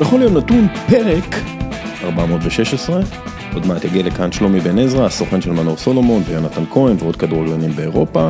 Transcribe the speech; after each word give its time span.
בכל 0.00 0.20
יום 0.22 0.36
נתון 0.36 0.68
פרק 0.90 1.34
416, 2.02 3.00
עוד 3.54 3.66
מעט 3.66 3.84
יגיע 3.84 4.02
לכאן 4.02 4.32
שלומי 4.32 4.60
בן 4.60 4.78
עזרא, 4.78 5.06
הסוכן 5.06 5.40
של 5.40 5.50
מנור 5.50 5.76
סולומון 5.76 6.22
ויונתן 6.26 6.64
כהן 6.72 6.96
ועוד 6.98 7.16
כדורגלנים 7.16 7.70
באירופה, 7.70 8.28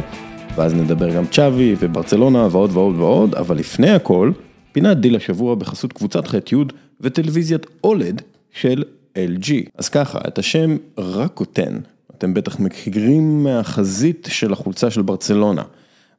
ואז 0.55 0.75
נדבר 0.75 1.15
גם 1.15 1.27
צ'אבי 1.27 1.75
וברצלונה 1.79 2.49
ועוד 2.51 2.71
ועוד 2.73 2.97
ועוד, 2.97 3.35
אבל 3.35 3.57
לפני 3.57 3.91
הכל, 3.91 4.33
פינת 4.73 4.97
דיל 5.01 5.17
השבוע 5.17 5.55
בחסות 5.55 5.93
קבוצת 5.93 6.29
ח'-י' 6.29 6.57
וטלוויזיית 7.01 7.67
OLED 7.85 8.23
של 8.53 8.85
LG. 9.15 9.53
אז 9.79 9.89
ככה, 9.89 10.19
את 10.29 10.39
השם 10.39 10.77
רקוטן, 10.99 11.79
אתם 12.17 12.35
בטח 12.35 12.61
מכירים 12.61 13.45
מהחזית 13.45 14.29
של 14.31 14.53
החולצה 14.53 14.91
של 14.91 15.03
ברצלונה. 15.03 15.63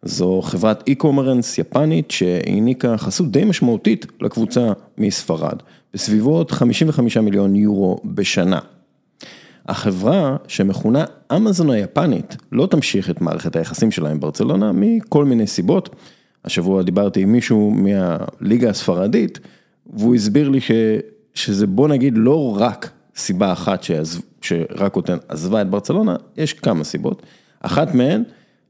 זו 0.04 0.42
חברת 0.42 0.84
e-commerce 0.88 1.58
יפנית 1.58 2.12
שהעניקה 2.12 2.98
חסות 2.98 3.32
די 3.32 3.44
משמעותית 3.46 4.06
לקבוצה 4.22 4.72
מספרד, 4.98 5.58
בסביבות 5.94 6.52
55 6.52 7.18
מיליון 7.18 7.56
יורו 7.56 8.00
בשנה. 8.06 8.60
החברה 9.68 10.38
שמכונה 10.48 11.06
אמזון 11.36 11.70
היפנית 11.70 12.38
לא 12.52 12.66
תמשיך 12.66 13.10
את 13.10 13.22
מערכת 13.22 13.56
היחסים 13.56 13.92
שלה 13.92 14.10
עם 14.10 14.20
ברצלונה 14.20 14.72
מכל 14.74 15.26
מיני 15.26 15.48
סיבות. 15.48 15.96
השבוע 16.46 16.84
דיברתי 16.84 17.22
עם 17.22 17.32
מישהו 17.32 17.72
מהליגה 17.72 18.70
הספרדית 18.70 19.40
והוא 19.94 20.16
הסביר 20.16 20.50
לי 20.50 20.62
ש, 20.62 20.72
שזה 21.34 21.68
בוא 21.68 21.88
נגיד 21.88 22.14
לא 22.18 22.58
רק 22.60 22.90
סיבה 23.16 23.52
אחת 23.52 23.84
שעזב, 23.84 24.20
שרקוטן 24.42 25.18
עזבה 25.28 25.62
את 25.62 25.70
ברצלונה, 25.70 26.16
יש 26.38 26.54
כמה 26.54 26.84
סיבות. 26.84 27.24
אחת 27.62 27.96
מהן 27.96 28.24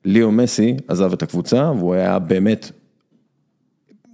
ליאו 0.05 0.31
מסי 0.31 0.77
עזב 0.87 1.13
את 1.13 1.23
הקבוצה 1.23 1.71
והוא 1.71 1.93
היה 1.93 2.19
באמת 2.19 2.71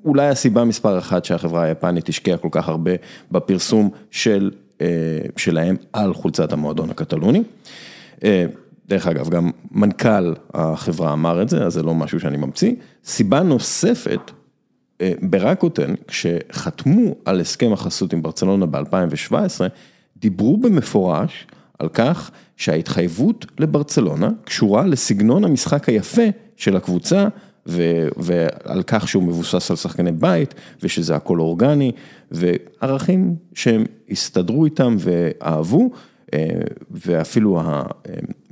אולי 0.05 0.27
הסיבה 0.27 0.63
מספר 0.63 0.99
אחת 0.99 1.25
שהחברה 1.25 1.63
היפנית 1.63 2.09
השקיעה 2.09 2.37
כל 2.37 2.47
כך 2.51 2.69
הרבה 2.69 2.91
בפרסום 3.31 3.89
של, 4.11 4.51
שלהם 5.37 5.75
על 5.93 6.13
חולצת 6.13 6.53
המועדון 6.53 6.89
הקטלוני. 6.89 7.43
דרך 8.87 9.07
אגב, 9.07 9.29
גם 9.29 9.51
מנכ"ל 9.71 10.33
החברה 10.53 11.13
אמר 11.13 11.41
את 11.41 11.49
זה, 11.49 11.65
אז 11.65 11.73
זה 11.73 11.83
לא 11.83 11.95
משהו 11.95 12.19
שאני 12.19 12.37
ממציא. 12.37 12.73
סיבה 13.05 13.43
נוספת, 13.43 14.31
ברקוטן, 15.21 15.93
כשחתמו 16.07 17.15
על 17.25 17.39
הסכם 17.39 17.73
החסות 17.73 18.13
עם 18.13 18.21
ברצלונה 18.21 18.65
ב-2017, 18.65 19.35
דיברו 20.17 20.57
במפורש 20.57 21.47
על 21.79 21.89
כך 21.89 22.31
שההתחייבות 22.57 23.45
לברצלונה 23.59 24.29
קשורה 24.43 24.85
לסגנון 24.85 25.43
המשחק 25.43 25.89
היפה 25.89 26.23
של 26.57 26.75
הקבוצה 26.75 27.27
ועל 27.65 28.83
כך 28.87 29.07
שהוא 29.07 29.23
מבוסס 29.23 29.71
על 29.71 29.77
שחקני 29.77 30.11
בית 30.11 30.53
ושזה 30.83 31.15
הכל 31.15 31.39
אורגני 31.39 31.91
וערכים 32.31 33.35
שהם 33.53 33.85
הסתדרו 34.09 34.65
איתם 34.65 34.95
ואהבו 34.99 35.89
ואפילו 36.91 37.61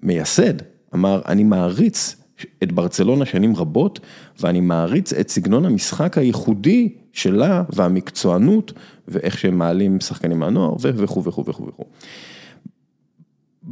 המייסד 0.03 0.53
אמר 0.93 1.21
אני 1.27 1.43
מעריץ 1.43 2.15
את 2.63 2.71
ברצלונה 2.71 3.25
שנים 3.25 3.55
רבות 3.55 3.99
ואני 4.39 4.61
מעריץ 4.61 5.13
את 5.13 5.29
סגנון 5.29 5.65
המשחק 5.65 6.17
הייחודי 6.17 6.89
שלה 7.13 7.63
והמקצוענות 7.69 8.73
ואיך 9.07 9.37
שהם 9.37 9.57
מעלים 9.57 9.99
שחקנים 9.99 10.39
מהנוער 10.39 10.75
וכו' 10.79 11.23
וכו' 11.23 11.45
וכו'. 11.45 11.85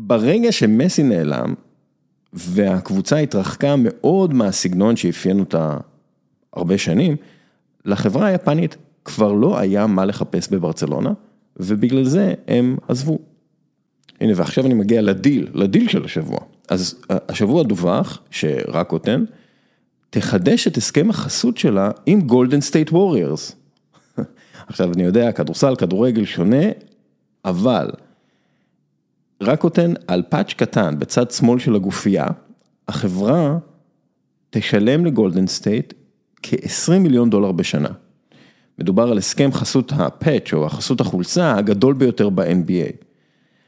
ברגע 0.07 0.52
שמסי 0.52 1.03
נעלם, 1.03 1.53
והקבוצה 2.33 3.17
התרחקה 3.17 3.75
מאוד 3.77 4.33
מהסגנון 4.33 4.95
שאפיין 4.95 5.39
אותה 5.39 5.77
הרבה 6.53 6.77
שנים, 6.77 7.16
לחברה 7.85 8.27
היפנית 8.27 8.78
כבר 9.06 9.31
לא 9.31 9.59
היה 9.59 9.88
מה 9.88 10.06
לחפש 10.06 10.50
בברצלונה, 10.50 11.13
ובגלל 11.57 12.03
זה 12.03 12.34
הם 12.47 12.78
עזבו. 12.88 13.19
הנה 14.22 14.34
ועכשיו 14.35 14.66
אני 14.66 14.73
מגיע 14.73 15.01
לדיל, 15.01 15.47
לדיל 15.53 15.90
של 15.90 16.06
השבוע. 16.06 16.40
אז 16.69 16.95
השבוע 17.09 17.63
דווח 17.63 18.22
שרקוטן 18.29 19.25
תחדש 20.09 20.67
את 20.67 20.78
הסכם 20.78 21.09
החסות 21.09 21.57
שלה 21.57 21.91
עם 22.06 22.22
גולדן 22.22 22.61
סטייט 22.61 22.91
ווריורס. 22.91 23.56
עכשיו 24.67 24.94
אני 24.94 25.03
יודע, 25.03 25.31
כדורסל, 25.31 25.75
כדורגל 25.75 26.25
שונה, 26.25 26.66
אבל 27.45 27.90
רקוטן 29.41 29.94
על 30.07 30.24
patch 30.29 30.53
קטן 30.53 31.00
בצד 31.00 31.31
שמאל 31.31 31.59
של 31.59 31.75
הגופייה, 31.75 32.25
החברה 32.88 33.57
תשלם 34.50 35.06
לגולדן 35.06 35.47
סטייט 35.47 35.94
כ-20 36.44 37.00
מיליון 37.00 37.29
דולר 37.29 37.52
בשנה. 37.52 37.90
מדובר 38.79 39.12
על 39.12 39.18
הסכם 39.18 39.52
חסות 39.52 39.91
ה 39.96 40.05
patch 40.05 40.53
או 40.53 40.66
החסות 40.66 41.02
החולצה 41.02 41.56
הגדול 41.57 41.94
ביותר 41.94 42.29
ב-NBA. 42.29 43.06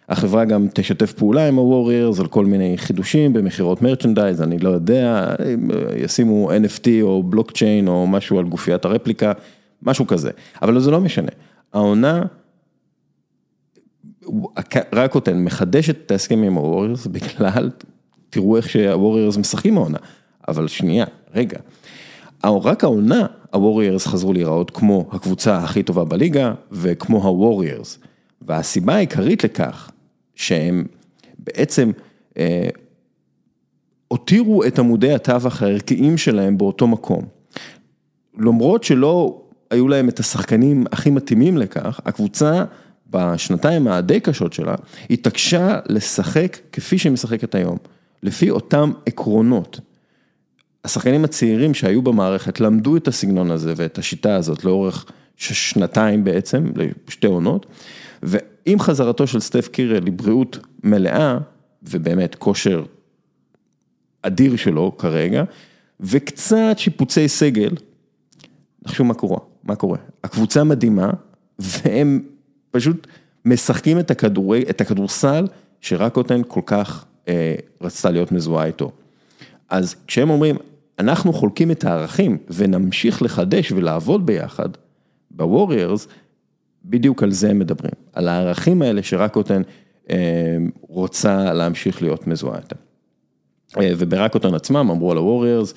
החברה 0.09 0.45
גם 0.45 0.67
תשתף 0.73 1.13
פעולה 1.13 1.47
עם 1.47 1.55
הווריירס 1.55 2.19
על 2.19 2.27
כל 2.27 2.45
מיני 2.45 2.77
חידושים 2.77 3.33
במכירות 3.33 3.81
merchandise, 3.81 4.41
אני 4.41 4.59
לא 4.59 4.69
יודע, 4.69 5.35
ישימו 5.97 6.51
NFT 6.51 6.87
או 7.01 7.23
בלוקצ'יין 7.23 7.87
או 7.87 8.07
משהו 8.07 8.39
על 8.39 8.45
גופיית 8.45 8.85
הרפליקה, 8.85 9.31
משהו 9.83 10.07
כזה, 10.07 10.31
אבל 10.61 10.79
זה 10.79 10.91
לא 10.91 11.01
משנה. 11.01 11.31
העונה 11.73 12.23
רקוטן 14.93 15.43
מחדש 15.43 15.89
את 15.89 16.11
ההסכם 16.11 16.43
עם 16.43 16.53
הווריירס 16.53 17.07
בגלל, 17.07 17.69
תראו 18.29 18.57
איך 18.57 18.69
שהווריירס 18.69 19.37
משחקים 19.37 19.77
העונה, 19.77 19.97
אבל 20.47 20.67
שנייה, 20.67 21.05
רגע, 21.35 21.59
רק 22.43 22.83
העונה 22.83 23.25
הווריירס 23.53 24.07
חזרו 24.07 24.33
להיראות 24.33 24.71
כמו 24.71 25.05
הקבוצה 25.11 25.57
הכי 25.57 25.83
טובה 25.83 26.03
בליגה 26.03 26.53
וכמו 26.71 27.23
הווריירס, 27.23 27.99
והסיבה 28.41 28.95
העיקרית 28.95 29.43
לכך 29.43 29.91
שהם 30.35 30.85
בעצם 31.39 31.91
אה, 32.37 32.69
הותירו 34.07 34.63
את 34.63 34.79
עמודי 34.79 35.13
התווך 35.13 35.61
הערכיים 35.61 36.17
שלהם 36.17 36.57
באותו 36.57 36.87
מקום. 36.87 37.25
למרות 38.39 38.83
שלא 38.83 39.41
היו 39.69 39.87
להם 39.87 40.09
את 40.09 40.19
השחקנים 40.19 40.85
הכי 40.91 41.09
מתאימים 41.09 41.57
לכך, 41.57 41.99
הקבוצה 42.05 42.63
בשנתיים 43.13 43.87
הדי 43.87 44.19
קשות 44.19 44.53
שלה, 44.53 44.75
התעקשה 45.09 45.79
לשחק 45.89 46.57
כפי 46.71 46.97
שהיא 46.97 47.11
משחקת 47.11 47.55
היום, 47.55 47.77
לפי 48.23 48.49
אותם 48.49 48.91
עקרונות. 49.05 49.79
השחקנים 50.85 51.23
הצעירים 51.23 51.73
שהיו 51.73 52.01
במערכת 52.01 52.59
למדו 52.59 52.97
את 52.97 53.07
הסגנון 53.07 53.51
הזה 53.51 53.73
ואת 53.75 53.97
השיטה 53.97 54.35
הזאת 54.35 54.65
לאורך 54.65 55.05
שנתיים 55.37 56.23
בעצם, 56.23 56.71
לשתי 57.07 57.27
עונות, 57.27 57.65
ועם 58.23 58.79
חזרתו 58.79 59.27
של 59.27 59.39
סטף 59.39 59.67
קירל 59.67 60.03
לבריאות 60.03 60.57
מלאה, 60.83 61.37
ובאמת 61.83 62.35
כושר 62.35 62.83
אדיר 64.21 64.55
שלו 64.55 64.97
כרגע, 64.97 65.43
וקצת 65.99 66.75
שיפוצי 66.77 67.27
סגל, 67.27 67.71
נחשו 68.85 69.03
מה 69.03 69.13
קורה, 69.13 69.37
מה 69.63 69.75
קורה, 69.75 69.97
הקבוצה 70.23 70.63
מדהימה, 70.63 71.11
והם 71.59 72.19
פשוט 72.73 73.07
משחקים 73.45 73.99
את 73.99 74.11
הכדורי, 74.11 74.63
את 74.69 74.81
הכדורסל 74.81 75.47
שרקוטן 75.81 76.41
כל 76.47 76.61
כך 76.65 77.05
אה, 77.27 77.55
רצתה 77.81 78.11
להיות 78.11 78.31
מזוהה 78.31 78.65
איתו. 78.65 78.91
אז 79.69 79.95
כשהם 80.07 80.29
אומרים, 80.29 80.55
אנחנו 80.99 81.33
חולקים 81.33 81.71
את 81.71 81.83
הערכים 81.83 82.37
ונמשיך 82.49 83.21
לחדש 83.21 83.71
ולעבוד 83.71 84.25
ביחד, 84.25 84.69
בווריירס, 85.31 86.07
בדיוק 86.85 87.23
על 87.23 87.31
זה 87.31 87.49
הם 87.49 87.59
מדברים, 87.59 87.93
על 88.13 88.27
הערכים 88.27 88.81
האלה 88.81 89.03
שרקוטן 89.03 89.61
אה, 90.09 90.57
רוצה 90.81 91.53
להמשיך 91.53 92.01
להיות 92.01 92.27
מזוהה 92.27 92.59
איתם. 92.59 92.75
אה, 93.77 93.93
וברקוטן 93.97 94.53
עצמם 94.53 94.89
אמרו 94.91 95.11
על 95.11 95.17
הווריירס, 95.17 95.73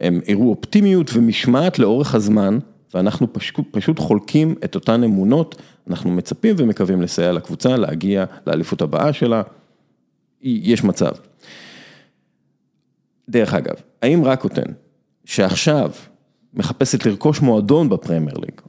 הם 0.00 0.20
הראו 0.28 0.50
אופטימיות 0.50 1.10
ומשמעת 1.14 1.78
לאורך 1.78 2.14
הזמן, 2.14 2.58
ואנחנו 2.94 3.32
פשוט, 3.32 3.64
פשוט 3.70 3.98
חולקים 3.98 4.54
את 4.64 4.74
אותן 4.74 5.04
אמונות, 5.04 5.62
אנחנו 5.90 6.10
מצפים 6.10 6.56
ומקווים 6.58 7.02
לסייע 7.02 7.32
לקבוצה, 7.32 7.76
להגיע 7.76 8.24
לאליפות 8.46 8.82
הבאה 8.82 9.12
שלה, 9.12 9.42
יש 10.42 10.84
מצב. 10.84 11.12
דרך 13.28 13.54
אגב, 13.54 13.74
האם 14.02 14.24
רקוטן, 14.24 14.72
שעכשיו 15.24 15.90
מחפשת 16.54 17.06
לרכוש 17.06 17.40
מועדון 17.40 17.88
בפרמייר 17.88 18.38
ליג, 18.38 18.60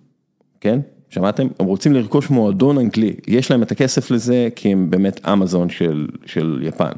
כן? 0.62 0.80
שמעתם? 1.10 1.48
הם 1.60 1.66
רוצים 1.66 1.94
לרכוש 1.94 2.30
מועדון 2.30 2.78
אנגלי, 2.78 3.16
יש 3.28 3.52
להם 3.52 3.64
את 3.64 3.72
הכסף 3.72 4.12
לזה 4.12 4.48
כי 4.56 4.72
הם 4.72 4.90
באמת 4.90 5.28
אמזון 5.28 5.70
של, 5.70 6.08
של 6.26 6.60
יפן. 6.64 6.92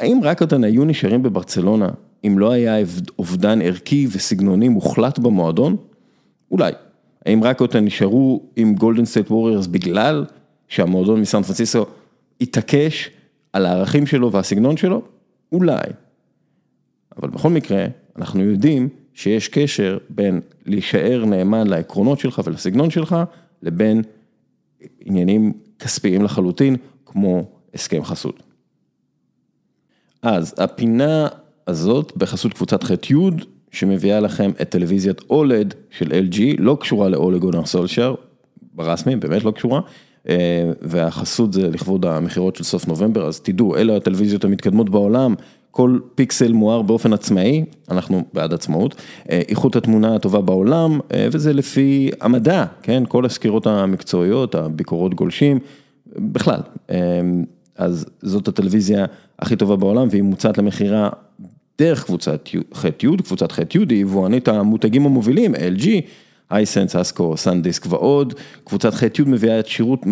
האם 0.00 0.20
רקוטן 0.22 0.64
היו 0.64 0.84
נשארים 0.84 1.22
בברצלונה 1.22 1.88
אם 2.26 2.38
לא 2.38 2.50
היה 2.52 2.76
אובדן 3.18 3.62
ערכי 3.62 4.06
וסגנוני 4.12 4.68
מוחלט 4.68 5.18
במועדון? 5.18 5.76
אולי. 6.50 6.72
האם 7.26 7.44
רקוטן 7.44 7.84
נשארו 7.84 8.42
עם 8.56 8.74
גולדן 8.74 9.04
סטייט 9.04 9.30
ווריירס 9.30 9.66
בגלל 9.66 10.24
שהמועדון 10.68 11.20
מסן 11.20 11.42
פרנסיסקו 11.42 11.86
התעקש 12.40 13.10
על 13.52 13.66
הערכים 13.66 14.06
שלו 14.06 14.32
והסגנון 14.32 14.76
שלו? 14.76 15.02
אולי. 15.52 15.82
אבל 17.18 17.28
בכל 17.28 17.50
מקרה, 17.50 17.86
אנחנו 18.16 18.42
יודעים 18.42 18.88
שיש 19.14 19.48
קשר 19.48 19.98
בין 20.10 20.40
להישאר 20.66 21.24
נאמן 21.24 21.66
לעקרונות 21.66 22.18
שלך 22.18 22.40
ולסגנון 22.44 22.90
שלך, 22.90 23.16
לבין 23.62 24.02
עניינים 25.00 25.52
כספיים 25.78 26.22
לחלוטין, 26.22 26.76
כמו 27.06 27.44
הסכם 27.74 28.04
חסות. 28.04 28.42
אז 30.22 30.54
הפינה 30.58 31.28
הזאת 31.66 32.16
בחסות 32.16 32.52
קבוצת 32.54 32.84
ח'-י' 32.84 33.14
שמביאה 33.72 34.20
לכם 34.20 34.50
את 34.62 34.70
טלוויזיית 34.70 35.20
אולד 35.30 35.74
של 35.90 36.12
LG, 36.12 36.40
לא 36.58 36.76
קשורה 36.80 37.08
לאולגונר 37.08 37.66
סולשר, 37.66 38.14
ברסמי, 38.74 39.16
באמת 39.16 39.44
לא 39.44 39.50
קשורה, 39.50 39.80
אה, 40.28 40.70
והחסות 40.80 41.52
זה 41.52 41.68
לכבוד 41.68 42.06
המכירות 42.06 42.56
של 42.56 42.64
סוף 42.64 42.88
נובמבר, 42.88 43.26
אז 43.26 43.40
תדעו, 43.40 43.76
אלה 43.76 43.96
הטלוויזיות 43.96 44.44
המתקדמות 44.44 44.90
בעולם, 44.90 45.34
כל 45.70 45.98
פיקסל 46.14 46.52
מואר 46.52 46.82
באופן 46.82 47.12
עצמאי, 47.12 47.64
אנחנו 47.90 48.24
בעד 48.32 48.54
עצמאות, 48.54 48.94
אה, 49.30 49.42
איכות 49.48 49.76
התמונה 49.76 50.14
הטובה 50.14 50.40
בעולם, 50.40 51.00
אה, 51.14 51.28
וזה 51.32 51.52
לפי 51.52 52.10
המדע, 52.20 52.64
כן, 52.82 53.02
כל 53.08 53.24
הסקירות 53.26 53.66
המקצועיות, 53.66 54.54
הביקורות 54.54 55.14
גולשים, 55.14 55.58
בכלל. 56.16 56.60
אז 57.76 58.06
זאת 58.22 58.48
הטלוויזיה 58.48 59.04
הכי 59.38 59.56
טובה 59.56 59.76
בעולם, 59.76 60.08
והיא 60.10 60.22
מוצעת 60.22 60.58
למכירה 60.58 61.10
דרך 61.78 62.04
קבוצת 62.04 62.48
ח'-י', 62.74 63.22
קבוצת 63.24 63.52
ח'-י' 63.52 63.78
היא 63.88 64.00
יבואנית 64.00 64.48
המותגים 64.48 65.06
המובילים, 65.06 65.54
LG, 65.54 65.88
אייסנס, 66.50 66.96
אסקו, 66.96 67.36
סנדיסק 67.36 67.86
ועוד. 67.88 68.34
קבוצת 68.64 68.94
ח'-י' 68.94 69.22
מביאה 69.26 69.60
את 69.60 69.66
שירות 69.66 70.02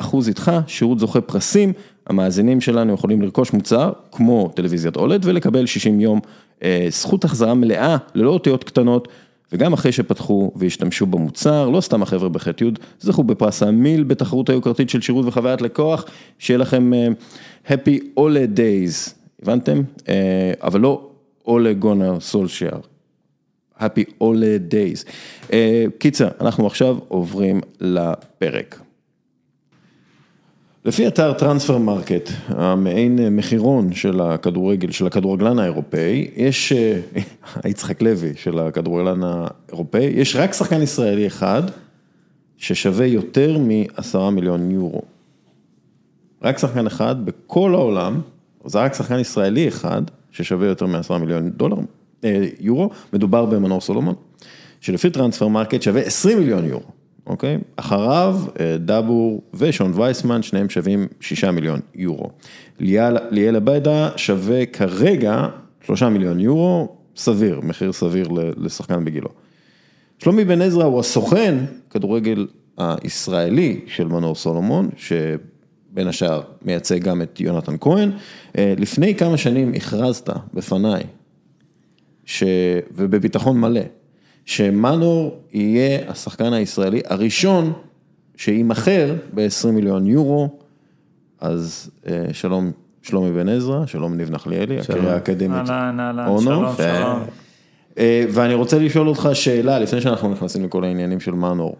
100% 0.00 0.28
איתך, 0.28 0.52
שירות 0.66 0.98
זוכה 0.98 1.20
פרסים. 1.20 1.72
המאזינים 2.06 2.60
שלנו 2.60 2.94
יכולים 2.94 3.22
לרכוש 3.22 3.52
מוצר 3.52 3.92
כמו 4.12 4.50
טלוויזיית 4.54 4.96
אולד 4.96 5.22
ולקבל 5.24 5.66
60 5.66 6.00
יום 6.00 6.20
אה, 6.62 6.86
זכות 6.90 7.24
החזרה 7.24 7.54
מלאה, 7.54 7.96
ללא 8.14 8.30
אותיות 8.30 8.64
קטנות. 8.64 9.08
וגם 9.52 9.72
אחרי 9.72 9.92
שפתחו 9.92 10.52
והשתמשו 10.56 11.06
במוצר, 11.06 11.68
לא 11.68 11.80
סתם 11.80 12.02
החבר'ה 12.02 12.28
בח'-י', 12.28 12.70
זכו 13.00 13.24
בפרס 13.24 13.62
המיל 13.62 14.04
בתחרות 14.04 14.50
היוקרתית 14.50 14.90
של 14.90 15.00
שירות 15.00 15.26
וחוויית 15.26 15.62
לקוח, 15.62 16.04
שיהיה 16.38 16.58
לכם 16.58 16.92
uh, 16.92 17.68
Happy 17.70 18.18
All 18.18 18.56
Days, 18.56 19.23
הבנתם? 19.44 19.82
Uh, 19.98 20.04
אבל 20.62 20.80
לא 20.80 21.10
All 21.46 21.82
Gonna 21.82 22.32
Solskjaer. 22.32 22.86
Happy 23.78 24.22
All 24.22 24.70
Days. 24.70 25.08
Uh, 25.48 25.52
קיצר, 25.98 26.28
אנחנו 26.40 26.66
עכשיו 26.66 26.98
עוברים 27.08 27.60
לפרק. 27.80 28.80
לפי 30.84 31.06
אתר 31.06 31.32
טרנספר 31.32 31.78
מרקט, 31.78 32.30
המעין 32.48 33.36
מחירון 33.36 33.92
של 33.92 34.20
הכדורגל, 34.20 34.90
של 34.90 35.06
הכדורגלן 35.06 35.58
האירופאי, 35.58 36.30
יש, 36.36 36.72
אה, 36.72 37.00
יצחק 37.70 38.02
לוי 38.02 38.32
של 38.36 38.58
הכדורגלן 38.58 39.20
האירופאי, 39.22 40.04
יש 40.04 40.36
רק 40.36 40.52
שחקן 40.52 40.82
ישראלי 40.82 41.26
אחד 41.26 41.62
ששווה 42.56 43.06
יותר 43.06 43.58
מעשרה 43.58 44.30
מיליון 44.30 44.70
יורו. 44.70 45.02
רק 46.42 46.58
שחקן 46.58 46.86
אחד 46.86 47.24
בכל 47.24 47.74
העולם, 47.74 48.20
זה 48.66 48.78
רק 48.78 48.94
שחקן 48.94 49.18
ישראלי 49.18 49.68
אחד 49.68 50.02
ששווה 50.30 50.66
יותר 50.66 50.86
מעשרה 50.86 51.18
מיליון 51.18 51.50
דולר, 51.50 51.76
אה, 52.24 52.46
יורו, 52.60 52.90
מדובר 53.12 53.44
במנור 53.44 53.80
סולומון, 53.80 54.14
שלפי 54.80 55.10
טרנספר 55.10 55.48
מרקט 55.48 55.82
שווה 55.82 56.00
עשרים 56.00 56.38
מיליון 56.38 56.64
יורו. 56.64 56.86
אוקיי? 57.26 57.58
אחריו 57.76 58.40
אה, 58.60 58.76
דאבור 58.78 59.42
ושון 59.54 59.92
וייסמן, 59.94 60.42
שניהם 60.42 60.68
שווים 60.68 61.08
שישה 61.20 61.50
מיליון 61.50 61.80
יורו. 61.94 62.30
ליאל 62.80 63.56
עבדה 63.56 64.10
שווה 64.16 64.66
כרגע 64.66 65.46
שלושה 65.86 66.08
מיליון 66.08 66.40
יורו, 66.40 66.96
סביר, 67.16 67.60
מחיר 67.62 67.92
סביר 67.92 68.28
לשחקן 68.56 69.04
בגילו. 69.04 69.28
שלומי 70.18 70.44
בן 70.44 70.62
עזרא 70.62 70.84
הוא 70.84 71.00
הסוכן 71.00 71.54
כדורגל 71.90 72.46
הישראלי 72.78 73.80
של 73.86 74.08
מנור 74.08 74.34
סולומון, 74.34 74.88
שבין 75.94 76.08
השאר 76.08 76.42
מייצג 76.62 76.98
גם 76.98 77.22
את 77.22 77.40
יונתן 77.40 77.74
כהן. 77.80 78.10
אה, 78.58 78.74
לפני 78.78 79.14
כמה 79.14 79.36
שנים 79.36 79.72
הכרזת 79.76 80.30
בפניי, 80.54 81.02
ש... 82.24 82.42
ובביטחון 82.94 83.60
מלא, 83.60 83.80
שמנור 84.44 85.40
יהיה 85.52 86.10
השחקן 86.10 86.52
הישראלי 86.52 87.00
הראשון 87.06 87.72
שיימכר 88.36 89.14
ב-20 89.34 89.70
מיליון 89.70 90.06
יורו, 90.06 90.48
אז 91.40 91.90
אה, 92.06 92.24
שלום, 92.32 92.70
שלומי 93.02 93.32
בן 93.32 93.48
עזרא, 93.48 93.86
שלום 93.86 94.16
ניב 94.16 94.30
נחליאלי, 94.30 94.80
הקריירה 94.80 95.14
האקדמית 95.14 95.70
אהלן, 95.70 96.00
אהלן, 96.00 96.38
שלום, 96.40 96.64
שלום. 96.76 97.22
אה, 97.98 98.24
ואני 98.30 98.54
רוצה 98.54 98.78
לשאול 98.78 99.08
אותך 99.08 99.28
שאלה, 99.32 99.78
לפני 99.78 100.00
שאנחנו 100.00 100.32
נכנסים 100.32 100.64
לכל 100.64 100.84
העניינים 100.84 101.20
של 101.20 101.32
מנור. 101.32 101.76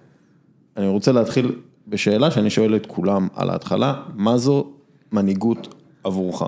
אני 0.76 0.86
רוצה 0.86 1.12
להתחיל 1.12 1.52
בשאלה 1.88 2.30
שאני 2.30 2.50
שואל 2.50 2.76
את 2.76 2.86
כולם 2.86 3.28
על 3.34 3.50
ההתחלה, 3.50 4.02
מה 4.14 4.38
זו 4.38 4.70
מנהיגות 5.12 5.74
עבורך? 6.04 6.42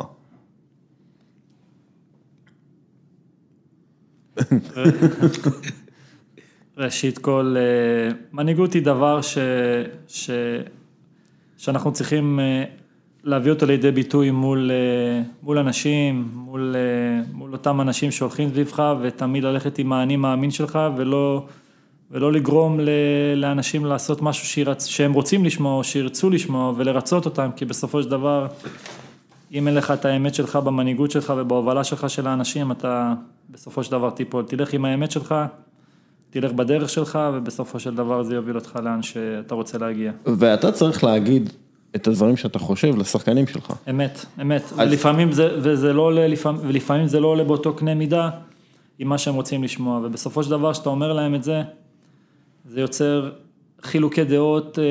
ראשית 6.78 7.18
כל, 7.18 7.56
אה, 7.58 8.16
מנהיגות 8.32 8.72
היא 8.72 8.82
דבר 8.82 9.22
ש, 9.22 9.38
ש, 10.08 10.30
שאנחנו 11.56 11.92
צריכים 11.92 12.40
אה, 12.40 12.64
להביא 13.24 13.52
אותו 13.52 13.66
לידי 13.66 13.90
ביטוי 13.90 14.30
מול, 14.30 14.70
אה, 14.70 15.22
מול 15.42 15.58
אנשים, 15.58 16.28
מול, 16.34 16.76
מול 17.32 17.52
אותם 17.52 17.80
אנשים 17.80 18.10
שהולכים 18.10 18.48
סביבך 18.48 18.82
ותמיד 19.02 19.44
ללכת 19.44 19.78
עם 19.78 19.92
האני 19.92 20.16
מאמין 20.16 20.50
שלך 20.50 20.78
ולא, 20.96 21.46
ולא 22.10 22.32
לגרום 22.32 22.80
לאנשים 23.36 23.84
לעשות 23.84 24.22
משהו 24.22 24.46
שירצ, 24.46 24.84
שהם 24.84 25.12
רוצים 25.12 25.44
לשמוע 25.44 25.74
או 25.74 25.84
שירצו 25.84 26.30
לשמוע 26.30 26.72
ולרצות 26.76 27.24
אותם, 27.24 27.50
כי 27.56 27.64
בסופו 27.64 28.02
של 28.02 28.10
דבר, 28.10 28.46
אם 29.52 29.68
אין 29.68 29.74
לך 29.74 29.90
את 29.90 30.04
האמת 30.04 30.34
שלך 30.34 30.56
במנהיגות 30.56 31.10
שלך 31.10 31.32
ובהובלה 31.36 31.84
שלך 31.84 32.10
של 32.10 32.26
האנשים, 32.26 32.72
אתה 32.72 33.14
בסופו 33.50 33.84
של 33.84 33.90
דבר 33.90 34.10
תיפול. 34.10 34.44
תלך 34.44 34.72
עם 34.72 34.84
האמת 34.84 35.10
שלך. 35.10 35.34
תלך 36.30 36.52
בדרך 36.52 36.88
שלך 36.88 37.18
ובסופו 37.34 37.80
של 37.80 37.94
דבר 37.94 38.22
זה 38.22 38.34
יוביל 38.34 38.56
אותך 38.56 38.78
לאן 38.82 39.02
שאתה 39.02 39.54
רוצה 39.54 39.78
להגיע. 39.78 40.12
ואתה 40.26 40.72
צריך 40.72 41.04
להגיד 41.04 41.50
את 41.96 42.08
הדברים 42.08 42.36
שאתה 42.36 42.58
חושב 42.58 42.96
לשחקנים 42.96 43.46
שלך. 43.46 43.72
אמת, 43.90 44.24
אמת, 44.40 44.62
אז... 44.62 44.88
ולפעמים 44.88 45.32
זה, 45.32 45.48
וזה 45.62 45.92
לא 45.92 46.02
עולה, 46.02 46.28
לפעמים, 46.28 46.60
ולפעמים 46.64 47.06
זה 47.06 47.20
לא 47.20 47.28
עולה 47.28 47.44
באותו 47.44 47.74
קנה 47.74 47.94
מידה 47.94 48.30
עם 48.98 49.08
מה 49.08 49.18
שהם 49.18 49.34
רוצים 49.34 49.64
לשמוע, 49.64 50.00
ובסופו 50.04 50.42
של 50.42 50.50
דבר 50.50 50.72
כשאתה 50.72 50.88
אומר 50.88 51.12
להם 51.12 51.34
את 51.34 51.42
זה, 51.42 51.62
זה 52.66 52.80
יוצר 52.80 53.30
חילוקי 53.82 54.24
דעות 54.24 54.78
אה, 54.78 54.84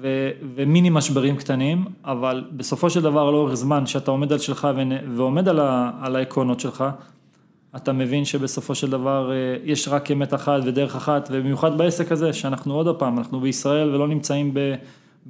ו, 0.00 0.30
ומיני 0.54 0.90
משברים 0.90 1.36
קטנים, 1.36 1.84
אבל 2.04 2.44
בסופו 2.52 2.90
של 2.90 3.02
דבר 3.02 3.30
לאורך 3.30 3.54
זמן 3.54 3.86
שאתה 3.86 4.10
עומד 4.10 4.32
על 4.32 4.38
שלך 4.38 4.68
ועומד 5.16 5.48
על, 5.48 5.60
ה, 5.60 5.90
על 6.00 6.16
העקרונות 6.16 6.60
שלך, 6.60 6.84
אתה 7.76 7.92
מבין 7.92 8.24
שבסופו 8.24 8.74
של 8.74 8.90
דבר 8.90 9.32
אה, 9.32 9.56
יש 9.64 9.88
רק 9.88 10.10
אמת 10.10 10.34
אחת 10.34 10.60
ודרך 10.64 10.96
אחת, 10.96 11.28
ובמיוחד 11.32 11.78
בעסק 11.78 12.12
הזה, 12.12 12.32
שאנחנו 12.32 12.74
עוד 12.74 12.96
פעם, 12.98 13.18
אנחנו 13.18 13.40
בישראל 13.40 13.94
ולא 13.94 14.08
נמצאים 14.08 14.54
ב, 14.54 14.74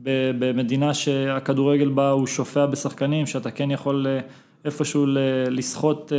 ב, 0.02 0.30
במדינה 0.38 0.94
שהכדורגל 0.94 1.88
בה 1.88 2.10
הוא 2.10 2.26
שופע 2.26 2.66
בשחקנים, 2.66 3.26
שאתה 3.26 3.50
כן 3.50 3.70
יכול 3.70 4.06
אה, 4.06 4.20
איפשהו 4.64 5.06
לסחוט 5.50 6.12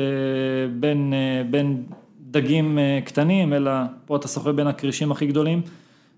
בין, 0.80 1.14
בין 1.50 1.84
דגים 2.32 2.80
קטנים, 3.06 3.54
אלא 3.54 3.72
פה 4.06 4.16
אתה 4.16 4.28
סוחר 4.28 4.52
בין 4.52 4.68
הכרישים 4.68 5.12
הכי 5.12 5.28
גדולים. 5.28 5.62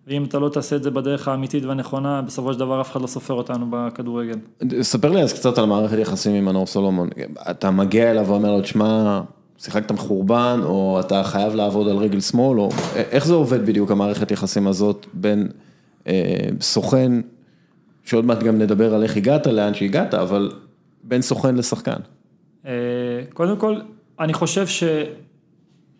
ואם 0.08 0.24
אתה 0.24 0.40
לא 0.40 0.50
תעשה 0.50 0.76
את 0.76 0.84
זה 0.84 0.92
בדרך 0.92 1.28
האמיתית 1.28 1.66
והנכונה, 1.66 2.22
בסופו 2.22 2.54
של 2.54 2.60
דבר 2.60 2.82
אף 2.82 2.92
אחד 2.92 3.02
לא 3.02 3.08
סופר 3.08 3.34
אותנו 3.34 3.66
בכדורגל. 3.70 4.36
ספר 4.82 5.12
לי 5.12 5.22
אז 5.22 5.34
קצת 5.34 5.58
על 5.58 5.66
מערכת 5.66 5.98
יחסים 5.98 6.36
עם 6.36 6.46
מנור 6.46 6.68
סולומון. 6.68 7.10
אתה 7.52 7.72
מגיע 7.72 8.12
אליו 8.12 8.26
ואומר 8.28 8.52
לו, 8.52 8.62
תשמע, 8.62 9.22
שיחקת 9.58 9.92
מחורבן, 9.92 10.60
או 10.64 11.00
אתה 11.00 11.24
חייב 11.24 11.56
לעבוד 11.56 11.88
על 11.88 11.98
רגל 11.98 12.20
שמאל, 12.20 12.60
או 12.60 12.70
איך 12.96 13.26
זה 13.26 13.34
עובד 13.34 13.66
בדיוק 13.66 13.92
המערכת 13.92 14.32
יחסים 14.32 14.68
הזאת 14.68 15.06
בין 15.14 15.48
אה, 16.08 16.14
סוכן, 16.62 17.12
שעוד 18.06 18.26
מעט 18.26 18.44
גם 18.44 18.58
נדבר 18.58 18.94
על 18.94 19.04
איך 19.04 19.18
הגעת, 19.18 19.48
לאן 19.48 19.74
שהגעת, 19.74 20.14
אבל 20.14 20.52
בין 21.04 21.22
סוכן 21.22 21.56
לשחקן. 21.56 22.00
אה, 22.66 22.72
קודם 23.34 23.58
כל, 23.58 23.80
אני 24.20 24.34
חושב 24.34 24.68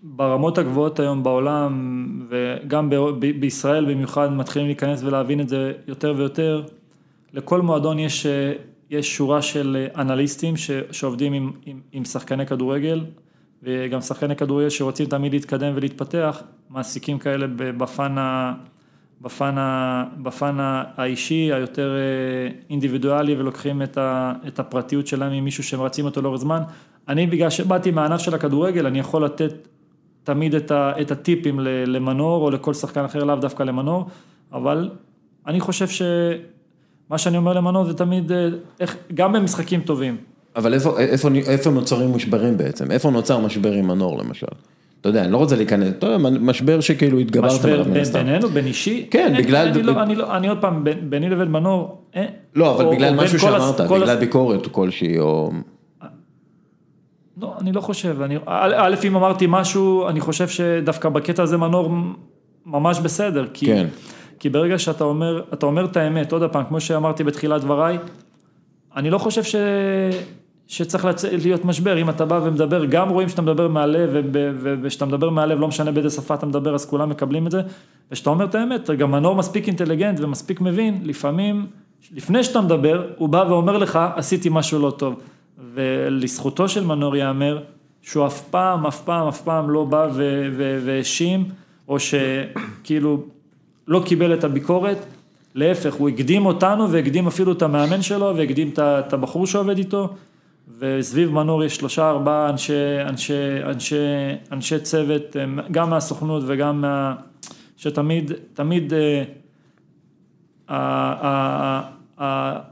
שברמות 0.04 0.58
הגבוהות 0.58 1.00
היום 1.00 1.24
בעולם, 1.24 2.20
וגם 2.30 2.90
ב- 2.90 3.20
בישראל 3.40 3.86
במיוחד, 3.86 4.34
מתחילים 4.34 4.68
להיכנס 4.68 5.04
ולהבין 5.04 5.40
את 5.40 5.50
זה 5.50 5.74
יותר 5.88 6.14
ויותר, 6.18 6.64
לכל 7.34 7.62
מועדון 7.62 8.00
יש, 8.00 8.26
יש 8.90 9.18
שורה 9.18 9.42
של 9.42 9.88
אנליסטים 9.96 10.58
ש, 10.58 10.72
שעובדים 10.92 11.34
עם, 11.34 11.52
עם, 11.66 11.80
עם 11.92 12.06
שחקני 12.06 12.46
כדורגל. 12.46 13.06
וגם 13.64 14.02
שחקני 14.02 14.36
כדורגל 14.36 14.70
שרוצים 14.70 15.06
תמיד 15.06 15.34
להתקדם 15.34 15.74
ולהתפתח, 15.76 16.44
מעסיקים 16.70 17.20
כאלה 17.20 17.48
בפן, 17.58 18.18
ה, 18.18 18.54
בפן, 19.22 19.58
ה, 19.58 20.04
בפן 20.18 20.56
האישי, 20.60 21.54
היותר 21.54 21.96
אה, 21.96 22.60
אינדיבידואלי, 22.70 23.36
ולוקחים 23.36 23.82
את, 23.82 23.98
ה, 23.98 24.34
את 24.48 24.60
הפרטיות 24.60 25.08
שלהם 25.08 25.32
ממישהו 25.32 25.64
שהם 25.64 25.82
רצים 25.82 26.06
אותו 26.06 26.22
לאורך 26.22 26.42
זמן. 26.42 26.62
אני, 27.08 27.28
בגלל 27.28 27.50
שבאתי 27.50 27.92
מהענף 27.92 28.22
של 28.22 28.34
הכדורגל, 28.34 28.86
אני 28.86 29.00
יכול 29.00 29.26
לתת 29.26 29.68
תמיד 30.24 30.56
את, 30.56 30.72
ה, 30.72 30.92
את 31.02 31.12
הטיפים 31.12 31.60
למנור 31.88 32.46
או 32.46 32.52
לכל 32.52 32.74
שחקן 32.74 33.06
אחר, 33.06 33.24
לאו 33.24 33.36
דווקא 33.36 33.64
למנור, 33.64 34.06
אבל 34.54 34.90
אני 35.48 35.60
חושב 35.60 35.88
שמה 35.88 37.18
שאני 37.18 37.38
אומר 37.38 37.54
למנור 37.54 37.86
זה 37.86 37.94
תמיד, 37.94 38.32
אה, 38.32 38.48
איך, 38.80 38.98
גם 39.14 39.34
במשחקים 39.34 39.82
טובים. 39.82 40.18
אבל 40.56 40.74
איפה, 40.74 41.00
איפה, 41.00 41.30
איפה 41.48 41.70
נוצרים 41.70 42.16
משברים 42.16 42.58
בעצם? 42.58 42.92
איפה 42.92 43.10
נוצר 43.10 43.40
משבר 43.40 43.72
עם 43.72 43.88
מנור 43.88 44.18
למשל? 44.18 44.48
אתה 45.02 45.10
יודע, 45.10 45.24
אני 45.24 45.32
לא 45.32 45.38
רוצה 45.38 45.56
להיכנס, 45.56 45.90
אתה 45.98 46.08
יודע, 46.08 46.18
משבר 46.30 46.80
שכאילו 46.80 47.20
התגברתם 47.20 47.70
עליו 47.70 47.86
מן 47.86 47.98
הסתם. 47.98 48.20
משבר 48.20 48.32
בינינו, 48.32 48.50
בין 48.50 48.66
אישי? 48.66 49.08
כן, 49.12 49.34
בגלל... 49.38 49.68
אני, 49.68 49.84
לא, 49.84 50.04
אני, 50.04 50.16
לא, 50.16 50.38
אני 50.38 50.48
עוד 50.48 50.58
פעם, 50.62 50.86
ביני 51.10 51.30
לבין 51.30 51.48
מנור, 51.48 52.02
אה, 52.16 52.26
לא, 52.56 52.76
אבל 52.76 52.86
או, 52.86 52.92
בגלל 52.92 53.20
או 53.20 53.24
משהו 53.24 53.40
שאמרת, 53.40 53.82
בגלל 53.82 54.10
הס... 54.10 54.20
ביקורת 54.20 54.68
כלשהי, 54.68 55.20
או... 55.20 55.52
לא, 57.44 57.54
אני 57.62 57.72
לא 57.72 57.82
חושב, 57.82 58.22
אני, 58.22 58.38
א', 58.46 58.96
אם 59.04 59.16
אמרתי 59.16 59.46
משהו, 59.50 60.08
אני 60.08 60.20
חושב 60.20 60.48
שדווקא 60.48 61.10
בקטע 61.10 61.44
הזה 61.44 61.58
מנור 61.58 61.92
ממש 62.66 63.00
בסדר, 63.00 63.48
כי, 63.54 63.66
כן. 63.66 63.88
כי 64.40 64.50
ברגע 64.50 64.80
שאתה 64.80 65.04
אומר, 65.04 65.44
אתה 65.54 65.66
אומר 65.66 65.86
את 65.86 65.98
האמת, 65.98 66.32
עוד 66.32 66.44
פעם, 66.52 66.64
כמו 66.66 66.80
שאמרתי 66.80 67.24
בתחילת 67.24 67.62
דבריי, 67.62 67.98
אני 68.96 69.10
לא 69.10 69.18
חושב 69.18 69.44
ש... 69.44 69.56
שצריך 70.68 71.06
לצ... 71.06 71.26
להיות 71.26 71.66
משבר, 71.66 72.02
אם 72.02 72.10
אתה 72.10 72.26
בא 72.26 72.40
ומדבר, 72.44 72.86
גם 72.86 73.10
רואים 73.10 73.30
שאתה 73.30 73.42
מדבר 73.42 73.68
מהלב, 73.68 74.10
וכשאתה 74.82 75.06
מדבר 75.06 75.30
מהלב, 75.30 75.60
לא 75.60 75.68
משנה 75.68 75.92
באיזה 75.92 76.10
שפה 76.10 76.34
אתה 76.34 76.46
מדבר, 76.46 76.76
אז 76.76 76.86
כולם 76.86 77.10
מקבלים 77.10 77.48
את 77.48 77.52
זה, 77.52 77.62
וכשאתה 78.12 78.30
אומר 78.30 78.46
את 78.46 78.56
האמת, 78.56 78.90
גם 78.90 79.12
מנור 79.12 79.36
מספיק 79.36 79.68
אינטליגנט 79.68 80.20
ומספיק 80.20 80.62
מבין, 80.62 81.02
לפעמים, 81.04 81.68
לפני 82.16 82.44
שאתה 82.44 82.62
מדבר, 82.62 83.08
הוא 83.18 83.30
בא 83.30 83.46
ואומר 83.50 83.78
לך, 83.78 84.00
עשיתי 84.16 84.50
משהו 84.52 84.80
לא 84.80 84.92
טוב. 84.92 85.16
ולזכותו 85.74 86.70
של 86.70 86.86
מנור 86.86 87.16
ייאמר, 87.16 87.64
שהוא 88.02 88.26
אף 88.26 88.42
פעם, 88.42 88.86
אף 88.86 89.02
פעם, 89.02 89.28
אף 89.28 89.42
פעם 89.42 89.70
לא 89.70 89.86
בא 89.86 90.08
והאשים, 90.86 91.46
או 91.88 91.98
שכאילו 92.00 93.24
לא 93.88 94.02
קיבל 94.06 94.34
את 94.34 94.44
הביקורת, 94.44 94.98
להפך, 95.56 95.94
הוא 95.94 96.10
הקדים 96.10 96.46
אותנו 96.46 96.92
והקדים 96.92 97.28
אפילו 97.28 97.52
את 97.52 97.62
המאמן 97.62 98.02
שלו 98.02 98.36
והקדים 98.38 98.72
את 98.78 99.14
הבחור 99.14 99.48
שעובד 99.48 99.78
איתו. 99.78 100.10
וסביב 100.80 101.32
מנור 101.32 101.64
יש 101.64 101.76
שלושה 101.76 102.10
ארבעה 102.10 102.50
אנשי, 102.50 102.74
אנשי, 103.08 103.64
אנשי, 103.66 103.96
אנשי 104.52 104.80
צוות, 104.80 105.36
גם 105.72 105.90
מהסוכנות 105.90 106.44
וגם 106.48 106.82
מה... 106.82 107.16
שתמיד, 107.78 108.32
תמיד 108.54 108.94
אה, 110.70 111.82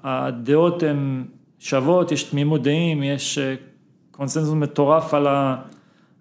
הדעות 0.03 0.83
הן 0.83 1.23
שוות, 1.61 2.11
יש 2.11 2.23
תמימות 2.23 2.63
דעים, 2.63 3.03
יש 3.03 3.37
אה, 3.37 3.55
קונסנזוס 4.11 4.53
מטורף 4.53 5.13
על, 5.13 5.27
ה, 5.27 5.55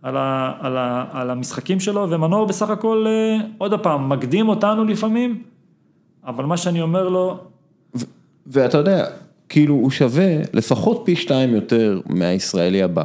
על, 0.03 0.17
ה, 0.17 0.53
על, 0.61 0.77
ה, 0.77 1.05
על 1.13 1.31
המשחקים 1.31 1.81
שלו, 1.81 2.11
ומנור 2.11 2.47
בסך 2.47 2.71
הכל, 2.71 3.07
אה, 3.09 3.47
עוד 3.59 3.81
פעם, 3.81 4.09
מקדים 4.09 4.49
אותנו 4.49 4.85
לפעמים, 4.85 5.43
אבל 6.27 6.45
מה 6.45 6.57
שאני 6.57 6.81
אומר 6.81 7.09
לו... 7.09 7.39
ואתה 8.47 8.79
יודע, 8.79 9.07
כאילו 9.49 9.75
הוא 9.75 9.91
שווה 9.91 10.37
לפחות 10.53 11.03
פי 11.05 11.17
שתיים 11.17 11.55
יותר 11.55 12.01
מהישראלי 12.07 12.83
הבא, 12.83 13.05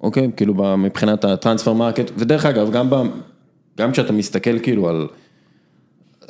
אוקיי? 0.00 0.30
כאילו 0.36 0.76
מבחינת 0.78 1.24
הטרנספר 1.24 1.72
מרקט, 1.72 2.10
ודרך 2.16 2.46
אגב, 2.46 2.70
גם, 2.70 2.90
ב, 2.90 2.94
גם 3.78 3.92
כשאתה 3.92 4.12
מסתכל 4.12 4.58
כאילו 4.58 4.88
על 4.88 5.08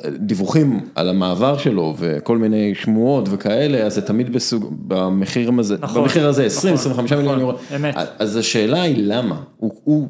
דיווחים 0.07 0.79
על 0.95 1.09
המעבר 1.09 1.57
שלו 1.57 1.95
וכל 1.97 2.37
מיני 2.37 2.75
שמועות 2.75 3.27
וכאלה, 3.31 3.77
אז 3.77 3.95
זה 3.95 4.01
תמיד 4.01 4.33
בסוג, 4.33 4.73
במחיר 4.87 5.51
הזה, 5.59 5.75
נכון, 5.79 6.01
במחיר 6.01 6.27
הזה, 6.27 6.45
20, 6.45 6.73
נכון, 6.73 6.81
25 6.81 7.11
נכון, 7.11 7.23
מיליון 7.23 7.39
יורו. 7.39 7.57
אמת. 7.75 7.95
אז 8.19 8.35
השאלה 8.35 8.81
היא 8.81 8.95
למה, 8.99 9.41
הוא, 9.57 9.71
הוא 9.83 10.09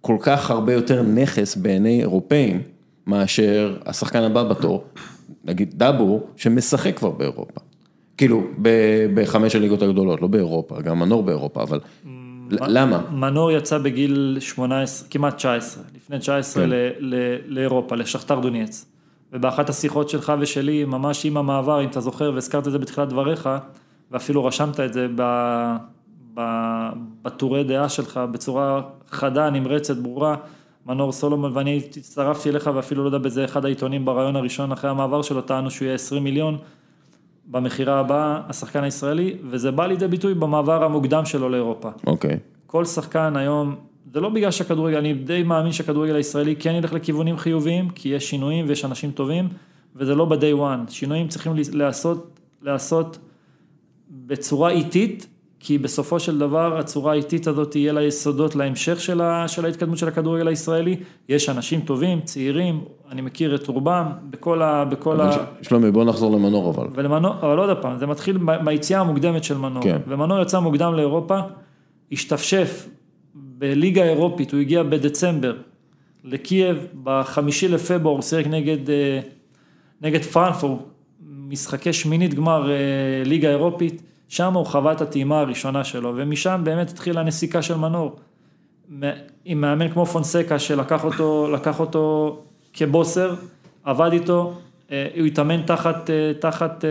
כל 0.00 0.16
כך 0.20 0.50
הרבה 0.50 0.72
יותר 0.72 1.02
נכס 1.02 1.56
בעיני 1.56 2.00
אירופאים, 2.00 2.62
מאשר 3.06 3.76
השחקן 3.86 4.22
הבא 4.22 4.42
בתור, 4.42 4.84
נגיד 5.44 5.74
דאבו, 5.76 6.20
שמשחק 6.36 6.96
כבר 6.96 7.10
באירופה. 7.10 7.60
כאילו, 8.16 8.42
בחמש 9.14 9.56
הליגות 9.56 9.82
הגדולות, 9.82 10.22
לא 10.22 10.28
באירופה, 10.28 10.82
גם 10.82 10.98
מנור 10.98 11.22
באירופה, 11.22 11.62
אבל 11.62 11.80
למה? 12.50 13.02
מנור 13.10 13.52
יצא 13.52 13.78
בגיל 13.78 14.36
18, 14.40 15.08
כמעט 15.08 15.36
19, 15.36 15.82
לפני 15.96 16.18
19 16.18 16.64
כן. 16.64 16.70
לאירופה, 17.46 17.96
לשכתר 17.96 18.40
דונייץ. 18.40 18.91
ובאחת 19.32 19.68
השיחות 19.68 20.08
שלך 20.08 20.32
ושלי, 20.40 20.84
ממש 20.84 21.26
עם 21.26 21.36
המעבר, 21.36 21.84
אם 21.84 21.88
אתה 21.88 22.00
זוכר, 22.00 22.30
והזכרת 22.34 22.66
את 22.66 22.72
זה 22.72 22.78
בתחילת 22.78 23.08
דבריך, 23.08 23.48
ואפילו 24.10 24.44
רשמת 24.44 24.80
את 24.80 24.92
זה 24.92 25.06
ב, 25.16 25.22
ב, 26.34 26.40
בטורי 27.22 27.64
דעה 27.64 27.88
שלך 27.88 28.20
בצורה 28.32 28.80
חדה, 29.10 29.50
נמרצת, 29.50 29.96
ברורה, 29.96 30.36
מנור 30.86 31.12
סולומון, 31.12 31.52
ואני 31.54 31.80
הצטרפתי 31.96 32.50
אליך, 32.50 32.70
ואפילו 32.74 33.02
לא 33.02 33.08
יודע 33.08 33.18
באיזה 33.18 33.44
אחד 33.44 33.64
העיתונים 33.64 34.04
ברעיון 34.04 34.36
הראשון 34.36 34.72
אחרי 34.72 34.90
המעבר 34.90 35.22
שלו, 35.22 35.40
טענו 35.40 35.70
שהוא 35.70 35.86
יהיה 35.86 35.94
20 35.94 36.24
מיליון. 36.24 36.58
במכירה 37.46 38.00
הבאה, 38.00 38.40
השחקן 38.48 38.84
הישראלי, 38.84 39.36
וזה 39.50 39.70
בא 39.70 39.86
לידי 39.86 40.08
ביטוי 40.08 40.34
במעבר 40.34 40.84
המוקדם 40.84 41.24
שלו 41.24 41.48
לאירופה. 41.48 41.88
אוקיי. 42.06 42.30
Okay. 42.30 42.36
כל 42.66 42.84
שחקן 42.84 43.36
היום, 43.36 43.76
זה 44.12 44.20
לא 44.20 44.28
בגלל 44.28 44.50
שהכדורגל, 44.50 44.96
אני 44.96 45.14
די 45.14 45.42
מאמין 45.42 45.72
שהכדורגל 45.72 46.14
הישראלי 46.14 46.56
כן 46.56 46.74
ילך 46.74 46.92
לכיוונים 46.92 47.36
חיוביים, 47.36 47.90
כי 47.90 48.08
יש 48.08 48.30
שינויים 48.30 48.64
ויש 48.68 48.84
אנשים 48.84 49.10
טובים, 49.10 49.48
וזה 49.96 50.14
לא 50.14 50.24
ב-day 50.24 50.58
one. 50.58 50.90
שינויים 50.90 51.28
צריכים 51.28 51.52
להיעשות, 51.72 52.40
להיעשות 52.62 53.18
בצורה 54.10 54.70
איטית, 54.70 55.26
כי 55.64 55.78
בסופו 55.78 56.20
של 56.20 56.38
דבר 56.38 56.78
הצורה 56.78 57.12
האיטית 57.12 57.46
הזאת 57.46 57.70
תהיה 57.70 57.92
לה 57.92 58.02
יסודות 58.02 58.56
להמשך 58.56 59.00
של, 59.00 59.20
ה, 59.20 59.48
של 59.48 59.64
ההתקדמות 59.64 59.98
של 59.98 60.08
הכדורגל 60.08 60.48
הישראלי. 60.48 60.96
יש 61.28 61.48
אנשים 61.48 61.80
טובים, 61.80 62.20
צעירים, 62.20 62.84
אני 63.10 63.20
מכיר 63.20 63.54
את 63.54 63.66
רובם, 63.66 64.06
בכל 64.30 64.62
ה... 64.62 64.84
בכל 64.84 65.20
ה... 65.20 65.30
שלומי, 65.62 65.90
בוא 65.90 66.04
נחזור 66.04 66.32
למנור 66.32 66.70
אבל. 66.70 66.86
ולמנור, 66.92 67.34
אבל 67.42 67.58
עוד 67.58 67.78
פעם, 67.78 67.98
זה 67.98 68.06
מתחיל 68.06 68.38
מהיציאה 68.38 69.00
המוקדמת 69.00 69.44
של 69.44 69.58
מנור. 69.58 69.82
כן. 69.82 69.98
ומנור 70.06 70.42
יצא 70.42 70.60
מוקדם 70.60 70.94
לאירופה, 70.94 71.38
השתפשף 72.12 72.88
בליגה 73.62 74.02
האירופית, 74.02 74.52
הוא 74.52 74.60
הגיע 74.60 74.82
בדצמבר 74.82 75.56
לקייב, 76.24 76.86
בחמישי 77.02 77.68
לפברואר 77.68 78.14
הוא 78.14 78.22
שיחק 78.22 78.46
נגד, 78.46 78.90
אה, 78.90 79.20
נגד 80.00 80.22
פרנפורט, 80.22 80.80
משחקי 81.48 81.92
שמינית 81.92 82.34
גמר 82.34 82.70
אה, 82.70 82.76
ליגה 83.24 83.50
אירופית. 83.50 84.02
שם 84.28 84.54
הוא 84.54 84.66
חווה 84.66 84.92
את 84.92 85.00
הטעימה 85.00 85.40
הראשונה 85.40 85.84
שלו, 85.84 86.12
ומשם 86.16 86.60
באמת 86.64 86.90
התחילה 86.90 87.20
הנסיקה 87.20 87.62
של 87.62 87.76
מנור. 87.76 88.16
עם 89.44 89.60
מאמן 89.60 89.88
כמו 89.88 90.06
פונסקה 90.06 90.58
שלקח 90.58 91.04
אותו, 91.04 91.48
אותו 91.78 92.38
כבוסר, 92.72 93.34
עבד 93.84 94.12
איתו, 94.12 94.54
אה, 94.92 95.08
הוא 95.16 95.26
התאמן 95.26 95.62
תחת, 95.62 96.10
תחת 96.40 96.84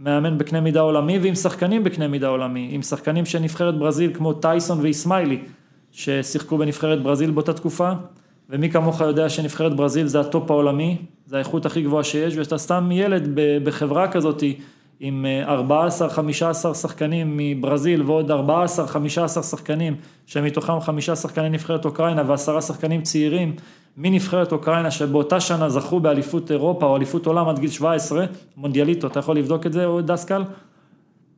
מאמן 0.00 0.38
בקנה 0.38 0.60
מידה 0.60 0.80
עולמי 0.80 1.18
ועם 1.18 1.34
שחקנים 1.34 1.84
בקנה 1.84 2.08
מידה 2.08 2.28
עולמי, 2.28 2.68
עם 2.72 2.82
שחקנים 2.82 3.24
של 3.24 3.38
נבחרת 3.38 3.78
ברזיל 3.78 4.10
כמו 4.14 4.32
טייסון 4.32 4.80
ואיסמיילי, 4.80 5.38
ששיחקו 5.94 6.58
בנבחרת 6.58 7.02
ברזיל 7.02 7.30
באותה 7.30 7.52
תקופה, 7.52 7.90
ומי 8.50 8.70
כמוך 8.70 9.00
יודע 9.00 9.28
שנבחרת 9.28 9.76
ברזיל 9.76 10.06
זה 10.06 10.20
הטופ 10.20 10.50
העולמי, 10.50 10.96
זה 11.26 11.36
האיכות 11.36 11.66
הכי 11.66 11.82
גבוהה 11.82 12.04
שיש, 12.04 12.36
ואתה 12.36 12.58
סתם 12.58 12.88
ילד 12.92 13.28
בחברה 13.64 14.08
כזאתי, 14.08 14.56
עם 15.00 15.26
14-15 15.46 15.48
אה, 16.46 16.74
שחקנים 16.74 17.36
מברזיל 17.36 18.02
ועוד 18.02 18.30
14-15 18.30 19.42
שחקנים 19.42 19.96
שמתוכם 20.26 20.80
חמישה 20.80 21.16
שחקני 21.16 21.50
נבחרת 21.50 21.84
אוקראינה 21.84 22.22
ועשרה 22.26 22.62
שחקנים 22.62 23.02
צעירים 23.02 23.56
מנבחרת 23.96 24.52
אוקראינה 24.52 24.90
שבאותה 24.90 25.40
שנה 25.40 25.68
זכו 25.68 26.00
באליפות 26.00 26.50
אירופה 26.50 26.86
או 26.86 26.96
אליפות 26.96 27.26
עולם 27.26 27.48
עד 27.48 27.58
גיל 27.58 27.70
17, 27.70 28.24
מונדיאליטו, 28.56 29.06
אתה 29.06 29.18
יכול 29.18 29.36
לבדוק 29.36 29.66
את 29.66 29.72
זה 29.72 29.86
או 29.86 30.00
דסקל? 30.00 30.42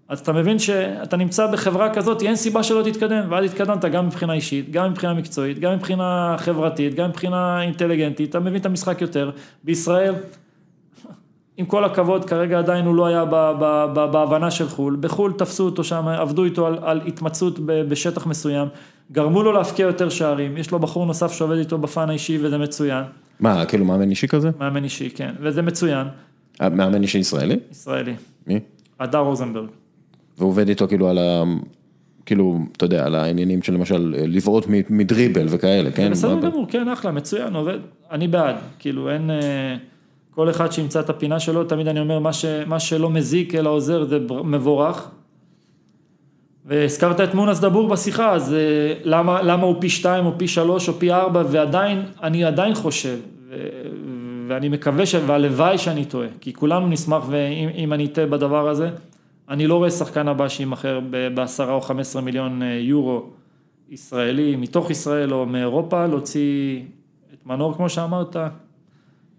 אז 0.09 0.21
אתה 0.21 0.33
מבין 0.33 0.59
שאתה 0.59 1.17
נמצא 1.17 1.47
בחברה 1.47 1.95
כזאת, 1.95 2.23
אין 2.23 2.37
סיבה 2.37 2.63
שלא 2.63 2.83
תתקדם, 2.83 3.27
ואז 3.31 3.45
התקדמת 3.45 3.85
גם 3.85 4.07
מבחינה 4.07 4.33
אישית, 4.33 4.71
גם 4.71 4.91
מבחינה 4.91 5.15
מקצועית, 5.15 5.59
גם 5.59 5.75
מבחינה 5.75 6.37
חברתית, 6.39 6.95
גם 6.95 7.09
מבחינה 7.09 7.63
אינטליגנטית, 7.63 8.31
אתה 8.31 8.41
מבין 8.41 8.57
את 8.57 8.67
המשחק 8.67 9.01
יותר. 9.01 9.31
בישראל 9.65 10.15
עם 11.57 11.67
כל 11.67 11.85
הכבוד, 11.85 12.25
כרגע 12.25 12.59
עדיין 12.59 12.87
הוא 12.87 12.95
לא 12.95 13.07
היה 13.07 13.25
בהבנה 13.95 14.51
של 14.51 14.69
חו"ל, 14.69 14.97
בחו"ל 15.01 15.33
תפסו 15.33 15.65
אותו 15.65 15.85
שם, 15.85 16.09
עבדו 16.09 16.45
איתו 16.45 16.67
על, 16.67 16.79
על 16.83 17.01
התמצאות 17.07 17.59
בשטח 17.67 18.27
מסוים, 18.27 18.69
גרמו 19.13 19.43
לו 19.43 19.53
להפקיע 19.53 19.87
יותר 19.87 20.09
שערים, 20.09 20.57
יש 20.57 20.71
לו 20.71 20.79
בחור 20.79 21.07
נוסף 21.07 21.33
שעובד 21.33 21.57
איתו 21.57 21.79
בפן 21.79 22.11
האישי 22.11 22.39
וזה 22.43 22.59
מצוין. 22.59 23.05
מה, 23.41 23.65
כאילו 23.65 23.85
מאמן 23.85 24.11
אישי 24.11 24.29
כזה? 24.29 24.51
מאמן 24.59 24.85
אישי, 24.85 25.11
כן, 25.11 25.35
וזה 25.41 25.63
מצוין. 25.63 26.07
אה, 26.61 26.69
מאמן 26.69 27.03
אישי 27.03 27.19
ישראלי? 27.19 27.57
ישראלי. 27.71 28.15
מי? 28.47 28.61
הדר 29.01 29.19
רוזנברג. 29.19 29.69
ועובד 30.39 30.69
איתו 30.69 30.89
כאילו 30.89 31.09
על 31.09 31.19
ה... 31.19 31.43
כאילו, 32.27 32.59
אתה 32.77 32.85
יודע, 32.85 33.07
על 33.07 33.15
העניינים 33.15 33.63
של 33.63 33.75
למשל 33.75 34.15
לבעוט 34.17 34.67
מדריבל 34.91 35.47
וכאלה, 35.51 35.91
כן? 35.91 36.11
בסדר 36.11 36.41
גמור, 36.41 36.67
כן, 36.69 36.89
אחלה, 36.89 37.13
מצוין, 37.13 37.55
עובד, 37.55 37.79
אני 38.11 38.29
בעד, 38.29 38.57
כאילו 38.79 39.11
אין... 39.11 39.31
אה, 39.31 39.77
כל 40.31 40.51
אחד 40.51 40.73
שימצא 40.73 41.01
את 41.01 41.11
הפינה 41.11 41.41
שלו, 41.41 41.65
תמיד 41.65 41.89
אני 41.89 42.01
אומר, 42.01 42.19
מה, 42.19 42.33
ש, 42.33 42.45
מה 42.67 42.81
שלא 42.81 43.11
מזיק 43.11 43.55
אלא 43.55 43.71
עוזר 43.71 44.05
זה 44.05 44.19
מבורך. 44.45 45.09
והזכרת 46.65 47.21
את 47.21 47.35
מונס 47.35 47.61
דבור 47.61 47.89
בשיחה, 47.89 48.33
אז 48.33 48.55
אה, 48.55 48.59
למה, 49.05 49.43
למה 49.43 49.63
הוא 49.63 49.77
פי 49.81 49.89
שתיים 49.89 50.27
או 50.27 50.33
פי 50.37 50.49
שלוש 50.49 50.89
או 50.89 50.95
פי 50.95 51.13
ארבע, 51.13 51.43
ועדיין, 51.51 52.03
אני 52.23 52.45
עדיין 52.45 52.75
חושב, 52.75 53.17
ו, 53.49 53.55
ואני 54.49 54.69
מקווה, 54.69 55.07
ש, 55.07 55.15
והלוואי 55.27 55.79
שאני 55.79 56.05
טועה, 56.05 56.29
כי 56.41 56.53
כולנו 56.53 56.89
נשמח, 56.89 57.25
ואם 57.29 57.93
אני 57.93 58.05
אטעה 58.07 58.27
בדבר 58.27 58.69
הזה, 58.69 58.91
אני 59.49 59.67
לא 59.67 59.75
רואה 59.75 59.91
שחקן 59.91 60.29
הבא 60.29 60.49
שימכר 60.49 61.01
בעשרה 61.35 61.75
או 61.75 61.81
חמש 61.81 62.01
עשרה 62.01 62.23
מיליון 62.23 62.63
אה, 62.63 62.69
יורו 62.69 63.23
ישראלי, 63.89 64.57
מתוך 64.57 64.91
ישראל 64.91 65.35
או 65.35 65.47
מאירופה, 65.47 66.07
להוציא 66.07 66.83
את 67.35 67.47
מנור 67.47 67.75
כמו 67.75 67.89
שאמרת, 67.89 68.37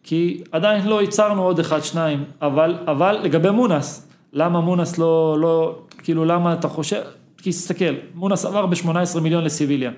כי 0.03 0.43
עדיין 0.51 0.87
לא 0.87 1.01
ייצרנו 1.01 1.43
עוד 1.43 1.59
אחד, 1.59 1.83
שניים, 1.83 2.23
אבל, 2.41 2.77
אבל 2.87 3.19
לגבי 3.23 3.49
מונס, 3.49 4.11
למה 4.33 4.61
מונס 4.61 4.97
לא, 4.97 5.37
לא, 5.39 5.79
כאילו 5.97 6.25
למה 6.25 6.53
אתה 6.53 6.67
חושב, 6.67 7.01
כי 7.37 7.49
תסתכל, 7.49 7.93
מונס 8.15 8.45
עבר 8.45 8.65
ב-18 8.65 9.19
מיליון 9.21 9.43
לסיביליה, 9.43 9.91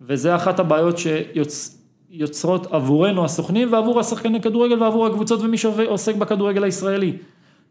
וזה 0.00 0.36
אחת 0.36 0.58
הבעיות 0.58 0.96
שיוצרות 0.98 2.66
עבורנו 2.66 3.24
הסוכנים 3.24 3.72
ועבור 3.72 4.00
השחקני 4.00 4.40
כדורגל 4.40 4.82
ועבור 4.82 5.06
הקבוצות 5.06 5.40
ומי 5.40 5.58
שעוסק 5.58 6.14
בכדורגל 6.14 6.64
הישראלי. 6.64 7.16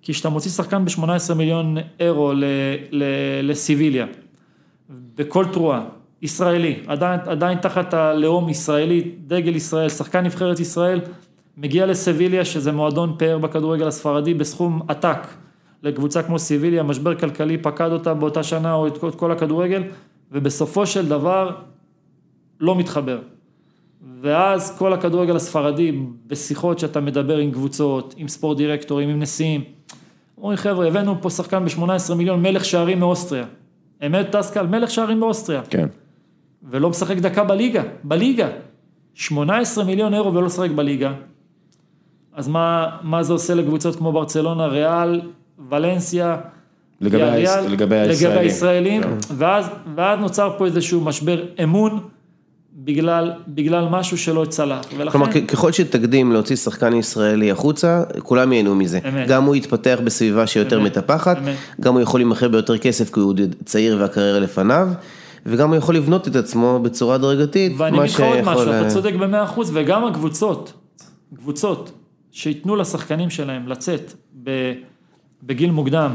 כי 0.04 0.14
כשאתה 0.14 0.30
מוציא 0.30 0.52
שחקן 0.52 0.86
ב-18 0.86 1.34
מיליון 1.36 1.78
אירו 2.00 2.34
לסיביליה, 3.44 4.06
בכל 5.16 5.46
תרועה, 5.46 5.86
ישראלי, 6.22 6.80
עדיין, 6.88 7.20
עדיין 7.26 7.58
תחת 7.58 7.94
הלאום 7.94 8.50
ישראלי, 8.50 9.12
דגל 9.28 9.56
ישראל, 9.56 9.90
שחקן 9.90 10.24
נבחרת 10.24 10.60
ישראל, 10.60 11.02
מגיע 11.58 11.86
לסביליה 11.86 12.46
שזה 12.46 12.72
מועדון 12.72 13.16
פאר 13.20 13.38
בכדורגל 13.38 13.88
הספרדי 13.88 14.34
בסכום 14.34 14.82
עתק 14.88 15.28
לקבוצה 15.84 16.24
כמו 16.24 16.40
סיביליה, 16.40 16.84
משבר 16.84 17.16
כלכלי 17.16 17.58
פקד 17.58 17.92
אותה 17.92 18.14
באותה 18.14 18.44
שנה 18.44 18.74
או 18.74 18.88
את 18.88 19.16
כל 19.16 19.32
הכדורגל 19.32 19.84
ובסופו 20.32 20.86
של 20.86 21.08
דבר 21.08 21.56
לא 22.60 22.76
מתחבר. 22.76 23.20
ואז 24.22 24.78
כל 24.78 24.94
הכדורגל 24.94 25.36
הספרדי 25.36 25.92
בשיחות 26.28 26.80
שאתה 26.80 27.02
מדבר 27.02 27.38
עם 27.38 27.52
קבוצות, 27.52 28.14
עם 28.18 28.28
ספורט 28.28 28.58
דירקטורים, 28.58 29.10
עם 29.10 29.20
נשיאים, 29.20 29.64
אומרים 30.38 30.58
חבר'ה 30.58 30.88
הבאנו 30.88 31.22
פה 31.22 31.30
שחקן 31.30 31.66
ב-18 31.66 32.14
מיליון 32.16 32.42
מלך 32.42 32.66
שערים 32.66 33.00
מאוסטריה. 33.00 33.46
אמת 34.06 34.36
דסקל 34.36 34.68
מלך 34.68 34.92
שערים 34.92 35.20
באוסטריה. 35.20 35.62
כן. 35.70 35.88
ולא 36.64 36.90
משחק 36.90 37.18
דקה 37.18 37.44
בליגה, 37.44 37.84
בליגה. 38.04 38.48
18 39.14 39.84
מיליון 39.84 40.14
אירו 40.14 40.34
ולא 40.34 40.46
משחק 40.46 40.70
בליגה. 40.70 41.14
אז 42.34 42.48
מה, 42.48 42.98
מה 43.02 43.24
זה 43.24 43.34
עושה 43.34 43.54
לקבוצות 43.54 43.96
כמו 43.96 44.12
ברצלונה, 44.12 44.66
ריאל, 44.66 45.22
ולנסיה, 45.70 46.38
לגבי, 47.02 47.24
היש... 47.24 47.50
לגבי 47.70 47.96
הישראלים, 47.96 48.34
לגבי 48.34 48.46
הישראלים. 48.46 49.02
ואז, 49.38 49.70
ואז 49.96 50.20
נוצר 50.20 50.56
פה 50.58 50.66
איזשהו 50.66 51.02
משבר 51.02 51.44
אמון 51.64 52.00
בגלל, 52.76 53.32
בגלל 53.48 53.88
משהו 53.90 54.18
שלא 54.18 54.46
צלח. 54.50 54.86
ולכן... 54.98 55.12
כלומר, 55.12 55.32
ככל 55.48 55.72
שתקדים 55.72 56.32
להוציא 56.32 56.56
שחקן 56.56 56.94
ישראלי 56.94 57.52
החוצה, 57.52 58.04
כולם 58.20 58.54
ייהנו 58.54 58.76
מזה. 58.76 59.00
אמת. 59.08 59.28
גם 59.28 59.44
הוא 59.44 59.56
יתפתח 59.56 60.00
בסביבה 60.04 60.48
שיותר 60.48 60.82
אמת. 60.82 60.86
מטפחת, 60.86 61.38
אמת. 61.38 61.56
גם 61.82 61.94
הוא 61.94 62.02
יכול 62.02 62.20
להימכר 62.20 62.48
ביותר 62.48 62.78
כסף 62.78 63.14
כי 63.14 63.20
הוא 63.20 63.34
צעיר 63.66 63.98
והקריירה 64.00 64.40
לפניו. 64.40 64.90
וגם 65.46 65.70
הוא 65.70 65.76
יכול 65.76 65.96
לבנות 65.96 66.28
את 66.28 66.36
עצמו 66.36 66.80
בצורה 66.84 67.16
הדרגתית, 67.16 67.74
ואני 67.78 68.00
אגיד 68.00 68.10
לך 68.10 68.20
עוד 68.20 68.42
משהו, 68.42 68.72
אתה 68.72 68.90
צודק 68.90 69.14
במאה 69.14 69.44
אחוז, 69.44 69.72
וגם 69.74 70.06
הקבוצות, 70.06 70.74
קבוצות 71.36 71.92
שייתנו 72.32 72.76
לשחקנים 72.76 73.30
שלהם 73.30 73.68
לצאת 73.68 74.14
בגיל 75.44 75.72
מוקדם, 75.72 76.14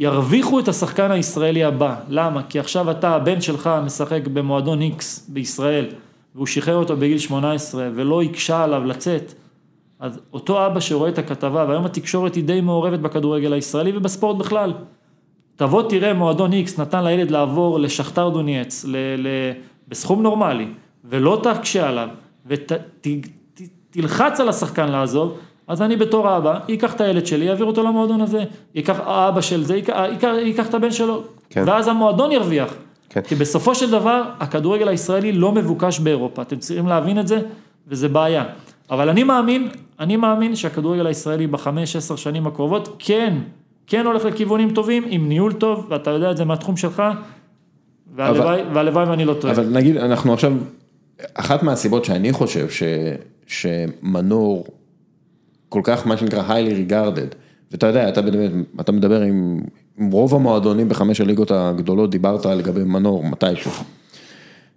ירוויחו 0.00 0.60
את 0.60 0.68
השחקן 0.68 1.10
הישראלי 1.10 1.64
הבא, 1.64 1.96
למה? 2.08 2.42
כי 2.42 2.58
עכשיו 2.58 2.90
אתה, 2.90 3.10
הבן 3.10 3.40
שלך 3.40 3.70
משחק 3.84 4.26
במועדון 4.26 4.82
X 4.82 5.02
בישראל, 5.28 5.86
והוא 6.34 6.46
שחרר 6.46 6.76
אותו 6.76 6.96
בגיל 6.96 7.18
18 7.18 7.88
ולא 7.94 8.22
הקשה 8.22 8.64
עליו 8.64 8.84
לצאת, 8.84 9.34
אז 9.98 10.20
אותו 10.32 10.66
אבא 10.66 10.80
שרואה 10.80 11.08
את 11.08 11.18
הכתבה, 11.18 11.64
והיום 11.68 11.84
התקשורת 11.84 12.34
היא 12.34 12.44
די 12.44 12.60
מעורבת 12.60 12.98
בכדורגל 12.98 13.52
הישראלי 13.52 13.96
ובספורט 13.96 14.36
בכלל. 14.36 14.72
תבוא 15.56 15.82
תראה 15.88 16.14
מועדון 16.14 16.50
X 16.52 16.80
נתן 16.80 17.04
לילד 17.04 17.30
לעבור 17.30 17.80
לשכתר 17.80 18.28
דונייץ, 18.28 18.84
ל, 18.84 18.96
ל, 18.96 19.28
בסכום 19.88 20.22
נורמלי, 20.22 20.68
ולא 21.04 21.40
תקשה 21.42 21.88
עליו, 21.88 22.08
ותלחץ 22.46 24.32
ות, 24.32 24.40
על 24.40 24.48
השחקן 24.48 24.88
לעזוב, 24.88 25.38
אז 25.70 25.82
אני 25.82 25.96
בתור 25.96 26.28
האבא, 26.28 26.58
ייקח 26.68 26.94
את 26.94 27.00
הילד 27.00 27.26
שלי, 27.26 27.44
יעביר 27.44 27.66
אותו 27.66 27.82
למועדון 27.82 28.20
הזה, 28.20 28.44
ייקח 28.74 29.00
האבא 29.04 29.40
של 29.40 29.64
זה, 29.64 29.76
ייקח, 29.76 29.94
ייקח, 30.10 30.28
ייקח 30.44 30.68
את 30.68 30.74
הבן 30.74 30.90
שלו, 30.90 31.22
כן. 31.50 31.64
ואז 31.66 31.88
המועדון 31.88 32.32
ירוויח. 32.32 32.74
כן. 33.08 33.20
כי 33.20 33.34
בסופו 33.34 33.74
של 33.74 33.90
דבר, 33.90 34.22
הכדורגל 34.40 34.88
הישראלי 34.88 35.32
לא 35.32 35.52
מבוקש 35.52 35.98
באירופה, 35.98 36.42
אתם 36.42 36.56
צריכים 36.56 36.86
להבין 36.86 37.18
את 37.18 37.28
זה, 37.28 37.40
וזה 37.88 38.08
בעיה. 38.08 38.44
אבל 38.90 39.08
אני 39.08 39.24
מאמין, 39.24 39.68
אני 40.00 40.16
מאמין 40.16 40.56
שהכדורגל 40.56 41.06
הישראלי 41.06 41.46
בחמש, 41.46 41.96
עשר 41.96 42.16
שנים 42.16 42.46
הקרובות, 42.46 42.96
כן, 42.98 43.34
כן 43.86 44.06
הולך 44.06 44.24
לכיוונים 44.24 44.70
טובים, 44.70 45.04
עם 45.08 45.28
ניהול 45.28 45.52
טוב, 45.52 45.86
ואתה 45.88 46.10
יודע 46.10 46.30
את 46.30 46.36
זה 46.36 46.44
מהתחום 46.44 46.76
שלך, 46.76 47.02
והלוואי 48.16 49.04
ואני 49.08 49.24
לא 49.24 49.34
טועה. 49.34 49.54
אבל 49.54 49.68
נגיד, 49.68 49.96
אנחנו 49.96 50.32
עכשיו, 50.32 50.52
אחת 51.34 51.62
מהסיבות 51.62 52.04
שאני 52.04 52.32
חושב 52.32 52.70
ש, 52.70 52.82
שמנור 53.46 54.66
כל 55.70 55.80
כך 55.84 56.06
מה 56.06 56.16
שנקרא 56.16 56.48
highly 56.48 56.90
regarded, 56.90 57.34
ואתה 57.72 57.86
יודע, 57.86 58.08
אתה 58.08 58.22
מדבר, 58.22 58.48
אתה 58.80 58.92
מדבר 58.92 59.20
עם, 59.20 59.60
עם 59.98 60.10
רוב 60.10 60.34
המועדונים 60.34 60.88
בחמש 60.88 61.20
הליגות 61.20 61.50
הגדולות, 61.50 62.10
דיברת 62.10 62.46
לגבי 62.46 62.84
מנור 62.84 63.24
מתישהו. 63.24 63.70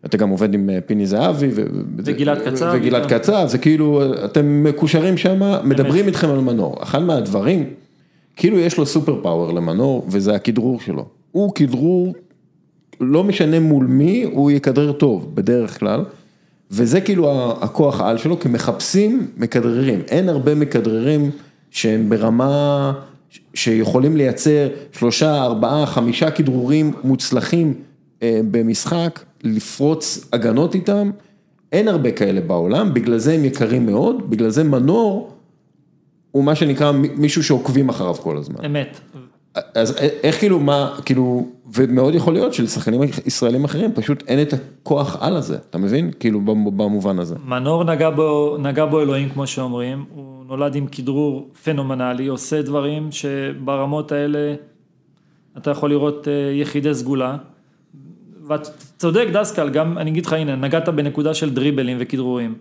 אתה 0.05 0.17
גם 0.17 0.29
עובד 0.29 0.53
עם 0.53 0.69
אה, 0.69 0.81
פיני 0.85 1.05
זהבי 1.05 1.49
וגלעד 1.97 2.41
קצב, 2.41 2.71
וגלעד 2.75 3.13
קצב, 3.13 3.45
זה 3.47 3.57
כאילו, 3.57 4.01
אתם 4.25 4.63
מקושרים 4.63 5.17
שם, 5.17 5.39
מדברים 5.63 6.07
איתכם 6.07 6.29
על 6.29 6.39
מנור. 6.39 6.83
אחד 6.83 7.03
מהדברים, 7.03 7.69
כאילו 8.35 8.59
יש 8.59 8.77
לו 8.77 8.85
סופר 8.85 9.19
פאוור 9.23 9.53
למנור, 9.53 10.05
וזה 10.07 10.35
הכדרור 10.35 10.79
שלו. 10.79 11.05
הוא 11.31 11.53
כדרור, 11.55 12.13
לא 12.99 13.23
משנה 13.23 13.59
מול 13.59 13.85
מי, 13.85 14.23
הוא 14.23 14.51
יכדרר 14.51 14.91
טוב, 14.91 15.31
בדרך 15.33 15.79
כלל. 15.79 16.03
וזה 16.75 17.01
כאילו 17.01 17.51
הכוח 17.61 18.01
העל 18.01 18.17
שלו, 18.17 18.39
כי 18.39 18.49
מחפשים 18.49 19.27
מכדררים, 19.37 20.01
אין 20.07 20.29
הרבה 20.29 20.55
מכדררים 20.55 21.31
שהם 21.71 22.09
ברמה 22.09 22.93
שיכולים 23.53 24.17
לייצר 24.17 24.67
שלושה, 24.91 25.43
ארבעה, 25.43 25.85
חמישה 25.85 26.31
כדרורים 26.31 26.93
מוצלחים 27.03 27.73
אה, 28.23 28.39
במשחק, 28.51 29.19
לפרוץ 29.43 30.27
הגנות 30.33 30.75
איתם, 30.75 31.11
אין 31.71 31.87
הרבה 31.87 32.11
כאלה 32.11 32.41
בעולם, 32.41 32.93
בגלל 32.93 33.17
זה 33.17 33.33
הם 33.33 33.45
יקרים 33.45 33.85
מאוד, 33.85 34.29
בגלל 34.29 34.49
זה 34.49 34.63
מנור 34.63 35.33
הוא 36.31 36.43
מה 36.43 36.55
שנקרא 36.55 36.91
מישהו 36.91 37.43
שעוקבים 37.43 37.89
אחריו 37.89 38.13
כל 38.13 38.37
הזמן. 38.37 38.65
אמת. 38.65 38.99
אז 39.75 39.97
איך 40.23 40.39
כאילו, 40.39 40.59
מה, 40.59 40.95
כאילו, 41.05 41.47
ומאוד 41.73 42.15
יכול 42.15 42.33
להיות 42.33 42.53
שלשחקנים 42.53 43.01
ישראלים 43.25 43.63
אחרים 43.63 43.91
פשוט 43.93 44.23
אין 44.27 44.41
את 44.41 44.53
הכוח 44.53 45.17
על 45.19 45.37
הזה, 45.37 45.57
אתה 45.69 45.77
מבין? 45.77 46.11
כאילו 46.19 46.41
במובן 46.55 47.19
הזה. 47.19 47.35
מנור 47.45 47.83
נגע 47.83 48.09
בו, 48.09 48.57
נגע 48.59 48.85
בו 48.85 49.01
אלוהים 49.01 49.29
כמו 49.29 49.47
שאומרים, 49.47 50.05
הוא 50.15 50.45
נולד 50.45 50.75
עם 50.75 50.87
כדרור 50.87 51.49
פנומנלי, 51.63 52.27
עושה 52.27 52.61
דברים 52.61 53.11
שברמות 53.11 54.11
האלה 54.11 54.55
אתה 55.57 55.71
יכול 55.71 55.89
לראות 55.89 56.27
אה, 56.27 56.33
יחידי 56.53 56.93
סגולה. 56.93 57.37
ואתה 58.47 58.69
צודק 58.97 59.27
דסקל, 59.33 59.69
גם 59.69 59.97
אני 59.97 60.11
אגיד 60.11 60.25
לך 60.25 60.33
הנה, 60.33 60.55
נגעת 60.55 60.89
בנקודה 60.89 61.33
של 61.33 61.53
דריבלים 61.53 61.97
וכדרורים. 61.99 62.55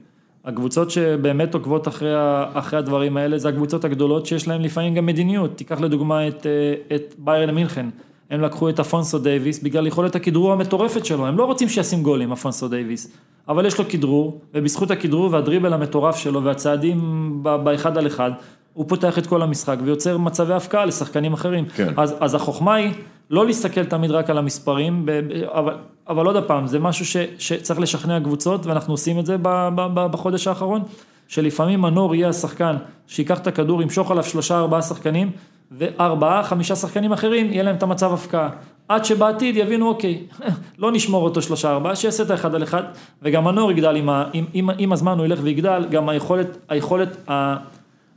הקבוצות 0.45 0.91
שבאמת 0.91 1.55
עוקבות 1.55 1.89
אחרי, 1.89 2.13
אחרי 2.53 2.79
הדברים 2.79 3.17
האלה 3.17 3.39
זה 3.39 3.49
הקבוצות 3.49 3.85
הגדולות 3.85 4.27
שיש 4.27 4.49
להן 4.49 4.63
לפעמים 4.63 4.95
גם 4.95 5.07
מדיניות, 5.07 5.57
תיקח 5.57 5.81
לדוגמה 5.81 6.29
את, 6.29 6.47
אה, 6.47 6.97
את 6.97 7.15
ביירן 7.19 7.55
מינכן, 7.55 7.87
הם 8.31 8.41
לקחו 8.41 8.69
את 8.69 8.81
אלפונסו 8.81 9.19
דייוויס 9.19 9.63
בגלל 9.63 9.87
יכולת 9.87 10.15
הכדרור 10.15 10.53
המטורפת 10.53 11.05
שלו, 11.05 11.27
הם 11.27 11.39
לא 11.39 11.45
רוצים 11.45 11.69
שישים 11.69 12.03
גולים 12.03 12.33
אלפונסו 12.33 12.69
דייוויס, 12.69 13.17
אבל 13.49 13.67
יש 13.67 13.79
לו 13.79 13.89
כדרור, 13.89 14.41
ובזכות 14.55 14.91
הכדרור 14.91 15.29
והדריבל 15.33 15.73
המטורף 15.73 16.17
שלו 16.17 16.45
והצעדים 16.45 16.99
באחד 17.43 17.99
על 17.99 18.07
אחד, 18.07 18.31
הוא 18.75 18.85
פותח 18.89 19.19
את 19.19 19.27
כל 19.27 19.43
המשחק 19.43 19.77
ויוצר 19.85 20.19
מצבי 20.19 20.55
הפקעה 20.55 20.85
לשחקנים 20.85 21.33
אחרים. 21.33 21.65
כן. 21.65 21.93
אז, 21.97 22.15
אז 22.21 22.35
החוכמה 22.35 22.75
היא 22.75 22.93
לא 23.31 23.47
להסתכל 23.47 23.85
תמיד 23.85 24.11
רק 24.11 24.31
על 24.31 24.39
המספרים, 24.39 25.07
אבל, 25.47 25.75
אבל 26.09 26.27
עוד 26.27 26.45
פעם, 26.45 26.67
זה 26.67 26.79
משהו 26.79 27.07
ש, 27.07 27.17
שצריך 27.39 27.81
לשכנע 27.81 28.21
קבוצות, 28.21 28.67
ואנחנו 28.67 28.95
עושים 28.95 29.19
את 29.19 29.27
זה 29.27 29.37
ב, 29.43 29.69
ב, 29.75 29.87
ב, 29.95 30.07
בחודש 30.07 30.47
האחרון, 30.47 30.83
שלפעמים 31.29 31.81
מנור 31.81 32.15
יהיה 32.15 32.29
השחקן 32.29 32.77
שיקח 33.07 33.39
את 33.39 33.47
הכדור, 33.47 33.83
ימשוך 33.83 34.11
עליו 34.11 34.25
שלושה 34.25 34.59
ארבעה 34.59 34.83
שחקנים, 34.83 35.31
וארבעה 35.71 36.43
חמישה 36.43 36.77
שחקנים 36.77 37.13
אחרים, 37.13 37.53
יהיה 37.53 37.63
להם 37.63 37.77
את 37.77 37.83
המצב 37.83 38.13
הפקעה. 38.13 38.49
עד 38.89 39.05
שבעתיד 39.05 39.57
יבינו, 39.57 39.89
אוקיי, 39.89 40.23
לא 40.79 40.93
נשמור 40.93 41.25
אותו 41.25 41.43
שלושה 41.43 41.71
ארבעה, 41.71 41.97
שיעשה 41.97 42.23
את 42.23 42.31
האחד 42.31 42.55
על 42.55 42.63
אחד, 42.63 42.83
וגם 43.23 43.45
מנור 43.45 43.71
יגדל 43.71 43.97
עם, 43.97 44.09
ה, 44.09 44.25
עם, 44.33 44.45
עם, 44.53 44.71
עם 44.79 44.93
הזמן 44.93 45.19
הוא 45.19 45.27
ילך 45.27 45.39
ויגדל, 45.43 45.87
גם 45.91 46.09
היכולת, 46.09 46.59
היכולת 46.69 47.17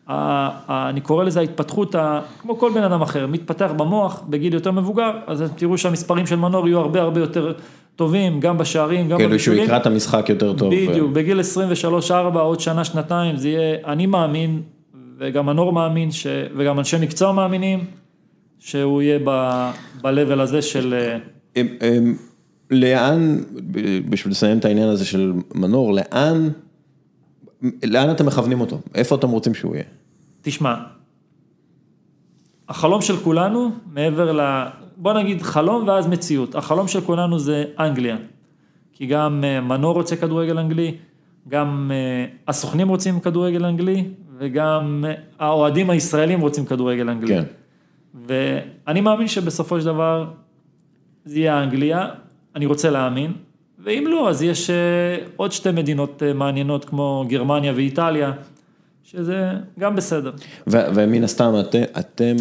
אני 0.10 1.02
קורא 1.02 1.24
לזה 1.24 1.40
ההתפתחות, 1.40 1.96
כמו 2.42 2.60
כל 2.60 2.72
בן 2.76 2.84
אדם 2.84 3.02
אחר, 3.02 3.28
מתפתח 3.28 3.72
במוח 3.78 4.24
בגיל 4.30 4.54
יותר 4.54 4.72
מבוגר, 4.72 5.12
אז 5.28 5.44
תראו 5.56 5.78
שהמספרים 5.78 6.28
של 6.28 6.36
מנור 6.36 6.68
יהיו 6.68 6.80
הרבה 6.80 7.02
הרבה 7.02 7.20
יותר 7.20 7.54
טובים, 7.96 8.40
גם 8.40 8.58
בשערים, 8.58 9.10
גם 9.10 9.18
כאילו 9.18 9.40
שהוא 9.40 9.56
יקרא 9.56 9.78
את 9.78 9.86
המשחק 9.86 10.30
יותר 10.30 10.54
טוב. 10.54 10.74
בדיוק, 10.76 11.12
בגיל 11.12 11.40
23-4, 12.10 12.14
עוד 12.38 12.60
שנה, 12.60 12.86
שנתיים, 12.86 13.38
זה 13.38 13.50
יהיה, 13.50 13.78
אני 13.86 14.06
מאמין, 14.06 14.62
וגם 15.20 15.46
מנור 15.46 15.74
מאמין, 15.74 16.12
ש... 16.12 16.28
וגם 16.58 16.80
אנשי 16.80 16.98
מקצוע 17.02 17.32
מאמינים, 17.32 17.84
שהוא 18.60 19.02
יהיה 19.02 19.20
ב-level 19.24 20.40
הזה 20.40 20.62
של... 20.62 20.96
לאן, 22.72 23.38
בשביל 24.10 24.32
לסיים 24.32 24.58
את 24.58 24.66
העניין 24.66 24.90
הזה 24.90 25.06
של 25.06 25.34
מנור, 25.56 25.94
לאן, 25.94 26.50
לאן 27.86 28.12
אתם 28.12 28.26
מכוונים 28.26 28.62
אותו? 28.62 28.80
איפה 28.96 29.16
אתם 29.16 29.30
רוצים 29.30 29.54
שהוא 29.54 29.76
יהיה? 29.76 29.86
תשמע, 30.42 30.76
החלום 32.70 33.02
של 33.02 33.18
כולנו, 33.18 33.72
מעבר 33.94 34.32
ל... 34.32 34.66
בוא 34.98 35.14
נגיד 35.14 35.42
חלום 35.42 35.88
ואז 35.88 36.08
מציאות. 36.08 36.56
החלום 36.56 36.88
של 36.88 37.02
כולנו 37.02 37.40
זה 37.40 37.66
אנגליה. 37.80 38.18
כי 38.94 39.06
גם 39.06 39.44
אה, 39.44 39.62
מנור 39.62 39.94
רוצה 39.94 40.16
כדורגל 40.16 40.60
אנגלי, 40.60 40.98
גם 41.48 41.92
אה, 41.94 42.26
הסוכנים 42.48 42.88
רוצים 42.88 43.20
כדורגל 43.20 43.66
אנגלי, 43.66 44.08
וגם 44.38 45.06
אה, 45.08 45.14
האוהדים 45.40 45.90
הישראלים 45.90 46.42
רוצים 46.42 46.66
כדורגל 46.66 47.10
אנגלי. 47.10 47.36
כן. 47.36 47.44
ואני 48.28 49.02
מאמין 49.02 49.28
שבסופו 49.28 49.80
של 49.80 49.86
דבר 49.86 50.32
זה 51.26 51.40
יהיה 51.40 51.64
אנגליה, 51.64 52.10
אני 52.56 52.66
רוצה 52.66 52.90
להאמין, 52.90 53.34
ואם 53.86 54.06
לא, 54.08 54.30
אז 54.30 54.44
יש 54.44 54.70
עוד 55.36 55.52
שתי 55.52 55.72
מדינות 55.72 56.24
מעניינות 56.36 56.86
כמו 56.86 57.26
גרמניה 57.28 57.74
ואיטליה. 57.76 58.32
שזה 59.06 59.52
גם 59.80 59.96
בסדר. 59.96 60.32
ומן 60.68 61.24
הסתם, 61.24 61.54
את, 61.60 61.76
אתם, 62.00 62.36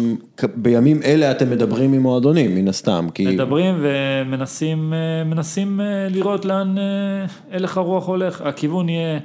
בימים 0.55 1.03
אלה 1.03 1.31
אתם 1.31 1.49
מדברים 1.49 1.93
עם 1.93 2.01
מועדונים, 2.01 2.55
מן 2.55 2.67
הסתם, 2.67 3.07
כי... 3.13 3.25
מדברים 3.25 3.75
ומנסים 3.81 4.93
מנסים 5.25 5.81
אה, 5.81 6.07
לראות 6.09 6.45
לאן 6.45 6.77
אה, 6.77 6.83
הלך 7.51 7.77
הרוח 7.77 8.07
הולך, 8.07 8.41
הכיוון 8.41 8.89
יהיה 8.89 9.19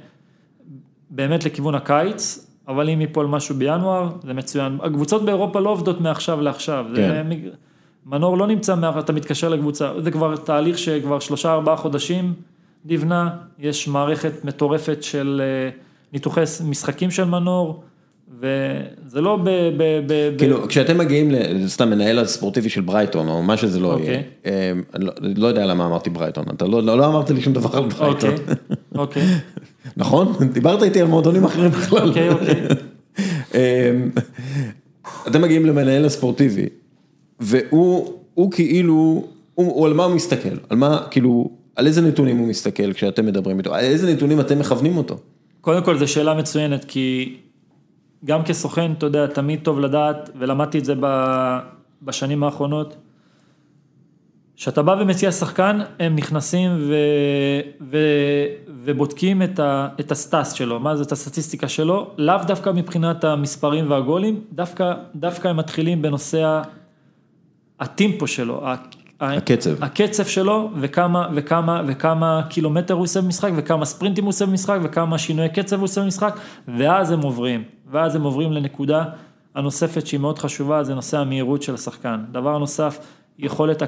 באמת 1.11 1.45
לכיוון 1.45 1.75
הקיץ, 1.75 2.47
אבל 2.69 2.91
אם 2.91 3.01
ייפול 3.01 3.27
משהו 3.27 3.55
בינואר, 3.55 4.09
זה 4.23 4.35
מצוין. 4.35 4.79
הקבוצות 4.83 5.25
באירופה 5.25 5.61
לא 5.61 5.71
עובדות 5.71 6.01
מעכשיו 6.01 6.41
לעכשיו. 6.41 6.87
כן. 6.89 6.95
זה, 6.95 7.23
מנור 8.11 8.38
לא 8.38 8.46
נמצא, 8.46 8.75
אתה 8.99 9.12
מתקשר 9.12 9.49
לקבוצה, 9.49 9.92
זה 10.01 10.11
כבר 10.11 10.37
תהליך 10.37 10.79
שכבר 10.79 11.18
שלושה 11.18 11.53
ארבעה 11.53 11.77
חודשים 11.77 12.35
נבנה, 12.85 13.31
יש 13.59 13.88
מערכת 13.88 14.44
מטורפת 14.44 15.03
של... 15.03 15.42
Uh, 15.77 15.90
ניתוחי 16.12 16.40
משחקים 16.64 17.11
של 17.11 17.25
מנור, 17.25 17.83
וזה 18.40 19.20
לא 19.20 19.37
ב... 19.37 19.51
ב, 19.77 19.83
ב 20.07 20.38
כאילו, 20.38 20.62
ב... 20.62 20.66
כשאתם 20.66 20.99
מגיעים 20.99 21.31
לסתם 21.31 21.90
מנהל 21.90 22.18
הספורטיבי 22.18 22.68
של 22.68 22.81
ברייטון, 22.81 23.29
או 23.29 23.42
מה 23.42 23.57
שזה 23.57 23.81
לא 23.81 23.94
okay. 23.94 24.01
יהיה, 24.01 24.18
אוקיי. 24.18 24.53
אה, 24.53 24.73
אני 24.94 25.05
לא, 25.05 25.12
לא 25.37 25.46
יודע 25.46 25.66
למה 25.66 25.87
אמרתי 25.87 26.11
ברייטון, 26.11 26.44
אתה 26.57 26.66
לא, 26.66 26.83
לא, 26.83 26.99
לא 26.99 27.07
אמרת 27.07 27.31
לי 27.31 27.40
שום 27.40 27.53
דבר 27.53 27.79
על 27.79 27.85
ברייטון. 27.88 28.31
אוקיי, 28.31 28.55
okay. 28.55 28.99
אוקיי. 28.99 29.23
Okay. 29.23 29.61
נכון? 29.96 30.33
דיברת 30.53 30.83
איתי 30.83 31.01
על 31.01 31.07
מועדונים 31.07 31.44
אחרים 31.44 31.70
בכלל. 31.70 32.09
אוקיי, 32.09 32.29
אוקיי. 32.29 32.66
אמ, 33.55 34.11
אתם 35.29 35.42
מגיעים 35.42 35.66
למנהל 35.66 36.05
הספורטיבי, 36.05 36.66
והוא 37.40 38.53
כאילו, 38.53 38.94
הוא, 39.55 39.66
הוא 39.66 39.87
על 39.87 39.92
מה 39.92 40.05
הוא 40.05 40.14
מסתכל? 40.14 40.57
על 40.68 40.76
מה, 40.76 41.07
כאילו, 41.11 41.50
על 41.76 41.87
איזה 41.87 42.00
נתונים 42.00 42.37
הוא 42.37 42.48
מסתכל 42.48 42.92
כשאתם 42.92 43.26
מדברים 43.26 43.59
איתו? 43.59 43.74
על 43.74 43.85
איזה 43.85 44.12
נתונים 44.12 44.40
אתם 44.40 44.59
מכוונים 44.59 44.96
אותו? 44.96 45.16
קודם 45.61 45.85
כל 45.85 45.98
זו 45.98 46.09
שאלה 46.09 46.35
מצוינת, 46.35 46.85
כי 46.85 47.37
גם 48.24 48.42
כסוכן, 48.42 48.92
אתה 48.92 49.07
יודע, 49.07 49.26
תמיד 49.26 49.61
טוב 49.62 49.81
לדעת, 49.81 50.31
ולמדתי 50.38 50.79
את 50.79 50.85
זה 50.85 50.94
בשנים 52.03 52.42
האחרונות, 52.42 52.96
כשאתה 54.57 54.83
בא 54.83 54.96
ומציע 55.00 55.33
שחקן, 55.33 55.81
הם 55.98 56.16
נכנסים 56.16 56.70
ו... 56.79 56.94
ו... 57.90 57.98
ובודקים 58.85 59.42
את, 59.42 59.59
ה... 59.59 59.88
את 60.00 60.12
הסטאס 60.12 60.53
שלו, 60.53 60.81
מה 60.81 60.96
זה 60.96 61.03
את 61.03 61.12
הסטטיסטיקה 61.12 61.68
שלו, 61.68 62.11
לאו 62.18 62.37
דווקא 62.46 62.70
מבחינת 62.70 63.24
המספרים 63.24 63.90
והגולים, 63.90 64.40
דווקא, 64.53 64.94
דווקא 65.14 65.48
הם 65.48 65.57
מתחילים 65.57 66.03
בנושא 66.03 66.62
הטימפו 67.81 68.27
שלו, 68.27 68.62
הקצב. 69.21 69.85
הקצב 69.85 70.25
שלו 70.25 70.71
וכמה 70.81 71.29
וכמה 71.35 71.83
וכמה 71.87 72.43
קילומטר 72.49 72.95
הוא 72.95 73.03
עושה 73.03 73.21
במשחק 73.21 73.51
וכמה 73.57 73.85
ספרינטים 73.85 74.25
הוא 74.25 74.29
עושה 74.29 74.47
במשחק 74.47 74.79
וכמה 74.83 75.19
שינויי 75.19 75.49
קצב 75.49 75.77
הוא 75.77 75.85
עושה 75.85 76.03
במשחק 76.03 76.38
ואז 76.69 77.11
הם 77.11 77.21
עוברים, 77.21 77.62
ואז 77.90 78.16
הם 78.16 78.23
עוברים 78.23 78.53
לנקודה 78.53 79.05
הנוספת 79.55 80.07
שהיא 80.07 80.21
מאוד 80.21 80.38
חשובה 80.38 80.85
זה 80.85 80.95
נושא 80.95 81.19
המהירות 81.19 81.62
של 81.62 81.75
השחקן. 81.75 82.21
דבר 82.33 82.59
נוסף, 82.59 82.99
יכולת 83.38 83.83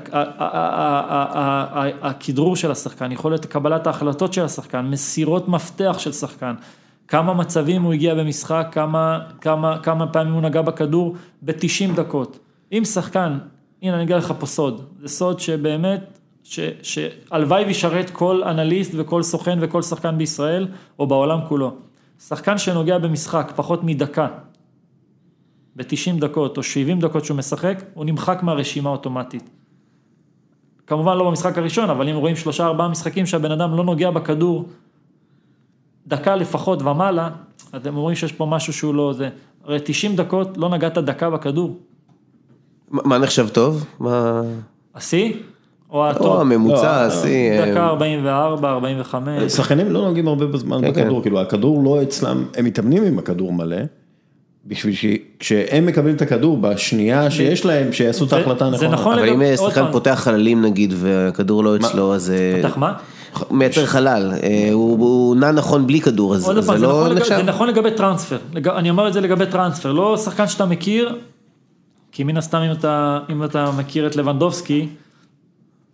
הכדרור 2.02 2.56
של 2.56 2.70
השחקן, 2.70 3.12
יכולת 3.12 3.46
קבלת 3.46 3.86
ההחלטות 3.86 4.32
של 4.32 4.44
השחקן, 4.44 4.86
מסירות 4.86 5.48
מפתח 5.48 5.96
של 5.98 6.12
שחקן. 6.12 6.54
כמה 7.08 7.34
מצבים 7.34 7.82
הוא 7.82 7.92
הגיע 7.92 8.14
במשחק, 8.14 8.68
כמה, 8.72 9.20
כמה, 9.40 9.78
כמה 9.82 10.06
פעמים 10.06 10.34
הוא 10.34 10.42
נגע 10.42 10.62
בכדור 10.62 11.16
ב-90 11.42 11.96
דקות. 11.96 12.38
אם 12.72 12.84
שחקן 12.84 13.38
הנה 13.82 13.94
אני 13.94 14.02
אגיד 14.02 14.16
לך 14.16 14.32
פה 14.38 14.46
סוד, 14.46 14.86
זה 15.00 15.08
סוד 15.08 15.40
שבאמת, 15.40 16.18
שהלוואי 16.82 17.64
וישרת 17.64 18.10
כל 18.10 18.42
אנליסט 18.42 18.92
וכל 18.94 19.22
סוכן 19.22 19.58
וכל 19.60 19.82
שחקן 19.82 20.18
בישראל 20.18 20.68
או 20.98 21.06
בעולם 21.06 21.38
כולו. 21.48 21.74
שחקן 22.18 22.58
שנוגע 22.58 22.98
במשחק 22.98 23.52
פחות 23.56 23.84
מדקה, 23.84 24.28
ב-90 25.76 26.20
דקות 26.20 26.56
או 26.56 26.62
70 26.62 27.00
דקות 27.00 27.24
שהוא 27.24 27.36
משחק, 27.36 27.82
הוא 27.94 28.04
נמחק 28.04 28.42
מהרשימה 28.42 28.90
אוטומטית. 28.90 29.50
כמובן 30.86 31.16
לא 31.16 31.30
במשחק 31.30 31.58
הראשון, 31.58 31.90
אבל 31.90 32.08
אם 32.08 32.16
רואים 32.16 32.36
שלושה 32.36 32.66
ארבעה 32.66 32.88
משחקים 32.88 33.26
שהבן 33.26 33.50
אדם 33.50 33.76
לא 33.76 33.84
נוגע 33.84 34.10
בכדור 34.10 34.68
דקה 36.06 36.36
לפחות 36.36 36.82
ומעלה, 36.82 37.30
אתם 37.76 37.96
אומרים 37.96 38.16
שיש 38.16 38.32
פה 38.32 38.46
משהו 38.46 38.72
שהוא 38.72 38.94
לא 38.94 39.12
זה. 39.12 39.28
הרי 39.64 39.78
90 39.84 40.16
דקות 40.16 40.56
לא 40.56 40.68
נגעת 40.68 40.98
דקה 40.98 41.30
בכדור. 41.30 41.78
מה 42.92 43.18
נחשב 43.18 43.48
טוב? 43.48 43.84
מה... 44.00 44.42
השיא? 44.94 45.32
או 45.90 46.08
הטוב? 46.08 46.26
או 46.26 46.40
הממוצע, 46.40 46.82
לא, 46.82 47.12
השיא. 47.12 47.70
דקה 47.70 47.86
44, 47.86 48.68
אה, 48.68 48.74
45. 48.74 49.52
שחקנים 49.52 49.92
לא 49.92 50.04
נוגעים 50.04 50.28
הרבה 50.28 50.46
בזמן 50.46 50.80
כן, 50.80 50.90
בכדור, 50.90 51.18
כן. 51.18 51.22
כאילו 51.22 51.40
הכדור 51.40 51.84
לא 51.84 52.02
אצלם, 52.02 52.44
הם 52.56 52.64
מתאמנים 52.64 53.04
עם 53.04 53.18
הכדור 53.18 53.52
מלא. 53.52 53.76
בשביל 54.66 54.94
שכשהם 54.94 55.86
מקבלים 55.86 56.16
את 56.16 56.22
הכדור 56.22 56.56
בשנייה 56.60 57.30
שיש 57.30 57.66
להם, 57.66 57.92
שיעשו 57.92 58.24
את 58.24 58.32
ההחלטה 58.32 58.64
הנכונה. 58.64 58.78
זה 58.78 58.88
נכון 58.88 59.18
אבל 59.18 59.28
אם 59.28 59.56
שחקן 59.56 59.84
פותח 59.92 60.20
חללים 60.24 60.62
נגיד 60.62 60.94
והכדור 60.96 61.64
לא 61.64 61.76
אצלו, 61.76 62.14
אז... 62.14 62.30
אה, 62.30 62.58
פתח 62.62 62.76
מה? 62.76 62.92
מייצר 63.50 63.86
חלל, 63.86 64.32
אה, 64.42 64.68
הוא 64.72 65.36
נע 65.36 65.52
נכון 65.52 65.86
בלי 65.86 66.00
כדור, 66.00 66.34
אז 66.34 66.42
זה 66.42 66.52
לא 66.52 67.14
נחשב. 67.14 67.36
זה 67.36 67.42
נכון 67.42 67.68
לגבי 67.68 67.90
טרנספר, 67.90 68.38
אני 68.56 68.90
אומר 68.90 69.08
את 69.08 69.12
זה 69.12 69.20
לגבי 69.20 69.46
טרנספר, 69.46 69.92
לא 69.92 70.16
שחקן 70.16 70.48
שאתה 70.48 70.66
מכיר, 70.66 71.14
כי 72.12 72.24
מן 72.24 72.36
הסתם 72.36 72.58
אם 72.58 72.72
אתה, 72.72 73.18
אם 73.30 73.44
אתה 73.44 73.70
מכיר 73.78 74.06
את 74.06 74.16
לבנדובסקי, 74.16 74.88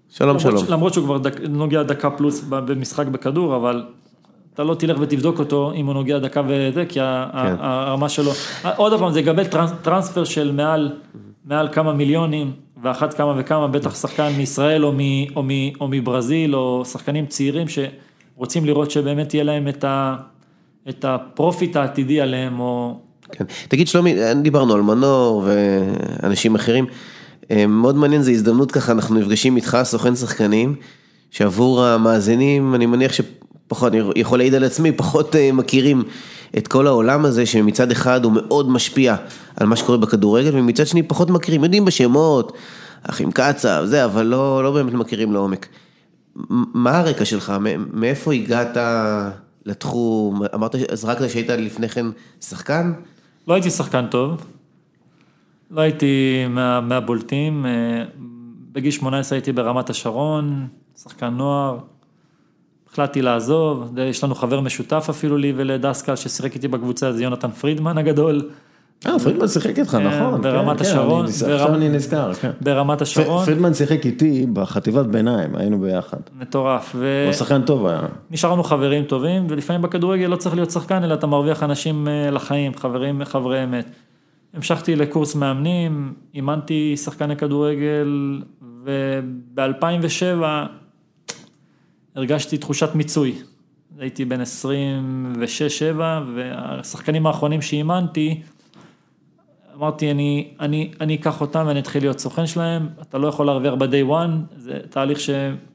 שלום 0.08 0.28
למרות, 0.28 0.42
שלום. 0.42 0.64
למרות 0.68 0.94
שהוא 0.94 1.04
כבר 1.04 1.18
דק, 1.18 1.40
נוגע 1.40 1.82
דקה 1.82 2.10
פלוס 2.10 2.44
במשחק 2.48 3.06
בכדור, 3.06 3.56
אבל 3.56 3.84
אתה 4.54 4.64
לא 4.64 4.74
תלך 4.74 4.96
ותבדוק 5.00 5.38
אותו 5.38 5.72
אם 5.74 5.86
הוא 5.86 5.94
נוגע 5.94 6.18
דקה 6.18 6.42
וזה, 6.48 6.86
כי 6.86 6.94
כן. 6.94 7.00
הרמה 7.58 8.08
שלו, 8.08 8.30
עוד 8.76 8.98
פעם 8.98 9.12
זה 9.12 9.20
יקבל 9.20 9.44
טרנס, 9.44 9.72
טרנספר 9.82 10.24
של 10.24 10.52
מעל, 10.52 10.92
מעל 11.44 11.68
כמה 11.72 11.92
מיליונים, 11.92 12.52
ואחת 12.82 13.14
כמה 13.14 13.34
וכמה, 13.36 13.68
בטח 13.68 13.94
שחקן 13.94 14.32
מישראל 14.36 14.84
או, 14.84 14.92
מ, 14.92 14.98
או, 15.36 15.42
מ, 15.42 15.48
או 15.80 15.88
מברזיל, 15.88 16.56
או 16.56 16.84
שחקנים 16.84 17.26
צעירים 17.26 17.66
שרוצים 17.68 18.64
לראות 18.64 18.90
שבאמת 18.90 19.34
יהיה 19.34 19.44
להם 19.44 19.68
את, 19.68 19.84
ה, 19.84 20.16
את 20.88 21.04
ה 21.04 21.14
profit 21.14 21.76
העתידי 21.76 22.20
עליהם, 22.20 22.60
או 22.60 22.98
כן. 23.32 23.44
תגיד 23.68 23.88
שלומי, 23.88 24.14
דיברנו 24.42 24.74
על 24.74 24.82
מנור 24.82 25.46
ואנשים 26.22 26.54
אחרים, 26.54 26.86
אה, 27.50 27.66
מאוד 27.66 27.96
מעניין, 27.96 28.22
זו 28.22 28.30
הזדמנות 28.30 28.72
ככה, 28.72 28.92
אנחנו 28.92 29.14
נפגשים 29.14 29.56
איתך, 29.56 29.78
סוכן 29.84 30.14
שחקנים, 30.14 30.74
שעבור 31.30 31.84
המאזינים, 31.84 32.74
אני 32.74 32.86
מניח 32.86 33.12
שפחות, 33.12 33.92
אני 33.92 34.02
יכול 34.16 34.38
להעיד 34.38 34.54
על 34.54 34.64
עצמי, 34.64 34.92
פחות 34.92 35.36
אה, 35.36 35.52
מכירים 35.52 36.02
את 36.58 36.68
כל 36.68 36.86
העולם 36.86 37.24
הזה, 37.24 37.46
שמצד 37.46 37.90
אחד 37.90 38.24
הוא 38.24 38.32
מאוד 38.32 38.70
משפיע 38.70 39.16
על 39.56 39.66
מה 39.66 39.76
שקורה 39.76 39.98
בכדורגל, 39.98 40.50
ומצד 40.54 40.86
שני 40.86 41.02
פחות 41.02 41.30
מכירים, 41.30 41.64
יודעים 41.64 41.84
בשמות, 41.84 42.52
אחים 43.02 43.32
קצב, 43.32 43.82
זה, 43.86 44.04
אבל 44.04 44.26
לא, 44.26 44.64
לא 44.64 44.70
באמת 44.70 44.92
מכירים 44.92 45.32
לעומק. 45.32 45.66
מה 46.74 46.98
הרקע 46.98 47.24
שלך, 47.24 47.52
מאיפה 47.92 48.32
הגעת 48.32 48.76
לתחום, 49.66 50.42
אמרת, 50.54 50.74
זרקת 50.92 51.30
שהיית 51.30 51.50
לפני 51.50 51.88
כן 51.88 52.06
שחקן? 52.40 52.92
לא 53.48 53.54
הייתי 53.54 53.70
שחקן 53.70 54.06
טוב, 54.06 54.46
לא 55.70 55.80
הייתי 55.80 56.44
מה, 56.48 56.80
מהבולטים, 56.80 57.66
אה, 57.66 58.04
בגיל 58.72 58.90
18 58.90 59.36
הייתי 59.36 59.52
ברמת 59.52 59.90
השרון, 59.90 60.66
שחקן 61.02 61.28
נוער, 61.28 61.78
החלטתי 62.90 63.22
לעזוב, 63.22 63.98
יש 63.98 64.24
לנו 64.24 64.34
חבר 64.34 64.60
משותף 64.60 65.06
אפילו 65.10 65.36
לי 65.36 65.52
ולדסקל 65.56 66.16
ששיחק 66.16 66.54
איתי 66.54 66.68
בקבוצה, 66.68 67.12
זה 67.12 67.24
יונתן 67.24 67.50
פרידמן 67.50 67.98
הגדול. 67.98 68.50
אה, 69.06 69.18
פרידמן 69.18 69.48
שיחק 69.48 69.78
איתך, 69.78 69.90
כן, 69.90 70.06
נכון. 70.06 70.42
ברמת 70.42 70.78
כן, 70.78 70.84
השרון. 70.84 71.24
עכשיו 71.24 71.74
אני 71.74 71.88
נזכר, 71.88 72.34
כן. 72.34 72.50
ברמת 72.60 73.02
השרון. 73.02 73.44
פרידמן 73.44 73.74
שיחק 73.74 74.06
איתי 74.06 74.46
בחטיבת 74.52 75.06
ביניים, 75.06 75.56
היינו 75.56 75.80
ביחד. 75.80 76.18
מטורף. 76.38 76.94
הוא 77.26 77.32
שחקן 77.32 77.62
טוב 77.62 77.86
היה. 77.86 78.00
נשארנו 78.30 78.62
חברים 78.62 79.04
טובים, 79.04 79.46
ולפעמים 79.48 79.82
בכדורגל 79.82 80.26
לא 80.26 80.36
צריך 80.36 80.54
להיות 80.54 80.70
שחקן, 80.70 81.04
אלא 81.04 81.14
אתה 81.14 81.26
מרוויח 81.26 81.62
אנשים 81.62 82.08
אה, 82.08 82.30
לחיים, 82.30 82.74
חברים, 82.74 83.24
חברי 83.24 83.64
אמת. 83.64 83.90
המשכתי 84.54 84.96
לקורס 84.96 85.34
מאמנים, 85.34 86.12
אימנתי 86.34 86.96
שחקני 86.96 87.36
כדורגל, 87.36 88.42
וב-2007 88.84 90.44
הרגשתי 92.16 92.58
תחושת 92.58 92.94
מיצוי. 92.94 93.34
הייתי 93.98 94.24
בן 94.24 94.40
26-7, 94.40 94.44
והשחקנים 96.34 97.26
האחרונים 97.26 97.62
שאימנתי, 97.62 98.42
אמרתי, 99.78 100.10
אני, 100.10 100.48
אני, 100.60 100.90
אני 101.00 101.14
אקח 101.14 101.40
אותם 101.40 101.64
ואני 101.66 101.80
אתחיל 101.80 102.02
להיות 102.02 102.18
סוכן 102.18 102.46
שלהם, 102.46 102.88
אתה 103.00 103.18
לא 103.18 103.28
יכול 103.28 103.46
להרוויח 103.46 103.74
ב-day 103.74 104.10
one, 104.10 104.56
זה 104.56 104.78
תהליך 104.90 105.20
ש... 105.20 105.30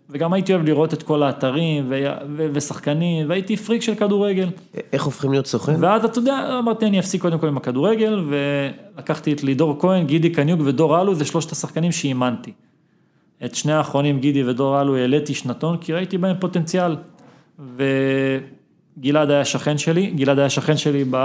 וגם 0.10 0.34
הייתי 0.34 0.54
אוהב 0.54 0.66
לראות 0.66 0.94
את 0.94 1.04
כל 1.04 1.24
האתרים 1.24 1.86
ו... 1.90 2.04
ו... 2.38 2.48
ושחקנים, 2.54 3.30
והייתי 3.30 3.58
פריק 3.58 3.82
של 3.82 3.96
כדורגל. 3.96 4.50
איך 4.94 5.04
הופכים 5.04 5.32
להיות 5.32 5.48
סוכן? 5.48 5.76
ואז 5.80 6.06
אתה 6.06 6.20
יודע, 6.20 6.60
אמרתי, 6.60 6.86
אני 6.86 7.00
אפסיק 7.00 7.22
קודם 7.22 7.40
כל 7.40 7.48
עם 7.48 7.58
הכדורגל, 7.58 8.24
ולקחתי 8.30 9.34
את 9.34 9.44
לידור 9.44 9.78
כהן, 9.80 10.06
גידי 10.06 10.30
קניוק 10.30 10.60
ודור 10.64 11.02
אלו, 11.02 11.16
זה 11.16 11.26
שלושת 11.26 11.52
השחקנים 11.52 11.92
שאימנתי. 11.92 12.52
את 13.46 13.56
שני 13.56 13.74
האחרונים, 13.74 14.20
גידי 14.20 14.44
ודור 14.44 14.82
אלו, 14.82 14.96
העליתי 14.96 15.34
שנתון, 15.34 15.78
כי 15.78 15.94
ראיתי 15.94 16.18
בהם 16.18 16.36
פוטנציאל. 16.40 16.96
וגלעד 18.98 19.32
היה 19.32 19.46
שכן 19.46 19.78
שלי, 19.78 20.12
גלעד 20.12 20.40
היה 20.40 20.50
שכן 20.50 20.78
שלי 20.78 21.04
ב... 21.12 21.18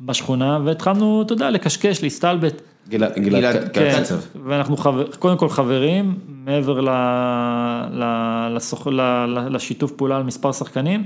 בשכונה, 0.00 0.58
והתחלנו, 0.64 1.22
אתה 1.22 1.32
יודע, 1.32 1.50
לקשקש, 1.50 2.02
להסתלבט. 2.02 2.62
גלעד, 2.88 3.12
גלעד 3.18 3.68
כן, 3.72 4.00
קצב. 4.02 4.14
ואנחנו 4.44 4.76
חבר, 4.76 5.04
קודם 5.18 5.38
כל 5.38 5.48
חברים, 5.48 6.18
מעבר 6.26 6.80
ל, 6.80 6.88
ל, 7.92 8.04
לסוכ, 8.56 8.86
ל, 8.86 9.00
ל, 9.00 9.54
לשיתוף 9.54 9.92
פעולה 9.92 10.16
על 10.16 10.22
מספר 10.22 10.52
שחקנים. 10.52 11.04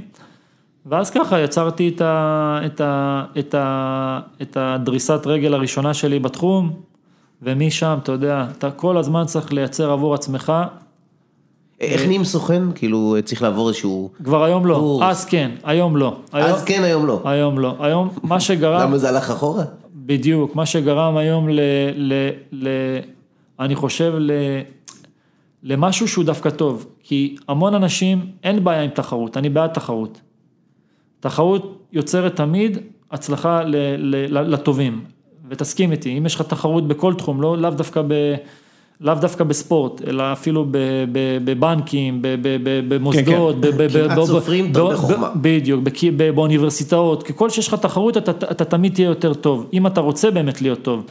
ואז 0.87 1.11
ככה 1.11 1.41
יצרתי 1.41 1.89
את, 1.89 2.01
ה, 2.01 2.61
את, 2.67 2.81
ה, 2.81 3.25
את, 3.39 3.55
ה, 3.55 4.21
את 4.43 4.57
הדריסת 4.57 5.27
רגל 5.27 5.55
הראשונה 5.55 5.95
שלי 5.95 6.19
בתחום, 6.19 6.73
ומשם, 7.43 7.99
אתה 8.03 8.13
יודע, 8.13 8.47
אתה 8.59 8.71
כל 8.71 8.97
הזמן 8.97 9.25
צריך 9.25 9.53
לייצר 9.53 9.91
עבור 9.91 10.15
עצמך 10.15 10.53
איך 11.83 12.07
נהיים 12.07 12.25
סוכן? 12.25 12.63
כאילו 12.75 13.17
צריך 13.25 13.43
לעבור 13.43 13.69
איזשהו... 13.69 14.11
כבר 14.25 14.45
היום 14.45 14.67
לא, 14.67 15.01
אז 15.03 15.25
כן, 15.25 15.51
היום 15.65 15.97
לא. 15.97 16.17
אז 16.33 16.65
כן, 16.65 16.83
היום 16.85 17.07
לא. 17.07 17.23
היום 17.25 17.59
לא. 17.59 17.75
היום, 17.81 18.09
מה 18.23 18.41
שגרם... 18.41 18.81
למה 18.81 18.99
זה 18.99 19.09
הלך 19.09 19.31
אחורה? 19.31 19.65
בדיוק, 19.95 20.57
מה 20.57 20.67
שגרם 20.67 21.17
היום 21.17 21.49
ל... 21.49 21.61
ל, 21.97 22.31
ל 22.53 22.69
אני 23.61 23.75
חושב 23.75 24.13
ל... 24.19 24.33
למשהו 25.63 26.09
שהוא 26.09 26.25
דווקא 26.25 26.51
טוב, 26.51 26.87
כי 27.03 27.37
המון 27.49 27.75
אנשים, 27.75 28.27
אין 28.45 28.65
בעיה 28.65 28.83
עם 28.83 28.91
תחרות, 28.91 29.37
אני 29.37 29.49
בעד 29.49 29.73
תחרות. 29.73 30.21
תחרות 31.21 31.87
יוצרת 31.93 32.37
תמיד 32.37 32.79
הצלחה 33.11 33.63
ל, 33.63 33.77
ל, 33.99 34.53
לטובים, 34.55 35.05
ותסכים 35.49 35.93
איתי, 35.93 36.19
אם 36.19 36.27
יש 36.27 36.35
לך 36.35 36.43
תחרות 36.43 36.89
בכל 36.89 37.15
תחום, 37.15 37.43
לא, 37.43 37.59
לאו 37.59 37.71
דווקא 37.71 38.03
ב... 38.09 38.35
לאו 39.03 39.15
דווקא 39.15 39.45
בספורט, 39.45 40.03
אלא 40.07 40.33
אפילו 40.33 40.67
בבנקים, 41.45 42.23
במוסדות, 42.89 43.57
כן, 43.63 43.89
כן. 43.89 44.09
כמעט 44.09 44.27
סופרים 44.27 44.73
טוב 44.73 44.93
בחוכמה. 44.93 45.31
בדיוק, 45.37 45.81
באוניברסיטאות, 46.35 47.23
ככל 47.23 47.51
שיש 47.51 47.69
לך 47.69 47.75
תחרות 47.75 48.17
אתה, 48.17 48.31
אתה 48.31 48.65
תמיד 48.65 48.95
תהיה 48.95 49.07
יותר 49.07 49.35
טוב, 49.35 49.69
אם 49.73 49.87
אתה 49.87 50.01
רוצה 50.01 50.31
באמת 50.31 50.63
להיות 50.63 50.83
טוב. 50.83 51.07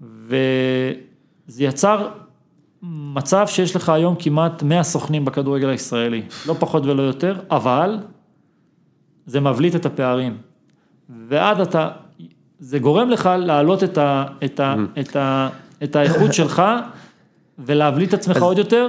וזה 0.00 1.64
יצר 1.64 2.08
מצב 3.14 3.46
שיש 3.46 3.76
לך 3.76 3.88
היום 3.88 4.14
כמעט 4.18 4.62
100 4.62 4.82
סוכנים 4.82 5.24
בכדורגל 5.24 5.68
הישראלי, 5.68 6.22
לא 6.46 6.54
פחות 6.58 6.86
ולא 6.86 7.02
יותר, 7.02 7.36
אבל 7.50 7.98
זה 9.26 9.40
מבליט 9.40 9.76
את 9.76 9.86
הפערים. 9.86 10.36
ועד 11.28 11.60
אתה, 11.60 11.88
זה 12.58 12.78
גורם 12.78 13.10
לך 13.10 13.30
להעלות 13.38 13.84
את, 13.84 13.98
ה, 13.98 14.24
את, 14.44 14.60
ה, 14.60 14.74
mm. 14.74 15.00
את, 15.00 15.16
ה, 15.16 15.48
את 15.84 15.96
האיכות 15.96 16.34
שלך 16.40 16.62
ולהבליט 17.58 18.08
את 18.08 18.14
עצמך. 18.14 18.42
עוד 18.42 18.58
יותר. 18.58 18.88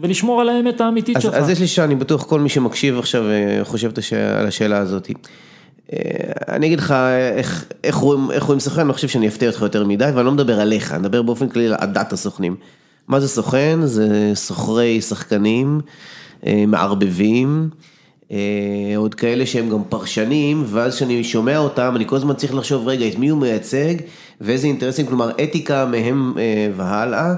ולשמור 0.00 0.40
על 0.40 0.48
האמת 0.48 0.80
האמיתית 0.80 1.16
אז, 1.16 1.22
שלך. 1.22 1.34
אז 1.34 1.50
יש 1.50 1.60
לי 1.60 1.66
שאלה, 1.66 1.86
אני 1.86 1.94
בטוח 1.94 2.24
כל 2.24 2.40
מי 2.40 2.48
שמקשיב 2.48 2.98
עכשיו 2.98 3.22
אה, 3.30 3.60
חושב 3.64 3.90
על 4.38 4.46
השאלה 4.46 4.78
הזאת. 4.78 5.10
אה, 5.92 5.98
אני 6.48 6.66
אגיד 6.66 6.78
לך 6.78 6.94
איך, 7.36 7.64
איך 7.84 7.96
רואים, 7.96 8.30
איך 8.30 8.44
רואים 8.44 8.60
סוכן, 8.60 8.80
אני 8.80 8.92
חושב 8.92 9.08
שאני 9.08 9.28
אפתיע 9.28 9.48
אותך 9.48 9.62
יותר 9.62 9.84
מדי, 9.84 10.10
ואני 10.14 10.26
לא 10.26 10.32
מדבר 10.32 10.60
עליך, 10.60 10.92
אני 10.92 11.00
מדבר 11.00 11.22
באופן 11.22 11.48
כללי 11.48 11.66
על 11.66 11.74
עדת 11.78 12.12
הסוכנים. 12.12 12.56
מה 13.08 13.20
זה 13.20 13.28
סוכן? 13.28 13.78
זה 13.82 14.30
סוחרי 14.34 15.00
שחקנים, 15.00 15.80
אה, 16.46 16.64
מערבבים, 16.66 17.70
עוד 18.96 19.14
כאלה 19.14 19.46
שהם 19.46 19.70
גם 19.70 19.82
פרשנים, 19.88 20.64
ואז 20.66 20.96
כשאני 20.96 21.24
שומע 21.24 21.58
אותם, 21.58 21.92
אני 21.96 22.06
כל 22.06 22.16
הזמן 22.16 22.34
צריך 22.34 22.54
לחשוב, 22.54 22.88
רגע, 22.88 23.08
את 23.08 23.18
מי 23.18 23.28
הוא 23.28 23.40
מייצג, 23.40 23.94
ואיזה 24.40 24.66
אינטרסים, 24.66 25.06
כלומר 25.06 25.30
אתיקה 25.42 25.86
מהם 25.86 26.32
והלאה. 26.76 27.34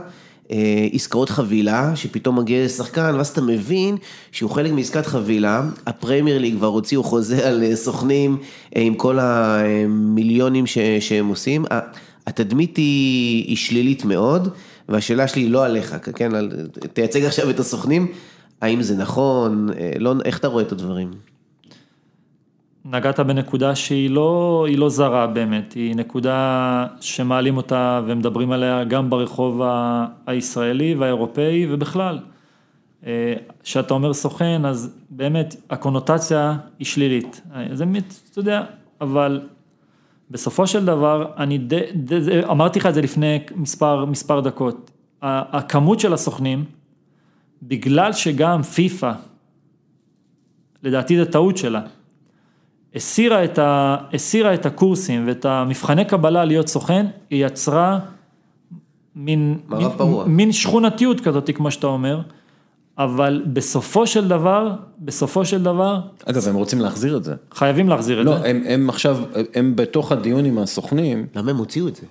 אה, 0.52 0.88
עסקאות 0.92 1.30
חבילה, 1.30 1.96
שפתאום 1.96 2.38
מגיע 2.38 2.64
לשחקן, 2.64 3.14
ואז 3.14 3.28
אתה 3.28 3.40
מבין 3.40 3.96
שהוא 4.32 4.50
חלק 4.50 4.72
מעסקת 4.72 5.06
חבילה, 5.06 5.62
הפרמייר 5.86 6.38
ליג 6.38 6.56
כבר 6.56 6.66
הוציאו 6.66 7.02
חוזה 7.02 7.48
על 7.48 7.62
אה, 7.62 7.76
סוכנים 7.76 8.36
אה, 8.76 8.80
עם 8.82 8.94
כל 8.94 9.18
המיליונים 9.20 10.66
ש, 10.66 10.78
שהם 11.00 11.28
עושים, 11.28 11.64
התדמית 12.26 12.76
היא, 12.76 13.44
היא 13.46 13.56
שלילית 13.56 14.04
מאוד, 14.04 14.48
והשאלה 14.88 15.28
שלי 15.28 15.42
היא 15.42 15.50
לא 15.50 15.64
עליך, 15.64 15.96
כן, 16.14 16.32
תייצג 16.92 17.24
עכשיו 17.24 17.50
את 17.50 17.60
הסוכנים, 17.60 18.06
האם 18.60 18.82
זה 18.82 18.96
נכון, 18.96 19.68
לא, 19.98 20.14
איך 20.24 20.38
אתה 20.38 20.48
רואה 20.48 20.62
את 20.62 20.72
הדברים? 20.72 21.10
נגעת 22.90 23.20
בנקודה 23.20 23.74
שהיא 23.74 24.10
לא, 24.10 24.66
לא 24.76 24.88
זרה 24.88 25.26
באמת, 25.26 25.72
היא 25.72 25.96
נקודה 25.96 26.86
שמעלים 27.00 27.56
אותה 27.56 28.00
ומדברים 28.06 28.52
עליה 28.52 28.84
גם 28.84 29.10
ברחוב 29.10 29.62
הישראלי 30.26 30.94
והאירופאי 30.94 31.66
ובכלל. 31.70 32.18
אה, 33.06 33.34
כשאתה 33.62 33.94
אומר 33.94 34.14
סוכן, 34.14 34.64
אז 34.64 34.96
באמת 35.10 35.56
הקונוטציה 35.70 36.56
היא 36.78 36.86
שלילית. 36.86 37.40
זה 37.72 37.84
באמת, 37.84 38.14
אתה 38.30 38.38
יודע, 38.38 38.62
אבל 39.00 39.40
בסופו 40.30 40.66
של 40.66 40.84
דבר, 40.84 41.32
אני 41.36 41.58
די, 41.58 41.80
די, 41.94 42.44
אמרתי 42.44 42.78
לך 42.78 42.86
את 42.86 42.94
זה 42.94 43.02
לפני 43.02 43.38
מספר, 43.56 44.04
מספר 44.04 44.40
דקות, 44.40 44.90
הכמות 45.22 46.00
של 46.00 46.12
הסוכנים, 46.12 46.64
בגלל 47.62 48.12
שגם 48.12 48.62
פיפ"א, 48.62 49.12
לדעתי 50.82 51.18
זו 51.18 51.24
טעות 51.24 51.56
שלה, 51.56 51.80
הסירה 52.94 53.44
את, 53.44 53.58
ה, 53.58 53.96
הסירה 54.12 54.54
את 54.54 54.66
הקורסים 54.66 55.28
ואת 55.28 55.44
המבחני 55.44 56.04
קבלה 56.04 56.44
להיות 56.44 56.68
סוכן, 56.68 57.06
היא 57.30 57.46
יצרה 57.46 57.98
מין, 59.16 59.58
מין, 59.68 59.88
מין 60.26 60.52
שכונתיות 60.52 61.20
כזאת, 61.20 61.50
כמו 61.54 61.70
שאתה 61.70 61.86
אומר, 61.86 62.20
אבל 62.98 63.42
בסופו 63.52 64.06
של 64.06 64.28
דבר, 64.28 64.74
בסופו 64.98 65.44
של 65.44 65.62
דבר... 65.62 66.00
אגב, 66.24 66.48
הם 66.48 66.54
רוצים 66.54 66.80
להחזיר 66.80 67.16
את 67.16 67.24
זה. 67.24 67.34
חייבים 67.52 67.88
להחזיר 67.88 68.20
את 68.20 68.26
לא, 68.26 68.36
זה. 68.36 68.42
לא, 68.42 68.46
הם, 68.46 68.62
הם 68.66 68.88
עכשיו, 68.88 69.18
הם 69.54 69.76
בתוך 69.76 70.12
הדיון 70.12 70.44
עם 70.44 70.58
הסוכנים. 70.58 71.26
למה 71.36 71.50
הם 71.50 71.56
הוציאו 71.56 71.88
את 71.88 71.96
זה? 71.96 72.06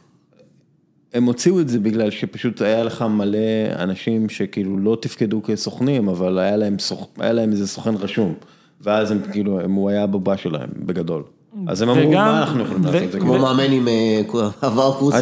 הם 1.13 1.23
הוציאו 1.23 1.59
את 1.59 1.69
זה 1.69 1.79
בגלל 1.79 2.11
שפשוט 2.11 2.61
היה 2.61 2.83
לך 2.83 3.01
מלא 3.01 3.37
אנשים 3.75 4.29
שכאילו 4.29 4.77
לא 4.77 4.97
תפקדו 5.01 5.41
כסוכנים, 5.43 6.09
אבל 6.09 6.39
היה 6.39 6.57
להם, 6.57 6.79
סוכ... 6.79 7.07
היה 7.19 7.33
להם 7.33 7.51
איזה 7.51 7.67
סוכן 7.67 7.95
רשום. 7.95 8.33
ואז 8.81 9.11
הם 9.11 9.19
כאילו, 9.31 9.61
הוא 9.61 9.89
היה 9.89 10.03
הבובה 10.03 10.37
שלהם, 10.37 10.69
בגדול. 10.85 11.23
אז 11.67 11.81
הם 11.81 11.89
אמרו, 11.89 12.11
מה 12.11 12.39
אנחנו 12.39 12.63
יכולים 12.63 12.83
לעשות? 12.83 13.21
כמו 13.21 13.39
מאמן 13.39 13.71
עם 13.71 13.87
אה, 13.87 14.21
עבר 14.61 14.93
קורס, 14.99 15.15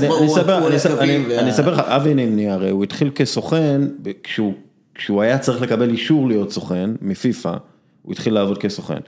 אני 1.40 1.50
אספר 1.50 1.74
לך, 1.74 1.80
אבי 1.80 2.14
נימני 2.14 2.50
הרי 2.50 2.70
הוא 2.70 2.84
התחיל 2.84 3.12
כסוכן, 3.16 3.82
כשהוא 4.94 5.22
היה 5.22 5.40
צריך 5.40 5.62
לקבל 5.62 5.90
אישור 5.90 6.28
להיות 6.28 6.52
סוכן 6.52 6.90
מפיפ"א, 7.02 7.54
הוא 8.02 8.12
התחיל 8.12 8.34
לעבוד 8.34 8.58
כסוכן. 8.58 9.00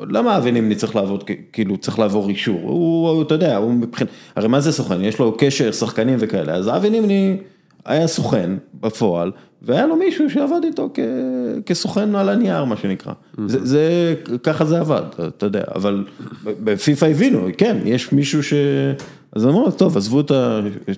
למה 0.00 0.36
אבי 0.36 0.52
נימני 0.52 0.74
צריך 0.74 0.96
לעבוד, 0.96 1.24
כאילו 1.52 1.76
צריך 1.76 1.98
לעבור 1.98 2.28
אישור, 2.28 2.60
הוא, 2.62 3.22
אתה 3.22 3.34
יודע, 3.34 3.56
הוא 3.56 3.72
מבחינת, 3.72 4.10
הרי 4.36 4.48
מה 4.48 4.60
זה 4.60 4.72
סוכן, 4.72 5.04
יש 5.04 5.18
לו 5.18 5.36
קשר, 5.38 5.72
שחקנים 5.72 6.16
וכאלה, 6.20 6.54
אז 6.54 6.68
אבי 6.68 6.90
נימני 6.90 7.36
היה 7.84 8.06
סוכן 8.06 8.50
בפועל, 8.80 9.32
והיה 9.62 9.86
לו 9.86 9.96
מישהו 9.96 10.30
שעבד 10.30 10.64
איתו 10.64 10.90
כ, 10.94 10.98
כסוכן 11.66 12.14
על 12.14 12.28
הנייר, 12.28 12.64
מה 12.64 12.76
שנקרא. 12.76 13.12
זה, 13.46 13.66
זה, 13.66 14.14
ככה 14.42 14.64
זה 14.64 14.80
עבד, 14.80 15.02
אתה 15.28 15.46
יודע, 15.46 15.62
אבל 15.74 16.04
בפיפ"א 16.44 17.06
הבינו, 17.06 17.46
כן, 17.58 17.76
יש 17.84 18.12
מישהו 18.12 18.42
ש... 18.42 18.54
אז 19.32 19.46
אמרו, 19.46 19.70
טוב, 19.70 19.96
עזבו 19.96 20.20
את 20.20 20.30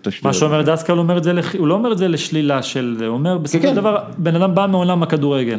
השטויות. 0.07 0.25
מה 0.25 0.33
שאומר 0.33 0.63
דסקל, 0.63 0.93
הוא, 0.93 0.99
אומר 0.99 1.19
את 1.19 1.25
זה, 1.25 1.33
הוא 1.59 1.67
לא 1.67 1.75
אומר 1.75 1.93
את 1.93 1.99
זה 1.99 2.09
לשלילה 2.09 2.63
של 2.63 2.97
זה, 2.99 3.07
הוא 3.07 3.15
אומר, 3.15 3.39
בסופו 3.39 3.63
של 3.63 3.69
כן. 3.69 3.75
דבר, 3.75 3.99
בן 4.19 4.37
אדם 4.37 4.55
בא 4.55 4.67
מעולם 4.71 5.03
הכדורגל. 5.03 5.59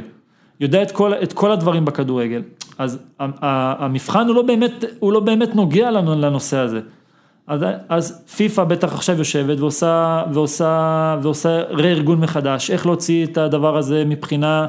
יודע 0.59 0.81
את 0.81 0.91
כל, 0.91 1.13
את 1.13 1.33
כל 1.33 1.51
הדברים 1.51 1.85
בכדורגל. 1.85 2.41
אז 2.77 2.99
המבחן 3.19 4.27
הוא 4.27 4.35
לא 4.35 4.41
באמת, 4.41 4.85
הוא 4.99 5.13
לא 5.13 5.19
באמת 5.19 5.55
נוגע 5.55 5.91
לנו 5.91 6.15
לנושא 6.15 6.57
הזה. 6.57 6.79
אז, 7.47 7.61
אז 7.89 8.25
פיפ"א 8.35 8.63
בטח 8.63 8.93
עכשיו 8.93 9.17
יושבת 9.17 9.59
ועושה, 9.59 10.23
ועושה, 10.33 11.17
ועושה 11.21 11.61
רה-ארגון 11.69 12.19
מחדש, 12.19 12.71
איך 12.71 12.85
להוציא 12.85 13.25
את 13.25 13.37
הדבר 13.37 13.77
הזה 13.77 14.03
מבחינה, 14.05 14.67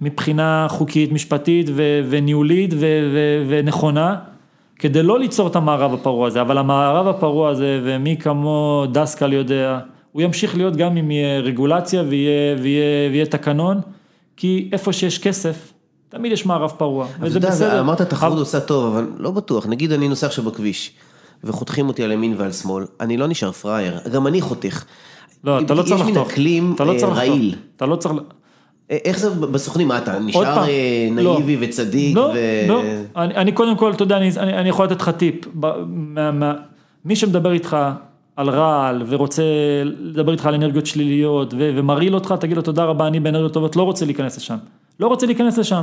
מבחינה 0.00 0.66
חוקית, 0.70 1.12
משפטית 1.12 1.66
ו, 1.74 2.00
וניהולית 2.10 2.74
ו, 2.74 2.76
ו, 3.14 3.44
ונכונה, 3.48 4.16
כדי 4.78 5.02
לא 5.02 5.18
ליצור 5.18 5.48
את 5.48 5.56
המערב 5.56 5.94
הפרוע 5.94 6.26
הזה, 6.26 6.40
אבל 6.40 6.58
המערב 6.58 7.08
הפרוע 7.08 7.50
הזה, 7.50 7.80
ומי 7.84 8.16
כמו 8.16 8.84
דסקל 8.92 9.32
יודע, 9.32 9.78
הוא 10.12 10.22
ימשיך 10.22 10.56
להיות 10.56 10.76
גם 10.76 10.96
אם 10.96 11.10
יהיה 11.10 11.40
רגולציה 11.40 12.02
ויהיה, 12.08 12.56
ויהיה, 12.62 13.10
ויהיה 13.10 13.26
תקנון, 13.26 13.80
כי 14.36 14.68
איפה 14.72 14.92
שיש 14.92 15.18
כסף, 15.18 15.72
תמיד 16.08 16.32
יש 16.32 16.46
מערב 16.46 16.72
פרוע, 16.78 17.06
וזה 17.20 17.40
בסדר. 17.40 17.80
אמרת 17.80 18.02
תחרות 18.02 18.38
עושה 18.38 18.60
טוב, 18.60 18.94
אבל 18.94 19.06
לא 19.18 19.30
בטוח, 19.30 19.66
נגיד 19.66 19.92
אני 19.92 20.08
נוסע 20.08 20.26
עכשיו 20.26 20.44
בכביש. 20.44 20.92
וחותכים 21.44 21.88
אותי 21.88 22.04
על 22.04 22.12
ימין 22.12 22.34
ועל 22.38 22.52
שמאל, 22.52 22.84
אני 23.00 23.16
לא 23.16 23.26
נשאר 23.26 23.52
פראייר, 23.52 23.98
גם 24.12 24.26
אני 24.26 24.40
חותך. 24.40 24.84
לא, 25.44 25.60
אתה 25.60 25.74
לא 25.74 25.82
צריך 25.82 26.00
לחתוך. 26.00 26.32
יש 26.32 26.38
מין 26.38 26.72
אקלים 26.72 26.74
לא 26.80 27.06
רעיל. 27.06 27.54
אתה 27.76 27.86
לא 27.86 27.96
צריך... 27.96 28.14
איך 28.90 29.18
זה 29.18 29.30
בסוכנים, 29.30 29.88
מה 29.88 29.98
אתה 29.98 30.18
נשאר 30.18 30.58
אה, 30.58 31.08
לא. 31.16 31.34
נאיבי 31.34 31.56
וצדיק? 31.60 32.16
לא, 32.16 32.32
לא, 32.68 32.82
אני 33.14 33.52
קודם 33.52 33.76
כל, 33.76 33.92
אתה 33.92 34.02
יודע, 34.02 34.18
אני 34.36 34.68
יכול 34.68 34.84
לתת 34.84 35.00
לך 35.00 35.08
טיפ, 35.08 35.34
מי 37.04 37.16
שמדבר 37.16 37.52
איתך 37.52 37.76
על 38.36 38.50
רעל 38.50 39.02
ורוצה 39.06 39.42
לדבר 39.84 40.32
איתך 40.32 40.46
על 40.46 40.54
אנרגיות 40.54 40.86
שליליות 40.86 41.54
ומרעיל 41.56 42.14
אותך, 42.14 42.34
תגיד 42.40 42.56
לו 42.56 42.62
תודה 42.62 42.84
רבה, 42.84 43.06
אני 43.06 43.20
באנרגיות 43.20 43.52
טובות, 43.52 43.76
לא 43.76 43.82
רוצה 43.82 44.04
להיכנס 44.04 44.36
לשם. 44.36 44.56
לא 45.00 45.06
רוצה 45.06 45.26
להיכנס 45.26 45.58
לשם. 45.58 45.82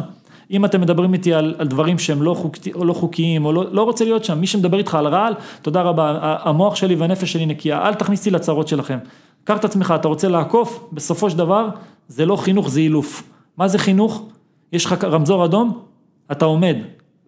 אם 0.52 0.66
אתם 0.66 0.82
מדברים 0.82 1.14
איתי 1.14 1.34
על, 1.34 1.56
על 1.58 1.68
דברים 1.68 2.00
שהם 2.00 2.22
לא, 2.22 2.34
חוק, 2.34 2.56
או 2.76 2.86
לא 2.86 2.94
חוקיים, 2.94 3.46
או 3.46 3.54
לא, 3.54 3.66
לא 3.72 3.84
רוצה 3.84 4.06
להיות 4.06 4.24
שם, 4.24 4.40
מי 4.40 4.48
שמדבר 4.48 4.78
איתך 4.78 4.96
על 4.96 5.08
רעל, 5.08 5.34
תודה 5.62 5.82
רבה, 5.82 6.18
המוח 6.22 6.76
שלי 6.76 6.96
והנפש 6.96 7.32
שלי 7.32 7.46
נקייה, 7.46 7.88
אל 7.88 7.94
תכניס 7.94 8.20
אותי 8.20 8.32
לצרות 8.32 8.68
שלכם. 8.68 8.98
קח 9.44 9.58
את 9.58 9.66
עצמך, 9.66 9.94
אתה 10.00 10.08
רוצה 10.08 10.28
לעקוף, 10.28 10.84
בסופו 10.94 11.30
של 11.30 11.38
דבר, 11.38 11.68
זה 12.08 12.26
לא 12.26 12.36
חינוך, 12.36 12.70
זה 12.70 12.80
אילוף. 12.80 13.24
מה 13.58 13.68
זה 13.68 13.78
חינוך? 13.78 14.26
יש 14.74 14.86
לך 14.86 15.04
רמזור 15.04 15.46
אדום, 15.46 15.80
אתה 16.32 16.46
עומד. 16.46 16.76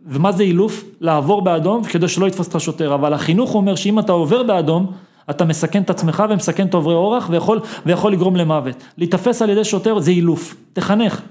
ומה 0.05 0.31
זה 0.31 0.43
אילוף? 0.43 0.83
לעבור 1.01 1.41
באדום 1.41 1.83
כדי 1.83 2.07
שלא 2.07 2.27
יתפוס 2.27 2.47
את 2.47 2.55
השוטר, 2.55 2.93
אבל 2.93 3.13
החינוך 3.13 3.55
אומר 3.55 3.75
שאם 3.75 3.99
אתה 3.99 4.11
עובר 4.11 4.43
באדום, 4.43 4.91
אתה 5.29 5.45
מסכן 5.45 5.81
את 5.81 5.89
עצמך 5.89 6.23
ומסכן 6.29 6.67
את 6.67 6.73
עוברי 6.73 6.93
אורח 6.93 7.27
ויכול, 7.29 7.59
ויכול 7.85 8.11
לגרום 8.11 8.35
למוות. 8.35 8.75
להיתפס 8.97 9.41
על 9.41 9.49
ידי 9.49 9.63
שוטר 9.63 9.99
זה 9.99 10.11
אילוף, 10.11 10.55
תחנך. 10.73 11.21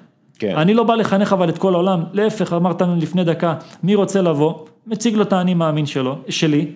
כן. 0.43 0.57
אני 0.57 0.75
לא 0.75 0.83
בא 0.83 0.95
לחנך 0.95 1.33
אבל 1.33 1.49
את 1.49 1.59
כל 1.59 1.75
העולם, 1.75 2.05
להפך 2.13 2.53
אמרת 2.53 2.83
לנו 2.83 2.97
לפני 2.97 3.25
דקה, 3.25 3.55
מי 3.83 3.95
רוצה 3.95 4.23
לבוא, 4.23 4.55
מציג 4.87 5.15
לו 5.15 5.23
את 5.23 5.33
האני 5.33 5.55
מאמין 5.55 5.87
שלו, 5.87 6.19
שלי, 6.29 6.67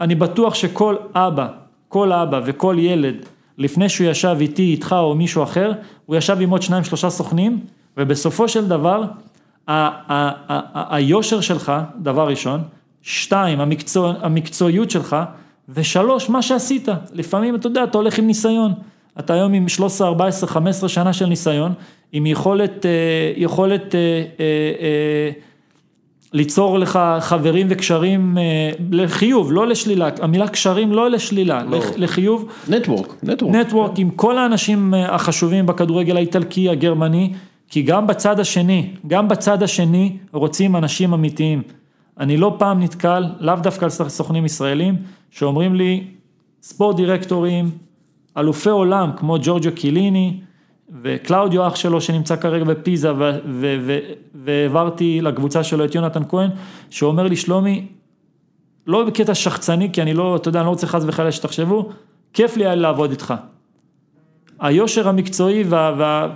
אני 0.00 0.14
בטוח 0.14 0.54
שכל 0.54 0.96
אבא, 1.14 1.48
כל 1.88 2.12
אבא 2.12 2.40
וכל 2.44 2.76
ילד, 2.78 3.14
לפני 3.58 3.88
שהוא 3.88 4.06
ישב 4.06 4.36
איתי, 4.40 4.62
איתך 4.62 4.96
או 4.98 5.14
מישהו 5.14 5.42
אחר, 5.42 5.72
הוא 6.06 6.16
ישב 6.16 6.36
עם 6.40 6.50
עוד 6.50 6.62
שניים 6.62 6.84
שלושה 6.84 7.10
סוכנים, 7.10 7.60
ובסופו 7.96 8.48
של 8.48 8.68
דבר, 8.68 9.02
היושר 10.74 11.40
שלך, 11.40 11.72
דבר 11.98 12.28
ראשון, 12.28 12.60
שתיים, 13.02 13.60
המקצוע, 13.60 14.14
המקצועיות 14.22 14.90
שלך, 14.90 15.16
ושלוש, 15.68 16.28
מה 16.28 16.42
שעשית, 16.42 16.88
לפעמים 17.12 17.54
אתה 17.54 17.66
יודע, 17.66 17.84
אתה 17.84 17.98
הולך 17.98 18.18
עם 18.18 18.26
ניסיון, 18.26 18.72
אתה 19.18 19.34
היום 19.34 19.52
עם 19.52 19.68
13, 19.68 20.08
14, 20.08 20.48
15 20.48 20.88
שנה 20.88 21.12
של 21.12 21.26
ניסיון, 21.26 21.72
עם 22.12 22.26
יכולת, 22.26 22.86
אה, 22.86 23.32
יכולת 23.36 23.94
אה, 23.94 24.00
אה, 24.40 25.30
ליצור 26.32 26.78
לך 26.78 26.98
חברים 27.20 27.66
וקשרים 27.70 28.38
לחיוב, 28.90 29.52
לא 29.52 29.66
לשלילה, 29.66 30.08
המילה 30.20 30.48
קשרים 30.48 30.92
לא 30.92 31.10
לשלילה, 31.10 31.62
לא. 31.64 31.80
לחיוב. 31.96 32.48
נטוורק, 32.68 33.14
נטוורק. 33.22 33.54
נטוורק 33.54 33.98
עם 33.98 34.10
כל 34.10 34.38
האנשים 34.38 34.94
החשובים 34.94 35.66
בכדורגל 35.66 36.16
האיטלקי, 36.16 36.68
הגרמני, 36.68 37.32
כי 37.68 37.82
גם 37.82 38.06
בצד 38.06 38.40
השני, 38.40 38.90
גם 39.06 39.28
בצד 39.28 39.62
השני 39.62 40.16
רוצים 40.32 40.76
אנשים 40.76 41.14
אמיתיים. 41.14 41.62
אני 42.20 42.36
לא 42.36 42.54
פעם 42.58 42.82
נתקל, 42.82 43.24
לאו 43.40 43.54
דווקא 43.62 43.84
על 43.84 43.90
סוכנים 43.90 44.44
ישראלים, 44.44 44.96
שאומרים 45.30 45.74
לי, 45.74 46.04
ספורט 46.62 46.96
דירקטורים, 46.96 47.70
אלופי 48.36 48.70
עולם 48.70 49.10
כמו 49.16 49.36
ג'ורג'ו 49.42 49.70
קיליני 49.74 50.40
וקלאודיו 51.02 51.66
אח 51.66 51.76
שלו 51.76 52.00
שנמצא 52.00 52.36
כרגע 52.36 52.64
בפיזה 52.64 53.12
והעברתי 54.34 55.20
לקבוצה 55.20 55.64
שלו 55.64 55.84
את 55.84 55.94
יונתן 55.94 56.22
כהן 56.28 56.50
שאומר 56.90 57.22
לי 57.22 57.36
שלומי 57.36 57.86
לא 58.86 59.04
בקטע 59.04 59.34
שחצני 59.34 59.92
כי 59.92 60.02
אני 60.02 60.14
לא, 60.14 60.36
אתה 60.36 60.48
יודע, 60.48 60.60
אני 60.60 60.66
לא 60.66 60.70
רוצה 60.70 60.86
חס 60.86 61.02
וחלילה 61.06 61.32
שתחשבו, 61.32 61.88
כיף 62.32 62.56
לי 62.56 62.66
היה 62.66 62.74
לעבוד 62.74 63.10
איתך. 63.10 63.34
היושר 64.60 65.08
המקצועי 65.08 65.62
וה... 65.62 65.94
וה... 65.98 66.28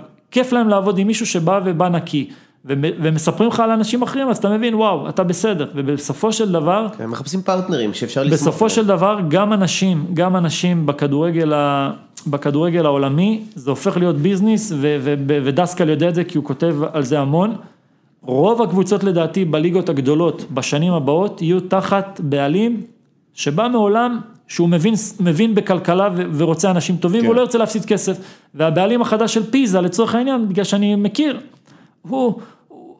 להם 0.51 0.69
לעבוד 0.69 0.97
עם 0.97 1.07
מישהו 1.07 1.25
שבא 1.25 1.59
ובא 1.65 1.89
נקי. 1.89 2.29
ומספרים 2.65 3.49
לך 3.49 3.59
על 3.59 3.71
אנשים 3.71 4.01
אחרים, 4.01 4.29
אז 4.29 4.37
אתה 4.37 4.49
מבין, 4.49 4.75
וואו, 4.75 5.09
אתה 5.09 5.23
בסדר, 5.23 5.67
ובסופו 5.75 6.33
של 6.33 6.51
דבר... 6.51 6.87
כן, 6.97 7.05
מחפשים 7.05 7.41
פרטנרים 7.41 7.93
שאפשר 7.93 8.23
לסמוך. 8.23 8.39
בסופו 8.39 8.69
של 8.69 8.85
דבר, 8.85 9.19
גם 9.27 9.53
אנשים, 9.53 10.05
גם 10.13 10.35
אנשים 10.35 10.85
בכדורגל, 10.85 11.53
ה... 11.53 11.91
בכדורגל 12.27 12.85
העולמי, 12.85 13.43
זה 13.55 13.69
הופך 13.69 13.97
להיות 13.97 14.15
ביזנס, 14.15 14.71
ו... 14.75 14.97
ו... 15.01 15.15
ודסקל 15.27 15.89
יודע 15.89 16.09
את 16.09 16.15
זה 16.15 16.23
כי 16.23 16.37
הוא 16.37 16.45
כותב 16.45 16.75
על 16.93 17.03
זה 17.03 17.19
המון. 17.19 17.55
רוב 18.21 18.61
הקבוצות 18.61 19.03
לדעתי 19.03 19.45
בליגות 19.45 19.89
הגדולות 19.89 20.45
בשנים 20.51 20.93
הבאות 20.93 21.41
יהיו 21.41 21.59
תחת 21.59 22.19
בעלים 22.23 22.81
שבא 23.33 23.67
מעולם 23.71 24.19
שהוא 24.47 24.69
מבין, 24.69 24.93
מבין 25.19 25.55
בכלכלה 25.55 26.09
ו... 26.15 26.23
ורוצה 26.33 26.71
אנשים 26.71 26.97
טובים, 26.97 27.21
כן. 27.21 27.27
והוא 27.27 27.35
לא 27.35 27.41
ירצה 27.41 27.57
להפסיד 27.57 27.85
כסף. 27.85 28.17
והבעלים 28.55 29.01
החדש 29.01 29.33
של 29.33 29.51
פיזה, 29.51 29.81
לצורך 29.81 30.15
העניין, 30.15 30.49
בגלל 30.49 30.63
שאני 30.63 30.95
מכיר, 30.95 31.39
הוא, 32.01 32.39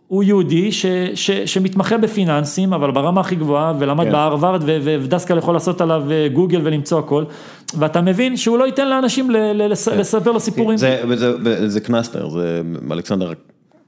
הוא 0.07 0.23
יהודי 0.23 0.71
ש, 0.71 0.85
ש, 1.15 1.31
שמתמחה 1.31 1.97
בפיננסים, 1.97 2.73
אבל 2.73 2.91
ברמה 2.91 3.21
הכי 3.21 3.35
גבוהה, 3.35 3.73
ולמד 3.79 4.05
כן. 4.05 4.11
בהרווארד, 4.11 4.61
ודסקל 4.65 5.37
יכול 5.37 5.53
לעשות 5.53 5.81
עליו 5.81 6.03
אה, 6.11 6.27
גוגל 6.33 6.61
ולמצוא 6.63 6.99
הכל, 6.99 7.23
ואתה 7.77 8.01
מבין 8.01 8.37
שהוא 8.37 8.57
לא 8.57 8.65
ייתן 8.65 8.89
לאנשים 8.89 9.31
ל, 9.31 9.37
ל, 9.37 9.71
לס, 9.71 9.89
כן. 9.89 9.97
לספר 9.97 10.31
לו 10.31 10.39
סיפורים. 10.39 10.77
זה, 10.77 11.01
זה, 11.15 11.43
זה, 11.43 11.69
זה 11.69 11.79
קנסטר, 11.79 12.29
זה 12.29 12.61
אלכסנדר 12.91 13.31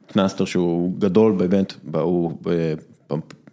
קנסטר 0.08 0.46
שהוא 0.46 0.94
גדול 1.00 1.32
באמת, 1.32 1.74
הוא, 1.94 2.32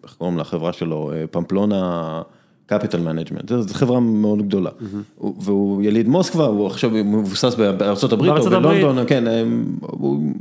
איך 0.04 0.14
קוראים 0.18 0.38
לחברה 0.38 0.72
שלו, 0.72 1.12
אה, 1.14 1.24
פמפלונה. 1.30 2.22
Capital 2.66 3.00
Management, 3.00 3.48
זו 3.48 3.74
חברה 3.74 4.00
מאוד 4.00 4.42
גדולה, 4.42 4.70
mm-hmm. 4.70 5.24
והוא 5.40 5.82
יליד 5.82 6.08
מוסקבה, 6.08 6.44
הוא 6.44 6.66
עכשיו 6.66 6.90
מבוסס 6.90 7.54
בארצות 7.54 8.12
הברית 8.12 8.32
או 8.32 8.50
בלונדון, 8.50 8.96
כן, 9.06 9.28
אה, 9.28 9.42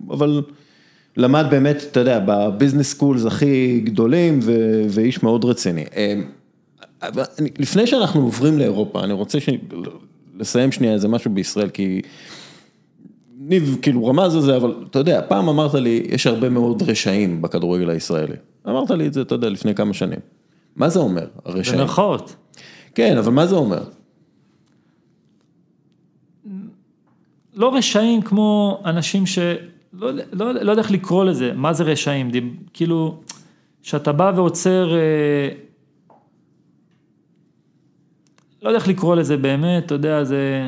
אבל 0.09 0.41
למד 1.17 1.45
באמת, 1.49 1.83
אתה 1.91 1.99
יודע, 1.99 2.19
ב 2.25 2.33
business 2.33 2.89
schools 2.91 3.25
הכי 3.25 3.81
גדולים 3.83 4.39
ואיש 4.89 5.23
מאוד 5.23 5.45
רציני. 5.45 5.83
אה, 5.95 6.19
לפני 7.59 7.87
שאנחנו 7.87 8.21
עוברים 8.21 8.59
לאירופה, 8.59 9.03
אני 9.03 9.13
רוצה 9.13 9.39
ש... 9.39 9.49
לסיים 10.39 10.71
שנייה 10.71 10.93
איזה 10.93 11.07
משהו 11.07 11.31
בישראל, 11.31 11.69
כי 11.69 12.01
ניב 13.39 13.77
כאילו 13.81 14.05
רמז 14.05 14.35
על 14.35 14.41
זה, 14.41 14.57
אבל 14.57 14.75
אתה 14.91 14.99
יודע, 14.99 15.21
פעם 15.27 15.49
אמרת 15.49 15.73
לי, 15.73 16.03
יש 16.09 16.27
הרבה 16.27 16.49
מאוד 16.49 16.83
רשעים 16.83 17.41
בכדורגל 17.41 17.89
הישראלי. 17.89 18.35
אמרת 18.67 18.91
לי 18.91 19.07
את 19.07 19.13
זה, 19.13 19.21
אתה 19.21 19.35
יודע, 19.35 19.49
לפני 19.49 19.75
כמה 19.75 19.93
שנים. 19.93 20.19
מה 20.75 20.89
זה 20.89 20.99
אומר, 20.99 21.25
הרשעים? 21.45 21.79
במרכאות. 21.79 22.35
כן, 22.95 23.17
אבל 23.17 23.31
מה 23.31 23.45
זה 23.45 23.55
אומר? 23.55 23.83
לא 27.53 27.75
רשעים 27.75 28.21
כמו 28.21 28.81
אנשים 28.85 29.25
ש... 29.25 29.39
לא, 29.93 30.11
לא, 30.33 30.51
לא 30.51 30.71
יודע 30.71 30.81
איך 30.81 30.91
לקרוא 30.91 31.25
לזה, 31.25 31.51
מה 31.55 31.73
זה 31.73 31.83
רשעים, 31.83 32.31
כאילו, 32.73 33.17
שאתה 33.81 34.11
בא 34.11 34.31
ועוצר, 34.35 34.93
אה, 34.93 35.49
לא 38.61 38.69
יודע 38.69 38.79
איך 38.79 38.87
לקרוא 38.87 39.15
לזה 39.15 39.37
באמת, 39.37 39.85
אתה 39.85 39.93
יודע, 39.93 40.23
זה... 40.23 40.67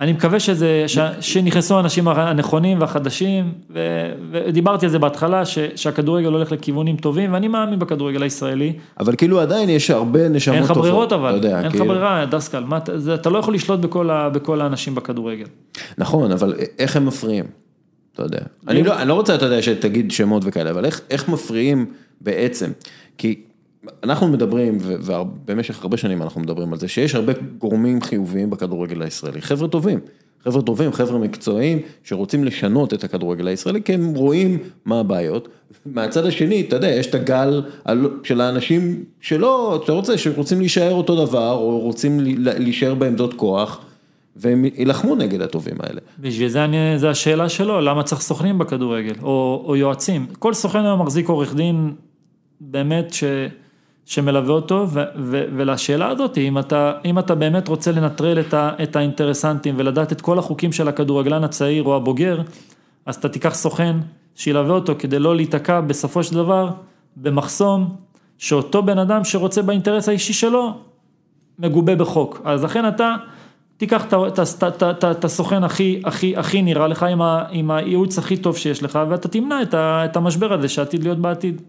אני 0.00 0.12
מקווה 0.12 0.40
שזה, 0.40 0.84
ש, 0.86 0.98
שנכנסו 1.20 1.76
האנשים 1.76 2.08
הנכונים 2.08 2.80
והחדשים, 2.80 3.52
ו, 3.70 3.78
ודיברתי 4.30 4.86
על 4.86 4.92
זה 4.92 4.98
בהתחלה, 4.98 5.44
ש, 5.44 5.58
שהכדורגל 5.76 6.32
הולך 6.32 6.52
לכיוונים 6.52 6.96
טובים, 6.96 7.32
ואני 7.32 7.48
מאמין 7.48 7.78
בכדורגל 7.78 8.22
הישראלי. 8.22 8.72
אבל 9.00 9.16
כאילו 9.16 9.40
עדיין 9.40 9.68
יש 9.68 9.90
הרבה 9.90 10.28
נשמות 10.28 10.56
טובות. 10.56 10.70
אין 10.70 10.76
לך 10.76 10.82
ברירות 10.82 11.12
אבל, 11.12 11.34
יודע, 11.34 11.58
אין 11.58 11.66
לך 11.66 11.72
כאילו... 11.72 11.86
ברירה, 11.86 12.26
דסקל, 12.26 12.64
מה, 12.64 12.78
זה, 12.96 13.14
אתה 13.14 13.30
לא 13.30 13.38
יכול 13.38 13.54
לשלוט 13.54 13.80
בכל, 13.80 14.10
ה, 14.10 14.28
בכל 14.28 14.60
האנשים 14.60 14.94
בכדורגל. 14.94 15.46
נכון, 15.98 16.32
אבל 16.32 16.54
איך 16.78 16.96
הם 16.96 17.06
מפריעים? 17.06 17.44
אתה 18.18 18.26
יודע. 18.26 18.40
אני 18.68 18.82
לא, 18.82 18.98
אני 18.98 19.08
לא 19.08 19.14
רוצה, 19.14 19.34
אתה 19.34 19.44
יודע, 19.44 19.62
שתגיד 19.62 20.10
שמות 20.10 20.42
וכאלה, 20.46 20.70
אבל 20.70 20.84
איך, 20.84 21.00
איך 21.10 21.28
מפריעים 21.28 21.86
בעצם? 22.20 22.70
כי 23.18 23.40
אנחנו 24.02 24.28
מדברים, 24.28 24.78
ובמשך 24.82 25.82
הרבה 25.82 25.96
שנים 25.96 26.22
אנחנו 26.22 26.40
מדברים 26.40 26.72
על 26.72 26.78
זה, 26.78 26.88
שיש 26.88 27.14
הרבה 27.14 27.32
גורמים 27.58 28.02
חיוביים 28.02 28.50
בכדורגל 28.50 29.02
הישראלי, 29.02 29.42
חבר'ה 29.42 29.68
טובים, 29.68 30.00
חבר'ה 30.44 30.62
טובים, 30.62 30.92
חבר'ה 30.92 31.18
מקצועיים, 31.18 31.78
שרוצים 32.04 32.44
לשנות 32.44 32.94
את 32.94 33.04
הכדורגל 33.04 33.48
הישראלי, 33.48 33.82
כי 33.82 33.94
הם 33.94 34.14
רואים 34.14 34.58
מה 34.84 35.00
הבעיות. 35.00 35.48
מהצד 35.86 36.26
השני, 36.26 36.60
אתה 36.60 36.76
יודע, 36.76 36.88
יש 36.88 37.06
את 37.06 37.14
הגל 37.14 37.62
של 38.22 38.40
האנשים 38.40 39.04
שלא, 39.20 39.80
אתה 39.84 39.92
רוצה, 39.92 40.18
שרוצים 40.18 40.58
להישאר 40.58 40.92
אותו 40.92 41.26
דבר, 41.26 41.52
או 41.52 41.78
רוצים 41.78 42.20
להישאר 42.38 42.94
בעמדות 42.94 43.34
כוח. 43.34 43.84
והם 44.40 44.64
יילחמו 44.64 45.14
נגד 45.14 45.40
הטובים 45.40 45.76
האלה. 45.80 46.00
בשביל 46.18 46.48
זה 46.48 46.64
אני, 46.64 46.98
זה 46.98 47.10
השאלה 47.10 47.48
שלו, 47.48 47.80
למה 47.80 48.02
צריך 48.02 48.20
סוכנים 48.20 48.58
בכדורגל, 48.58 49.14
או, 49.22 49.64
או 49.66 49.76
יועצים. 49.76 50.26
כל 50.38 50.54
סוכן 50.54 50.84
היום 50.84 51.02
מחזיק 51.02 51.28
עורך 51.28 51.54
דין 51.54 51.94
באמת 52.60 53.12
ש, 53.12 53.24
שמלווה 54.04 54.54
אותו, 54.54 54.86
ו, 54.88 55.00
ו, 55.16 55.44
ולשאלה 55.56 56.08
הזאת, 56.08 56.38
אם 56.38 56.58
אתה, 56.58 56.92
אם 57.04 57.18
אתה 57.18 57.34
באמת 57.34 57.68
רוצה 57.68 57.92
לנטרל 57.92 58.40
את, 58.40 58.54
ה, 58.54 58.70
את 58.82 58.96
האינטרסנטים 58.96 59.74
ולדעת 59.78 60.12
את 60.12 60.20
כל 60.20 60.38
החוקים 60.38 60.72
של 60.72 60.88
הכדורגלן 60.88 61.44
הצעיר 61.44 61.82
או 61.82 61.96
הבוגר, 61.96 62.42
אז 63.06 63.16
אתה 63.16 63.28
תיקח 63.28 63.54
סוכן 63.54 63.96
שילווה 64.34 64.74
אותו 64.74 64.94
כדי 64.98 65.18
לא 65.18 65.36
להיתקע 65.36 65.80
בסופו 65.80 66.22
של 66.22 66.34
דבר 66.34 66.70
במחסום, 67.16 67.96
שאותו 68.38 68.82
בן 68.82 68.98
אדם 68.98 69.24
שרוצה 69.24 69.62
באינטרס 69.62 70.08
האישי 70.08 70.32
שלו, 70.32 70.72
מגובה 71.58 71.96
בחוק. 71.96 72.40
אז 72.44 72.64
לכן 72.64 72.88
אתה... 72.88 73.16
תיקח 73.78 74.04
את 75.10 75.24
הסוכן 75.24 75.64
הכי, 75.64 76.02
הכי, 76.04 76.36
הכי 76.36 76.62
נראה 76.62 76.88
לך 76.88 77.02
עם, 77.02 77.22
ה, 77.22 77.44
עם 77.50 77.70
הייעוץ 77.70 78.18
הכי 78.18 78.36
טוב 78.36 78.56
שיש 78.56 78.82
לך, 78.82 78.98
ואתה 79.10 79.28
תמנע 79.28 79.62
את, 79.62 79.74
ה, 79.74 80.04
את 80.04 80.16
המשבר 80.16 80.52
הזה 80.52 80.68
שעתיד 80.68 81.02
להיות 81.02 81.18
בעתיד. 81.18 81.62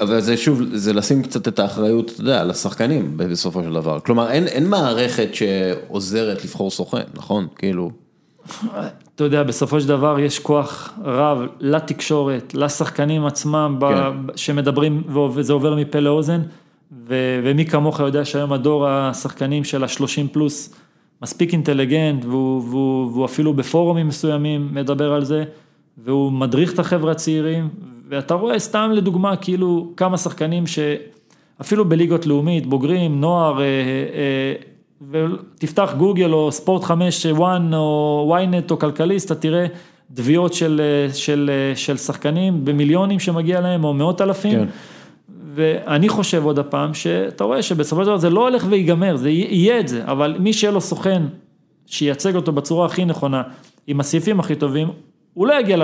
אבל 0.00 0.20
זה 0.20 0.36
שוב, 0.36 0.62
זה 0.72 0.92
לשים 0.92 1.22
קצת 1.22 1.48
את 1.48 1.58
האחריות, 1.58 2.10
אתה 2.10 2.20
יודע, 2.20 2.44
לשחקנים 2.44 3.16
בסופו 3.16 3.62
של 3.62 3.72
דבר. 3.72 4.00
כלומר, 4.00 4.30
אין, 4.30 4.46
אין 4.46 4.68
מערכת 4.68 5.28
שעוזרת 5.34 6.44
לבחור 6.44 6.70
סוכן, 6.70 7.02
נכון? 7.14 7.46
כאילו... 7.56 7.90
אתה 9.14 9.24
יודע, 9.24 9.42
בסופו 9.42 9.80
של 9.80 9.88
דבר 9.88 10.20
יש 10.20 10.38
כוח 10.38 10.92
רב 11.04 11.38
לתקשורת, 11.60 12.54
לשחקנים 12.54 13.26
עצמם, 13.26 13.78
כן. 13.80 14.26
ב, 14.26 14.36
שמדברים 14.36 15.02
וזה 15.34 15.52
עובר 15.52 15.74
מפה 15.74 15.98
לאוזן. 16.00 16.40
ו- 17.08 17.40
ומי 17.44 17.64
כמוך 17.64 18.00
יודע 18.00 18.24
שהיום 18.24 18.52
הדור 18.52 18.86
השחקנים 18.88 19.64
של 19.64 19.84
השלושים 19.84 20.28
פלוס 20.28 20.74
מספיק 21.22 21.52
אינטליגנט 21.52 22.24
והוא, 22.24 22.62
והוא, 22.68 23.10
והוא 23.12 23.24
אפילו 23.24 23.54
בפורומים 23.54 24.08
מסוימים 24.08 24.68
מדבר 24.72 25.12
על 25.12 25.24
זה 25.24 25.44
והוא 26.04 26.32
מדריך 26.32 26.74
את 26.74 26.78
החבר'ה 26.78 27.12
הצעירים 27.12 27.68
ואתה 28.08 28.34
רואה 28.34 28.58
סתם 28.58 28.90
לדוגמה 28.94 29.36
כאילו 29.36 29.92
כמה 29.96 30.18
שחקנים 30.18 30.64
שאפילו 30.66 31.84
בליגות 31.84 32.26
לאומית, 32.26 32.66
בוגרים, 32.66 33.20
נוער, 33.20 33.60
אה, 33.60 33.64
אה, 33.64 34.54
ותפתח 35.10 35.94
גוגל 35.98 36.32
או 36.32 36.52
ספורט 36.52 36.84
חמש, 36.84 37.26
וואן 37.26 37.74
או 37.74 38.36
ynet 38.38 38.70
או 38.70 38.78
כלכליסט, 38.78 39.32
אתה 39.32 39.40
תראה 39.40 39.66
תביעות 40.14 40.52
של, 40.54 40.80
אה, 40.84 41.14
של, 41.14 41.50
אה, 41.52 41.76
של 41.76 41.96
שחקנים 41.96 42.64
במיליונים 42.64 43.18
שמגיע 43.18 43.60
להם 43.60 43.84
או 43.84 43.94
מאות 43.94 44.20
אלפים. 44.20 44.58
כן. 44.58 44.66
ואני 45.54 46.08
חושב 46.08 46.44
עוד 46.44 46.58
הפעם, 46.58 46.94
שאתה 46.94 47.44
רואה 47.44 47.62
שבסופו 47.62 48.02
של 48.02 48.06
דבר 48.06 48.16
זה 48.16 48.30
לא 48.30 48.48
הולך 48.48 48.66
ויגמר, 48.70 49.16
זה 49.16 49.30
יהיה 49.30 49.80
את 49.80 49.88
זה, 49.88 50.04
אבל 50.04 50.36
מי 50.38 50.52
שיהיה 50.52 50.72
לו 50.72 50.80
סוכן 50.80 51.22
שייצג 51.86 52.36
אותו 52.36 52.52
בצורה 52.52 52.86
הכי 52.86 53.04
נכונה, 53.04 53.42
עם 53.86 54.00
הסעיפים 54.00 54.40
הכי 54.40 54.54
טובים, 54.54 54.88
הוא 55.34 55.46
לא 55.46 55.60
יגיע 55.60 55.76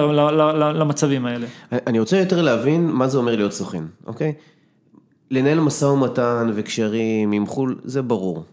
למצבים 0.72 1.26
האלה. 1.26 1.46
אני 1.72 1.98
רוצה 1.98 2.18
יותר 2.18 2.42
להבין 2.42 2.86
מה 2.86 3.08
זה 3.08 3.18
אומר 3.18 3.36
להיות 3.36 3.52
סוכן, 3.52 3.84
אוקיי? 4.06 4.32
לנהל 5.30 5.60
משא 5.60 5.84
ומתן 5.84 6.50
וקשרים 6.54 7.32
עם 7.32 7.46
חו"ל, 7.46 7.78
זה 7.84 8.02
ברור. 8.02 8.44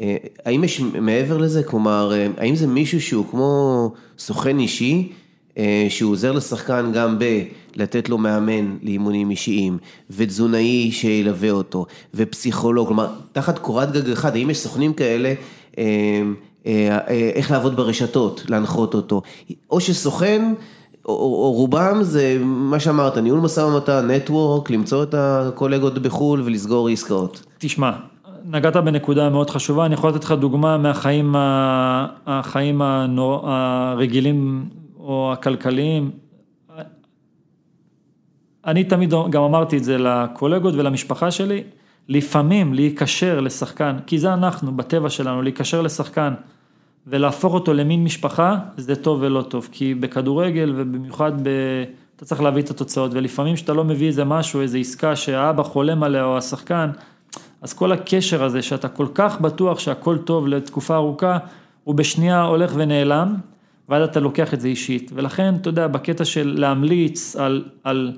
אה, 0.00 0.16
האם 0.44 0.64
יש 0.64 0.80
מעבר 0.80 1.36
לזה, 1.36 1.62
כלומר, 1.62 2.12
אה, 2.12 2.26
האם 2.36 2.56
זה 2.56 2.66
מישהו 2.66 3.00
שהוא 3.00 3.26
כמו 3.30 3.92
סוכן 4.18 4.58
אישי, 4.58 5.12
שהוא 5.88 6.12
עוזר 6.12 6.32
לשחקן 6.32 6.92
גם 6.94 7.18
בלתת 7.18 8.08
לו 8.08 8.18
מאמן 8.18 8.76
לאימונים 8.82 9.30
אישיים, 9.30 9.78
ותזונאי 10.10 10.90
שילווה 10.92 11.50
אותו, 11.50 11.86
ופסיכולוג, 12.14 12.86
כלומר, 12.86 13.06
תחת 13.32 13.58
קורת 13.58 13.92
גג 13.92 14.10
אחד, 14.10 14.36
האם 14.36 14.50
יש 14.50 14.58
סוכנים 14.58 14.92
כאלה, 14.92 15.34
אה, 15.78 15.84
אה, 16.66 17.30
איך 17.34 17.50
לעבוד 17.50 17.76
ברשתות, 17.76 18.42
להנחות 18.48 18.94
אותו, 18.94 19.22
או 19.70 19.80
שסוכן, 19.80 20.54
או, 21.08 21.12
או 21.12 21.52
רובם 21.52 21.98
זה 22.02 22.38
מה 22.44 22.80
שאמרת, 22.80 23.18
ניהול 23.18 23.40
משא 23.40 23.60
ומתן, 23.60 24.10
נטוורק, 24.10 24.70
למצוא 24.70 25.02
את 25.02 25.14
הקולגות 25.18 25.98
בחו"ל 25.98 26.42
ולסגור 26.44 26.88
עסקאות. 26.88 27.42
תשמע, 27.58 27.90
נגעת 28.44 28.76
בנקודה 28.76 29.30
מאוד 29.30 29.50
חשובה, 29.50 29.86
אני 29.86 29.94
יכול 29.94 30.10
לתת 30.10 30.24
לך 30.24 30.32
דוגמה 30.32 30.78
מהחיים 30.78 31.34
החיים 32.26 32.82
הנור, 32.82 33.40
הרגילים 33.44 34.64
או 35.08 35.32
הכלכליים. 35.32 36.10
אני 38.66 38.84
תמיד 38.84 39.14
גם 39.30 39.42
אמרתי 39.42 39.76
את 39.76 39.84
זה 39.84 39.98
לקולגות 39.98 40.74
ולמשפחה 40.74 41.30
שלי, 41.30 41.62
לפעמים 42.08 42.74
להיקשר 42.74 43.40
לשחקן, 43.40 43.96
כי 44.06 44.18
זה 44.18 44.34
אנחנו 44.34 44.76
בטבע 44.76 45.10
שלנו, 45.10 45.42
להיקשר 45.42 45.82
לשחקן 45.82 46.34
ולהפוך 47.06 47.54
אותו 47.54 47.74
למין 47.74 48.04
משפחה, 48.04 48.56
זה 48.76 48.96
טוב 48.96 49.18
ולא 49.22 49.42
טוב, 49.42 49.68
כי 49.72 49.94
בכדורגל 49.94 50.72
ובמיוחד 50.76 51.32
ב... 51.42 51.48
אתה 52.16 52.24
צריך 52.24 52.40
להביא 52.40 52.62
את 52.62 52.70
התוצאות, 52.70 53.10
ולפעמים 53.14 53.54
כשאתה 53.54 53.72
לא 53.72 53.84
מביא 53.84 54.06
איזה 54.06 54.24
משהו, 54.24 54.60
איזה 54.60 54.78
עסקה 54.78 55.16
שהאבא 55.16 55.62
חולם 55.62 56.02
עליה 56.02 56.24
או 56.24 56.38
השחקן, 56.38 56.90
אז 57.62 57.72
כל 57.72 57.92
הקשר 57.92 58.44
הזה 58.44 58.62
שאתה 58.62 58.88
כל 58.88 59.06
כך 59.14 59.40
בטוח 59.40 59.78
שהכל 59.78 60.18
טוב 60.18 60.48
לתקופה 60.48 60.96
ארוכה, 60.96 61.38
הוא 61.84 61.94
בשנייה 61.94 62.42
הולך 62.42 62.72
ונעלם, 62.74 63.34
ואז 63.88 64.02
אתה 64.02 64.20
לוקח 64.20 64.54
את 64.54 64.60
זה 64.60 64.68
אישית, 64.68 65.10
ולכן, 65.14 65.54
אתה 65.54 65.68
יודע, 65.68 65.86
בקטע 65.86 66.24
של 66.24 66.54
להמליץ 66.58 67.36
על, 67.36 67.64
על, 67.84 68.12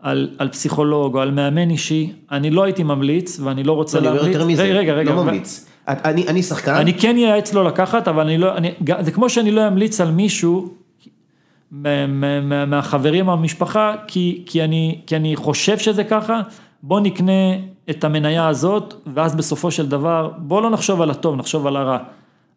על, 0.00 0.30
על 0.38 0.48
פסיכולוג 0.48 1.16
או 1.16 1.20
על 1.20 1.30
מאמן 1.30 1.70
אישי, 1.70 2.12
אני 2.30 2.50
לא 2.50 2.62
הייתי 2.62 2.82
ממליץ, 2.82 3.40
ואני 3.40 3.64
לא 3.64 3.72
רוצה 3.72 4.00
לא, 4.00 4.04
להמליץ. 4.04 4.22
אני 4.22 4.34
אומר 4.34 4.42
יותר 4.42 4.52
מזה, 4.52 4.78
רגע, 4.78 4.92
רגע, 4.92 5.10
לא 5.10 5.24
ממליץ. 5.24 5.66
אני, 5.88 6.28
אני 6.28 6.42
שחקן. 6.42 6.74
אני 6.74 6.94
כן 6.94 7.16
אייעץ 7.16 7.54
לו 7.54 7.62
לקחת, 7.62 8.08
אבל 8.08 8.24
אני 8.26 8.38
לא, 8.38 8.56
אני, 8.56 8.72
זה 9.00 9.10
כמו 9.10 9.30
שאני 9.30 9.50
לא 9.50 9.68
אמליץ 9.68 10.00
על 10.00 10.10
מישהו 10.10 10.74
מהחברים 12.66 13.26
מהמשפחה, 13.26 13.94
כי, 14.06 14.42
כי, 14.46 14.64
אני, 14.64 15.00
כי 15.06 15.16
אני 15.16 15.36
חושב 15.36 15.78
שזה 15.78 16.04
ככה, 16.04 16.40
בוא 16.82 17.00
נקנה 17.00 17.56
את 17.90 18.04
המניה 18.04 18.48
הזאת, 18.48 18.94
ואז 19.14 19.34
בסופו 19.34 19.70
של 19.70 19.88
דבר, 19.88 20.30
בוא 20.38 20.62
לא 20.62 20.70
נחשוב 20.70 21.02
על 21.02 21.10
הטוב, 21.10 21.36
נחשוב 21.36 21.66
על 21.66 21.76
הרע. 21.76 21.98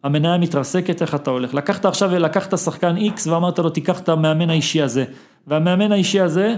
המניה 0.06 0.38
מתרסקת, 0.38 1.02
איך 1.02 1.14
אתה 1.14 1.30
הולך? 1.30 1.54
לקחת 1.54 1.84
עכשיו 1.84 2.10
ולקחת 2.12 2.58
שחקן 2.58 2.96
X 2.96 3.30
ואמרת 3.30 3.58
לו, 3.58 3.70
תיקח 3.70 4.00
את 4.00 4.08
המאמן 4.08 4.50
האישי 4.50 4.82
הזה. 4.82 5.04
והמאמן 5.46 5.92
האישי 5.92 6.20
הזה, 6.20 6.56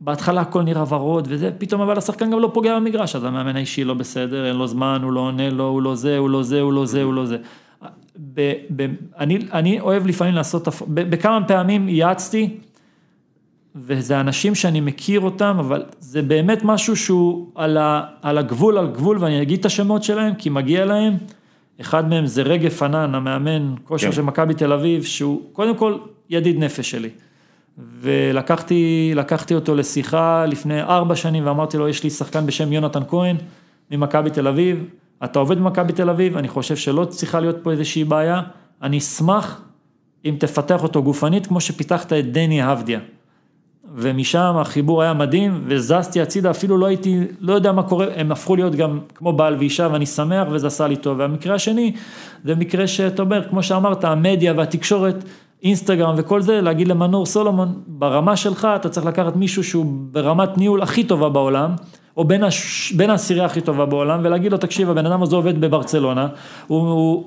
בהתחלה 0.00 0.40
הכל 0.40 0.62
נראה 0.62 0.84
ורוד 0.88 1.28
וזה, 1.30 1.50
פתאום 1.58 1.80
אבל 1.80 1.98
השחקן 1.98 2.30
גם 2.30 2.40
לא 2.40 2.50
פוגע 2.54 2.76
במגרש, 2.76 3.16
אז 3.16 3.24
המאמן 3.24 3.56
האישי 3.56 3.84
לא 3.84 3.94
בסדר, 3.94 4.46
אין 4.46 4.56
לו 4.56 4.66
זמן, 4.66 5.00
הוא 5.02 5.12
לא 5.12 5.20
עונה 5.20 5.50
לו, 5.50 5.64
הוא 5.64 5.82
לא 5.82 5.94
זה, 5.94 6.18
הוא 6.18 6.30
לא 6.30 6.42
זה, 6.42 6.60
הוא 6.60 6.72
לא 6.72 6.86
זה, 6.86 7.02
הוא 7.02 7.14
לא 7.14 7.26
זה. 7.26 7.36
ב, 8.34 8.52
ב, 8.76 8.86
אני, 9.18 9.38
אני 9.52 9.80
אוהב 9.80 10.06
לפעמים 10.06 10.34
לעשות, 10.34 10.68
ב, 10.68 11.10
בכמה 11.10 11.44
פעמים 11.48 11.88
ייעצתי, 11.88 12.58
וזה 13.76 14.20
אנשים 14.20 14.54
שאני 14.54 14.80
מכיר 14.80 15.20
אותם, 15.20 15.56
אבל 15.58 15.82
זה 16.00 16.22
באמת 16.22 16.60
משהו 16.64 16.96
שהוא 16.96 17.46
על, 17.54 17.76
ה, 17.76 18.02
על 18.22 18.38
הגבול, 18.38 18.78
על 18.78 18.86
גבול, 18.86 19.18
ואני 19.20 19.42
אגיד 19.42 19.58
את 19.58 19.66
השמות 19.66 20.02
שלהם, 20.02 20.34
כי 20.34 20.50
מגיע 20.50 20.84
להם. 20.84 21.16
אחד 21.80 22.08
מהם 22.08 22.26
זה 22.26 22.42
רגב 22.42 22.70
פנן, 22.70 23.14
המאמן 23.14 23.74
כושר 23.84 24.06
כן. 24.06 24.12
של 24.12 24.22
מכבי 24.22 24.54
תל 24.54 24.72
אביב, 24.72 25.02
שהוא 25.02 25.42
קודם 25.52 25.76
כל 25.76 25.98
ידיד 26.30 26.58
נפש 26.58 26.90
שלי. 26.90 27.10
ולקחתי 27.78 29.54
אותו 29.54 29.74
לשיחה 29.74 30.46
לפני 30.46 30.82
ארבע 30.82 31.16
שנים 31.16 31.46
ואמרתי 31.46 31.78
לו, 31.78 31.88
יש 31.88 32.04
לי 32.04 32.10
שחקן 32.10 32.46
בשם 32.46 32.72
יונתן 32.72 33.02
כהן 33.08 33.36
ממכבי 33.90 34.30
תל 34.30 34.48
אביב, 34.48 34.84
אתה 35.24 35.38
עובד 35.38 35.58
במכבי 35.58 35.92
תל 35.92 36.10
אביב, 36.10 36.36
אני 36.36 36.48
חושב 36.48 36.76
שלא 36.76 37.04
צריכה 37.04 37.40
להיות 37.40 37.56
פה 37.62 37.70
איזושהי 37.70 38.04
בעיה, 38.04 38.42
אני 38.82 38.98
אשמח 38.98 39.62
אם 40.24 40.36
תפתח 40.40 40.82
אותו 40.82 41.02
גופנית 41.02 41.46
כמו 41.46 41.60
שפיתחת 41.60 42.12
את 42.12 42.32
דני 42.32 42.72
אבדיה. 42.72 43.00
ומשם 43.94 44.54
החיבור 44.60 45.02
היה 45.02 45.14
מדהים, 45.14 45.64
וזזתי 45.66 46.20
הצידה, 46.20 46.50
אפילו 46.50 46.78
לא 46.78 46.86
הייתי, 46.86 47.20
לא 47.40 47.52
יודע 47.52 47.72
מה 47.72 47.82
קורה, 47.82 48.06
הם 48.16 48.32
הפכו 48.32 48.56
להיות 48.56 48.74
גם 48.74 48.98
כמו 49.14 49.32
בעל 49.32 49.56
ואישה, 49.58 49.88
ואני 49.92 50.06
שמח 50.06 50.48
וזה 50.50 50.66
עשה 50.66 50.86
לי 50.86 50.96
טוב. 50.96 51.18
והמקרה 51.18 51.54
השני, 51.54 51.92
זה 52.44 52.54
מקרה 52.54 52.86
שאתה 52.86 53.22
אומר, 53.22 53.48
כמו 53.48 53.62
שאמרת, 53.62 54.04
המדיה 54.04 54.52
והתקשורת, 54.56 55.24
אינסטגרם 55.62 56.14
וכל 56.18 56.40
זה, 56.40 56.60
להגיד 56.60 56.88
למנור 56.88 57.26
סולומון, 57.26 57.82
ברמה 57.86 58.36
שלך 58.36 58.68
אתה 58.76 58.88
צריך 58.88 59.06
לקחת 59.06 59.36
מישהו 59.36 59.64
שהוא 59.64 59.86
ברמת 59.86 60.58
ניהול 60.58 60.82
הכי 60.82 61.04
טובה 61.04 61.28
בעולם, 61.28 61.70
או 62.16 62.24
בין, 62.24 62.44
הש... 62.44 62.92
בין 62.92 63.10
העשירייה 63.10 63.46
הכי 63.46 63.60
טובה 63.60 63.86
בעולם, 63.86 64.20
ולהגיד 64.22 64.52
לו, 64.52 64.58
תקשיב, 64.58 64.90
הבן 64.90 65.06
אדם 65.06 65.22
הזה 65.22 65.36
עובד 65.36 65.60
בברצלונה, 65.60 66.28
הוא 66.66 67.22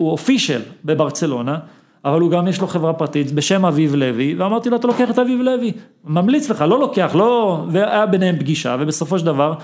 אופישל 0.00 0.60
בברצלונה, 0.84 1.58
אבל 2.04 2.20
הוא 2.20 2.30
גם 2.30 2.48
יש 2.48 2.60
לו 2.60 2.66
חברה 2.66 2.92
פרטית 2.92 3.32
בשם 3.32 3.64
אביב 3.64 3.94
לוי, 3.94 4.34
ואמרתי 4.38 4.70
לו, 4.70 4.76
אתה 4.76 4.86
לוקח 4.86 5.10
את 5.10 5.18
אביב 5.18 5.40
לוי, 5.40 5.72
ממליץ 6.04 6.50
לך, 6.50 6.64
לא 6.68 6.80
לוקח, 6.80 7.12
לא, 7.14 7.64
והיה 7.68 8.06
ביניהם 8.06 8.38
פגישה, 8.38 8.76
ובסופו 8.80 9.18
של 9.18 9.26
דבר, 9.26 9.54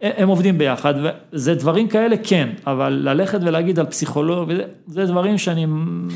הם 0.00 0.28
עובדים 0.28 0.58
ביחד, 0.58 0.94
וזה 1.32 1.54
דברים 1.54 1.88
כאלה 1.88 2.16
כן, 2.22 2.48
אבל 2.66 3.00
ללכת 3.04 3.38
ולהגיד 3.42 3.78
על 3.78 3.86
פסיכולוג, 3.86 4.52
זה 4.86 5.06
דברים 5.06 5.38
שאני... 5.38 5.66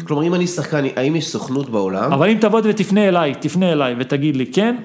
כלומר, 0.07 0.23
אם 0.23 0.35
אני 0.35 0.47
שחקן, 0.47 0.85
האם 0.97 1.17
יש 1.17 1.29
סוכנות 1.29 1.71
בעולם? 1.71 2.13
אבל 2.13 2.31
אם 2.31 2.37
תבוא 2.41 2.61
ותפנה 2.65 3.09
אליי, 3.09 3.35
תפנה 3.41 3.73
אליי 3.73 3.95
ותגיד 3.99 4.37
לי, 4.37 4.47
כן, 4.47 4.77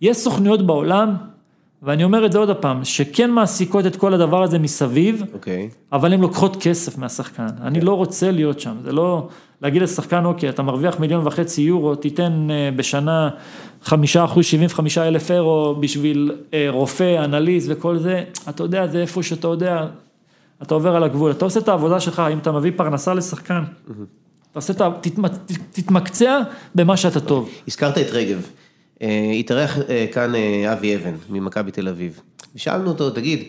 יש 0.00 0.16
סוכנויות 0.16 0.66
בעולם, 0.66 1.14
ואני 1.82 2.04
אומר 2.04 2.26
את 2.26 2.32
זה 2.32 2.38
עוד 2.38 2.56
פעם, 2.56 2.84
שכן 2.84 3.30
מעסיקות 3.30 3.86
את 3.86 3.96
כל 3.96 4.14
הדבר 4.14 4.42
הזה 4.42 4.58
מסביב, 4.58 5.22
okay. 5.22 5.34
אוקיי. 5.34 5.68
אבל 5.92 6.12
הן 6.12 6.20
לוקחות 6.20 6.56
כסף 6.60 6.98
מהשחקן. 6.98 7.46
Okay. 7.46 7.62
אני 7.62 7.80
לא 7.80 7.92
רוצה 7.92 8.30
להיות 8.30 8.60
שם, 8.60 8.74
זה 8.82 8.92
לא 8.92 9.28
להגיד 9.62 9.82
לשחקן, 9.82 10.24
אוקיי, 10.24 10.48
אתה 10.48 10.62
מרוויח 10.62 11.00
מיליון 11.00 11.26
וחצי 11.26 11.62
יורו, 11.62 11.94
תיתן 11.94 12.48
אה, 12.50 12.70
בשנה 12.76 13.30
חמישה 13.82 14.24
אחוז, 14.24 14.44
שבעים 14.44 14.66
וחמישה 14.70 15.08
אלף 15.08 15.30
אירו 15.30 15.76
בשביל 15.80 16.32
אה, 16.54 16.66
רופא, 16.70 17.24
אנליסט 17.24 17.66
וכל 17.70 17.98
זה, 17.98 18.22
אתה 18.48 18.62
יודע, 18.62 18.86
זה 18.86 19.00
איפה 19.00 19.22
שאתה 19.22 19.48
יודע, 19.48 19.86
אתה 20.62 20.74
עובר 20.74 20.96
על 20.96 21.04
הגבול, 21.04 21.30
אתה 21.30 21.44
עושה 21.44 21.60
את 21.60 21.68
העבודה 21.68 22.00
שלך, 22.00 22.22
אם 22.32 22.38
אתה 22.38 22.52
מביא 22.52 22.72
פרנסה 22.76 23.14
לשחקן, 23.14 23.62
mm-hmm. 23.62 23.92
אתה 24.50 24.58
עושה 24.58 24.72
את 24.72 24.80
ה... 24.80 24.90
תתמקצע 25.72 26.40
במה 26.74 26.96
שאתה 26.96 27.20
טוב. 27.20 27.50
הזכרת 27.68 27.98
את 27.98 28.10
רגב. 28.12 28.46
אה, 29.02 29.32
התארח 29.38 29.78
כאן 30.12 30.32
אבי 30.72 30.96
אבן 30.96 31.14
ממכבי 31.30 31.70
תל 31.70 31.88
אביב, 31.88 32.20
ושאלנו 32.54 32.88
אותו, 32.88 33.10
תגיד, 33.10 33.44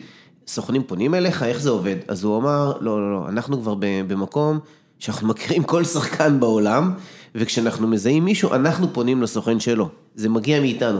סוכנים 0.47 0.83
פונים 0.83 1.15
אליך, 1.15 1.43
איך 1.43 1.59
זה 1.59 1.69
עובד? 1.69 1.95
אז 2.07 2.23
הוא 2.23 2.37
אמר, 2.37 2.73
לא, 2.79 3.01
לא, 3.01 3.11
לא, 3.11 3.29
אנחנו 3.29 3.61
כבר 3.61 3.75
במקום 3.79 4.59
שאנחנו 4.99 5.27
מכירים 5.27 5.63
כל 5.63 5.83
שחקן 5.83 6.39
בעולם, 6.39 6.91
וכשאנחנו 7.35 7.87
מזהים 7.87 8.25
מישהו, 8.25 8.53
אנחנו 8.53 8.93
פונים 8.93 9.21
לסוכן 9.21 9.59
שלו, 9.59 9.89
זה 10.15 10.29
מגיע 10.29 10.59
מאיתנו. 10.59 10.99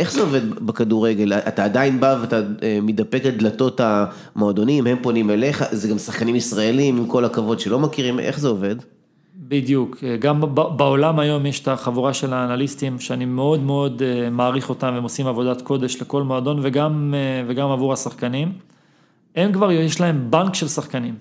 איך 0.00 0.12
זה 0.12 0.20
עובד 0.20 0.50
בכדורגל? 0.50 1.32
אתה 1.32 1.64
עדיין 1.64 2.00
בא 2.00 2.18
ואתה 2.20 2.40
מתדפק 2.82 3.22
את 3.28 3.36
דלתות 3.38 3.80
המועדונים, 3.84 4.86
הם 4.86 4.96
פונים 5.02 5.30
אליך, 5.30 5.64
זה 5.70 5.88
גם 5.88 5.98
שחקנים 5.98 6.36
ישראלים, 6.36 6.96
עם 6.96 7.06
כל 7.06 7.24
הכבוד 7.24 7.60
שלא 7.60 7.78
מכירים, 7.78 8.20
איך 8.20 8.38
זה 8.38 8.48
עובד? 8.48 8.76
בדיוק, 9.48 10.04
גם 10.20 10.40
בעולם 10.76 11.18
היום 11.18 11.46
יש 11.46 11.60
את 11.60 11.68
החבורה 11.68 12.14
של 12.14 12.32
האנליסטים 12.32 13.00
שאני 13.00 13.24
מאוד 13.24 13.62
מאוד 13.62 14.02
אה, 14.02 14.30
מעריך 14.30 14.68
אותם 14.68 14.90
והם 14.94 15.02
עושים 15.02 15.26
עבודת 15.26 15.62
קודש 15.62 16.02
לכל 16.02 16.22
מועדון 16.22 16.58
וגם, 16.62 17.14
אה, 17.16 17.44
וגם 17.48 17.70
עבור 17.70 17.92
השחקנים. 17.92 18.52
הם 19.36 19.52
כבר, 19.52 19.72
יש 19.72 20.00
להם 20.00 20.26
בנק 20.30 20.54
של 20.54 20.68
שחקנים. 20.68 21.14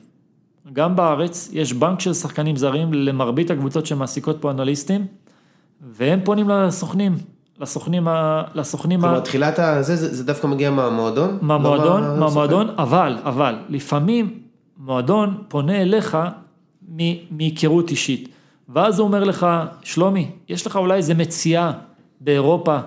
גם 0.76 0.96
בארץ 0.96 1.50
יש 1.54 1.74
בנק 1.74 2.00
של 2.00 2.14
שחקנים 2.14 2.56
זרים 2.56 2.94
למרבית 2.94 3.52
הקבוצות 3.52 3.86
שמעסיקות 3.86 4.38
פה 4.42 4.52
אנליסטים, 4.52 5.06
והם 5.82 6.20
פונים 6.24 6.50
לסוכנים, 6.50 7.16
לסוכנים 7.60 8.08
ה... 8.08 8.44
לסוכנים 8.56 9.02
כלומר, 9.02 9.18
ה... 9.18 9.22
תחילת 9.22 9.60
הזה, 9.60 9.96
זה, 9.96 10.16
זה 10.16 10.24
דווקא 10.24 10.48
מגיע 10.48 10.72
מהמועדון? 10.72 11.38
מהמועדון, 11.42 12.04
לא 12.04 12.18
מהמועדון, 12.20 12.70
אבל, 12.78 13.18
אבל, 13.24 13.56
לפעמים 13.70 14.40
מועדון 14.78 15.44
פונה 15.48 15.82
אליך 15.82 16.18
מהיכרות 17.32 17.92
אישית. 17.92 18.30
ואז 18.70 19.00
הוא 19.00 19.08
אומר 19.08 19.24
לך, 19.24 19.48
שלומי, 19.84 20.32
יש 20.50 20.68
לך 20.68 20.76
אולי 20.76 20.98
איזה 20.98 21.14
מציאה 21.14 21.72
באירופה, 22.22 22.78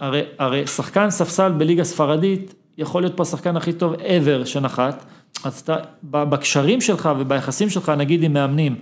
הרי, 0.00 0.22
הרי 0.38 0.66
שחקן 0.66 1.10
ספסל 1.10 1.52
בליגה 1.52 1.84
ספרדית, 1.84 2.54
יכול 2.78 3.02
להיות 3.02 3.16
פה 3.16 3.22
השחקן 3.22 3.56
הכי 3.56 3.72
טוב 3.72 3.94
ever 3.94 4.46
שנחת, 4.46 5.04
אז 5.44 5.60
אתה, 5.60 5.76
בקשרים 6.04 6.80
שלך 6.80 7.10
וביחסים 7.18 7.70
שלך, 7.70 7.88
נגיד 7.88 8.22
עם 8.22 8.32
מאמנים, 8.32 8.76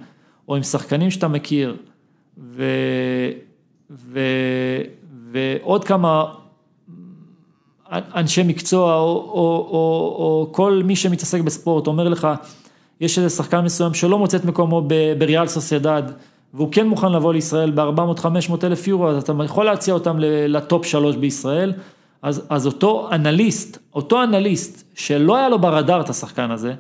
או 0.49 0.57
עם 0.57 0.63
שחקנים 0.63 1.11
שאתה 1.11 1.29
מכיר, 1.29 1.77
ו, 2.39 2.65
ו, 3.91 4.21
ועוד 5.33 5.85
כמה 5.85 6.25
אנשי 7.93 8.43
מקצוע, 8.43 8.97
או, 8.97 9.01
או, 9.01 9.69
או, 9.71 10.17
או 10.19 10.49
כל 10.53 10.83
מי 10.85 10.97
שמתעסק 10.97 11.41
בספורט, 11.41 11.87
אומר 11.87 12.09
לך, 12.09 12.29
יש 13.01 13.19
איזה 13.19 13.31
שחקן 13.31 13.61
מסוים 13.61 13.95
שלא 13.95 14.19
מוצא 14.19 14.37
את 14.37 14.45
מקומו 14.45 14.89
בריאל 15.19 15.47
סוסיידד, 15.47 16.03
והוא 16.55 16.69
כן 16.73 16.87
מוכן 16.87 17.13
לבוא 17.13 17.33
לישראל 17.33 17.71
ב-400-500 17.71 18.65
אלף 18.65 18.89
יורו, 18.89 19.09
אז 19.09 19.23
אתה 19.23 19.33
יכול 19.45 19.65
להציע 19.65 19.95
אותם 19.95 20.17
לטופ 20.49 20.87
שלוש 20.87 21.17
בישראל. 21.17 21.73
אז, 22.23 22.47
אז 22.49 22.67
אותו 22.67 23.09
אנליסט, 23.13 23.79
אותו 23.95 24.23
אנליסט 24.23 24.85
שלא 24.95 25.37
היה 25.37 25.49
לו 25.49 25.59
ברדאר 25.59 26.01
את 26.01 26.09
השחקן 26.09 26.51
הזה, 26.51 26.75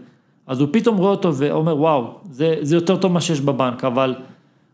אז 0.46 0.60
הוא 0.60 0.68
פתאום 0.72 0.96
רואה 0.96 1.10
אותו 1.10 1.34
ואומר 1.34 1.76
וואו, 1.76 2.18
זה, 2.30 2.56
זה 2.60 2.76
יותר 2.76 2.96
טוב 2.96 3.12
מה 3.12 3.20
שיש 3.20 3.40
בבנק, 3.40 3.84
אבל 3.84 4.14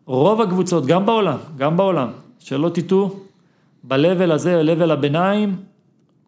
רוב 0.06 0.40
הקבוצות, 0.40 0.86
גם 0.86 1.06
בעולם, 1.06 1.36
גם 1.56 1.76
בעולם, 1.76 2.08
שלא 2.38 2.68
תטעו, 2.68 3.16
ב-level 3.84 4.32
הזה, 4.32 4.62
level 4.62 4.92
הביניים, 4.92 5.56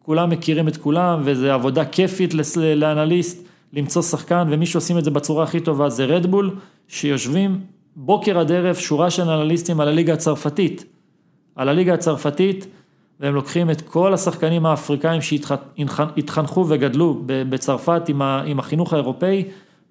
כולם 0.01 0.29
מכירים 0.29 0.67
את 0.67 0.77
כולם 0.77 1.21
וזה 1.23 1.53
עבודה 1.53 1.85
כיפית 1.85 2.33
לאנליסט. 2.75 3.51
למצוא 3.73 4.01
שחקן, 4.01 4.47
ומי 4.49 4.65
שעושים 4.65 4.97
את 4.97 5.03
זה 5.03 5.11
בצורה 5.11 5.43
הכי 5.43 5.59
טובה 5.59 5.89
זה 5.89 6.05
רדבול, 6.05 6.55
שיושבים 6.87 7.59
בוקר 7.95 8.39
עד 8.39 8.51
ערב 8.51 8.75
שורה 8.75 9.09
של 9.09 9.29
אנליסטים 9.29 9.79
על 9.79 9.87
הליגה 9.87 10.13
הצרפתית, 10.13 10.85
על 11.55 11.69
הליגה 11.69 11.93
הצרפתית, 11.93 12.67
והם 13.21 13.35
לוקחים 13.35 13.69
את 13.69 13.81
כל 13.81 14.13
השחקנים 14.13 14.65
האפריקאים 14.65 15.21
שהתחנכו 15.21 16.65
וגדלו 16.69 17.21
בצרפת 17.25 18.01
עם, 18.09 18.21
עם 18.21 18.59
החינוך 18.59 18.93
האירופאי, 18.93 19.43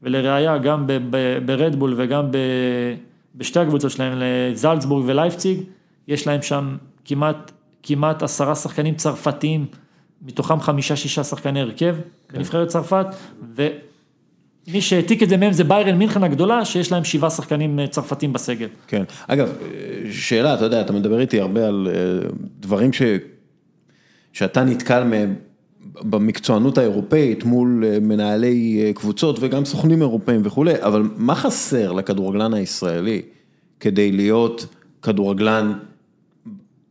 ולראיה 0.02 0.58
גם 0.58 0.86
ברדבול 1.44 1.94
וגם 1.96 2.26
בשתי 3.34 3.60
הקבוצות 3.60 3.90
שלהם, 3.90 4.12
לזלצבורג 4.16 5.04
ולייפציג, 5.06 5.60
יש 6.08 6.26
להם 6.26 6.42
שם 6.42 6.76
כמעט, 7.04 7.52
כמעט 7.82 8.22
עשרה 8.22 8.54
שחקנים 8.54 8.94
צרפתיים 8.94 9.66
מתוכם 10.22 10.60
חמישה-שישה 10.60 11.24
שחקני 11.24 11.60
הרכב 11.60 11.96
כן. 12.28 12.38
בנבחרת 12.38 12.68
צרפת, 12.68 13.06
ומי 14.70 14.80
שהעתיק 14.80 15.22
את 15.22 15.28
זה 15.28 15.36
מהם 15.36 15.52
זה 15.52 15.64
ביירן 15.64 15.98
מינכן 15.98 16.22
הגדולה, 16.22 16.64
שיש 16.64 16.92
להם 16.92 17.04
שבעה 17.04 17.30
שחקנים 17.30 17.80
אה, 17.80 17.86
צרפתים 17.86 18.32
בסגל. 18.32 18.68
כן, 18.86 19.02
אגב, 19.26 19.52
שאלה, 20.10 20.54
אתה 20.54 20.64
יודע, 20.64 20.80
אתה 20.80 20.92
מדבר 20.92 21.20
איתי 21.20 21.40
הרבה 21.40 21.66
על 21.68 21.88
אה, 21.90 22.28
דברים 22.60 22.92
ש... 22.92 23.02
שאתה 24.32 24.64
נתקל 24.64 25.04
מהם 25.04 25.34
במקצוענות 26.02 26.78
האירופאית 26.78 27.44
מול 27.44 27.84
אה, 27.86 28.00
מנהלי 28.00 28.92
קבוצות 28.94 29.36
וגם 29.40 29.64
סוכנים 29.64 30.00
אירופאים 30.00 30.40
וכולי, 30.44 30.74
אבל 30.82 31.02
מה 31.16 31.34
חסר 31.34 31.92
לכדורגלן 31.92 32.54
הישראלי 32.54 33.22
כדי 33.80 34.12
להיות 34.12 34.66
כדורגלן 35.02 35.72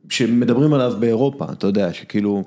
שמדברים 0.10 0.74
עליו 0.74 0.94
באירופה, 1.00 1.46
אתה 1.52 1.68
יודע, 1.68 1.94
שכאילו... 1.94 2.44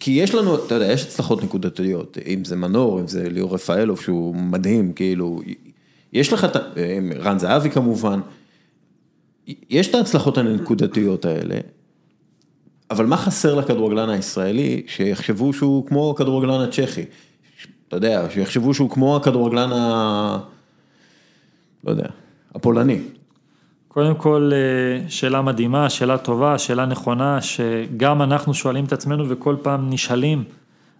כי 0.00 0.10
יש 0.10 0.34
לנו, 0.34 0.66
אתה 0.66 0.74
יודע, 0.74 0.92
יש 0.92 1.02
הצלחות 1.02 1.44
נקודתיות, 1.44 2.18
אם 2.26 2.44
זה 2.44 2.56
מנור, 2.56 3.00
אם 3.00 3.08
זה 3.08 3.28
ליאור 3.28 3.54
רפאלוב 3.54 4.00
שהוא 4.00 4.34
מדהים, 4.34 4.92
כאילו, 4.92 5.40
יש 6.12 6.32
לך, 6.32 6.46
רן 7.20 7.38
זהבי 7.38 7.70
כמובן, 7.70 8.20
יש 9.70 9.88
את 9.88 9.94
ההצלחות 9.94 10.38
הנקודתיות 10.38 11.24
האלה, 11.24 11.58
אבל 12.90 13.06
מה 13.06 13.16
חסר 13.16 13.54
לכדורגלן 13.54 14.10
הישראלי 14.10 14.82
שיחשבו 14.86 15.52
שהוא 15.52 15.86
כמו 15.86 16.10
הכדורגלן 16.10 16.60
הצ'כי, 16.60 17.04
אתה 17.88 17.96
יודע, 17.96 18.26
שיחשבו 18.30 18.74
שהוא 18.74 18.90
כמו 18.90 19.16
הכדורגלן 19.16 19.72
ה... 19.72 20.38
לא 21.84 21.90
יודע, 21.90 22.08
הפולני. 22.54 22.98
קודם 23.92 24.14
כל, 24.14 24.50
אה, 24.52 25.08
שאלה 25.08 25.42
מדהימה, 25.42 25.90
שאלה 25.90 26.18
טובה, 26.18 26.58
שאלה 26.58 26.86
נכונה, 26.86 27.40
שגם 27.40 28.22
אנחנו 28.22 28.54
שואלים 28.54 28.84
את 28.84 28.92
עצמנו 28.92 29.28
וכל 29.28 29.56
פעם 29.62 29.90
נשאלים, 29.90 30.44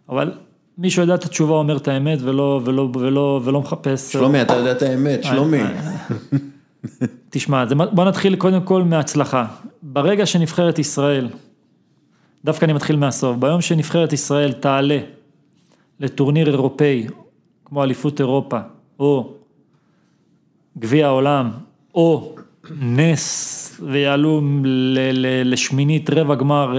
אבל 0.09 0.33
מי 0.79 0.91
שיודע 0.91 1.15
את 1.15 1.25
התשובה 1.25 1.55
אומר 1.55 1.77
את 1.77 1.89
האמת 1.89 2.19
ולא, 2.23 2.61
ולא, 2.65 2.89
ולא, 2.95 3.41
ולא 3.45 3.61
מחפש... 3.61 4.13
שלומי, 4.13 4.43
אתה 4.43 4.55
יודע 4.55 4.73
את 4.73 4.83
האמת, 4.83 5.25
שלומי. 5.25 5.63
תשמע, 7.31 7.65
בוא 7.93 8.05
נתחיל 8.05 8.37
קודם 8.37 8.63
כל 8.63 8.83
מהצלחה. 8.83 9.47
ברגע 9.83 10.27
שנבחרת 10.27 10.79
ישראל, 10.79 11.29
דווקא 12.45 12.65
אני 12.65 12.73
מתחיל 12.73 12.97
מהסוף, 12.97 13.37
ביום 13.37 13.61
שנבחרת 13.61 14.13
ישראל 14.13 14.53
תעלה 14.53 14.99
לטורניר 16.01 16.49
אירופאי, 16.49 17.07
כמו 17.65 17.83
אליפות 17.83 18.21
אירופה, 18.21 18.59
או 18.99 19.33
גביע 20.79 21.07
העולם, 21.07 21.51
או 21.95 22.35
נס 22.81 23.81
ויעלו 23.87 24.41
לשמינית 25.45 26.11
רבע 26.11 26.35
גמר 26.35 26.77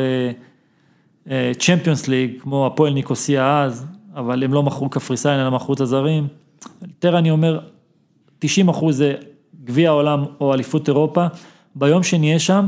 צ'מפיונס 1.60 2.10
אה, 2.10 2.16
ליג, 2.16 2.32
אה, 2.34 2.40
כמו 2.40 2.68
הפועל 2.68 2.94
ניקוסיה 2.94 3.64
אז, 3.64 3.86
אבל 4.16 4.44
הם 4.44 4.54
לא 4.54 4.64
מכרו 4.64 4.90
קפריסאים, 4.90 5.40
אלא 5.40 5.52
מכרו 5.52 5.74
את 5.74 5.80
הזרים. 5.80 6.28
יותר 6.82 7.18
אני 7.18 7.32
אומר, 7.32 7.60
90 8.40 8.70
אחוז 8.70 8.98
זה 8.98 9.14
גביע 9.64 9.90
העולם 9.90 10.24
או 10.42 10.54
אליפות 10.54 10.88
אירופה, 10.88 11.28
ביום 11.76 12.04
שנהיה 12.04 12.40
שם, 12.40 12.68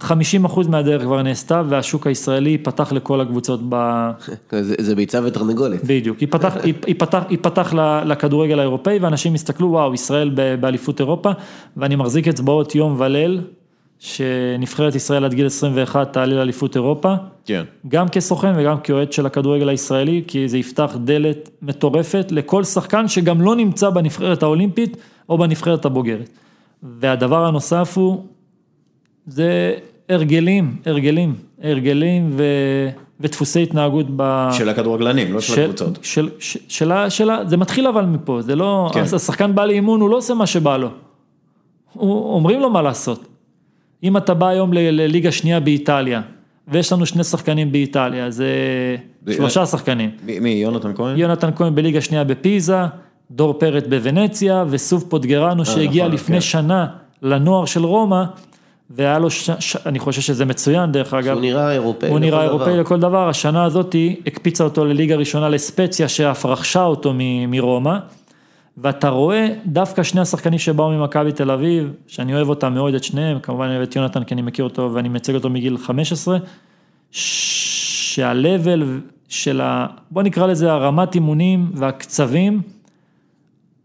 50 0.00 0.44
אחוז 0.44 0.68
מהדרך 0.68 1.02
כבר 1.02 1.22
נעשתה 1.22 1.62
והשוק 1.68 2.06
הישראלי 2.06 2.50
ייפתח 2.50 2.92
לכל 2.92 3.20
הקבוצות 3.20 3.60
ב... 3.68 4.10
זה, 4.60 4.74
זה 4.78 4.94
ביצה 4.94 5.20
ותרנגולת. 5.24 5.84
בדיוק, 5.84 6.22
ייפתח, 6.22 6.56
ייפתח, 6.86 7.22
ייפתח 7.30 7.72
לכדורגל 8.04 8.58
האירופאי 8.58 8.98
ואנשים 8.98 9.34
יסתכלו 9.34 9.68
וואו 9.68 9.94
ישראל 9.94 10.56
באליפות 10.60 11.00
אירופה 11.00 11.30
ואני 11.76 11.96
מחזיק 11.96 12.28
אצבעות 12.28 12.74
יום 12.74 12.96
וליל 12.98 13.40
שנבחרת 13.98 14.94
ישראל 14.94 15.24
עד 15.24 15.34
גיל 15.34 15.46
21 15.46 16.12
תעלה 16.12 16.34
לאליפות 16.34 16.76
אירופה. 16.76 17.14
כן. 17.44 17.64
גם 17.88 18.08
כסוכן 18.08 18.52
וגם 18.56 18.80
כאוהד 18.80 19.12
של 19.12 19.26
הכדורגל 19.26 19.68
הישראלי, 19.68 20.22
כי 20.26 20.48
זה 20.48 20.58
יפתח 20.58 20.96
דלת 21.04 21.50
מטורפת 21.62 22.26
לכל 22.30 22.64
שחקן 22.64 23.08
שגם 23.08 23.42
לא 23.42 23.56
נמצא 23.56 23.90
בנבחרת 23.90 24.42
האולימפית 24.42 24.96
או 25.28 25.38
בנבחרת 25.38 25.84
הבוגרת. 25.84 26.28
והדבר 26.82 27.46
הנוסף 27.46 27.98
הוא, 27.98 28.24
זה 29.28 29.74
הרגלים, 30.08 30.76
הרגלים, 30.86 31.34
הרגלים 31.62 32.30
ו... 32.36 32.44
ודפוסי 33.20 33.62
התנהגות 33.62 34.06
ב... 34.16 34.48
של 34.52 34.68
הכדורגלנים, 34.68 35.32
לא 35.32 35.40
של, 35.40 35.54
של 35.54 35.62
הקבוצות. 35.62 35.98
של, 36.02 36.28
של, 36.38 36.58
של, 36.68 36.92
של, 37.08 37.30
זה 37.46 37.56
מתחיל 37.56 37.86
אבל 37.86 38.04
מפה, 38.04 38.42
זה 38.42 38.56
לא, 38.56 38.90
כן. 38.94 39.00
השחקן 39.00 39.54
בא 39.54 39.64
לאימון, 39.64 40.00
הוא 40.00 40.10
לא 40.10 40.16
עושה 40.16 40.34
מה 40.34 40.46
שבא 40.46 40.76
לו. 40.76 40.88
הוא, 41.92 42.34
אומרים 42.34 42.60
לו 42.60 42.70
מה 42.70 42.82
לעשות. 42.82 43.26
אם 44.02 44.16
אתה 44.16 44.34
בא 44.34 44.46
היום 44.46 44.72
לליגה 44.72 45.32
שנייה 45.32 45.60
באיטליה, 45.60 46.20
ויש 46.68 46.92
לנו 46.92 47.06
שני 47.06 47.24
שחקנים 47.24 47.72
באיטליה, 47.72 48.30
זה 48.30 48.46
ב... 49.24 49.32
שלושה 49.32 49.66
שחקנים. 49.66 50.10
מי, 50.40 50.50
יונתן 50.50 50.94
כהן? 50.94 51.18
יונתן 51.18 51.50
כהן 51.56 51.74
בליגה 51.74 52.00
שנייה 52.00 52.24
בפיזה, 52.24 52.78
דור 53.30 53.58
פרט 53.58 53.86
בוונציה, 53.86 54.64
וסוף 54.68 55.04
פוטגרנו 55.04 55.60
אה, 55.60 55.64
שהגיע 55.64 56.04
נכון, 56.04 56.14
לפני 56.14 56.36
כן. 56.36 56.40
שנה 56.40 56.86
לנוער 57.22 57.64
של 57.64 57.84
רומא. 57.84 58.24
והיה 58.90 59.18
לו, 59.18 59.30
ש... 59.30 59.50
ש... 59.58 59.76
אני 59.86 59.98
חושב 59.98 60.20
שזה 60.20 60.44
מצוין 60.44 60.92
דרך 60.92 61.14
אגב. 61.14 61.32
הוא 61.32 61.40
נראה 61.40 61.72
אירופאי 61.72 62.08
הוא 62.08 62.18
נראה 62.18 62.42
אירופאי 62.42 62.72
דבר. 62.72 62.80
לכל 62.80 63.00
דבר, 63.00 63.28
השנה 63.28 63.64
הזאתי 63.64 64.20
הקפיצה 64.26 64.64
אותו 64.64 64.84
לליגה 64.84 65.16
ראשונה 65.16 65.48
לספציה 65.48 66.08
שאף 66.08 66.46
רכשה 66.46 66.84
אותו 66.84 67.12
מ... 67.14 67.50
מרומא. 67.50 67.98
ואתה 68.82 69.08
רואה 69.08 69.48
דווקא 69.66 70.02
שני 70.02 70.20
השחקנים 70.20 70.58
שבאו 70.58 70.90
ממכבי 70.90 71.32
תל 71.32 71.50
אביב, 71.50 71.92
שאני 72.06 72.34
אוהב 72.34 72.48
אותם 72.48 72.74
מאוד 72.74 72.94
את 72.94 73.04
שניהם, 73.04 73.38
כמובן 73.40 73.66
אני 73.66 73.76
אוהב 73.76 73.88
את 73.88 73.96
יונתן 73.96 74.24
כי 74.24 74.34
אני 74.34 74.42
מכיר 74.42 74.64
אותו 74.64 74.90
ואני 74.94 75.08
מייצג 75.08 75.34
אותו 75.34 75.50
מגיל 75.50 75.78
15, 75.78 76.38
שה-level 77.10 78.82
של 79.28 79.60
ה... 79.60 79.86
בוא 80.10 80.22
נקרא 80.22 80.46
לזה 80.46 80.72
הרמת 80.72 81.14
אימונים 81.14 81.70
והקצבים, 81.74 82.60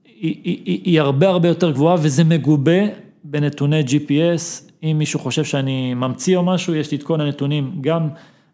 היא, 0.05 0.35
היא, 0.43 0.61
היא, 0.65 0.81
היא 0.83 1.01
הרבה 1.01 1.27
הרבה 1.27 1.47
יותר 1.47 1.71
גבוהה 1.71 1.95
וזה 1.99 2.23
מגובה 2.23 2.81
בנתוני 3.23 3.83
GPS, 3.87 4.72
אם 4.83 4.95
מישהו 4.97 5.19
חושב 5.19 5.43
שאני 5.43 5.93
ממציא 5.93 6.37
או 6.37 6.43
משהו, 6.43 6.75
יש 6.75 6.91
לי 6.91 6.97
את 6.97 7.03
כל 7.03 7.21
הנתונים, 7.21 7.71
גם 7.81 8.07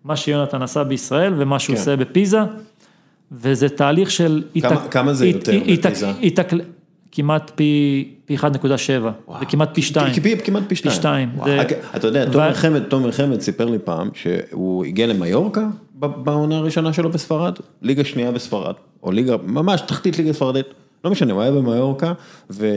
מה 0.03 0.15
שיונתן 0.15 0.61
עשה 0.61 0.83
בישראל 0.83 1.33
ומה 1.37 1.59
שהוא 1.59 1.75
כן. 1.75 1.79
עושה 1.79 1.95
בפיזה, 1.95 2.39
וזה 3.31 3.69
תהליך 3.69 4.11
של... 4.11 4.43
כמה, 4.61 4.71
איתק, 4.71 4.91
כמה 4.91 5.13
זה 5.13 5.27
יותר 5.27 5.51
איתק, 5.51 5.89
בפיזה? 5.89 6.11
איתק, 6.21 6.53
כמעט 7.11 7.51
פי, 7.55 8.13
פי 8.25 8.37
1.7, 8.37 8.45
זה 9.39 9.45
כמעט 9.49 9.69
פי 9.73 9.81
2. 9.81 10.13
כמעט 10.45 10.63
פי 10.67 10.75
2. 10.75 10.91
פי 10.91 10.97
2. 10.99 11.29
זה... 11.45 11.61
אתה 11.95 12.07
יודע, 12.07 12.25
תומר 12.25 12.49
ו... 12.51 12.53
חמד, 12.53 12.83
תומר 12.83 13.11
חמד 13.11 13.41
סיפר 13.41 13.65
לי 13.65 13.79
פעם 13.79 14.09
שהוא 14.13 14.85
הגיע 14.85 15.07
למיורקה 15.07 15.67
בעונה 15.93 16.57
הראשונה 16.57 16.93
שלו 16.93 17.09
בספרד, 17.09 17.53
ליגה 17.81 18.03
שנייה 18.03 18.31
בספרד, 18.31 18.73
או 19.03 19.11
ליגה, 19.11 19.35
ממש 19.43 19.81
תחתית 19.81 20.17
ליגה 20.17 20.33
ספרדית, 20.33 20.65
לא 21.05 21.11
משנה, 21.11 21.33
הוא 21.33 21.41
היה 21.41 21.51
במיורקה, 21.51 22.13
ו... 22.51 22.67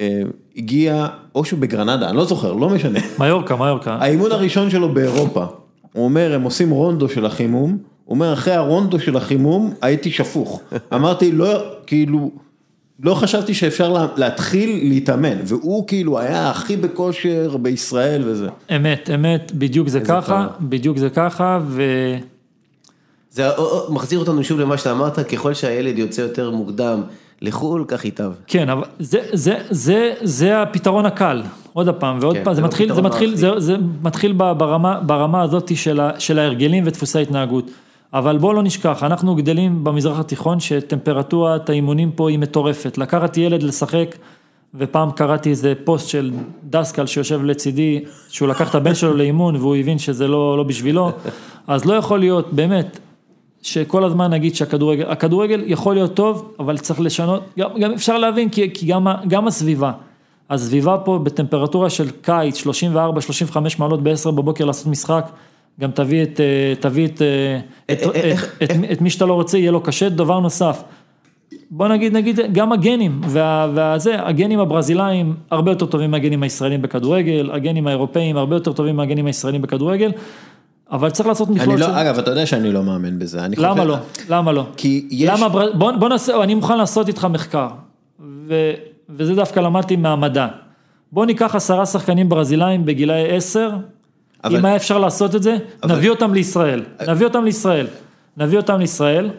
אה, 0.00 0.22
הגיע, 0.56 1.06
או 1.34 1.44
שהוא 1.44 1.60
בגרנדה, 1.60 2.08
אני 2.08 2.16
לא 2.16 2.24
זוכר, 2.24 2.52
לא 2.52 2.68
משנה. 2.68 3.00
מיורקה, 3.18 3.56
מיורקה. 3.56 3.96
האימון 4.00 4.32
הראשון 4.32 4.70
שלו 4.70 4.94
באירופה, 4.94 5.44
הוא 5.92 6.04
אומר, 6.04 6.34
הם 6.34 6.42
עושים 6.42 6.70
רונדו 6.70 7.08
של 7.08 7.26
החימום, 7.26 7.78
הוא 8.04 8.14
אומר, 8.14 8.32
אחרי 8.32 8.54
הרונדו 8.54 9.00
של 9.00 9.16
החימום, 9.16 9.74
הייתי 9.82 10.10
שפוך. 10.10 10.60
אמרתי, 10.94 11.32
לא, 11.32 11.62
כאילו, 11.86 12.30
לא 13.02 13.14
חשבתי 13.14 13.54
שאפשר 13.54 14.06
להתחיל 14.16 14.88
להתאמן, 14.88 15.36
והוא 15.44 15.86
כאילו 15.86 16.18
היה 16.18 16.50
הכי 16.50 16.76
בכושר 16.76 17.56
בישראל 17.56 18.22
וזה. 18.26 18.48
אמת, 18.76 19.10
אמת, 19.14 19.52
בדיוק 19.54 19.88
זה 19.88 20.00
ככה, 20.00 20.46
בדיוק 20.60 20.98
זה 20.98 21.10
ככה, 21.10 21.60
ו... 21.66 21.82
זה 23.30 23.48
מחזיר 23.88 24.18
אותנו 24.18 24.44
שוב 24.44 24.60
למה 24.60 24.78
שאתה 24.78 24.90
אמרת, 24.92 25.18
ככל 25.18 25.54
שהילד 25.54 25.98
יוצא 25.98 26.20
יותר 26.20 26.50
מוקדם. 26.50 27.02
לחו"ל, 27.42 27.84
כך 27.88 28.04
ייטב. 28.04 28.32
כן, 28.46 28.68
אבל 28.68 28.84
זה, 28.98 29.20
זה, 29.32 29.58
זה, 29.70 30.14
זה 30.22 30.62
הפתרון 30.62 31.06
הקל, 31.06 31.42
עוד 31.72 31.88
פעם, 31.88 32.18
ועוד 32.20 32.36
כן, 32.36 32.44
פעם, 32.44 32.54
זה 32.54 32.60
לא 32.60 32.66
מתחיל, 32.66 32.94
זה 32.94 33.02
מתחיל, 33.02 33.34
זה, 33.34 33.60
זה 33.60 33.76
מתחיל 34.02 34.32
ברמה, 34.32 35.00
ברמה 35.00 35.42
הזאת 35.42 35.76
של, 35.76 36.00
ה, 36.00 36.10
של 36.20 36.38
ההרגלים 36.38 36.84
ודפוסי 36.86 37.18
ההתנהגות. 37.18 37.70
אבל 38.12 38.38
בואו 38.38 38.52
לא 38.52 38.62
נשכח, 38.62 39.02
אנחנו 39.02 39.34
גדלים 39.34 39.84
במזרח 39.84 40.18
התיכון 40.18 40.60
שטמפרטורת 40.60 41.70
האימונים 41.70 42.10
פה 42.12 42.30
היא 42.30 42.38
מטורפת. 42.38 42.98
לקחת 42.98 43.36
ילד 43.36 43.62
לשחק, 43.62 44.16
ופעם 44.74 45.10
קראתי 45.10 45.50
איזה 45.50 45.72
פוסט 45.84 46.08
של 46.08 46.32
דסקל 46.70 47.06
שיושב 47.06 47.44
לצידי, 47.44 48.04
שהוא 48.28 48.48
לקח 48.48 48.70
את 48.70 48.74
הבן 48.74 48.94
שלו 48.94 49.14
לאימון 49.14 49.56
והוא 49.56 49.76
הבין 49.76 49.98
שזה 49.98 50.28
לא, 50.28 50.56
לא 50.56 50.62
בשבילו, 50.62 51.12
אז 51.66 51.84
לא 51.84 51.94
יכול 51.94 52.20
להיות, 52.20 52.52
באמת, 52.52 52.98
שכל 53.64 54.04
הזמן 54.04 54.30
נגיד 54.30 54.54
שהכדורגל, 54.54 55.04
הכדורגל 55.08 55.62
יכול 55.66 55.94
להיות 55.94 56.14
טוב, 56.14 56.54
אבל 56.58 56.78
צריך 56.78 57.00
לשנות, 57.00 57.42
גם, 57.58 57.68
גם 57.80 57.92
אפשר 57.92 58.18
להבין, 58.18 58.48
כי, 58.48 58.70
כי 58.74 58.86
גם, 58.86 59.06
גם 59.28 59.46
הסביבה, 59.46 59.92
הסביבה 60.50 60.98
פה 61.04 61.18
בטמפרטורה 61.22 61.90
של 61.90 62.10
קיץ, 62.22 62.66
34-35 62.66 62.66
מעלות 63.78 64.02
ב-10 64.02 64.30
בבוקר 64.30 64.64
לעשות 64.64 64.86
משחק, 64.86 65.30
גם 65.80 65.90
תביא 65.90 66.22
את, 66.22 66.40
אה, 66.40 66.74
תביא 66.80 67.06
את, 67.06 67.22
אה, 67.22 67.60
את, 67.92 68.02
את, 68.02 68.14
את, 68.62 68.70
את 68.92 69.00
מי 69.00 69.10
שאתה 69.10 69.26
לא 69.26 69.34
רוצה, 69.34 69.58
יהיה 69.58 69.70
לו 69.70 69.80
קשה, 69.80 70.08
דבר 70.08 70.40
נוסף. 70.40 70.82
בוא 71.70 71.88
נגיד, 71.88 72.16
נגיד, 72.16 72.40
גם 72.52 72.72
הגנים, 72.72 73.20
וה, 73.24 73.68
והזה, 73.74 74.26
הגנים 74.26 74.60
הברזילאים 74.60 75.34
הרבה 75.50 75.70
יותר 75.70 75.86
טובים 75.86 76.10
מהגנים 76.10 76.42
הישראלים 76.42 76.82
בכדורגל, 76.82 77.50
הגנים 77.52 77.86
האירופאים 77.86 78.36
הרבה 78.36 78.56
יותר 78.56 78.72
טובים 78.72 78.96
מהגנים 78.96 79.26
הישראלים 79.26 79.62
בכדורגל, 79.62 80.12
אבל 80.94 81.10
צריך 81.10 81.28
לעשות 81.28 81.50
מכלול 81.50 81.78
לא, 81.78 81.86
של... 81.86 81.92
אגב, 81.92 82.18
אתה 82.18 82.30
יודע 82.30 82.46
שאני 82.46 82.72
לא 82.72 82.82
מאמין 82.82 83.18
בזה. 83.18 83.40
למה 83.56 83.74
חושב... 83.74 83.88
לא? 83.88 83.96
למה 84.28 84.52
לא? 84.52 84.66
כי 84.76 85.08
יש... 85.10 85.30
למה, 85.30 85.48
בוא, 85.48 85.92
בוא 85.92 86.08
נעשה, 86.08 86.42
אני 86.42 86.54
מוכן 86.54 86.78
לעשות 86.78 87.08
איתך 87.08 87.24
מחקר, 87.30 87.68
ו, 88.48 88.72
וזה 89.08 89.34
דווקא 89.34 89.60
למדתי 89.60 89.96
מהמדע. 89.96 90.46
בוא 91.12 91.26
ניקח 91.26 91.54
עשרה 91.54 91.86
שחקנים 91.86 92.28
ברזילאים 92.28 92.84
בגילאי 92.84 93.36
עשר, 93.36 93.70
אבל... 94.44 94.56
אם 94.56 94.64
היה 94.64 94.76
אפשר 94.76 94.98
לעשות 94.98 95.34
את 95.34 95.42
זה, 95.42 95.56
אבל... 95.82 95.96
נביא 95.96 96.10
אותם 96.10 96.34
לישראל. 96.34 96.82
נביא 97.08 97.26
אותם 97.26 97.44
לישראל. 97.44 97.86
נביא 98.36 98.56
אותם 98.56 98.78
לישראל, 98.78 99.30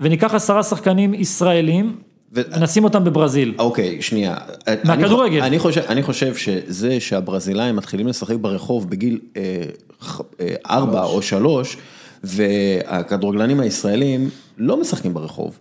וניקח 0.00 0.34
עשרה 0.34 0.62
שחקנים 0.62 1.14
ישראלים. 1.14 1.96
נשים 2.60 2.84
אותם 2.84 3.04
בברזיל. 3.04 3.54
אוקיי, 3.58 4.02
שנייה. 4.02 4.36
מהכדורגל. 4.84 5.38
אני, 5.38 5.46
אני, 5.46 5.58
חושב, 5.58 5.80
אני 5.88 6.02
חושב 6.02 6.36
שזה 6.36 7.00
שהברזילאים 7.00 7.76
מתחילים 7.76 8.06
לשחק 8.06 8.36
ברחוב 8.36 8.90
בגיל 8.90 9.20
אה, 9.36 9.62
אה, 10.40 10.54
ארבע 10.70 11.02
או 11.02 11.22
שלוש, 11.22 11.76
והכדורגלנים 12.24 13.60
הישראלים 13.60 14.30
לא 14.58 14.80
משחקים 14.80 15.14
ברחוב. 15.14 15.58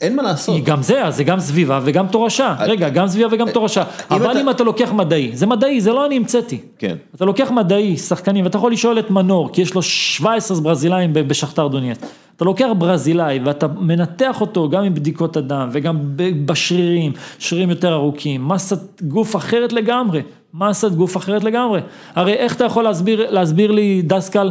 אין 0.00 0.16
מה 0.16 0.22
לעשות. 0.22 0.64
גם 0.64 0.82
זה, 0.82 1.02
זה 1.08 1.24
גם 1.24 1.40
סביבה 1.40 1.80
וגם 1.84 2.06
תורשה. 2.06 2.54
רגע, 2.60 2.88
גם 2.88 3.08
סביבה 3.08 3.28
וגם 3.32 3.50
תורשה. 3.50 3.84
אבל 4.10 4.38
אם 4.38 4.50
אתה 4.50 4.64
לוקח 4.64 4.92
מדעי, 4.92 5.30
זה 5.34 5.46
מדעי, 5.46 5.80
זה 5.80 5.92
לא 5.92 6.06
אני 6.06 6.16
המצאתי. 6.16 6.58
כן. 6.78 6.96
אתה 7.14 7.24
לוקח 7.24 7.50
מדעי, 7.50 7.96
שחקנים, 7.96 8.44
ואתה 8.44 8.58
יכול 8.58 8.72
לשאול 8.72 8.98
את 8.98 9.10
מנור, 9.10 9.52
כי 9.52 9.62
יש 9.62 9.74
לו 9.74 9.82
17 9.82 10.60
ברזילאים 10.60 11.10
בשכתר 11.12 11.68
דונייץ. 11.68 11.98
אתה 12.36 12.44
לוקח 12.44 12.68
ברזילאי 12.78 13.38
ואתה 13.44 13.66
מנתח 13.68 14.40
אותו 14.40 14.68
גם 14.68 14.84
עם 14.84 14.94
בדיקות 14.94 15.36
הדם 15.36 15.68
וגם 15.72 15.98
בשרירים, 16.46 17.12
שרירים 17.38 17.70
יותר 17.70 17.92
ארוכים, 17.92 18.48
מסת 18.48 19.02
גוף 19.02 19.36
אחרת 19.36 19.72
לגמרי, 19.72 20.22
מסת 20.54 20.90
גוף 20.90 21.16
אחרת 21.16 21.44
לגמרי. 21.44 21.80
הרי 22.14 22.32
איך 22.32 22.56
אתה 22.56 22.64
יכול 22.64 22.84
להסביר, 22.84 23.30
להסביר 23.30 23.70
לי, 23.70 24.02
דסקל, 24.04 24.50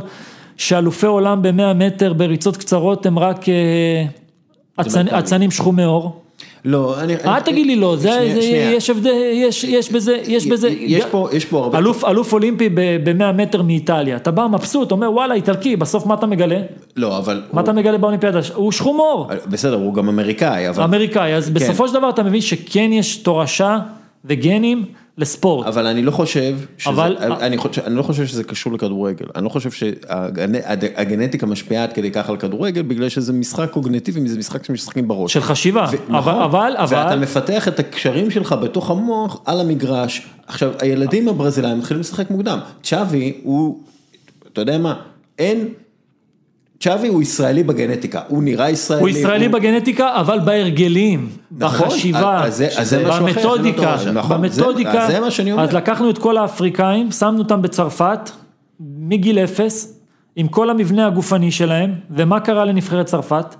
שאלופי 0.57 1.05
עולם 1.05 1.41
במאה 1.41 1.73
מטר 1.73 2.13
בריצות 2.13 2.57
קצרות 2.57 3.05
הם 3.05 3.19
רק 3.19 3.45
אה, 4.79 5.19
אצנים 5.19 5.51
שחומי 5.51 5.83
עור? 5.83 6.21
לא, 6.65 6.99
אני... 6.99 7.15
אל 7.25 7.39
תגיד 7.39 7.65
לי 7.65 7.75
לא, 7.75 7.95
זה, 7.95 8.11
שנייה, 8.11 8.35
זה, 8.35 8.41
שנייה. 8.41 8.71
יש 8.71 8.89
הבדל, 8.89 9.13
יש, 9.33 9.63
יש 9.63 9.91
בזה, 9.91 10.17
יש 10.27 10.47
בזה, 10.47 10.69
יש 10.69 11.05
פה, 11.05 11.29
יש 11.33 11.45
פה 11.45 11.63
הרבה... 11.63 11.77
אלוף, 11.77 12.03
אלוף 12.03 12.33
אולימפי 12.33 12.69
ב-100 12.69 13.31
מטר 13.33 13.61
מאיטליה, 13.61 14.15
אתה 14.15 14.31
בא 14.31 14.47
מבסוט, 14.47 14.91
אומר 14.91 15.11
וואלה 15.11 15.33
איטלקי, 15.33 15.75
בסוף 15.75 16.05
מה 16.05 16.13
אתה 16.13 16.25
מגלה? 16.25 16.59
לא, 16.95 17.17
אבל... 17.17 17.43
מה 17.53 17.61
הוא... 17.61 17.65
אתה 17.65 17.73
מגלה 17.73 17.97
באולימפיאדה? 17.97 18.39
הוא 18.53 18.71
שחום 18.71 18.97
עור. 18.97 19.29
בסדר, 19.47 19.75
הוא 19.75 19.93
גם 19.93 20.09
אמריקאי, 20.09 20.69
אבל... 20.69 20.83
אמריקאי, 20.83 21.35
אז 21.35 21.47
כן. 21.47 21.53
בסופו 21.53 21.87
של 21.87 21.93
דבר 21.93 22.09
אתה 22.09 22.23
מבין 22.23 22.41
שכן 22.41 22.89
יש 22.93 23.17
תורשה 23.17 23.79
וגנים. 24.25 24.85
לספורט. 25.17 25.67
אבל 25.67 25.87
אני 25.87 26.01
לא 26.01 26.11
חושב, 26.11 26.57
שזה, 26.77 26.89
אבל... 26.89 27.17
אני, 27.19 27.57
חושב, 27.57 27.81
אני 27.81 27.95
לא 27.95 28.01
חושב 28.01 28.25
שזה 28.25 28.43
קשור 28.43 28.73
לכדורגל, 28.73 29.25
אני 29.35 29.43
לא 29.43 29.49
חושב 29.49 29.71
שהגנטיקה 29.71 31.45
משפיעה 31.45 31.83
עד 31.83 31.93
כדי 31.93 32.11
כך 32.11 32.29
על 32.29 32.37
כדורגל, 32.37 32.81
בגלל 32.81 33.09
שזה 33.09 33.33
משחק 33.33 33.71
קוגנטיבי, 33.71 34.29
זה 34.29 34.39
משחק 34.39 34.65
שמשחקים 34.65 35.07
בראש. 35.07 35.33
של 35.33 35.41
חשיבה, 35.41 35.85
ו- 35.91 35.95
אבל, 36.07 36.17
נכון, 36.19 36.41
אבל, 36.41 36.75
אבל... 36.77 36.97
ואתה 36.97 37.15
מפתח 37.15 37.67
את 37.67 37.79
הקשרים 37.79 38.31
שלך 38.31 38.55
בתוך 38.61 38.91
המוח 38.91 39.41
על 39.45 39.59
המגרש. 39.59 40.27
עכשיו, 40.47 40.71
הילדים 40.79 41.27
הברזילאים 41.27 41.77
מתחילים 41.77 42.01
לשחק 42.01 42.31
מוקדם. 42.31 42.59
צ'אבי 42.83 43.33
הוא, 43.43 43.79
אתה 44.53 44.61
יודע 44.61 44.77
מה, 44.77 44.95
אין... 45.39 45.67
צ'אבי 46.79 47.07
הוא 47.07 47.21
ישראלי 47.21 47.63
בגנטיקה, 47.63 48.21
הוא 48.27 48.43
נראה 48.43 48.69
ישראלי. 48.69 49.01
הוא 49.01 49.09
ישראלי 49.09 49.45
הוא... 49.45 49.53
בגנטיקה, 49.53 50.19
אבל 50.19 50.39
בהרגלים, 50.39 51.29
נכון, 51.51 51.87
בחשיבה, 51.87 52.43
אז 52.43 52.57
זה, 52.57 52.67
אז 52.77 52.89
זה 52.89 53.03
במתודיקה, 53.03 53.95
נכון, 54.13 54.41
במתודיקה, 54.41 55.05
זה, 55.07 55.13
זה 55.13 55.19
מה 55.19 55.31
שאני 55.31 55.51
אומר. 55.51 55.63
אז 55.63 55.73
לקחנו 55.73 56.09
את 56.09 56.17
כל 56.17 56.37
האפריקאים, 56.37 57.11
שמנו 57.11 57.39
אותם 57.39 57.61
בצרפת, 57.61 58.31
מגיל 58.79 59.39
אפס, 59.39 59.99
עם 60.35 60.47
כל 60.47 60.69
המבנה 60.69 61.07
הגופני 61.07 61.51
שלהם, 61.51 61.93
ומה 62.09 62.39
קרה 62.39 62.65
לנבחרת 62.65 63.05
צרפת? 63.05 63.55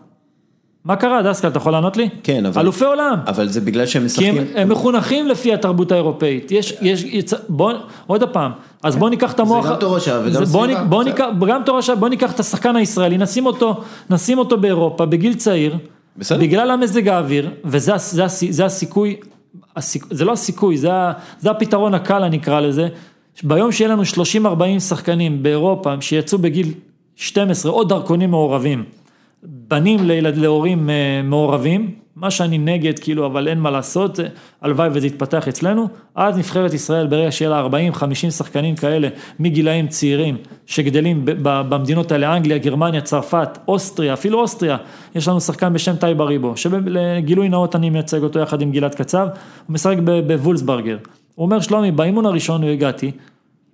מה 0.86 0.96
קרה, 0.96 1.22
דסקל, 1.22 1.48
אתה 1.48 1.58
יכול 1.58 1.72
לענות 1.72 1.98
לי? 1.98 2.10
כן, 2.24 2.46
אבל... 2.46 2.62
אלופי 2.62 2.86
עולם. 2.86 3.20
אבל 3.28 3.48
זה 3.48 3.62
בגלל 3.62 3.86
שהם 3.86 4.06
משחקים... 4.06 4.34
כי 4.34 4.40
הם, 4.40 4.46
הם 4.56 4.70
מחונכים 4.70 5.28
לפי 5.28 5.54
התרבות 5.54 5.92
האירופאית. 5.92 6.52
יש, 6.52 6.78
יש, 6.82 7.04
יצ... 7.04 7.34
בוא, 7.50 7.74
עוד 8.08 8.24
פעם, 8.24 8.52
אז 8.86 8.96
בוא 8.96 9.10
ניקח 9.10 9.34
את 9.34 9.40
המוח... 9.40 9.66
זה 9.66 9.74
גם 9.74 9.80
תורשה 9.80 10.20
וגם 10.24 10.46
סביבה. 10.46 10.84
בוא 10.84 11.04
ניקח, 11.04 11.26
גם 11.48 11.62
תורשה, 11.66 11.96
בוא 11.96 12.10
ניקח 12.10 12.34
את 12.34 12.40
השחקן 12.40 12.76
הישראלי, 12.76 13.18
נשים 13.18 13.46
אותו, 13.46 13.82
נשים 14.10 14.38
אותו 14.38 14.58
באירופה, 14.58 15.06
בגיל 15.06 15.34
צעיר. 15.34 15.78
בסדר. 16.18 16.40
בגלל 16.40 16.72
המזג 16.72 17.08
האוויר, 17.08 17.50
וזה 17.66 17.94
זה, 17.98 18.28
זה, 18.28 18.48
זה 18.50 18.66
הסיכוי, 18.66 19.16
הסיכ, 19.76 20.06
זה 20.12 20.26
לא 20.26 20.32
הסיכוי, 20.32 20.78
זה, 20.78 20.90
זה 21.40 21.52
הפתרון 21.52 21.94
הקל, 21.94 22.24
אני 22.24 22.38
אקרא 22.38 22.60
לזה. 22.60 22.88
ביום 23.44 23.72
שיהיה 23.72 23.90
לנו 23.90 24.04
30-40 24.04 24.80
שחקנים 24.80 25.44
באירופה, 25.44 25.94
שיצאו 26.02 26.38
בגיל 26.38 26.74
12, 27.16 27.72
עוד 27.72 27.90
דרכונים 27.90 28.32
מעורבים. 28.32 28.84
בנים 29.44 30.04
לילד, 30.04 30.38
להורים 30.38 30.90
אה, 30.90 31.22
מעורבים, 31.24 31.92
מה 32.16 32.32
שאני 32.32 32.58
נגד, 32.58 33.00
כאילו, 33.00 33.26
אבל 33.26 33.48
אין 33.48 33.60
מה 33.60 33.72
לעשות, 33.72 34.20
הלוואי 34.62 34.90
וזה 34.94 35.08
יתפתח 35.08 35.48
אצלנו, 35.48 35.88
אז 36.16 36.38
נבחרת 36.38 36.74
ישראל 36.74 37.08
ברגע 37.08 37.32
שיהיה 37.32 37.50
לה 37.52 37.68
40-50 37.94 38.32
שחקנים 38.32 38.76
כאלה 38.76 39.08
מגילאים 39.40 39.88
צעירים 39.88 40.38
שגדלים 40.66 41.22
במדינות 41.44 42.12
האלה, 42.12 42.36
אנגליה, 42.38 42.58
גרמניה, 42.58 43.02
צרפת, 43.02 43.58
אוסטריה, 43.68 44.14
אפילו 44.14 44.40
אוסטריה, 44.40 44.78
יש 45.16 45.28
לנו 45.28 45.42
שחקן 45.42 45.74
בשם 45.74 45.96
טאי 45.96 46.22
באריבו, 46.22 46.58
שלגילוי 46.58 47.50
נאות 47.50 47.76
אני 47.76 47.90
מייצג 47.90 48.24
אותו 48.24 48.40
יחד 48.40 48.62
עם 48.62 48.72
גלעד 48.72 48.96
קצב, 48.96 49.28
הוא 49.68 49.74
משחק 49.74 49.98
בוולפסברגר, 50.28 50.98
הוא 51.36 51.46
אומר 51.46 51.60
שלומי, 51.60 51.92
באימון 51.92 52.26
הראשון 52.26 52.64
הוא 52.64 52.72
הגעתי, 52.72 53.12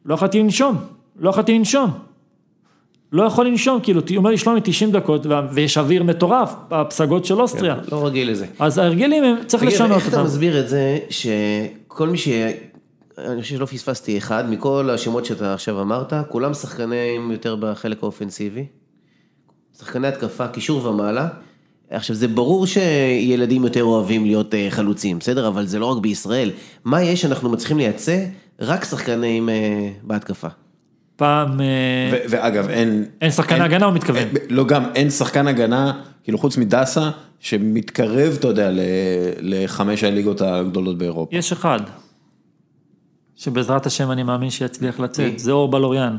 לא 0.06 0.14
יכולתי 0.14 0.40
לנשום, 0.40 0.76
לא 1.20 1.30
יכולתי 1.30 1.58
לנשום, 1.58 1.92
לא 3.12 3.24
יכול 3.24 3.48
לנשום, 3.48 3.80
כאילו, 3.84 4.02
הוא 4.10 4.18
אומר 4.18 4.30
לי 4.30 4.38
שלומי 4.38 4.60
90 4.64 4.92
דקות, 4.92 5.26
ויש 5.54 5.78
אוויר 5.78 6.04
מטורף, 6.04 6.54
הפסגות 6.72 7.26
של 7.26 7.42
אוסטריה. 7.42 7.76
כן, 7.76 7.82
לא 7.92 8.06
רגיל 8.06 8.32
לזה. 8.32 8.46
אז 8.60 8.78
ההרגלים 8.78 9.24
הם, 9.24 9.36
צריך 9.48 9.64
לשנות 9.64 9.92
אותם. 9.92 10.00
איך 10.00 10.08
אתה 10.08 10.24
מסביר 10.24 10.60
את 10.60 10.70
זה, 10.70 11.00
שכל 11.10 12.10
מי 12.10 12.18
ש... 12.18 12.28
אני 13.18 13.42
חושב 13.42 13.56
שלא 13.56 13.66
פספסתי 13.66 14.18
אחד, 14.18 14.50
מכל 14.50 14.90
השמות 14.90 15.26
שאתה 15.26 15.54
עכשיו 15.54 15.82
אמרת, 15.82 16.14
כולם 16.30 16.54
שחקנים 16.54 17.32
יותר 17.32 17.56
בחלק 17.56 18.04
האופנסיבי. 18.04 18.66
שחקני 19.80 20.08
התקפה, 20.08 20.48
קישור 20.48 20.86
ומעלה. 20.86 21.28
עכשיו 21.90 22.16
זה 22.16 22.28
ברור 22.28 22.66
שילדים 22.66 23.64
יותר 23.64 23.84
אוהבים 23.84 24.26
להיות 24.26 24.54
אה, 24.54 24.68
חלוצים, 24.70 25.20
בסדר? 25.20 25.48
אבל 25.48 25.66
זה 25.66 25.80
לא 25.80 25.86
רק 25.86 26.02
בישראל. 26.02 26.52
מה 26.86 27.04
יש 27.04 27.22
שאנחנו 27.22 27.50
מצליחים 27.50 27.78
לייצא? 27.78 28.26
רק 28.60 28.84
שחקנים 28.84 29.50
אה, 29.50 29.90
בהתקפה. 30.04 30.48
פעם... 31.22 31.62
אה, 31.62 32.20
ואגב, 32.30 32.70
אין... 32.70 33.06
אין 33.22 33.32
שחקן 33.32 33.62
הגנה, 33.62 33.86
הוא 33.86 33.94
מתכוון. 33.94 34.24
לא, 34.50 34.66
גם 34.66 34.84
אין 34.96 35.10
שחקן 35.10 35.48
הגנה, 35.48 35.94
כאילו 36.24 36.38
חוץ 36.38 36.58
מדסה, 36.58 37.10
שמתקרב, 37.40 38.36
אתה 38.40 38.48
יודע, 38.48 38.70
לחמש 39.40 40.04
הליגות 40.04 40.42
הגדולות 40.42 40.98
באירופה. 40.98 41.36
יש 41.36 41.52
אחד, 41.52 41.80
שבעזרת 43.36 43.86
השם 43.86 44.12
אני 44.12 44.24
מאמין 44.24 44.50
שיצליח 44.50 45.00
לצאת, 45.00 45.40
זה 45.40 45.52
אור 45.52 45.72
בלוריאן. 45.72 46.18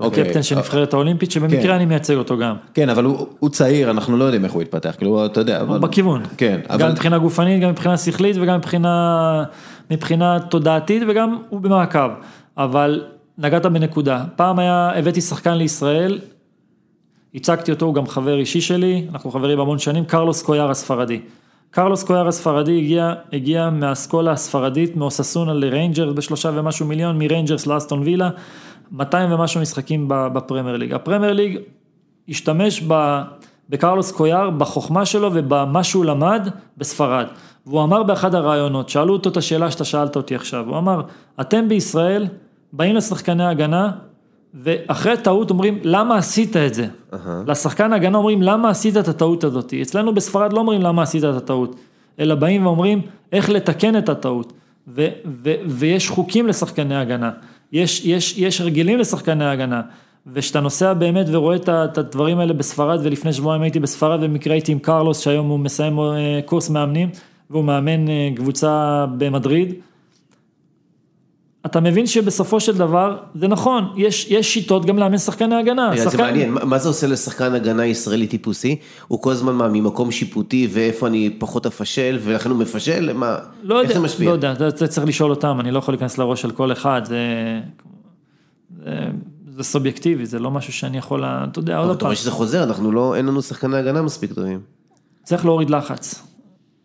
אוקיי. 0.00 0.24
קפטן 0.24 0.42
של 0.42 0.58
נבחרת 0.58 0.94
האולימפית, 0.94 1.30
שבמקרה 1.30 1.62
כן. 1.62 1.70
אני 1.70 1.86
מייצג 1.86 2.14
אותו 2.14 2.38
גם. 2.38 2.56
כן, 2.74 2.88
אבל 2.88 3.04
הוא 3.38 3.50
צעיר, 3.50 3.90
אנחנו 3.90 4.16
לא 4.16 4.24
יודעים 4.24 4.44
איך 4.44 4.52
הוא 4.52 4.62
יתפתח, 4.62 4.94
כאילו, 4.98 5.26
אתה 5.26 5.40
יודע, 5.40 5.60
אבל... 5.60 5.78
בכיוון. 5.78 6.22
כן, 6.36 6.60
אבל... 6.70 6.78
גם 6.78 6.90
מבחינה 6.90 7.18
גופנית, 7.18 7.62
גם 7.62 7.70
מבחינה 7.70 7.96
שכלית 7.96 8.36
וגם 8.40 8.60
מבחינה 9.90 10.38
תודעתית 10.50 11.02
וגם 11.08 11.38
הוא 11.48 11.60
במעקב. 11.60 12.08
אבל 12.56 13.02
נגעת 13.38 13.66
בנקודה, 13.66 14.24
פעם 14.36 14.58
היה, 14.58 14.90
הבאתי 14.98 15.20
שחקן 15.20 15.54
לישראל, 15.54 16.18
הצגתי 17.34 17.72
אותו, 17.72 17.86
הוא 17.86 17.94
גם 17.94 18.06
חבר 18.06 18.38
אישי 18.38 18.60
שלי, 18.60 19.06
אנחנו 19.12 19.30
חברים 19.30 19.60
המון 19.60 19.78
שנים, 19.78 20.04
קרלוס 20.04 20.42
קויאר 20.42 20.70
הספרדי. 20.70 21.20
קרלוס 21.70 22.04
קויאר 22.04 22.28
הספרדי 22.28 22.78
הגיע, 22.78 23.14
הגיע 23.32 23.70
מהאסכולה 23.70 24.32
הספרדית, 24.32 24.96
מאוססונה 24.96 25.52
לריינג'רס 25.52 26.14
בשלושה 26.14 26.50
ומשהו 26.54 26.86
מיליון, 26.86 27.18
מריינג'רס 27.18 27.66
לאסטון 27.66 28.02
וילה, 28.02 28.30
200 28.92 29.32
ומשהו 29.32 29.60
משחקים 29.60 30.06
בפרמייר 30.08 30.76
ליג. 30.76 30.92
הפרמייר 30.92 31.32
ליג 31.32 31.58
השתמש 32.28 32.82
בקרלוס 33.68 34.12
קויאר, 34.12 34.50
בחוכמה 34.50 35.06
שלו 35.06 35.30
ובמה 35.34 35.84
שהוא 35.84 36.04
למד 36.04 36.48
בספרד. 36.78 37.26
והוא 37.66 37.82
אמר 37.82 38.02
באחד 38.02 38.34
הראיונות, 38.34 38.88
שאלו 38.88 39.12
אותו 39.12 39.28
את 39.28 39.36
השאלה 39.36 39.70
שאתה 39.70 39.84
שאלת 39.84 40.16
אותי 40.16 40.34
עכשיו, 40.34 40.64
הוא 40.68 40.78
אמר, 40.78 41.02
אתם 41.40 41.68
בישראל, 41.68 42.26
באים 42.72 42.94
לשחקני 42.96 43.44
הגנה, 43.44 43.90
ואחרי 44.54 45.16
טעות 45.16 45.50
אומרים, 45.50 45.78
למה 45.82 46.16
עשית 46.16 46.56
את 46.56 46.74
זה? 46.74 46.86
Uh-huh. 47.12 47.16
לשחקן 47.46 47.92
הגנה 47.92 48.18
אומרים, 48.18 48.42
למה 48.42 48.70
עשית 48.70 48.96
את 48.96 49.08
הטעות 49.08 49.44
הזאת? 49.44 49.74
אצלנו 49.82 50.14
בספרד 50.14 50.52
לא 50.52 50.58
אומרים 50.58 50.82
למה 50.82 51.02
עשית 51.02 51.24
את 51.24 51.34
הטעות, 51.34 51.76
אלא 52.20 52.34
באים 52.34 52.66
ואומרים, 52.66 53.00
איך 53.32 53.50
לתקן 53.50 53.98
את 53.98 54.08
הטעות. 54.08 54.52
ו- 54.88 55.08
ו- 55.26 55.54
ויש 55.66 56.08
חוקים 56.08 56.46
לשחקני 56.46 56.96
הגנה, 56.96 57.30
יש, 57.72 58.04
יש, 58.04 58.38
יש 58.38 58.60
הרגלים 58.60 58.98
לשחקני 58.98 59.44
הגנה. 59.44 59.80
וכשאתה 60.26 60.60
נוסע 60.60 60.92
באמת 60.92 61.26
ורואה 61.28 61.56
את 61.56 61.98
הדברים 61.98 62.38
האלה 62.38 62.52
בספרד, 62.52 63.00
ולפני 63.02 63.32
שבועיים 63.32 63.62
הייתי 63.62 63.80
בספרד 63.80 64.20
במקרה 64.20 64.52
הייתי 64.52 64.72
עם 64.72 64.78
קרלוס, 64.78 65.20
שהיום 65.20 65.48
הוא 65.48 65.58
מסיים 65.58 65.98
אה, 65.98 66.40
קורס 66.44 66.70
מאמנים, 66.70 67.08
והוא 67.50 67.64
מאמן 67.64 68.08
אה, 68.08 68.30
קבוצה 68.36 69.06
במדריד. 69.18 69.74
אתה 71.66 71.80
מבין 71.80 72.06
שבסופו 72.06 72.60
של 72.60 72.76
דבר, 72.76 73.16
זה 73.34 73.48
נכון, 73.48 73.92
יש, 73.96 74.30
יש 74.30 74.54
שיטות 74.54 74.86
גם 74.86 74.98
לאמן 74.98 75.18
שחקני 75.18 75.54
הגנה. 75.54 75.96
שחקן... 75.96 76.10
זה 76.10 76.16
מעניין, 76.22 76.52
מה 76.64 76.78
זה 76.78 76.88
עושה 76.88 77.06
לשחקן 77.06 77.54
הגנה 77.54 77.86
ישראלי 77.86 78.26
טיפוסי? 78.26 78.76
הוא 79.08 79.22
כל 79.22 79.32
הזמן 79.32 79.54
מה, 79.54 79.68
ממקום 79.68 80.10
שיפוטי 80.10 80.68
ואיפה 80.72 81.06
אני 81.06 81.36
פחות 81.38 81.66
אפשל 81.66 82.18
ולכן 82.22 82.50
הוא 82.50 82.58
מפשל? 82.58 83.12
מה, 83.12 83.36
לא 83.62 83.80
איך 83.80 83.90
יודע, 83.90 84.00
זה 84.00 84.04
משפיע? 84.04 84.26
לא 84.26 84.32
יודע, 84.32 84.54
זה 84.76 84.88
צריך 84.88 85.06
לשאול 85.06 85.30
אותם, 85.30 85.60
אני 85.60 85.70
לא 85.70 85.78
יכול 85.78 85.94
להיכנס 85.94 86.18
לראש 86.18 86.42
של 86.42 86.50
כל 86.50 86.72
אחד, 86.72 87.02
זה, 87.04 87.20
זה, 88.84 89.06
זה 89.56 89.62
סובייקטיבי, 89.62 90.26
זה 90.26 90.38
לא 90.38 90.50
משהו 90.50 90.72
שאני 90.72 90.98
יכול, 90.98 91.24
אתה 91.24 91.58
יודע, 91.58 91.78
עוד 91.78 91.86
פעם. 91.86 91.96
אתה 91.96 92.04
רואה 92.04 92.16
שזה 92.16 92.30
חוזר, 92.30 92.62
אנחנו 92.62 92.92
לא, 92.92 93.16
אין 93.16 93.26
לנו 93.26 93.42
שחקני 93.42 93.76
הגנה 93.76 94.02
מספיק 94.02 94.32
טובים. 94.32 94.60
צריך 95.24 95.44
להוריד 95.44 95.70
לחץ, 95.70 96.22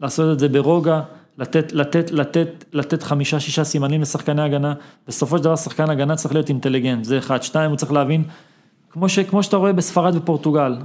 לעשות 0.02 0.34
את 0.34 0.40
זה 0.40 0.50
ברוגע. 0.50 1.02
לתת, 1.38 1.72
לתת, 1.72 2.12
לתת, 2.12 2.66
לתת 2.74 3.04
חמישה, 3.04 3.40
שישה 3.40 3.64
סימנים 3.64 4.02
לשחקני 4.02 4.42
הגנה, 4.42 4.74
בסופו 5.08 5.38
של 5.38 5.44
דבר 5.44 5.56
שחקן 5.56 5.90
הגנה 5.90 6.16
צריך 6.16 6.34
להיות 6.34 6.50
אינטליגנט, 6.50 7.06
זה 7.06 7.18
אחד, 7.18 7.44
שתיים, 7.44 7.70
הוא 7.70 7.78
צריך 7.78 7.92
להבין, 7.92 8.24
כמו, 8.92 9.10
ש, 9.10 9.20
כמו 9.20 9.44
שאתה 9.44 9.58
רואה 9.58 9.74
בספרד 9.74 10.16
ופורטוגל, 10.16 10.76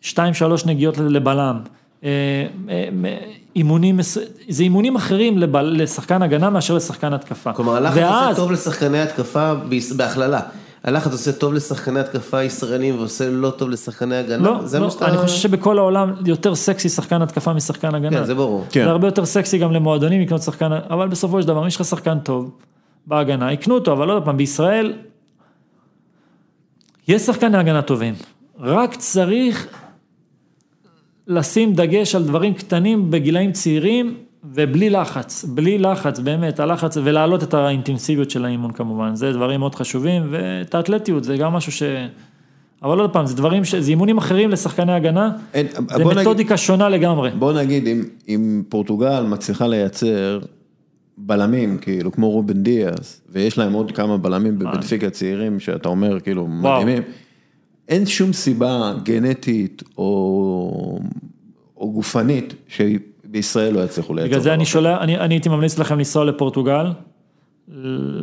שתיים, 0.00 0.34
שלוש 0.34 0.66
נגיעות 0.66 0.98
לבלם, 0.98 1.60
אה, 2.04 2.10
אה, 2.68 2.88
אימונים, 3.56 4.00
זה 4.48 4.62
אימונים 4.62 4.96
אחרים 4.96 5.38
לשחקן 5.62 6.22
הגנה 6.22 6.50
מאשר 6.50 6.74
לשחקן 6.74 7.12
התקפה. 7.12 7.52
כלומר, 7.52 7.76
הלחץ 7.76 7.96
ואז... 7.96 8.28
עושה 8.28 8.36
טוב 8.36 8.52
לשחקני 8.52 9.00
התקפה 9.00 9.52
בהכללה. 9.96 10.40
הלחץ 10.86 11.12
עושה 11.12 11.32
טוב 11.32 11.54
לשחקני 11.54 12.00
התקפה 12.00 12.42
ישראלים 12.42 12.98
ועושה 12.98 13.30
לא 13.30 13.50
טוב 13.50 13.70
לשחקני 13.70 14.16
הגנה? 14.16 14.50
לא, 14.50 14.66
זה 14.66 14.78
לא, 14.78 14.90
שאתה... 14.90 15.08
אני 15.08 15.16
חושב 15.18 15.36
שבכל 15.36 15.78
העולם 15.78 16.12
יותר 16.26 16.54
סקסי 16.54 16.88
שחקן 16.88 17.22
התקפה 17.22 17.52
משחקן 17.52 17.94
הגנה. 17.94 18.18
כן, 18.18 18.24
זה 18.24 18.34
ברור. 18.34 18.64
כן. 18.70 18.84
זה 18.84 18.90
הרבה 18.90 19.06
יותר 19.06 19.26
סקסי 19.26 19.58
גם 19.58 19.72
למועדונים 19.72 20.22
לקנות 20.22 20.42
שחקן, 20.42 20.72
אבל 20.72 21.08
בסופו 21.08 21.42
של 21.42 21.48
דבר, 21.48 21.62
אם 21.62 21.66
יש 21.66 21.76
לך 21.76 21.84
שחקן 21.84 22.18
טוב 22.18 22.50
בהגנה, 23.06 23.52
יקנו 23.52 23.74
אותו, 23.74 23.92
אבל 23.92 24.10
עוד 24.10 24.24
פעם, 24.24 24.36
בישראל, 24.36 24.92
יש 27.08 27.22
שחקני 27.22 27.56
הגנה 27.56 27.82
טובים, 27.82 28.14
רק 28.58 28.94
צריך 28.94 29.66
לשים 31.26 31.74
דגש 31.74 32.14
על 32.14 32.24
דברים 32.24 32.54
קטנים 32.54 33.10
בגילאים 33.10 33.52
צעירים, 33.52 34.16
ובלי 34.54 34.90
לחץ, 34.90 35.44
בלי 35.44 35.78
לחץ, 35.78 36.18
באמת, 36.18 36.60
הלחץ, 36.60 36.96
ולהעלות 37.04 37.42
את 37.42 37.54
האינטנסיביות 37.54 38.30
של 38.30 38.44
האימון 38.44 38.72
כמובן, 38.72 39.14
זה 39.14 39.32
דברים 39.32 39.60
מאוד 39.60 39.74
חשובים, 39.74 40.22
ואת 40.30 40.74
האתלטיות, 40.74 41.24
זה 41.24 41.36
גם 41.36 41.52
משהו 41.52 41.72
ש... 41.72 41.82
אבל 42.82 42.98
עוד 42.98 43.12
פעם, 43.12 43.26
זה 43.26 43.36
דברים, 43.36 43.64
ש... 43.64 43.74
זה 43.74 43.90
אימונים 43.90 44.18
אחרים 44.18 44.50
לשחקני 44.50 44.92
הגנה, 44.92 45.30
אין, 45.54 45.66
זה 45.96 46.04
מתודיקה 46.04 46.54
נגיד, 46.54 46.56
שונה 46.56 46.88
לגמרי. 46.88 47.30
בוא 47.38 47.52
נגיד, 47.52 47.86
אם, 47.86 48.04
אם 48.28 48.62
פורטוגל 48.68 49.22
מצליחה 49.22 49.66
לייצר 49.66 50.40
בלמים, 51.18 51.78
כאילו, 51.78 52.12
כמו 52.12 52.30
רובן 52.30 52.62
דיאס, 52.62 53.22
ויש 53.32 53.58
להם 53.58 53.72
עוד 53.72 53.92
כמה 53.92 54.18
בלמים 54.18 54.58
בבנפיקה 54.58 55.10
צעירים, 55.10 55.60
שאתה 55.60 55.88
אומר, 55.88 56.20
כאילו, 56.20 56.46
מדהימים, 56.46 57.02
אין 57.88 58.06
שום 58.06 58.32
סיבה 58.32 58.94
גנטית 59.02 59.82
או, 59.98 60.98
או 61.76 61.92
גופנית, 61.92 62.54
שהיא... 62.68 62.98
בישראל 63.36 63.74
לא 63.74 63.80
יצליחו 63.80 64.14
לייצר. 64.14 64.28
בגלל 64.28 64.40
זה 64.40 64.54
אני 64.54 64.64
שולח, 64.66 64.98
אני, 65.00 65.18
אני 65.18 65.34
הייתי 65.34 65.48
ממליץ 65.48 65.78
לכם 65.78 65.98
לנסוע 65.98 66.24
לפורטוגל, 66.24 66.86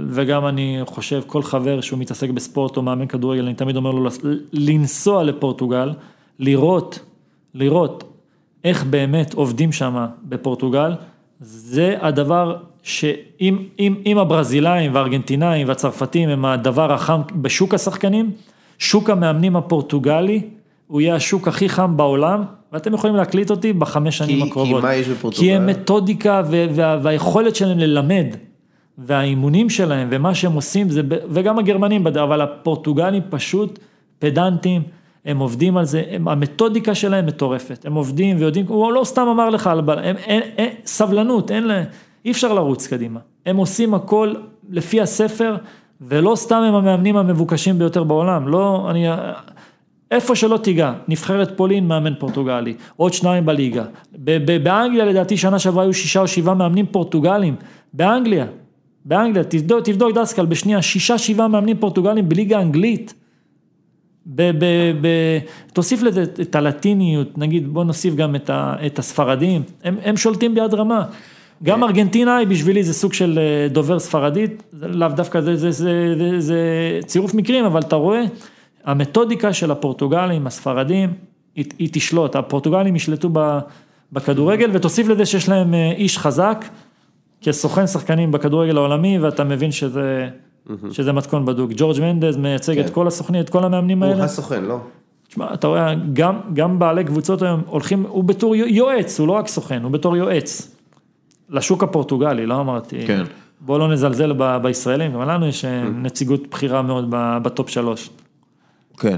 וגם 0.08 0.48
אני 0.48 0.80
חושב, 0.86 1.22
כל 1.28 1.44
חבר 1.44 1.82
שהוא 1.82 2.00
מתעסק 2.00 2.30
בספורט 2.30 2.78
או 2.78 2.82
מאמן 2.82 3.08
כדורגל, 3.08 3.46
אני 3.46 3.54
תמיד 3.54 3.76
אומר 3.76 3.92
לו 3.92 4.10
לנסוע 4.54 5.24
לפורטוגל, 5.24 5.94
לראות, 6.40 7.00
לראות 7.54 8.04
איך 8.64 8.84
באמת 8.84 9.34
עובדים 9.34 9.72
שם 9.72 10.06
בפורטוגל, 10.24 10.94
זה 11.40 11.96
הדבר 12.02 12.58
שאם 12.84 13.58
אם, 13.80 13.96
אם 14.06 14.18
הברזילאים 14.18 14.96
והארגנטינאים 14.96 15.68
והצרפתים 15.68 16.30
הם 16.30 16.46
הדבר 16.46 16.94
החם 16.94 17.22
בשוק 17.36 17.74
השחקנים, 17.74 18.32
שוק 18.78 19.10
המאמנים 19.10 19.56
הפורטוגלי, 19.56 20.42
הוא 20.88 21.02
יהיה 21.02 21.16
השוק 21.16 21.48
הכי 21.48 21.70
חם 21.70 21.98
בעולם, 21.98 22.44
ואתם 22.74 22.94
יכולים 22.94 23.16
להקליט 23.16 23.52
אותי 23.52 23.74
בחמש 23.74 24.18
שנים 24.18 24.44
הקרובות. 24.44 24.82
כי 24.82 24.88
מה 24.88 24.96
יש 24.96 25.08
בפורטוגל? 25.08 25.48
כי 25.48 25.54
הם 25.54 25.68
מתודיקה 25.68 26.42
וה, 26.50 26.98
והיכולת 27.04 27.56
שלהם 27.56 27.80
ללמד, 27.80 28.26
והאימונים 28.98 29.70
שלהם, 29.70 30.08
ומה 30.12 30.36
שהם 30.36 30.54
עושים, 30.54 30.90
זה, 30.90 31.02
וגם 31.30 31.60
הגרמנים, 31.60 32.08
אבל 32.08 32.42
הפורטוגלים 32.42 33.22
פשוט 33.30 33.80
פדנטים. 34.20 34.82
הם 35.26 35.40
עובדים 35.40 35.78
על 35.78 35.86
זה, 35.86 36.04
הם, 36.10 36.28
המתודיקה 36.28 36.96
שלהם 36.96 37.26
מטורפת, 37.26 37.86
הם 37.86 37.94
עובדים 37.94 38.38
ויודעים, 38.40 38.66
הוא 38.68 38.94
לא 38.94 39.04
סתם 39.04 39.28
אמר 39.28 39.50
לך, 39.50 39.68
הם, 39.68 40.16
אין, 40.18 40.42
אין, 40.42 40.70
סבלנות, 40.86 41.52
אין 41.52 41.64
להם, 41.64 41.86
אי 42.26 42.32
אפשר 42.32 42.54
לרוץ 42.54 42.88
קדימה, 42.88 43.20
הם 43.46 43.58
עושים 43.58 43.94
הכל 43.94 44.34
לפי 44.70 45.02
הספר, 45.02 45.56
ולא 46.02 46.36
סתם 46.36 46.56
הם 46.56 46.76
המאמנים 46.76 47.18
המבוקשים 47.18 47.80
ביותר 47.80 48.04
בעולם, 48.04 48.48
לא, 48.48 48.88
אני, 48.90 49.06
איפה 50.14 50.36
שלא 50.36 50.58
תיגע, 50.58 50.94
נבחרת 51.08 51.58
פולין, 51.58 51.88
מאמן 51.88 52.14
פורטוגלי, 52.20 52.74
עוד 52.96 53.14
שניים 53.14 53.46
בליגה, 53.46 53.84
באנגליה 54.64 55.06
לדעתי 55.06 55.38
שנה 55.38 55.60
שעברה 55.60 55.84
היו 55.84 55.94
שישה 55.94 56.20
או 56.20 56.28
שבעה 56.28 56.56
מאמנים 56.56 56.86
פורטוגלים, 56.86 57.56
באנגליה, 57.94 58.46
באנגליה, 59.06 59.44
תבדוק, 59.44 59.86
תבדוק 59.86 60.18
דסקל 60.18 60.46
בשנייה, 60.46 60.82
שישה 60.82 61.18
שבעה 61.18 61.48
מאמנים 61.48 61.78
פורטוגלים 61.78 62.30
בליגה 62.30 62.58
האנגלית. 62.58 63.14
ב, 64.26 64.42
ב, 64.42 64.66
ב, 65.02 65.08
תוסיף 65.74 66.04
לזה 66.04 66.24
את 66.24 66.56
הלטיניות, 66.56 67.38
נגיד 67.38 67.68
בוא 67.68 67.84
נוסיף 67.84 68.16
גם 68.16 68.36
את, 68.36 68.50
ה, 68.50 68.76
את 68.86 69.00
הספרדים, 69.00 69.64
הם, 69.84 69.98
הם 70.04 70.18
שולטים 70.18 70.56
ביד 70.56 70.74
רמה. 70.74 71.06
גם 71.64 71.78
כן. 71.78 71.84
ארגנטינאי 71.84 72.46
בשבילי 72.46 72.84
זה 72.84 72.94
סוג 72.94 73.14
של 73.14 73.40
אה, 73.40 73.68
דובר 73.70 74.00
ספרדית, 74.00 74.64
לאו 74.74 75.08
דווקא 75.08 75.42
זה, 75.42 75.56
זה, 75.56 75.72
זה, 75.72 76.16
זה, 76.18 76.40
זה 76.40 76.60
צירוף 77.06 77.34
מקרים, 77.34 77.66
אבל 77.66 77.82
אתה 77.82 77.96
רואה, 77.96 78.22
המתודיקה 78.86 79.54
של 79.54 79.72
הפורטוגלים, 79.72 80.48
הספרדים, 80.48 81.14
היא, 81.56 81.66
היא 81.80 81.90
תשלוט, 81.92 82.36
הפורטוגלים 82.36 82.96
ישלטו 82.96 83.30
בכדורגל 84.12 84.70
ותוסיף 84.74 85.08
לזה 85.08 85.26
שיש 85.26 85.50
להם 85.50 85.74
אה, 85.74 85.92
איש 85.92 86.18
חזק, 86.18 86.66
כסוכן 87.42 87.88
שחקנים 87.88 88.32
בכדורגל 88.32 88.78
העולמי 88.78 89.20
ואתה 89.20 89.44
מבין 89.44 89.72
שזה... 89.72 90.30
שזה 90.92 91.12
מתכון 91.12 91.46
בדוק. 91.46 91.72
ג'ורג' 91.76 92.02
מנדז 92.02 92.38
מייצג 92.38 92.80
את 92.80 92.86
כן. 92.86 92.94
כל 92.94 93.08
הסוכנים, 93.08 93.42
את 93.42 93.50
כל 93.50 93.64
המאמנים 93.64 94.04
האלה. 94.04 94.16
הוא 94.16 94.24
הסוכן, 94.24 94.64
לא? 94.64 94.80
תשמע, 95.28 95.54
אתה 95.54 95.68
רואה, 95.68 95.94
גם, 96.14 96.40
גם 96.54 96.80
בעלי 96.80 97.04
קבוצות 97.04 97.42
היום 97.42 97.62
הולכים, 97.66 98.06
הוא 98.10 98.24
בתור 98.24 98.56
יועץ, 98.56 99.20
הוא 99.20 99.28
לא 99.28 99.34
רק 99.34 99.48
סוכן, 99.48 99.84
הוא 99.84 99.92
בתור 99.92 100.18
יועץ. 100.18 100.76
לשוק 101.50 101.84
הפורטוגלי, 101.84 102.46
לא 102.46 102.60
אמרתי, 102.60 103.08
כן. 103.08 103.24
בוא 103.60 103.80
לא 103.80 103.88
נזלזל 103.88 104.34
ב, 104.38 104.58
בישראלים, 104.58 105.14
גם 105.14 105.22
לנו 105.22 105.48
יש 105.48 105.66
אה, 105.66 105.84
נציגות 105.84 106.48
בכירה 106.48 106.82
מאוד 106.82 107.06
בטופ 107.44 107.70
שלוש. 107.70 108.10
כן, 108.98 109.18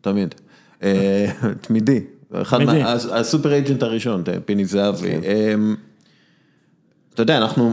תמיד. 0.00 0.34
אה, 0.82 1.26
תמידי. 1.60 2.00
אחד 2.32 2.62
מה... 2.62 2.92
הסופר 2.92 3.52
אייג'נט 3.52 3.82
הראשון, 3.82 4.22
פיני 4.44 4.64
זהבי. 4.64 5.10
כן. 5.10 5.20
אמ, 5.54 5.76
אתה 7.14 7.22
יודע, 7.22 7.36
אנחנו 7.36 7.72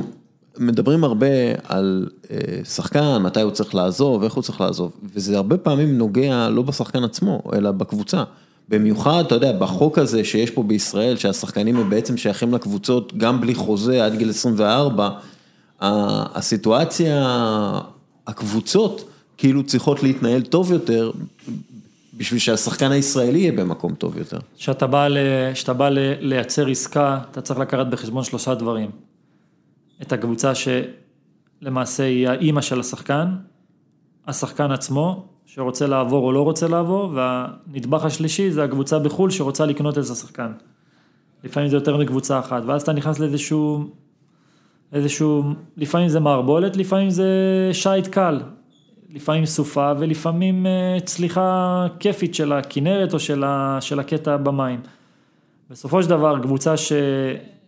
מדברים 0.57 1.03
הרבה 1.03 1.27
על 1.63 2.09
אה, 2.31 2.37
שחקן, 2.63 3.17
מתי 3.21 3.41
הוא 3.41 3.51
צריך 3.51 3.75
לעזוב, 3.75 4.23
איך 4.23 4.33
הוא 4.33 4.43
צריך 4.43 4.61
לעזוב, 4.61 4.91
וזה 5.13 5.37
הרבה 5.37 5.57
פעמים 5.57 5.97
נוגע 5.97 6.49
לא 6.49 6.61
בשחקן 6.61 7.03
עצמו, 7.03 7.41
אלא 7.53 7.71
בקבוצה. 7.71 8.23
במיוחד, 8.69 9.23
אתה 9.27 9.35
יודע, 9.35 9.51
בחוק 9.51 9.97
הזה 9.97 10.23
שיש 10.23 10.51
פה 10.51 10.63
בישראל, 10.63 11.17
שהשחקנים 11.17 11.77
הם 11.77 11.89
בעצם 11.89 12.17
שייכים 12.17 12.53
לקבוצות 12.53 13.13
גם 13.17 13.41
בלי 13.41 13.55
חוזה 13.55 14.05
עד 14.05 14.15
גיל 14.15 14.29
24, 14.29 15.09
הסיטואציה, 15.81 17.23
הקבוצות 18.27 19.09
כאילו 19.37 19.63
צריכות 19.63 20.03
להתנהל 20.03 20.41
טוב 20.41 20.71
יותר, 20.71 21.11
בשביל 22.17 22.39
שהשחקן 22.39 22.91
הישראלי 22.91 23.39
יהיה 23.39 23.51
במקום 23.51 23.95
טוב 23.95 24.17
יותר. 24.17 24.39
כשאתה 24.57 24.87
בא, 24.87 25.07
בא 25.77 25.89
לייצר 26.19 26.67
עסקה, 26.67 27.19
אתה 27.31 27.41
צריך 27.41 27.59
לקחת 27.59 27.87
בחשבון 27.87 28.23
שלושה 28.23 28.55
דברים. 28.55 28.91
את 30.01 30.13
הקבוצה 30.13 30.51
שלמעשה 30.55 32.03
היא 32.03 32.29
האימא 32.29 32.61
של 32.61 32.79
השחקן, 32.79 33.35
השחקן 34.27 34.71
עצמו, 34.71 35.25
שרוצה 35.45 35.87
לעבור 35.87 36.25
או 36.25 36.31
לא 36.31 36.41
רוצה 36.41 36.67
לעבור, 36.67 37.13
והנדבך 37.13 38.05
השלישי 38.05 38.51
זה 38.51 38.63
הקבוצה 38.63 38.99
בחו"ל 38.99 39.29
שרוצה 39.29 39.65
לקנות 39.65 39.97
איזה 39.97 40.15
שחקן. 40.15 40.51
לפעמים 41.43 41.69
זה 41.69 41.75
יותר 41.75 41.97
מקבוצה 41.97 42.39
אחת, 42.39 42.63
ואז 42.65 42.81
אתה 42.81 42.93
נכנס 42.93 43.19
לאיזשהו, 43.19 43.89
איזשהו, 44.93 45.43
לפעמים 45.77 46.09
זה 46.09 46.19
מערבולת, 46.19 46.77
לפעמים 46.77 47.09
זה 47.09 47.29
שיט 47.73 48.07
קל, 48.07 48.39
לפעמים 49.15 49.45
סופה 49.45 49.91
ולפעמים 49.99 50.65
אה, 50.65 50.97
צליחה 51.05 51.87
כיפית 51.99 52.35
של 52.35 52.53
הכנרת 52.53 53.13
או 53.13 53.19
של, 53.19 53.43
ה, 53.43 53.77
של 53.81 53.99
הקטע 53.99 54.37
במים. 54.37 54.79
בסופו 55.69 56.03
של 56.03 56.09
דבר, 56.09 56.39
קבוצה 56.39 56.77
ש... 56.77 56.91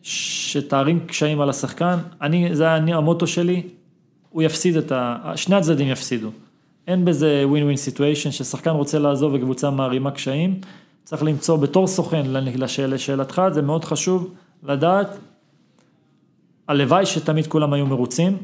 שתערים 0.02 1.00
קשיים 1.00 1.42
על 1.42 1.50
השחקן, 1.50 1.98
אני, 2.22 2.56
זה 2.56 2.64
היה 2.64 2.98
המוטו 2.98 3.28
שלי, 3.28 3.64
הוא 4.30 4.44
יפסיד 4.44 4.78
את 4.78 4.92
ה... 4.92 5.34
שני 5.36 5.56
הצדדים 5.56 5.88
יפסידו. 5.88 6.30
אין 6.88 7.06
בזה 7.06 7.44
win-win 7.46 7.64
situation, 7.64 8.32
ששחקן 8.32 8.70
רוצה 8.70 9.00
לעזוב 9.00 9.34
וקבוצה 9.34 9.70
מערימה 9.70 10.12
קשיים, 10.12 10.60
צריך 11.04 11.24
למצוא 11.24 11.58
בתור 11.58 11.88
סוכן 11.88 12.26
לשאלתך, 12.88 13.42
זה 13.52 13.62
מאוד 13.62 13.86
חשוב 13.86 14.34
לדעת, 14.64 15.18
הלוואי 16.68 17.06
שתמיד 17.06 17.48
כולם 17.48 17.74
היו 17.74 17.86
מרוצים, 17.86 18.38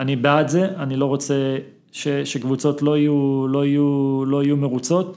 ואני 0.00 0.16
בעד 0.16 0.48
זה, 0.48 0.68
אני 0.76 0.96
לא 0.96 1.06
רוצה 1.06 1.56
ש, 1.92 2.08
שקבוצות 2.08 2.82
לא 2.82 2.98
יהיו, 2.98 3.46
לא, 3.48 3.66
יהיו, 3.66 4.24
לא 4.26 4.42
יהיו 4.42 4.56
מרוצות. 4.56 5.16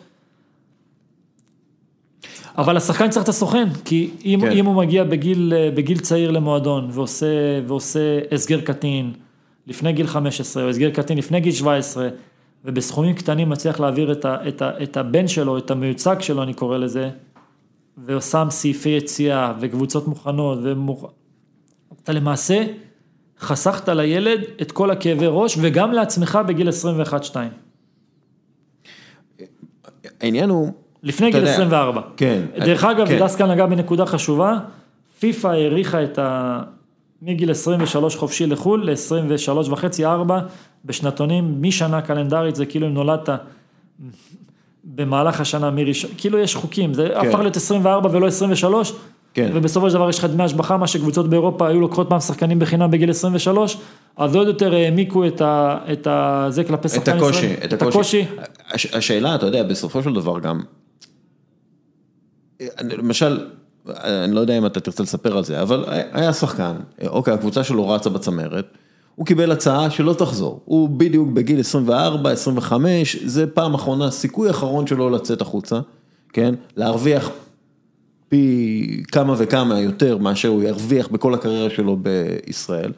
אבל 2.57 2.77
השחקן 2.77 3.09
צריך 3.09 3.23
את 3.23 3.29
הסוכן, 3.29 3.69
כי 3.85 4.09
אם, 4.25 4.39
כן. 4.41 4.51
אם 4.51 4.65
הוא 4.65 4.75
מגיע 4.75 5.03
בגיל, 5.03 5.53
בגיל 5.75 5.99
צעיר 5.99 6.31
למועדון 6.31 6.89
ועושה, 6.91 7.25
ועושה 7.67 8.19
הסגר 8.31 8.61
קטין 8.61 9.13
לפני 9.67 9.93
גיל 9.93 10.07
15 10.07 10.63
או 10.63 10.69
הסגר 10.69 10.89
קטין 10.89 11.17
לפני 11.17 11.39
גיל 11.39 11.51
17 11.51 12.09
ובסכומים 12.65 13.15
קטנים 13.15 13.49
מצליח 13.49 13.79
להעביר 13.79 14.11
את, 14.11 14.25
ה, 14.25 14.47
את, 14.47 14.61
ה, 14.61 14.83
את 14.83 14.97
הבן 14.97 15.27
שלו, 15.27 15.57
את 15.57 15.71
המיוצג 15.71 16.15
שלו 16.19 16.43
אני 16.43 16.53
קורא 16.53 16.77
לזה, 16.77 17.09
ושם 18.05 18.47
סעיפי 18.49 18.89
יציאה 18.89 19.53
וקבוצות 19.59 20.07
מוכנות, 20.07 20.59
ומוכ... 20.63 21.05
אתה 22.03 22.13
למעשה 22.13 22.65
חסכת 23.39 23.89
לילד 23.89 24.41
את 24.61 24.71
כל 24.71 24.91
הכאבי 24.91 25.25
ראש 25.29 25.57
וגם 25.61 25.91
לעצמך 25.91 26.39
בגיל 26.47 26.69
21-2. 26.69 27.35
העניין 30.21 30.49
הוא 30.49 30.71
לפני 31.03 31.31
גיל 31.31 31.47
24. 31.47 32.01
כן. 32.17 32.41
דרך 32.57 32.83
אגב, 32.83 33.07
כן. 33.07 33.19
דסקל 33.19 33.45
נגע 33.45 33.65
בנקודה 33.65 34.05
חשובה, 34.05 34.59
פיפ"א 35.19 35.47
האריכה 35.47 36.03
את 36.03 36.19
ה... 36.19 36.61
מגיל 37.25 37.51
23 37.51 38.15
חופשי 38.15 38.47
לחו"ל 38.47 38.89
ל-23 38.89 39.71
וחצי, 39.71 40.05
4 40.05 40.39
בשנתונים, 40.85 41.61
משנה 41.61 42.01
קלנדרית, 42.01 42.55
זה 42.55 42.65
כאילו 42.65 42.87
אם 42.87 42.93
נולדת 42.93 43.29
במהלך 44.83 45.41
השנה 45.41 45.71
מראשון, 45.71 46.11
כאילו 46.17 46.39
יש 46.39 46.55
חוקים, 46.55 46.93
זה 46.93 47.09
כן. 47.21 47.27
הפך 47.27 47.39
להיות 47.39 47.55
24 47.55 48.09
ולא 48.11 48.27
23, 48.27 48.93
כן. 49.33 49.51
ובסופו 49.53 49.89
של 49.89 49.95
דבר 49.95 50.09
יש 50.09 50.19
לך 50.19 50.25
דמי 50.25 50.43
השבחה, 50.43 50.77
מה 50.77 50.87
שקבוצות 50.87 51.29
באירופה 51.29 51.67
היו 51.67 51.79
לוקחות 51.79 52.09
פעם 52.09 52.19
שחקנים 52.19 52.59
בחינם 52.59 52.91
בגיל 52.91 53.09
23, 53.09 53.77
אז 54.17 54.35
עוד 54.35 54.47
יותר 54.47 54.73
העמיקו 54.73 55.27
את, 55.27 55.41
ה, 55.41 55.77
את 55.91 56.07
ה, 56.07 56.45
זה 56.49 56.63
כלפי 56.63 56.89
שחקן 56.89 57.17
ישראל. 57.17 57.17
את 57.17 57.33
הקושי, 57.33 57.53
את 57.63 57.81
הקושי. 57.81 58.25
השאלה, 58.93 59.35
אתה 59.35 59.45
יודע, 59.45 59.63
בסופו 59.63 60.03
של 60.03 60.13
דבר 60.13 60.39
גם, 60.39 60.61
למשל, 62.81 63.47
אני 64.03 64.35
לא 64.35 64.39
יודע 64.39 64.57
אם 64.57 64.65
אתה 64.65 64.79
תרצה 64.79 65.03
לספר 65.03 65.37
על 65.37 65.43
זה, 65.43 65.61
אבל 65.61 65.85
היה 66.11 66.33
שחקן, 66.33 66.75
אוקיי, 67.07 67.33
הקבוצה 67.33 67.63
שלו 67.63 67.89
רצה 67.89 68.09
בצמרת, 68.09 68.65
הוא 69.15 69.25
קיבל 69.25 69.51
הצעה 69.51 69.89
שלא 69.89 70.13
תחזור, 70.13 70.61
הוא 70.65 70.89
בדיוק 70.89 71.29
בגיל 71.29 71.59
24, 71.59 72.31
25, 72.31 73.17
זה 73.25 73.47
פעם 73.47 73.73
אחרונה, 73.73 74.11
סיכוי 74.11 74.49
אחרון 74.49 74.87
שלו 74.87 75.09
לצאת 75.09 75.41
החוצה, 75.41 75.79
כן, 76.33 76.55
להרוויח 76.77 77.31
פי 78.33 79.03
כמה 79.11 79.35
וכמה 79.37 79.79
יותר 79.79 80.17
מאשר 80.17 80.47
הוא 80.47 80.63
ירוויח 80.63 81.07
בכל 81.07 81.33
הקריירה 81.33 81.69
שלו 81.69 81.97
בישראל, 81.97 82.91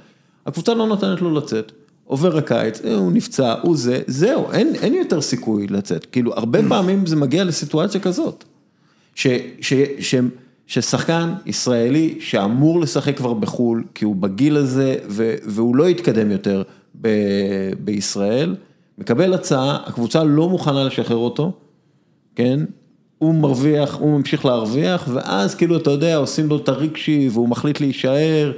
הקבוצה 0.45 0.73
לא 0.73 0.87
נותנת 0.87 1.21
לו 1.21 1.33
לצאת. 1.33 1.71
עובר 2.03 2.37
הקיץ, 2.37 2.81
הוא 2.81 3.11
נפצע, 3.11 3.55
הוא 3.61 3.77
זה, 3.77 4.01
זהו, 4.07 4.51
אין, 4.51 4.75
אין 4.75 4.93
יותר 4.93 5.21
סיכוי 5.21 5.67
לצאת. 5.67 6.05
כאילו, 6.05 6.33
הרבה 6.33 6.59
פעמים 6.69 7.05
זה 7.05 7.15
מגיע 7.15 7.43
לסיטואציה 7.43 8.01
כזאת. 8.01 8.43
ש, 9.15 9.27
ש, 9.61 9.73
ש, 9.99 10.15
ששחקן 10.67 11.33
ישראלי 11.45 12.17
שאמור 12.19 12.81
לשחק 12.81 13.17
כבר 13.17 13.33
בחו"ל, 13.33 13.83
כי 13.95 14.05
הוא 14.05 14.15
בגיל 14.15 14.57
הזה 14.57 14.95
ו, 15.09 15.35
והוא 15.45 15.75
לא 15.75 15.89
יתקדם 15.89 16.31
יותר 16.31 16.63
ב, 17.01 17.09
בישראל, 17.79 18.55
מקבל 18.97 19.33
הצעה, 19.33 19.77
הקבוצה 19.85 20.23
לא 20.23 20.49
מוכנה 20.49 20.83
לשחרר 20.83 21.17
אותו, 21.17 21.51
כן? 22.35 22.59
הוא 23.17 23.35
מרוויח, 23.35 23.95
הוא 23.95 24.17
ממשיך 24.17 24.45
להרוויח, 24.45 25.09
ואז 25.13 25.55
כאילו, 25.55 25.77
אתה 25.77 25.91
יודע, 25.91 26.15
עושים 26.15 26.49
לו 26.49 26.57
את 26.57 26.69
הרגשי 26.69 27.29
והוא 27.31 27.49
מחליט 27.49 27.79
להישאר, 27.81 28.51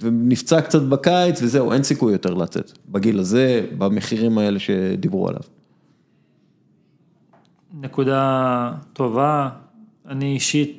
ונפצע 0.00 0.60
קצת 0.60 0.82
בקיץ, 0.82 1.42
וזהו, 1.42 1.72
אין 1.72 1.82
סיכוי 1.82 2.12
יותר 2.12 2.34
לצאת, 2.34 2.72
בגיל 2.88 3.18
הזה, 3.18 3.66
במחירים 3.78 4.38
האלה 4.38 4.58
שדיברו 4.58 5.28
עליו. 5.28 5.40
נקודה 7.80 8.72
טובה. 8.92 9.48
אני 10.08 10.34
אישית, 10.34 10.78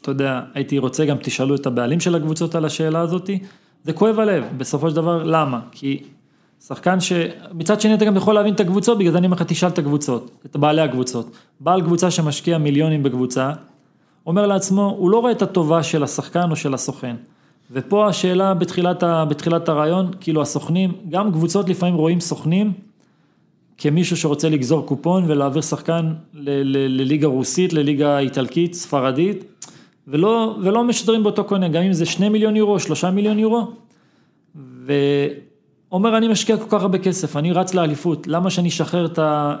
אתה 0.00 0.10
יודע, 0.10 0.40
הייתי 0.54 0.78
רוצה 0.78 1.04
גם 1.04 1.16
תשאלו 1.22 1.54
את 1.54 1.66
הבעלים 1.66 2.00
של 2.00 2.14
הקבוצות 2.14 2.54
על 2.54 2.64
השאלה 2.64 3.00
הזאתי. 3.00 3.38
זה 3.84 3.92
כואב 3.92 4.18
הלב, 4.18 4.44
בסופו 4.56 4.90
של 4.90 4.96
דבר, 4.96 5.22
למה? 5.22 5.60
כי 5.70 6.02
שחקן 6.66 7.00
ש... 7.00 7.12
מצד 7.52 7.80
שני 7.80 7.94
אתה 7.94 8.04
גם 8.04 8.16
יכול 8.16 8.34
להבין 8.34 8.54
את 8.54 8.60
הקבוצות, 8.60 8.98
בגלל 8.98 9.12
זה 9.12 9.18
אני 9.18 9.26
אומר 9.26 9.36
לך 9.36 9.42
תשאל 9.42 9.68
את 9.68 9.78
הקבוצות, 9.78 10.30
את 10.46 10.56
בעלי 10.56 10.82
הקבוצות. 10.82 11.36
בעל 11.60 11.82
קבוצה 11.82 12.10
שמשקיע 12.10 12.58
מיליונים 12.58 13.02
בקבוצה, 13.02 13.52
אומר 14.26 14.46
לעצמו, 14.46 14.94
הוא 14.98 15.10
לא 15.10 15.18
רואה 15.18 15.32
את 15.32 15.42
הטובה 15.42 15.82
של 15.82 16.02
השחקן 16.02 16.50
או 16.50 16.56
של 16.56 16.74
הסוכן. 16.74 17.16
ופה 17.70 18.06
השאלה 18.06 18.54
בתחילת, 18.54 19.02
ה... 19.02 19.24
בתחילת 19.24 19.68
הרעיון, 19.68 20.10
כאילו 20.20 20.42
הסוכנים, 20.42 20.92
גם 21.08 21.32
קבוצות 21.32 21.68
לפעמים 21.68 21.94
רואים 21.94 22.20
סוכנים 22.20 22.72
כמישהו 23.78 24.16
שרוצה 24.16 24.48
לגזור 24.48 24.86
קופון 24.86 25.24
ולהעביר 25.26 25.62
שחקן. 25.62 26.12
לליגה 26.34 27.26
רוסית, 27.26 27.72
לליגה 27.72 28.18
איטלקית, 28.18 28.74
ספרדית, 28.74 29.44
ולא, 30.08 30.56
ולא 30.62 30.84
משדרים 30.84 31.22
באותו 31.22 31.44
קונה, 31.44 31.68
גם 31.68 31.82
אם 31.82 31.92
זה 31.92 32.06
שני 32.06 32.28
מיליון 32.28 32.56
יורו, 32.56 32.78
שלושה 32.78 33.10
מיליון 33.10 33.38
יורו. 33.38 33.66
ו... 34.56 34.92
אומר 35.94 36.16
אני 36.16 36.28
משקיע 36.28 36.56
כל 36.56 36.64
כך 36.68 36.82
הרבה 36.82 36.98
כסף, 36.98 37.36
אני 37.36 37.52
רץ 37.52 37.74
לאליפות, 37.74 38.26
למה 38.26 38.50
שאני 38.50 38.68
אשחרר 38.68 39.06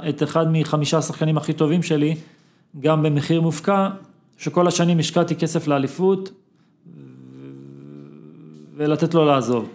את 0.08 0.22
אחד 0.22 0.46
מחמישה 0.52 0.98
השחקנים 0.98 1.36
הכי 1.36 1.52
טובים 1.52 1.82
שלי, 1.82 2.14
גם 2.80 3.02
במחיר 3.02 3.40
מופקע, 3.40 3.88
שכל 4.38 4.68
השנים 4.68 4.98
השקעתי 4.98 5.34
כסף 5.36 5.66
לאליפות, 5.66 6.30
ולתת 8.76 9.14
לו 9.14 9.24
לעזוב. 9.24 9.68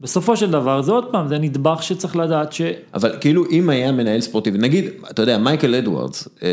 בסופו 0.00 0.36
של 0.36 0.50
דבר, 0.50 0.82
זה 0.82 0.92
עוד 0.92 1.12
פעם, 1.12 1.28
זה 1.28 1.38
נדבך 1.38 1.82
שצריך 1.82 2.16
לדעת 2.16 2.52
ש... 2.52 2.62
אבל 2.94 3.16
כאילו 3.20 3.44
אם 3.50 3.70
היה 3.70 3.92
מנהל 3.92 4.20
ספורטיבי, 4.20 4.58
נגיד, 4.58 4.84
אתה 5.10 5.22
יודע, 5.22 5.38
מייקל 5.38 5.74
אדוארדס. 5.74 6.28
אה, 6.42 6.48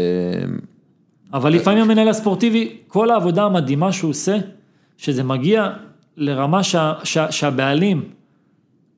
אבל 1.33 1.53
לפעמים 1.53 1.83
המנהל 1.83 2.07
הספורטיבי, 2.09 2.77
כל 2.87 3.09
העבודה 3.11 3.43
המדהימה 3.43 3.91
שהוא 3.91 4.09
עושה, 4.09 4.37
שזה 4.97 5.23
מגיע 5.23 5.69
לרמה 6.17 6.63
שה, 6.63 6.93
שה, 7.03 7.31
שהבעלים 7.31 8.18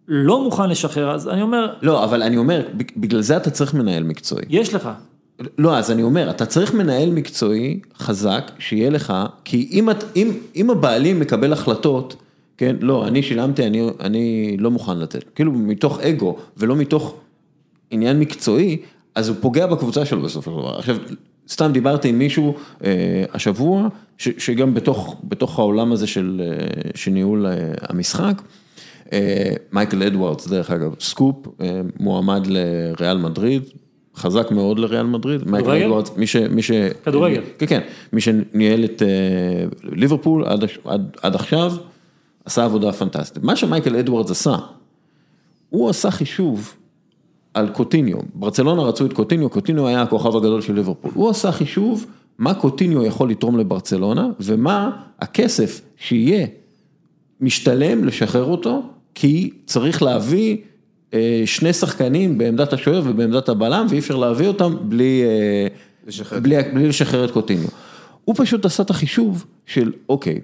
לא 0.07 0.43
מוכן 0.43 0.69
לשחרר, 0.69 1.11
אז 1.11 1.27
אני 1.27 1.41
אומר... 1.41 1.73
לא, 1.81 2.03
אבל 2.03 2.23
אני 2.23 2.37
אומר, 2.37 2.67
בגלל 2.97 3.21
זה 3.21 3.37
אתה 3.37 3.49
צריך 3.49 3.73
מנהל 3.73 4.03
מקצועי. 4.03 4.45
יש 4.49 4.73
לך. 4.73 4.89
לא, 5.57 5.77
אז 5.77 5.91
אני 5.91 6.03
אומר, 6.03 6.29
אתה 6.29 6.45
צריך 6.45 6.73
מנהל 6.73 7.09
מקצועי 7.09 7.79
חזק, 7.97 8.51
שיהיה 8.59 8.89
לך, 8.89 9.13
כי 9.43 9.69
אם, 9.71 9.89
אם, 10.15 10.31
אם 10.55 10.69
הבעלים 10.69 11.19
מקבל 11.19 11.53
החלטות, 11.53 12.15
כן, 12.57 12.75
לא, 12.81 13.07
אני 13.07 13.23
שילמתי, 13.23 13.67
אני, 13.67 13.89
אני 13.99 14.57
לא 14.59 14.71
מוכן 14.71 14.97
לתת, 14.97 15.23
כאילו 15.35 15.51
מתוך 15.51 15.99
אגו 15.99 16.37
ולא 16.57 16.75
מתוך 16.75 17.15
עניין 17.91 18.19
מקצועי, 18.19 18.77
אז 19.15 19.29
הוא 19.29 19.37
פוגע 19.39 19.67
בקבוצה 19.67 20.05
שלו 20.05 20.21
בסופו 20.21 20.51
של 20.51 20.57
דבר. 20.57 20.77
עכשיו, 20.77 20.97
סתם 21.49 21.71
דיברתי 21.71 22.09
עם 22.09 22.19
מישהו 22.19 22.55
אה, 22.83 23.23
השבוע, 23.33 23.87
ש, 24.17 24.29
שגם 24.37 24.73
בתוך, 24.73 25.21
בתוך 25.23 25.59
העולם 25.59 25.91
הזה 25.91 26.07
של, 26.07 26.41
אה, 26.43 26.91
של 26.95 27.11
ניהול 27.11 27.45
אה, 27.45 27.53
המשחק, 27.89 28.41
מייקל 29.71 30.03
אדוארדס, 30.03 30.47
דרך 30.47 30.71
אגב, 30.71 30.95
סקופ, 30.99 31.47
אה, 31.61 31.81
מועמד 31.99 32.47
לריאל 32.47 33.17
מדריד, 33.17 33.63
חזק 34.15 34.51
מאוד 34.51 34.79
לריאל 34.79 35.05
מדריד. 35.05 35.41
כדורגל? 35.41 35.85
אדוארדס, 35.85 36.11
מי 36.17 36.27
ש... 36.27 36.35
מי 36.35 36.61
ש... 36.61 36.71
כדורגל. 37.03 37.41
כן, 37.57 37.65
כן, 37.65 37.81
מי 38.13 38.21
שניהל 38.21 38.85
את 38.85 39.01
אה, 39.01 39.07
ליברפול 39.83 40.45
עד, 40.45 40.63
עד, 40.85 41.17
עד 41.21 41.35
עכשיו, 41.35 41.73
עשה 42.45 42.65
עבודה 42.65 42.91
פנטסטית. 42.91 43.43
מה 43.43 43.55
שמייקל 43.55 43.95
אדוארדס 43.95 44.31
עשה, 44.31 44.55
הוא 45.69 45.89
עשה 45.89 46.11
חישוב 46.11 46.73
על 47.53 47.69
קוטיניו, 47.69 48.17
ברצלונה 48.33 48.81
רצו 48.81 49.05
את 49.05 49.13
קוטיניו, 49.13 49.49
קוטיניו 49.49 49.87
היה 49.87 50.01
הכוכב 50.01 50.35
הגדול 50.35 50.61
של 50.61 50.73
ליברפול, 50.73 51.11
הוא 51.13 51.29
עשה 51.29 51.51
חישוב 51.51 52.05
מה 52.37 52.53
קוטיניו 52.53 53.05
יכול 53.05 53.29
לתרום 53.29 53.57
לברצלונה 53.57 54.29
ומה 54.39 54.91
הכסף 55.19 55.81
שיהיה 55.97 56.47
משתלם 57.41 58.03
לשחרר 58.03 58.43
אותו 58.43 58.83
כי 59.15 59.51
צריך 59.65 60.01
להביא 60.01 60.57
אה, 61.13 61.43
שני 61.45 61.73
שחקנים 61.73 62.37
בעמדת 62.37 62.73
השוער 62.73 63.01
ובעמדת 63.05 63.49
הבלם, 63.49 63.85
ואי 63.89 63.99
אפשר 63.99 64.15
להביא 64.15 64.47
אותם 64.47 64.75
בלי 64.81 65.23
אה, 65.23 65.67
לשחרר. 66.07 66.39
בלי, 66.39 66.55
בלי 66.73 66.87
לשחרר 66.87 67.25
את 67.25 67.31
קוטיניו. 67.31 67.67
הוא 68.25 68.35
פשוט 68.37 68.65
עשה 68.65 68.83
את 68.83 68.89
החישוב 68.89 69.45
של, 69.65 69.91
אוקיי, 70.09 70.41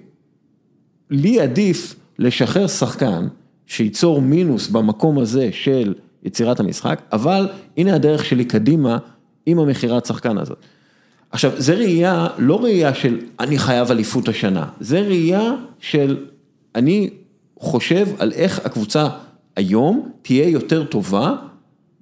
לי 1.10 1.40
עדיף 1.40 1.94
לשחרר 2.18 2.66
שחקן 2.66 3.28
שייצור 3.66 4.22
מינוס 4.22 4.68
במקום 4.68 5.18
הזה 5.18 5.48
של 5.52 5.94
יצירת 6.22 6.60
המשחק, 6.60 7.02
אבל 7.12 7.48
הנה 7.76 7.94
הדרך 7.94 8.24
שלי 8.24 8.44
קדימה 8.44 8.98
עם 9.46 9.58
המכירת 9.58 10.06
שחקן 10.06 10.38
הזאת. 10.38 10.58
עכשיו, 11.30 11.52
זה 11.56 11.74
ראייה, 11.74 12.26
לא 12.38 12.64
ראייה 12.64 12.94
של 12.94 13.20
אני 13.40 13.58
חייב 13.58 13.90
אליפות 13.90 14.28
השנה, 14.28 14.66
זה 14.80 15.00
ראייה 15.00 15.54
של 15.78 16.26
אני 16.74 17.10
חושב 17.58 18.06
על 18.18 18.32
איך 18.32 18.66
הקבוצה 18.66 19.08
היום 19.56 20.10
תהיה 20.22 20.48
יותר 20.48 20.84
טובה 20.84 21.34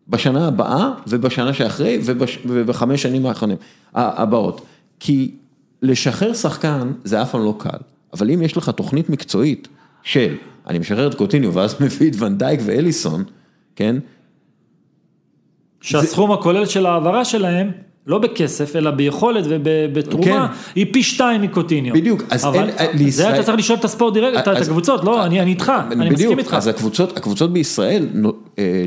בשנה 0.08 0.48
הבאה 0.48 0.92
ובשנה 1.06 1.54
שאחרי 1.54 2.00
ובחמש 2.44 3.02
שנים 3.02 3.26
האחרונים, 3.26 3.56
הבאות. 3.94 4.66
כי 5.00 5.34
לשחרר 5.82 6.34
שחקן 6.34 6.92
זה 7.04 7.22
אף 7.22 7.30
פעם 7.30 7.44
לא 7.44 7.54
קל, 7.58 7.78
אבל 8.12 8.30
אם 8.30 8.42
יש 8.42 8.56
לך 8.56 8.68
תוכנית 8.68 9.10
מקצועית 9.10 9.68
של 10.02 10.34
אני 10.66 10.78
משחרר 10.78 11.06
את 11.06 11.14
קוטיניו 11.14 11.54
ואז 11.54 11.76
מביא 11.80 12.10
את 12.10 12.14
ונדייק 12.18 12.60
ואליסון, 12.64 13.24
כן? 13.76 13.96
שהסכום 15.80 16.30
זה... 16.30 16.34
הכולל 16.34 16.66
של 16.66 16.86
ההעברה 16.86 17.24
שלהם 17.24 17.70
לא 18.06 18.18
בכסף, 18.18 18.76
אלא 18.76 18.90
ביכולת 18.90 19.44
ובתרומה, 19.48 20.48
כן. 20.48 20.54
היא 20.74 20.86
פי 20.92 21.02
שתיים 21.02 21.42
מקוטיניו. 21.42 21.94
בדיוק, 21.94 22.22
אז 22.30 22.44
אבל 22.44 22.70
אין, 22.70 22.98
לישראל... 22.98 23.28
זה 23.28 23.34
אתה 23.34 23.42
צריך 23.42 23.58
לשאול 23.58 23.78
את 23.78 23.84
הספורט 23.84 24.14
דירקט, 24.14 24.48
את 24.48 24.48
הקבוצות, 24.48 25.04
לא, 25.04 25.24
אני 25.24 25.40
אני 25.40 25.50
איתך, 25.50 25.72
אני 25.90 26.10
מסכים 26.10 26.38
איתך. 26.38 26.54
אז 26.54 26.66
הקבוצות 26.66 27.16
הקבוצות 27.16 27.52
בישראל, 27.52 28.08
אה, 28.58 28.84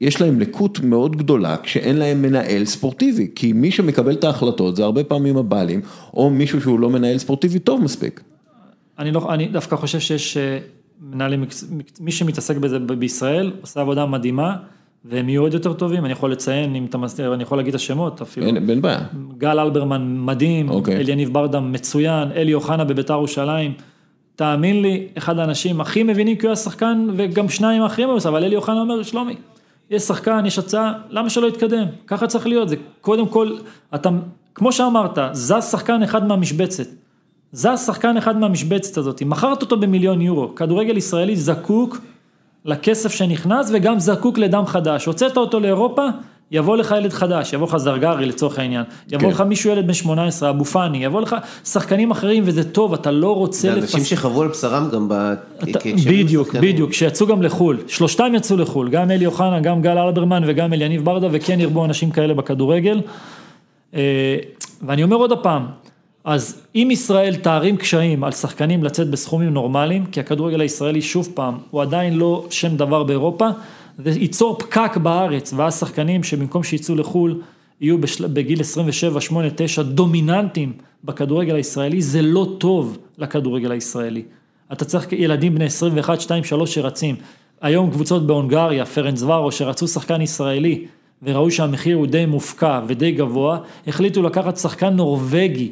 יש 0.00 0.20
להם 0.20 0.40
לקות 0.40 0.80
מאוד 0.80 1.16
גדולה 1.16 1.56
כשאין 1.62 1.96
להם 1.96 2.22
מנהל 2.22 2.64
ספורטיבי, 2.64 3.30
כי 3.34 3.52
מי 3.52 3.70
שמקבל 3.70 4.12
את 4.12 4.24
ההחלטות 4.24 4.76
זה 4.76 4.84
הרבה 4.84 5.04
פעמים 5.04 5.36
הבעלים, 5.36 5.80
או 6.14 6.30
מישהו 6.30 6.60
שהוא 6.60 6.80
לא 6.80 6.90
מנהל 6.90 7.18
ספורטיבי 7.18 7.58
טוב 7.58 7.82
מספיק. 7.82 8.20
אני 8.98 9.10
לא, 9.12 9.34
אני 9.34 9.48
דווקא 9.48 9.76
חושב 9.76 10.00
שיש 10.00 10.36
אה, 10.36 10.58
מנהלים, 11.00 11.44
מי 12.00 12.12
שמתעסק 12.12 12.56
בזה 12.56 12.78
בישראל, 12.78 13.52
עושה 13.60 13.80
עבודה 13.80 14.06
מדהימה. 14.06 14.56
והם 15.08 15.28
יהיו 15.28 15.42
עוד 15.42 15.54
יותר 15.54 15.72
טובים, 15.72 16.04
אני 16.04 16.12
יכול 16.12 16.32
לציין, 16.32 16.74
אם 16.74 16.84
אתה 16.84 16.98
מסתכל, 16.98 17.32
אני 17.32 17.42
יכול 17.42 17.58
להגיד 17.58 17.74
את 17.74 17.80
השמות 17.80 18.20
אפילו. 18.20 18.46
אין, 18.46 18.70
אין 18.70 18.82
בעיה. 18.82 19.00
גל 19.38 19.60
אלברמן 19.60 20.16
מדהים, 20.18 20.70
אוקיי. 20.70 20.96
אליניב 20.96 21.32
ברדה 21.32 21.60
מצוין, 21.60 22.32
אלי 22.32 22.54
אוחנה 22.54 22.84
בביתר 22.84 23.14
ירושלים. 23.14 23.72
תאמין 24.36 24.82
לי, 24.82 25.08
אחד 25.18 25.38
האנשים 25.38 25.80
הכי 25.80 26.02
מבינים 26.02 26.36
כי 26.36 26.46
הוא 26.46 26.48
היה 26.48 26.56
שחקן, 26.56 27.06
וגם 27.16 27.48
שניים 27.48 27.82
האחרים 27.82 28.08
היו, 28.08 28.18
אבל 28.28 28.44
אלי 28.44 28.56
אוחנה 28.56 28.80
אומר, 28.80 29.02
שלומי, 29.02 29.34
יש 29.90 30.02
שחקן, 30.02 30.46
יש 30.46 30.58
הצעה, 30.58 30.92
למה 31.10 31.30
שלא 31.30 31.46
יתקדם? 31.46 31.86
ככה 32.06 32.26
צריך 32.26 32.46
להיות, 32.46 32.68
זה 32.68 32.76
קודם 33.00 33.28
כל, 33.28 33.56
אתה, 33.94 34.10
כמו 34.54 34.72
שאמרת, 34.72 35.18
זז 35.32 35.70
שחקן 35.70 36.02
אחד 36.02 36.26
מהמשבצת. 36.26 36.86
זז 37.52 37.86
שחקן 37.86 38.16
אחד 38.16 38.38
מהמשבצת 38.38 38.96
הזאת, 38.96 39.22
מכרת 39.22 39.62
אותו 39.62 39.76
במיליון 39.80 40.20
יורו, 40.20 40.54
כדורגל 40.54 40.96
ישראלי 40.96 41.36
זקוק 41.36 41.98
לכסף 42.66 43.12
שנכנס 43.12 43.70
וגם 43.72 43.98
זקוק 43.98 44.38
לדם 44.38 44.66
חדש. 44.66 45.04
הוצאת 45.04 45.36
אותו 45.36 45.60
לאירופה, 45.60 46.06
יבוא 46.50 46.76
לך 46.76 46.94
ילד 46.98 47.12
חדש, 47.12 47.52
יבוא 47.52 47.66
לך 47.66 47.76
זרגרי 47.76 48.26
לצורך 48.26 48.58
העניין, 48.58 48.84
יבוא 49.08 49.26
כן. 49.26 49.34
לך 49.34 49.40
מישהו 49.40 49.70
ילד 49.70 49.86
בן 49.86 49.92
18, 49.92 50.50
אבו 50.50 50.64
פאני, 50.64 51.04
יבוא 51.04 51.20
לך 51.20 51.36
שחקנים 51.64 52.10
אחרים 52.10 52.42
וזה 52.46 52.72
טוב, 52.72 52.94
אתה 52.94 53.10
לא 53.10 53.36
רוצה 53.36 53.68
לפס... 53.68 53.90
זה 53.90 53.96
אנשים 53.96 54.04
שחוו 54.04 54.42
על 54.42 54.48
בשרם 54.48 54.88
גם 54.92 55.08
ב... 55.08 55.34
בדיוק, 56.06 56.54
בדיוק, 56.54 56.92
שיצאו 56.92 57.26
גם 57.26 57.42
לחו"ל, 57.42 57.78
שלושתם 57.86 58.32
יצאו 58.34 58.56
לחו"ל, 58.56 58.88
גם 58.88 59.10
אלי 59.10 59.26
אוחנה, 59.26 59.60
גם 59.60 59.82
גל 59.82 59.98
אלברמן 59.98 60.42
וגם 60.46 60.72
אליניב 60.72 61.04
ברדה, 61.04 61.28
וכן 61.32 61.60
ירבו 61.60 61.84
אנשים 61.84 62.10
כאלה 62.10 62.34
בכדורגל. 62.34 63.00
אה, 63.94 64.36
ואני 64.86 65.02
אומר 65.02 65.16
עוד 65.16 65.32
הפעם, 65.32 65.66
אז 66.26 66.62
אם 66.74 66.88
ישראל 66.90 67.36
תערים 67.36 67.76
קשיים 67.76 68.24
על 68.24 68.32
שחקנים 68.32 68.84
לצאת 68.84 69.10
בסכומים 69.10 69.48
נורמליים, 69.48 70.06
כי 70.06 70.20
הכדורגל 70.20 70.60
הישראלי 70.60 71.02
שוב 71.02 71.28
פעם, 71.34 71.58
הוא 71.70 71.82
עדיין 71.82 72.16
לא 72.16 72.46
שם 72.50 72.76
דבר 72.76 73.02
באירופה, 73.02 73.48
זה 73.98 74.10
ייצור 74.10 74.58
פקק 74.58 74.96
בארץ, 74.96 75.52
ואז 75.56 75.80
שחקנים 75.80 76.22
שבמקום 76.22 76.62
שיצאו 76.62 76.94
לחו"ל, 76.94 77.40
יהיו 77.80 77.98
בשל... 77.98 78.26
בגיל 78.26 78.60
27, 78.60 79.20
8, 79.20 79.48
9 79.56 79.82
דומיננטיים 79.82 80.72
בכדורגל 81.04 81.54
הישראלי, 81.54 82.02
זה 82.02 82.22
לא 82.22 82.46
טוב 82.58 82.98
לכדורגל 83.18 83.72
הישראלי. 83.72 84.22
אתה 84.72 84.84
צריך 84.84 85.12
ילדים 85.12 85.54
בני 85.54 85.64
21, 85.64 86.20
2, 86.20 86.44
3 86.44 86.74
שרצים. 86.74 87.16
היום 87.60 87.90
קבוצות 87.90 88.26
בהונגריה, 88.26 88.86
פרנס 88.86 89.22
ורו, 89.22 89.52
שרצו 89.52 89.88
שחקן 89.88 90.20
ישראלי, 90.20 90.84
וראו 91.22 91.50
שהמחיר 91.50 91.96
הוא 91.96 92.06
די 92.06 92.26
מופקע 92.26 92.80
ודי 92.86 93.12
גבוה, 93.12 93.58
החליטו 93.86 94.22
לקחת 94.22 94.56
שחקן 94.56 94.94
נורבגי. 94.94 95.70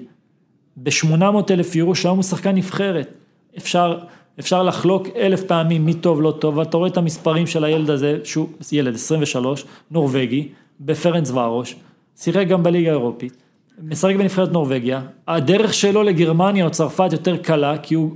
ב-800 0.76 1.24
אלף 1.50 1.76
יורו, 1.76 1.94
שהיום 1.94 2.16
הוא 2.16 2.22
שחקן 2.22 2.54
נבחרת. 2.54 3.16
אפשר, 3.58 3.98
אפשר 4.38 4.62
לחלוק 4.62 5.08
אלף 5.16 5.42
פעמים 5.42 5.86
מי 5.86 5.94
טוב, 5.94 6.22
לא 6.22 6.30
טוב, 6.30 6.56
ואתה 6.56 6.76
רואה 6.76 6.88
את 6.88 6.96
המספרים 6.96 7.46
של 7.46 7.64
הילד 7.64 7.90
הזה, 7.90 8.18
שהוא 8.24 8.48
ילד 8.72 8.94
23, 8.94 9.64
נורבגי, 9.90 10.48
בפרנס 10.80 11.30
ורוש, 11.30 11.76
שיחק 12.16 12.46
גם 12.48 12.62
בליגה 12.62 12.90
האירופית, 12.90 13.36
משחק 13.82 14.14
בנבחרת 14.16 14.52
נורבגיה, 14.52 15.00
הדרך 15.28 15.74
שלו 15.74 16.02
לגרמניה 16.02 16.64
או 16.64 16.70
צרפת 16.70 17.12
יותר 17.12 17.36
קלה, 17.36 17.78
כי 17.78 17.94
הוא, 17.94 18.10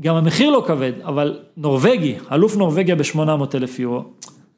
גם 0.00 0.16
המחיר 0.16 0.50
לא 0.50 0.64
כבד, 0.66 0.92
אבל 1.04 1.38
נורבגי, 1.56 2.14
אלוף 2.32 2.56
נורבגיה 2.56 2.94
ב-800 2.94 3.56
אלף 3.56 3.78
יורו, 3.78 4.04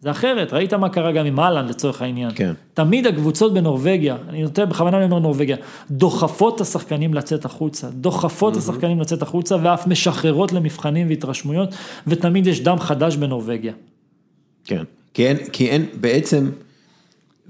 זה 0.01 0.11
אחרת, 0.11 0.53
ראית 0.53 0.74
מה 0.74 0.88
קרה 0.88 1.12
גם 1.12 1.26
עם 1.26 1.40
אהלן 1.40 1.68
לצורך 1.68 2.03
העניין. 2.03 2.30
כן. 2.34 2.53
תמיד 2.74 3.07
הקבוצות 3.07 3.55
בנורבגיה, 3.55 4.16
אני 4.28 4.42
נותן, 4.42 4.68
בכוונה 4.68 4.96
אני 4.96 5.05
אומר 5.05 5.18
נורבגיה, 5.18 5.57
דוחפות 5.90 6.57
את 6.57 6.61
השחקנים 6.61 7.14
לצאת 7.14 7.44
החוצה, 7.44 7.88
דוחפות 7.90 8.53
את 8.53 8.59
mm-hmm. 8.59 8.62
השחקנים 8.62 9.01
לצאת 9.01 9.22
החוצה 9.22 9.57
ואף 9.62 9.86
משחררות 9.86 10.53
למבחנים 10.53 11.09
והתרשמויות, 11.09 11.74
ותמיד 12.07 12.46
יש 12.46 12.61
דם 12.61 12.76
חדש 12.80 13.16
בנורבגיה. 13.16 13.72
כן, 14.64 14.82
כי 15.14 15.26
אין, 15.26 15.36
כי 15.53 15.68
אין 15.68 15.86
בעצם... 16.01 16.51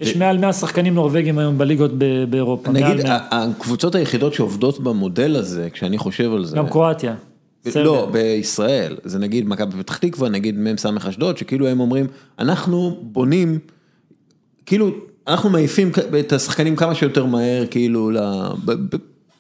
יש 0.01 0.17
ו... 0.17 0.19
מעל 0.19 0.39
100 0.39 0.53
שחקנים 0.53 0.95
נורבגים 0.95 1.39
היום 1.39 1.59
בליגות 1.59 1.91
באירופה. 2.31 2.71
נגיד, 2.71 3.07
הקבוצות 3.31 3.95
היחידות 3.95 4.35
שעובדות 4.35 4.81
במודל 4.81 5.37
הזה, 5.37 5.69
כשאני 5.73 5.99
חושב 5.99 6.33
על 6.33 6.45
זה... 6.45 6.57
גם 6.57 6.69
קרואטיה. 6.69 7.15
לא, 7.77 8.09
בישראל, 8.13 8.97
זה 9.05 9.19
נגיד 9.19 9.49
מכבי 9.49 9.83
פתח 9.83 9.97
תקווה, 9.97 10.29
נגיד 10.29 10.59
מ"ס 10.59 10.87
אשדוד, 11.09 11.39
שכאילו 11.39 11.67
הם 11.67 11.81
אומרים, 11.81 12.07
אנחנו 12.39 12.99
בונים, 13.03 13.59
כאילו, 14.67 14.91
אנחנו 15.29 15.51
מעיפים 15.51 15.91
את 16.21 16.33
השחקנים 16.33 16.77
כמה 16.77 16.95
שיותר 16.95 17.27
מהר, 17.27 17.67
כאילו, 17.71 18.11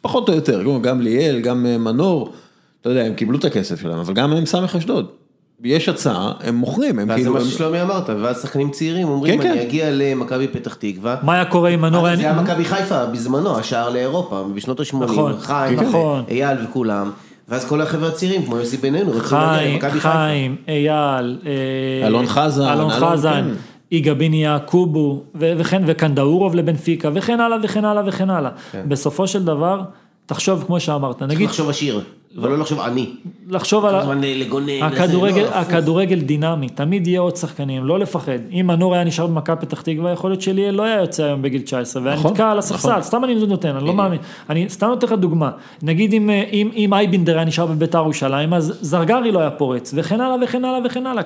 פחות 0.00 0.28
או 0.28 0.34
יותר, 0.34 0.62
גם 0.82 1.00
ליאל, 1.00 1.40
גם 1.40 1.62
מנור, 1.62 2.32
אתה 2.80 2.88
יודע, 2.88 3.04
הם 3.04 3.14
קיבלו 3.14 3.38
את 3.38 3.44
הכסף 3.44 3.80
שלהם, 3.80 3.98
אבל 3.98 4.14
גם 4.14 4.30
מ"ס 4.30 4.54
אשדוד. 4.54 5.06
יש 5.64 5.88
הצעה, 5.88 6.32
הם 6.40 6.54
מוכרים, 6.54 6.98
הם 6.98 7.14
כאילו... 7.14 7.34
ואז 7.34 7.42
זה 7.42 7.48
מה 7.48 7.54
ששלומי 7.54 7.82
אמרת, 7.82 8.10
ואז 8.10 8.42
שחקנים 8.42 8.70
צעירים 8.70 9.08
אומרים, 9.08 9.42
כן, 9.42 9.50
אני 9.50 9.60
כן. 9.60 9.66
אגיע 9.66 9.90
למכבי 9.90 10.48
פתח 10.48 10.74
תקווה. 10.74 11.16
מה 11.22 11.34
היה 11.34 11.44
קורה 11.44 11.70
עם 11.70 11.80
מנור? 11.80 12.16
זה 12.16 12.22
היה 12.22 12.42
מכבי 12.42 12.64
חיפה 12.64 13.06
בזמנו, 13.06 13.58
השער 13.58 13.90
לאירופה, 13.90 14.44
בשנות 14.54 14.80
ה-80, 14.80 14.96
נכון, 14.96 15.40
חיים, 15.40 15.80
נכון. 15.80 16.24
אייל 16.28 16.58
וכולם. 16.64 17.10
ואז 17.48 17.68
כל 17.68 17.80
החבר'ה 17.80 18.08
הצעירים, 18.08 18.44
כמו 18.44 18.56
יוסי 18.56 18.76
בינינו, 18.76 19.12
רצו 19.12 19.34
להגיע 19.36 19.72
למכבי 19.72 19.90
חיפה. 19.90 20.12
חיים, 20.12 20.56
אייל, 20.68 21.38
אה, 21.46 22.06
אלון 22.06 22.26
חזן, 22.26 22.68
אלון 22.68 22.90
חזן, 22.90 23.44
כן. 23.48 23.54
יגביני 23.90 24.44
יעקובו, 24.44 25.22
וכן, 25.34 25.82
וקנדאורוב 25.86 26.54
לבנפיקה, 26.54 27.10
וכן 27.14 27.40
הלאה 27.40 27.58
וכן 27.62 27.84
הלאה 27.84 28.02
וכן 28.06 28.30
הלאה. 28.30 28.50
כן. 28.72 28.82
בסופו 28.88 29.26
של 29.26 29.44
דבר, 29.44 29.82
תחשוב 30.26 30.64
כמו 30.66 30.80
שאמרת, 30.80 31.22
נגיד... 31.22 31.48
לחשוב 31.48 31.68
עשיר. 31.68 32.00
אבל 32.36 32.48
לא 32.50 32.58
לחשוב 32.58 32.80
אני. 32.80 33.10
לחשוב 33.48 33.84
על... 33.84 33.94
הכדורגל, 34.82 35.42
לא, 35.42 35.48
הכדורגל 35.48 36.20
דינמי, 36.20 36.68
תמיד 36.68 37.06
יהיה 37.06 37.20
עוד 37.20 37.36
שחקנים, 37.36 37.84
לא 37.84 37.98
לפחד. 37.98 38.38
אם 38.52 38.66
מנור 38.66 38.94
היה 38.94 39.04
נשאר 39.04 39.26
במכבי 39.26 39.56
פתח 39.60 39.80
תקווה, 39.80 40.12
יכול 40.12 40.30
להיות 40.30 40.42
שליאל 40.42 40.74
לא 40.74 40.82
היה 40.82 41.00
יוצא 41.00 41.24
היום 41.24 41.42
בגיל 41.42 41.62
19, 41.62 42.02
והיה 42.02 42.16
נכון, 42.16 42.30
נתקע 42.30 42.50
על 42.50 42.58
הספסל, 42.58 42.88
נכון. 42.88 43.02
סתם 43.02 43.24
אני 43.24 43.34
נותן, 43.34 43.76
אני 43.76 43.86
לא 43.86 43.94
מאמין. 43.94 44.18
אני 44.50 44.68
סתם 44.68 44.86
נותן 44.86 45.06
לך 45.06 45.12
דוגמה. 45.12 45.50
נגיד 45.82 46.12
אם 46.76 46.94
אייבינדר 46.94 47.36
היה 47.36 47.44
נשאר 47.44 47.66
בביתר 47.66 47.98
ירושלים, 47.98 48.54
אז 48.54 48.78
זרגרי 48.80 49.32
לא 49.32 49.40
היה 49.40 49.50
פורץ, 49.50 49.92
וכן 49.96 50.20
הלאה 50.20 50.36
וכן 50.44 50.64
הלאה 50.64 50.80
וכן 50.84 51.06
הלאה. 51.06 51.22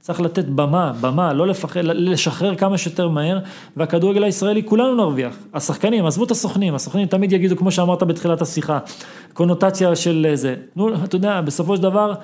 צריך 0.00 0.20
לתת 0.20 0.44
במה, 0.44 0.92
במה, 1.00 1.32
לא 1.32 1.46
לפחד, 1.46 1.80
לשחרר 1.84 2.54
כמה 2.54 2.78
שיותר 2.78 3.08
מהר, 3.08 3.38
והכדורגל 3.76 4.24
הישראלי 4.24 4.62
כולנו 4.64 4.94
נרוויח. 4.94 5.36
השחקנים, 5.54 6.06
עזבו 6.06 6.24
את 6.24 6.30
הסוכנים, 6.30 6.74
הסוכנים 6.74 7.06
תמיד 7.06 7.32
יגידו, 7.32 7.56
כמו 7.56 7.70
שאמרת 7.70 8.02
בתחילת 8.02 8.42
השיחה, 8.42 8.78
קונוטציה 9.32 9.96
של 9.96 10.26
זה. 10.34 10.54
נו, 10.76 11.04
אתה 11.04 11.16
יודע, 11.16 11.40
בסופו 11.40 11.76
של 11.76 11.82
דבר, 11.82 12.14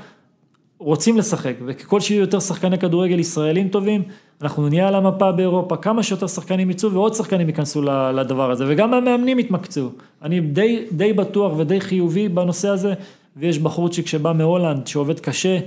רוצים 0.79 1.18
לשחק, 1.18 1.55
וככל 1.66 2.01
שיהיו 2.01 2.20
יותר 2.20 2.41
שחקני 2.41 2.79
כדורגל 2.79 3.18
ישראלים 3.18 3.68
טובים, 3.68 4.03
אנחנו 4.43 4.68
נהיה 4.68 4.89
על 4.89 4.95
המפה 4.95 5.33
באירופה, 5.33 5.77
כמה 5.77 6.03
שיותר 6.03 6.27
שחקנים 6.27 6.70
יצאו 6.70 6.93
ועוד 6.93 7.14
שחקנים 7.14 7.49
ייכנסו 7.49 7.83
לדבר 8.14 8.51
הזה, 8.51 8.64
וגם 8.68 8.95
המאמנים 8.95 9.39
יתמקצו. 9.39 9.91
אני 10.22 10.41
די, 10.41 10.85
די 10.93 11.12
בטוח 11.12 11.53
ודי 11.57 11.81
חיובי 11.81 12.29
בנושא 12.29 12.68
הזה, 12.68 12.95
ויש 13.37 13.59
בחורצ'יק 13.59 14.07
שבא 14.07 14.33
מהולנד, 14.33 14.87
שעובד 14.87 15.20
קשה, 15.20 15.59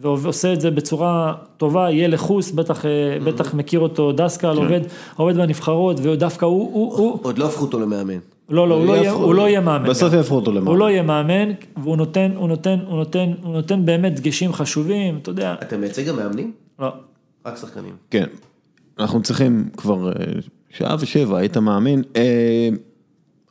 ועושה 0.00 0.52
את 0.52 0.60
זה 0.60 0.70
בצורה 0.70 1.34
טובה, 1.56 1.90
יהיה 1.90 2.08
לחוס, 2.08 2.50
בטח, 2.50 2.86
אה, 2.86 2.90
בטח 3.24 3.54
מכיר 3.54 3.80
אותו, 3.80 4.12
דסקל, 4.12 4.52
כן. 4.52 4.56
עובד, 4.56 4.80
עובד 5.16 5.36
בנבחרות, 5.36 6.00
ודווקא 6.02 6.44
הוא, 6.44 6.70
הוא, 6.72 6.96
הוא... 6.96 7.18
עוד 7.22 7.38
לא 7.38 7.46
הפכו 7.46 7.64
אותו 7.64 7.80
למאמן. 7.80 8.18
לא, 8.48 8.68
לא, 8.68 8.74
הוא 8.74 8.86
לא, 8.86 8.92
יהיה, 8.92 9.10
הוא 9.10 9.34
לא 9.34 9.48
יהיה 9.48 9.60
מאמן. 9.60 9.88
בסוף 9.88 10.12
יהפכו 10.12 10.34
אותו 10.34 10.50
למאמן. 10.52 10.66
הוא 10.66 10.76
לא 10.76 10.90
יהיה 10.90 11.02
מאמן, 11.02 11.52
והוא 11.76 11.96
נותן, 11.96 12.32
הוא 12.36 12.48
נותן, 12.48 12.78
הוא 12.86 12.98
נותן, 12.98 13.32
הוא 13.42 13.52
נותן 13.52 13.86
באמת 13.86 14.20
דגשים 14.20 14.52
חשובים, 14.52 15.18
אתה 15.22 15.30
יודע. 15.30 15.54
אתה 15.62 15.76
מייצג 15.76 16.06
גם 16.06 16.16
מאמנים? 16.16 16.52
לא. 16.78 16.92
רק 17.46 17.56
שחקנים. 17.56 17.94
כן. 18.10 18.26
אנחנו 18.98 19.22
צריכים 19.22 19.68
כבר 19.76 20.08
אה, 20.08 20.12
שעה 20.70 20.96
ושבע, 21.00 21.38
היית 21.38 21.56
מאמין. 21.56 22.02
אה, 22.16 22.68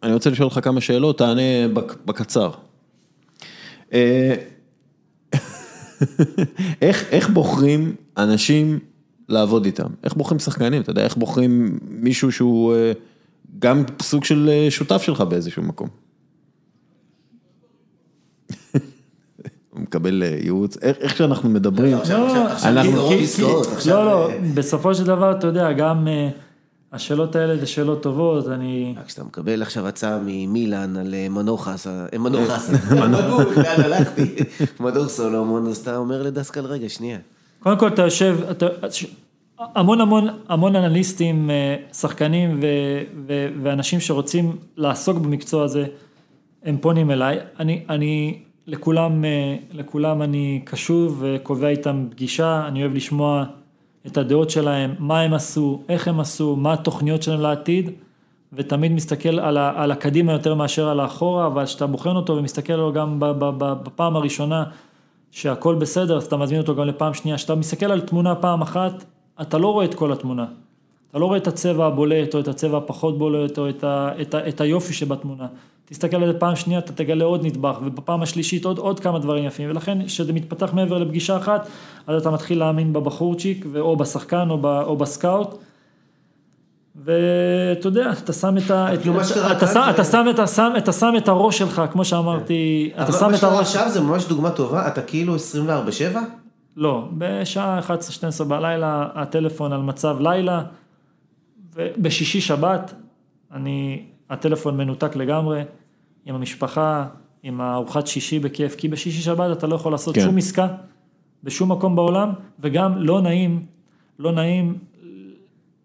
אני 0.03 0.13
רוצה 0.13 0.29
לשאול 0.29 0.45
אותך 0.45 0.59
כמה 0.63 0.81
שאלות, 0.81 1.17
תענה 1.17 1.67
בקצר. 2.05 2.49
איך, 6.81 7.05
איך 7.11 7.29
בוחרים 7.29 7.95
אנשים 8.17 8.79
לעבוד 9.29 9.65
איתם? 9.65 9.87
איך 10.03 10.13
בוחרים 10.13 10.39
שחקנים? 10.39 10.81
אתה 10.81 10.91
יודע, 10.91 11.03
איך 11.03 11.17
בוחרים 11.17 11.79
מישהו 11.89 12.31
שהוא 12.31 12.73
אה, 12.73 12.91
גם 13.59 13.83
סוג 14.01 14.23
של 14.23 14.49
אה, 14.49 14.67
שותף 14.69 15.01
שלך 15.01 15.21
באיזשהו 15.21 15.63
מקום? 15.63 15.87
הוא 19.69 19.81
מקבל 19.81 20.23
אה, 20.23 20.37
ייעוץ, 20.43 20.77
איך 20.77 21.17
שאנחנו 21.17 21.49
מדברים, 21.49 21.97
לא, 23.85 24.05
לא, 24.05 24.29
בסופו 24.53 24.95
של 24.95 25.03
דבר, 25.03 25.31
אתה 25.31 25.47
יודע, 25.47 25.71
גם... 25.71 26.07
השאלות 26.95 27.35
האלה 27.35 27.57
זה 27.57 27.65
שאלות 27.65 28.03
טובות, 28.03 28.47
אני... 28.47 28.95
כשאתה 29.05 29.23
מקבל 29.23 29.61
עכשיו 29.61 29.87
הצעה 29.87 30.19
ממילן 30.25 30.97
על 30.97 31.13
אה, 31.13 31.29
מנור 31.29 31.65
חסה, 31.65 32.05
אה, 32.13 32.17
מנור 32.17 32.45
חסה, 32.45 32.95
מנור, 32.95 33.41
לאן 33.41 33.81
הלכתי? 33.81 34.35
מנור 34.79 35.07
סולומון, 35.07 35.67
אז 35.67 35.77
אתה 35.77 35.97
אומר 35.97 36.23
לדסקל, 36.23 36.65
רגע, 36.65 36.89
שנייה. 36.89 37.17
קודם 37.59 37.79
כל 37.79 37.87
אתה 37.87 38.01
יושב, 38.01 38.37
המון 39.59 40.01
המון 40.01 40.27
המון 40.49 40.75
אנליסטים, 40.75 41.49
אה, 41.49 41.75
שחקנים 41.93 42.59
ואנשים 43.63 43.99
שרוצים 43.99 44.57
לעסוק 44.77 45.17
במקצוע 45.17 45.63
הזה, 45.63 45.85
הם 46.63 46.77
פונים 46.81 47.11
אליי, 47.11 47.39
אני, 47.59 47.83
אני 47.89 48.39
לכולם, 48.67 49.23
לכולם 49.71 50.21
אני 50.21 50.61
קשוב 50.65 51.17
וקובע 51.21 51.67
איתם 51.67 52.07
פגישה, 52.11 52.67
אני 52.67 52.81
אוהב 52.81 52.93
לשמוע 52.95 53.45
את 54.07 54.17
הדעות 54.17 54.49
שלהם, 54.49 54.95
מה 54.99 55.21
הם 55.21 55.33
עשו, 55.33 55.81
איך 55.89 56.07
הם 56.07 56.19
עשו, 56.19 56.55
מה 56.55 56.73
התוכניות 56.73 57.23
שלהם 57.23 57.41
לעתיד, 57.41 57.89
ותמיד 58.53 58.91
מסתכל 58.91 59.39
על, 59.39 59.57
ה, 59.57 59.73
על 59.75 59.91
הקדימה 59.91 60.31
יותר 60.31 60.55
מאשר 60.55 60.89
על 60.89 60.99
האחורה, 60.99 61.47
אבל 61.47 61.65
כשאתה 61.65 61.87
בוחן 61.87 62.15
אותו 62.15 62.33
ומסתכל 62.33 62.73
עליו 62.73 62.93
גם 62.93 63.17
בפעם 63.83 64.15
הראשונה, 64.15 64.63
שהכל 65.31 65.75
בסדר, 65.75 66.17
אז 66.17 66.25
אתה 66.25 66.37
מזמין 66.37 66.61
אותו 66.61 66.75
גם 66.75 66.87
לפעם 66.87 67.13
שנייה, 67.13 67.37
כשאתה 67.37 67.55
מסתכל 67.55 67.85
על 67.85 68.01
תמונה 68.01 68.35
פעם 68.35 68.61
אחת, 68.61 69.05
אתה 69.41 69.57
לא 69.57 69.67
רואה 69.67 69.85
את 69.85 69.93
כל 69.93 70.11
התמונה. 70.11 70.45
אתה 71.09 71.19
לא 71.19 71.25
רואה 71.25 71.37
את 71.37 71.47
הצבע 71.47 71.85
הבולט, 71.85 72.35
או 72.35 72.39
את 72.39 72.47
הצבע 72.47 72.77
הפחות 72.77 73.17
בולט, 73.17 73.57
או 73.57 73.69
את, 73.69 73.83
ה, 73.83 74.09
את, 74.21 74.33
ה, 74.33 74.47
את 74.47 74.61
היופי 74.61 74.93
שבתמונה. 74.93 75.47
תסתכל 75.85 76.23
על 76.23 76.33
זה 76.33 76.39
פעם 76.39 76.55
שנייה, 76.55 76.79
אתה 76.79 76.93
תגלה 76.93 77.25
עוד 77.25 77.45
נדבך, 77.45 77.77
ובפעם 77.85 78.21
השלישית 78.21 78.65
עוד, 78.65 78.77
עוד 78.77 78.99
כמה 78.99 79.19
דברים 79.19 79.45
יפים, 79.45 79.69
ולכן 79.69 80.05
כשזה 80.05 80.33
מתפתח 80.33 80.73
מעבר 80.73 80.97
לפגישה 80.97 81.37
אחת, 81.37 81.67
אז 82.07 82.21
אתה 82.21 82.31
מתחיל 82.31 82.59
להאמין 82.59 82.93
בבחורצ'יק, 82.93 83.65
או 83.79 83.97
בשחקן, 83.97 84.49
או, 84.49 84.57
ב, 84.57 84.65
או 84.65 84.97
בסקאוט, 84.97 85.55
ואתה 87.03 87.87
יודע, 87.87 88.11
אתה 88.11 88.33
שם 88.33 88.57
את 88.57 88.71
ה... 88.71 88.87
כאילו 89.01 89.13
מה 89.13 89.23
שקרה 89.23 89.59
כאן... 89.59 89.93
אתה 90.79 90.91
שם 90.93 91.13
את 91.17 91.27
הראש 91.27 91.57
שלך, 91.57 91.81
כמו 91.91 92.05
שאמרתי, 92.05 92.91
אתה 93.03 93.11
שם 93.11 93.17
את 93.17 93.21
הראש... 93.21 93.23
אבל 93.23 93.31
מה 93.31 93.37
שקרה 93.37 93.59
עכשיו 93.59 93.89
זה 93.89 94.01
ממש 94.01 94.25
דוגמה 94.25 94.49
טובה, 94.49 94.87
אתה 94.87 95.01
כאילו 95.01 95.35
24-7? 95.35 96.17
לא, 96.77 97.07
בשעה 97.17 97.79
11-12 98.39 98.43
בלילה, 98.43 99.07
הטלפון 99.15 99.73
על 99.73 99.81
מצב 99.81 100.17
לילה, 100.19 100.61
ובשישי 101.75 102.41
שבת, 102.41 102.93
אני 103.51 104.03
הטלפון 104.29 104.77
מנותק 104.77 105.15
לגמרי, 105.15 105.61
עם 106.25 106.35
המשפחה, 106.35 107.07
עם 107.43 107.61
הארוחת 107.61 108.07
שישי 108.07 108.39
בכיף, 108.39 108.75
כי 108.75 108.87
בשישי 108.87 109.21
שבת 109.21 109.57
אתה 109.57 109.67
לא 109.67 109.75
יכול 109.75 109.91
לעשות 109.91 110.15
כן. 110.15 110.21
שום 110.21 110.37
עסקה 110.37 110.67
בשום 111.43 111.71
מקום 111.71 111.95
בעולם, 111.95 112.29
וגם 112.59 112.97
לא 112.97 113.21
נעים, 113.21 113.65
לא 114.19 114.31
נעים 114.31 114.77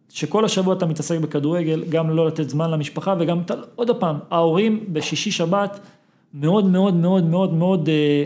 שכל 0.09 0.45
השבוע 0.45 0.75
אתה 0.75 0.87
מתעסק 0.87 1.19
בכדורגל, 1.19 1.85
גם 1.89 2.11
לא 2.11 2.27
לתת 2.27 2.49
זמן 2.49 2.71
למשפחה 2.71 3.15
וגם, 3.21 3.43
עוד 3.75 4.01
פעם, 4.01 4.19
ההורים 4.31 4.85
בשישי 4.93 5.31
שבת 5.31 5.81
מאוד 6.35 6.67
מאוד 6.67 6.95
מאוד 6.95 7.25
מאוד 7.25 7.53
מאוד 7.53 7.89
אה, 7.89 8.25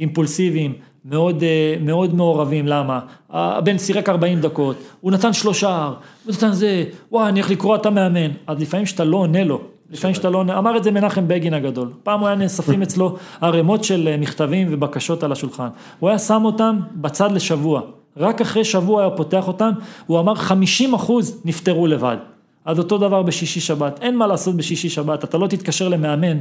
אימפולסיביים, 0.00 0.74
מאוד, 1.10 1.42
אה, 1.42 1.76
מאוד 1.80 2.14
מעורבים, 2.14 2.66
למה? 2.66 3.00
הבן 3.30 3.78
סירק 3.78 4.08
40 4.08 4.40
דקות, 4.40 4.76
הוא 5.00 5.12
נתן 5.12 5.32
שלושה, 5.32 5.90
הוא 6.24 6.34
נתן 6.34 6.52
זה, 6.52 6.84
וואי, 7.12 7.28
אני 7.28 7.40
הולך 7.40 7.50
לקרוא 7.50 7.76
אתה 7.76 7.90
מאמן. 7.90 8.30
אז 8.46 8.60
לפעמים 8.60 8.86
שאתה 8.86 9.04
לא 9.04 9.16
עונה 9.16 9.44
לו, 9.44 9.60
לפעמים 9.90 10.14
שאתה 10.14 10.30
לא 10.30 10.38
עונה, 10.38 10.58
אמר 10.58 10.76
את 10.76 10.84
זה 10.84 10.90
מנחם 10.90 11.28
בגין 11.28 11.54
הגדול. 11.54 11.90
פעם 12.02 12.20
הוא 12.20 12.28
היה 12.28 12.36
נאספים 12.36 12.82
אצלו 12.86 13.16
ערימות 13.40 13.84
של 13.84 14.08
אה, 14.08 14.16
מכתבים 14.16 14.68
ובקשות 14.70 15.22
על 15.22 15.32
השולחן. 15.32 15.68
הוא 15.98 16.08
היה 16.08 16.18
שם 16.18 16.44
אותם 16.44 16.78
בצד 16.94 17.32
לשבוע. 17.32 17.80
רק 18.16 18.40
אחרי 18.40 18.64
שבוע 18.64 19.00
היה 19.00 19.10
פותח 19.10 19.48
אותם, 19.48 19.70
הוא 20.06 20.20
אמר 20.20 20.34
50 20.34 20.94
אחוז 20.94 21.40
נפטרו 21.44 21.86
לבד. 21.86 22.16
אז 22.64 22.78
אותו 22.78 22.98
דבר 22.98 23.22
בשישי 23.22 23.60
שבת, 23.60 23.98
אין 24.02 24.16
מה 24.16 24.26
לעשות 24.26 24.56
בשישי 24.56 24.88
שבת, 24.88 25.24
אתה 25.24 25.38
לא 25.38 25.46
תתקשר 25.46 25.88
למאמן, 25.88 26.38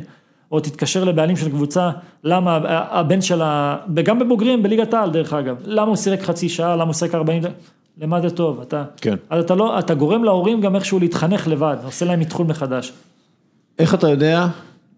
או 0.52 0.60
תתקשר 0.60 1.04
לבעלים 1.04 1.36
של 1.36 1.50
קבוצה, 1.50 1.92
למה 2.24 2.60
הבן 2.70 3.22
שלה, 3.22 3.78
וגם 3.96 4.20
בבוגרים, 4.20 4.64
בליגת 4.64 4.94
העל 4.94 5.12
דרך 5.12 5.34
אגב, 5.34 5.56
למה 5.66 5.88
הוא 5.88 5.96
סירק 5.96 6.22
חצי 6.22 6.50
שעה, 6.50 6.76
למה 6.76 6.84
הוא 6.84 6.94
סירק 6.94 7.16
40, 7.16 7.44
למה 7.98 8.22
זה 8.22 8.30
טוב, 8.30 8.62
אתה, 8.62 8.84
כן. 9.02 9.16
אז 9.30 9.44
אתה 9.44 9.56
לא, 9.56 9.80
אתה 9.80 9.94
גורם 9.94 10.24
להורים 10.24 10.62
גם 10.62 10.76
איכשהו 10.76 11.00
להתחנך 11.00 11.48
לבד, 11.48 11.78
עושה 11.84 12.06
להם 12.06 12.22
אתחול 12.22 12.46
מחדש. 12.46 12.94
איך 13.80 13.94
אתה 13.94 14.10
יודע 14.10 14.48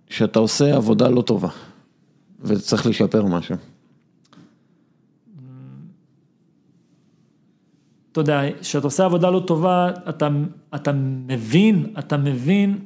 שאתה 0.09 0.39
עושה 0.39 0.75
עבודה 0.75 1.09
לא 1.09 1.21
טובה, 1.21 1.49
וצריך 2.41 2.85
לשפר 2.85 3.25
משהו? 3.25 3.55
אתה 8.11 8.21
יודע, 8.21 8.41
כשאתה 8.61 8.87
עושה 8.87 9.05
עבודה 9.05 9.29
לא 9.29 9.39
טובה, 9.39 9.89
אתה, 10.09 10.27
אתה 10.75 10.91
מבין, 11.27 11.85
אתה 11.99 12.17
מבין 12.17 12.79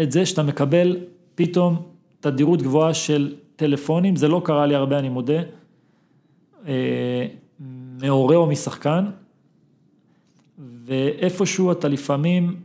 את 0.00 0.12
זה 0.12 0.26
שאתה 0.26 0.42
מקבל 0.42 0.96
פתאום 1.34 1.82
תדירות 2.20 2.62
גבוהה 2.62 2.94
של 2.94 3.34
טלפונים, 3.56 4.16
זה 4.16 4.28
לא 4.28 4.42
קרה 4.44 4.66
לי 4.66 4.74
הרבה, 4.74 4.98
אני 4.98 5.08
מודה, 5.08 5.42
אה, 6.66 7.26
מהורה 8.00 8.36
או 8.36 8.46
משחקן, 8.46 9.04
ואיפשהו 10.58 11.72
אתה 11.72 11.88
לפעמים 11.88 12.56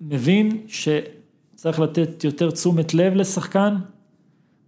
מבין 0.00 0.66
שצריך 0.66 1.80
לתת 1.80 2.24
יותר 2.24 2.50
תשומת 2.50 2.94
לב 2.94 3.14
לשחקן, 3.14 3.76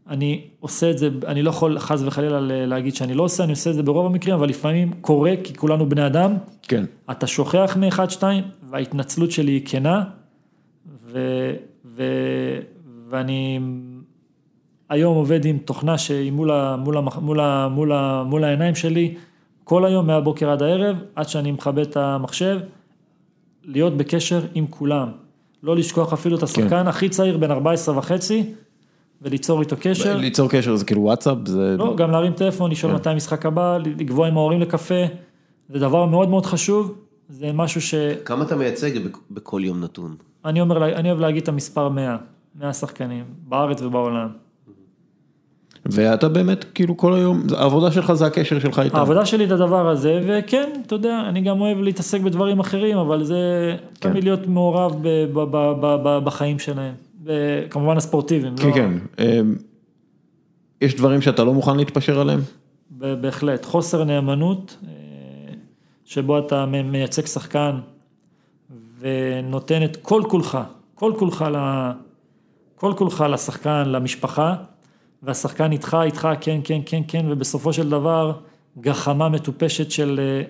אני 0.09 0.45
עושה 0.61 0.91
את 0.91 0.99
זה, 0.99 1.09
אני 1.27 1.43
לא 1.43 1.51
יכול 1.51 1.79
חס 1.79 2.03
וחלילה 2.03 2.41
להגיד 2.41 2.95
שאני 2.95 3.15
לא 3.15 3.23
עושה, 3.23 3.45
אני 3.45 3.53
עושה 3.53 3.71
את 3.71 3.75
זה 3.75 3.83
ברוב 3.83 4.07
המקרים, 4.07 4.35
אבל 4.35 4.49
לפעמים 4.49 4.93
קורה, 5.01 5.35
כי 5.45 5.55
כולנו 5.55 5.89
בני 5.89 6.07
אדם. 6.07 6.35
כן. 6.63 6.85
אתה 7.11 7.27
שוכח 7.27 7.77
מאחד, 7.81 8.11
שתיים, 8.11 8.45
וההתנצלות 8.71 9.31
שלי 9.31 9.53
היא 9.53 9.63
כנה, 9.65 10.05
ו, 10.87 11.19
ו, 11.85 12.03
ואני 13.09 13.61
היום 14.89 15.17
עובד 15.17 15.45
עם 15.45 15.59
תוכנה 15.59 15.99
שהיא 15.99 16.33
מול, 16.33 16.51
ה, 16.51 16.77
מול, 16.77 16.97
ה, 16.97 17.01
מול, 17.01 17.41
ה, 17.41 17.69
מול, 17.69 17.93
ה, 17.93 18.23
מול 18.27 18.45
העיניים 18.45 18.75
שלי, 18.75 19.15
כל 19.65 19.85
היום 19.85 20.07
מהבוקר 20.07 20.51
עד 20.51 20.63
הערב, 20.63 20.97
עד 21.15 21.29
שאני 21.29 21.53
מכבה 21.53 21.83
את 21.83 21.97
המחשב, 21.97 22.59
להיות 23.65 23.97
בקשר 23.97 24.41
עם 24.55 24.67
כולם. 24.71 25.09
לא 25.63 25.77
לשכוח 25.77 26.13
אפילו 26.13 26.37
את 26.37 26.43
השחקן 26.43 26.69
כן. 26.69 26.89
הכי 26.89 27.09
צעיר, 27.09 27.37
בן 27.37 27.51
14 27.51 27.99
וחצי, 27.99 28.45
וליצור 29.23 29.61
איתו 29.61 29.77
קשר. 29.81 30.17
ליצור 30.17 30.49
קשר 30.51 30.77
זה 30.77 30.85
כאילו 30.85 31.03
וואטסאפ? 31.03 31.39
זה... 31.47 31.77
לא, 31.79 31.97
גם 31.97 32.11
להרים 32.11 32.33
טלפון, 32.33 32.71
לשאול 32.71 32.93
כן. 32.93 32.99
מתי 32.99 33.11
המשחק 33.11 33.47
הבא, 33.47 33.79
לקבוע 33.99 34.29
עם 34.29 34.37
ההורים 34.37 34.61
לקפה, 34.61 35.05
זה 35.69 35.79
דבר 35.79 36.07
מאוד 36.07 36.29
מאוד 36.29 36.47
חשוב, 36.47 36.95
זה 37.29 37.53
משהו 37.53 37.81
ש... 37.81 37.95
כמה 38.25 38.45
אתה 38.45 38.57
מייצג 38.57 38.91
בכל 39.31 39.61
יום 39.65 39.81
נתון? 39.85 40.17
אני 40.45 40.61
אומר, 40.61 40.85
אני 40.85 41.11
אוהב 41.11 41.21
להגיד 41.21 41.43
את 41.43 41.49
המספר 41.49 41.89
100, 41.89 42.17
100 42.55 42.73
שחקנים, 42.73 43.25
בארץ 43.49 43.83
ובעולם. 43.83 44.29
ואתה 45.87 46.29
באמת, 46.29 46.65
כאילו 46.75 46.97
כל 46.97 47.15
היום, 47.15 47.43
העבודה 47.57 47.93
שלך 47.93 48.13
זה 48.13 48.27
הקשר 48.27 48.59
שלך 48.59 48.79
איתם. 48.79 48.97
העבודה 48.97 49.27
שלי 49.27 49.47
זה 49.47 49.55
הדבר 49.55 49.89
הזה, 49.89 50.21
וכן, 50.27 50.71
אתה 50.87 50.95
יודע, 50.95 51.23
אני 51.29 51.41
גם 51.41 51.61
אוהב 51.61 51.79
להתעסק 51.79 52.21
בדברים 52.21 52.61
אחרים, 52.61 52.99
אבל 52.99 53.25
זה 53.25 53.37
כן. 54.01 54.11
תמיד 54.11 54.25
להיות 54.25 54.47
מעורב 54.47 55.03
בחיים 56.25 56.59
שלהם. 56.59 56.95
כמובן 57.71 57.97
הספורטיביים. 57.97 58.57
כן, 58.57 58.69
לא... 58.69 58.75
כן. 58.75 58.91
אמ, 59.19 59.55
יש 60.81 60.95
דברים 60.97 61.21
שאתה 61.21 61.45
לא 61.45 61.55
מוכן 61.55 61.77
להתפשר 61.77 62.21
עליהם? 62.21 62.41
בהחלט. 62.91 63.65
חוסר 63.65 64.05
נאמנות, 64.05 64.77
אה, 64.87 64.91
שבו 66.05 66.39
אתה 66.39 66.67
מייצג 66.67 67.27
שחקן 67.27 67.79
ונותן 69.05 69.85
את 69.85 69.97
כל 69.97 70.23
כולך, 70.29 70.59
כל 70.95 71.13
כולך, 71.19 71.45
ל... 71.53 71.57
כל 72.77 72.93
כולך 72.97 73.25
לשחקן, 73.31 73.83
למשפחה, 73.87 74.55
והשחקן 75.23 75.73
איתך, 75.73 75.97
איתך, 76.03 76.29
כן, 76.41 76.61
כן, 76.65 76.81
כן, 76.87 77.03
כן, 77.09 77.27
ובסופו 77.29 77.73
של 77.73 77.91
דבר 77.91 78.33
גחמה 78.81 79.29
מטופשת 79.29 79.91
של 79.91 80.21
אה, 80.23 80.43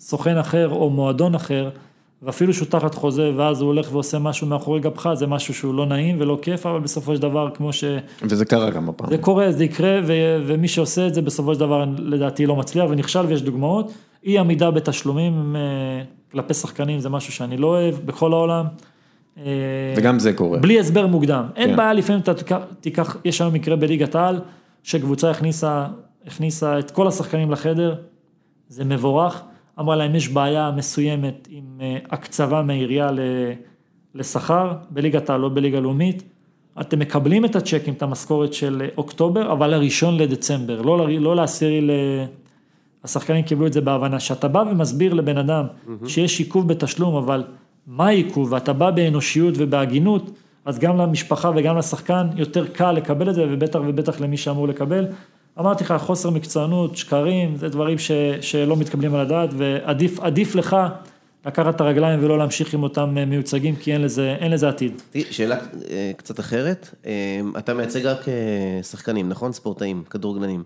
סוכן 0.00 0.36
אחר 0.36 0.68
או 0.70 0.90
מועדון 0.90 1.34
אחר. 1.34 1.70
ואפילו 2.22 2.54
שהוא 2.54 2.68
תחת 2.68 2.94
חוזה, 2.94 3.30
ואז 3.36 3.60
הוא 3.60 3.66
הולך 3.66 3.92
ועושה 3.92 4.18
משהו 4.18 4.46
מאחורי 4.46 4.80
גבך, 4.80 5.14
זה 5.14 5.26
משהו 5.26 5.54
שהוא 5.54 5.74
לא 5.74 5.86
נעים 5.86 6.16
ולא 6.20 6.38
כיף, 6.42 6.66
אבל 6.66 6.80
בסופו 6.80 7.16
של 7.16 7.22
דבר, 7.22 7.50
כמו 7.54 7.72
ש... 7.72 7.84
וזה 8.22 8.44
קרה 8.44 8.72
כמה 8.72 8.92
פעמים. 8.92 9.16
זה 9.16 9.22
קורה, 9.22 9.52
זה 9.52 9.64
יקרה, 9.64 10.00
ו... 10.06 10.12
ומי 10.46 10.68
שעושה 10.68 11.06
את 11.06 11.14
זה 11.14 11.22
בסופו 11.22 11.54
של 11.54 11.60
דבר, 11.60 11.84
לדעתי 11.98 12.46
לא 12.46 12.56
מצליח 12.56 12.86
ונכשל, 12.90 13.26
ויש 13.26 13.42
דוגמאות. 13.42 13.92
אי 14.24 14.38
עמידה 14.38 14.70
בתשלומים 14.70 15.56
אה, 15.56 15.60
כלפי 16.32 16.54
שחקנים, 16.54 17.00
זה 17.00 17.08
משהו 17.08 17.32
שאני 17.32 17.56
לא 17.56 17.66
אוהב 17.66 17.94
בכל 17.94 18.32
העולם. 18.32 18.66
אה, 19.38 19.42
וגם 19.96 20.18
זה 20.18 20.32
קורה. 20.32 20.58
בלי 20.58 20.80
הסבר 20.80 21.06
מוקדם. 21.06 21.44
כן. 21.54 21.60
אין 21.60 21.76
בעיה, 21.76 21.92
לפעמים 21.92 22.20
אתה 22.20 22.32
תיקח, 22.80 23.16
יש 23.24 23.40
היום 23.40 23.54
מקרה 23.54 23.76
בליגת 23.76 24.14
העל, 24.14 24.40
שקבוצה 24.82 25.30
הכניסה, 25.30 25.86
הכניסה 26.26 26.78
את 26.78 26.90
כל 26.90 27.08
השחקנים 27.08 27.50
לחדר, 27.50 27.94
זה 28.68 28.84
מבורך. 28.84 29.42
אמרה 29.80 29.96
להם 29.96 30.14
יש 30.14 30.28
בעיה 30.28 30.70
מסוימת 30.76 31.48
עם 31.50 31.64
אה, 31.80 31.96
הקצבה 32.10 32.62
מהעירייה 32.62 33.10
לשכר, 34.14 34.72
בליגת 34.90 35.30
העל, 35.30 35.40
לא 35.40 35.48
בליגה 35.48 35.80
לאומית, 35.80 36.22
אתם 36.80 36.98
מקבלים 36.98 37.44
את 37.44 37.56
הצ'קים, 37.56 37.94
את 37.94 38.02
המשכורת 38.02 38.52
של 38.52 38.88
אוקטובר, 38.96 39.52
אבל 39.52 39.70
לראשון 39.70 40.16
לדצמבר, 40.16 40.82
לא, 40.82 41.08
לא 41.08 41.36
לעשירי 41.36 41.80
ל... 41.80 41.90
השחקנים 43.04 43.42
קיבלו 43.42 43.66
את 43.66 43.72
זה 43.72 43.80
בהבנה, 43.80 44.20
שאתה 44.20 44.48
בא 44.48 44.64
ומסביר 44.70 45.14
לבן 45.14 45.38
אדם 45.38 45.64
mm-hmm. 45.64 46.08
שיש 46.08 46.38
עיכוב 46.38 46.68
בתשלום, 46.68 47.14
אבל 47.14 47.44
מה 47.86 48.06
העיכוב, 48.06 48.52
ואתה 48.52 48.72
בא 48.72 48.90
באנושיות 48.90 49.54
ובהגינות, 49.56 50.30
אז 50.64 50.78
גם 50.78 50.96
למשפחה 50.96 51.50
וגם 51.56 51.78
לשחקן 51.78 52.26
יותר 52.36 52.66
קל 52.66 52.92
לקבל 52.92 53.30
את 53.30 53.34
זה, 53.34 53.46
ובטח 53.50 53.78
ובטח 53.86 54.20
למי 54.20 54.36
שאמור 54.36 54.68
לקבל. 54.68 55.06
אמרתי 55.58 55.84
לך, 55.84 55.94
חוסר 55.98 56.30
מקצוענות, 56.30 56.96
שקרים, 56.96 57.56
זה 57.56 57.68
דברים 57.68 57.98
ש, 57.98 58.10
שלא 58.40 58.76
מתקבלים 58.76 59.14
על 59.14 59.20
הדעת, 59.20 59.50
ועדיף 59.56 60.54
לך 60.54 60.76
לקחת 61.46 61.74
את 61.74 61.80
הרגליים 61.80 62.24
ולא 62.24 62.38
להמשיך 62.38 62.74
עם 62.74 62.82
אותם 62.82 63.14
מיוצגים, 63.26 63.76
כי 63.76 63.92
אין 63.92 64.02
לזה, 64.02 64.36
אין 64.38 64.52
לזה 64.52 64.68
עתיד. 64.68 65.02
שאלה 65.30 65.56
אה, 65.90 66.12
קצת 66.16 66.40
אחרת, 66.40 66.94
אה, 67.06 67.40
אתה 67.58 67.74
מייצג 67.74 68.06
רק 68.06 68.28
אה, 68.28 68.82
שחקנים, 68.82 69.28
נכון? 69.28 69.52
ספורטאים, 69.52 70.02
כדורגלנים. 70.10 70.62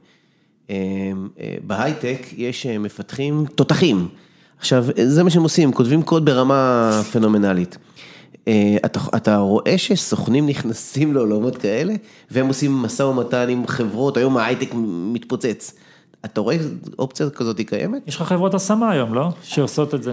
בהייטק 1.66 2.26
יש 2.36 2.66
מפתחים 2.66 3.44
תותחים. 3.54 4.08
עכשיו, 4.58 4.84
זה 5.04 5.24
מה 5.24 5.30
שהם 5.30 5.42
עושים, 5.42 5.72
כותבים 5.72 6.02
קוד 6.02 6.24
ברמה 6.24 6.90
פנומנלית. 7.12 7.78
אה, 8.48 8.76
אתה, 8.84 9.00
אתה 9.16 9.36
רואה 9.36 9.78
שסוכנים 9.78 10.46
נכנסים 10.46 11.14
לעולמות 11.14 11.56
כאלה, 11.56 11.94
והם 12.30 12.46
עושים 12.46 12.72
משא 12.72 13.02
ומתן 13.02 13.48
עם 13.48 13.66
חברות, 13.66 14.16
היום 14.16 14.36
ההייטק 14.36 14.70
מתפוצץ. 15.12 15.74
אתה 16.24 16.40
רואה 16.40 16.56
אופציה 16.98 17.30
כזאת 17.30 17.58
היא 17.58 17.66
קיימת? 17.66 18.02
יש 18.06 18.16
לך 18.16 18.22
חברות 18.22 18.54
השמה 18.54 18.90
היום, 18.90 19.14
לא? 19.14 19.28
שעושות 19.42 19.94
את 19.94 20.02
זה. 20.02 20.12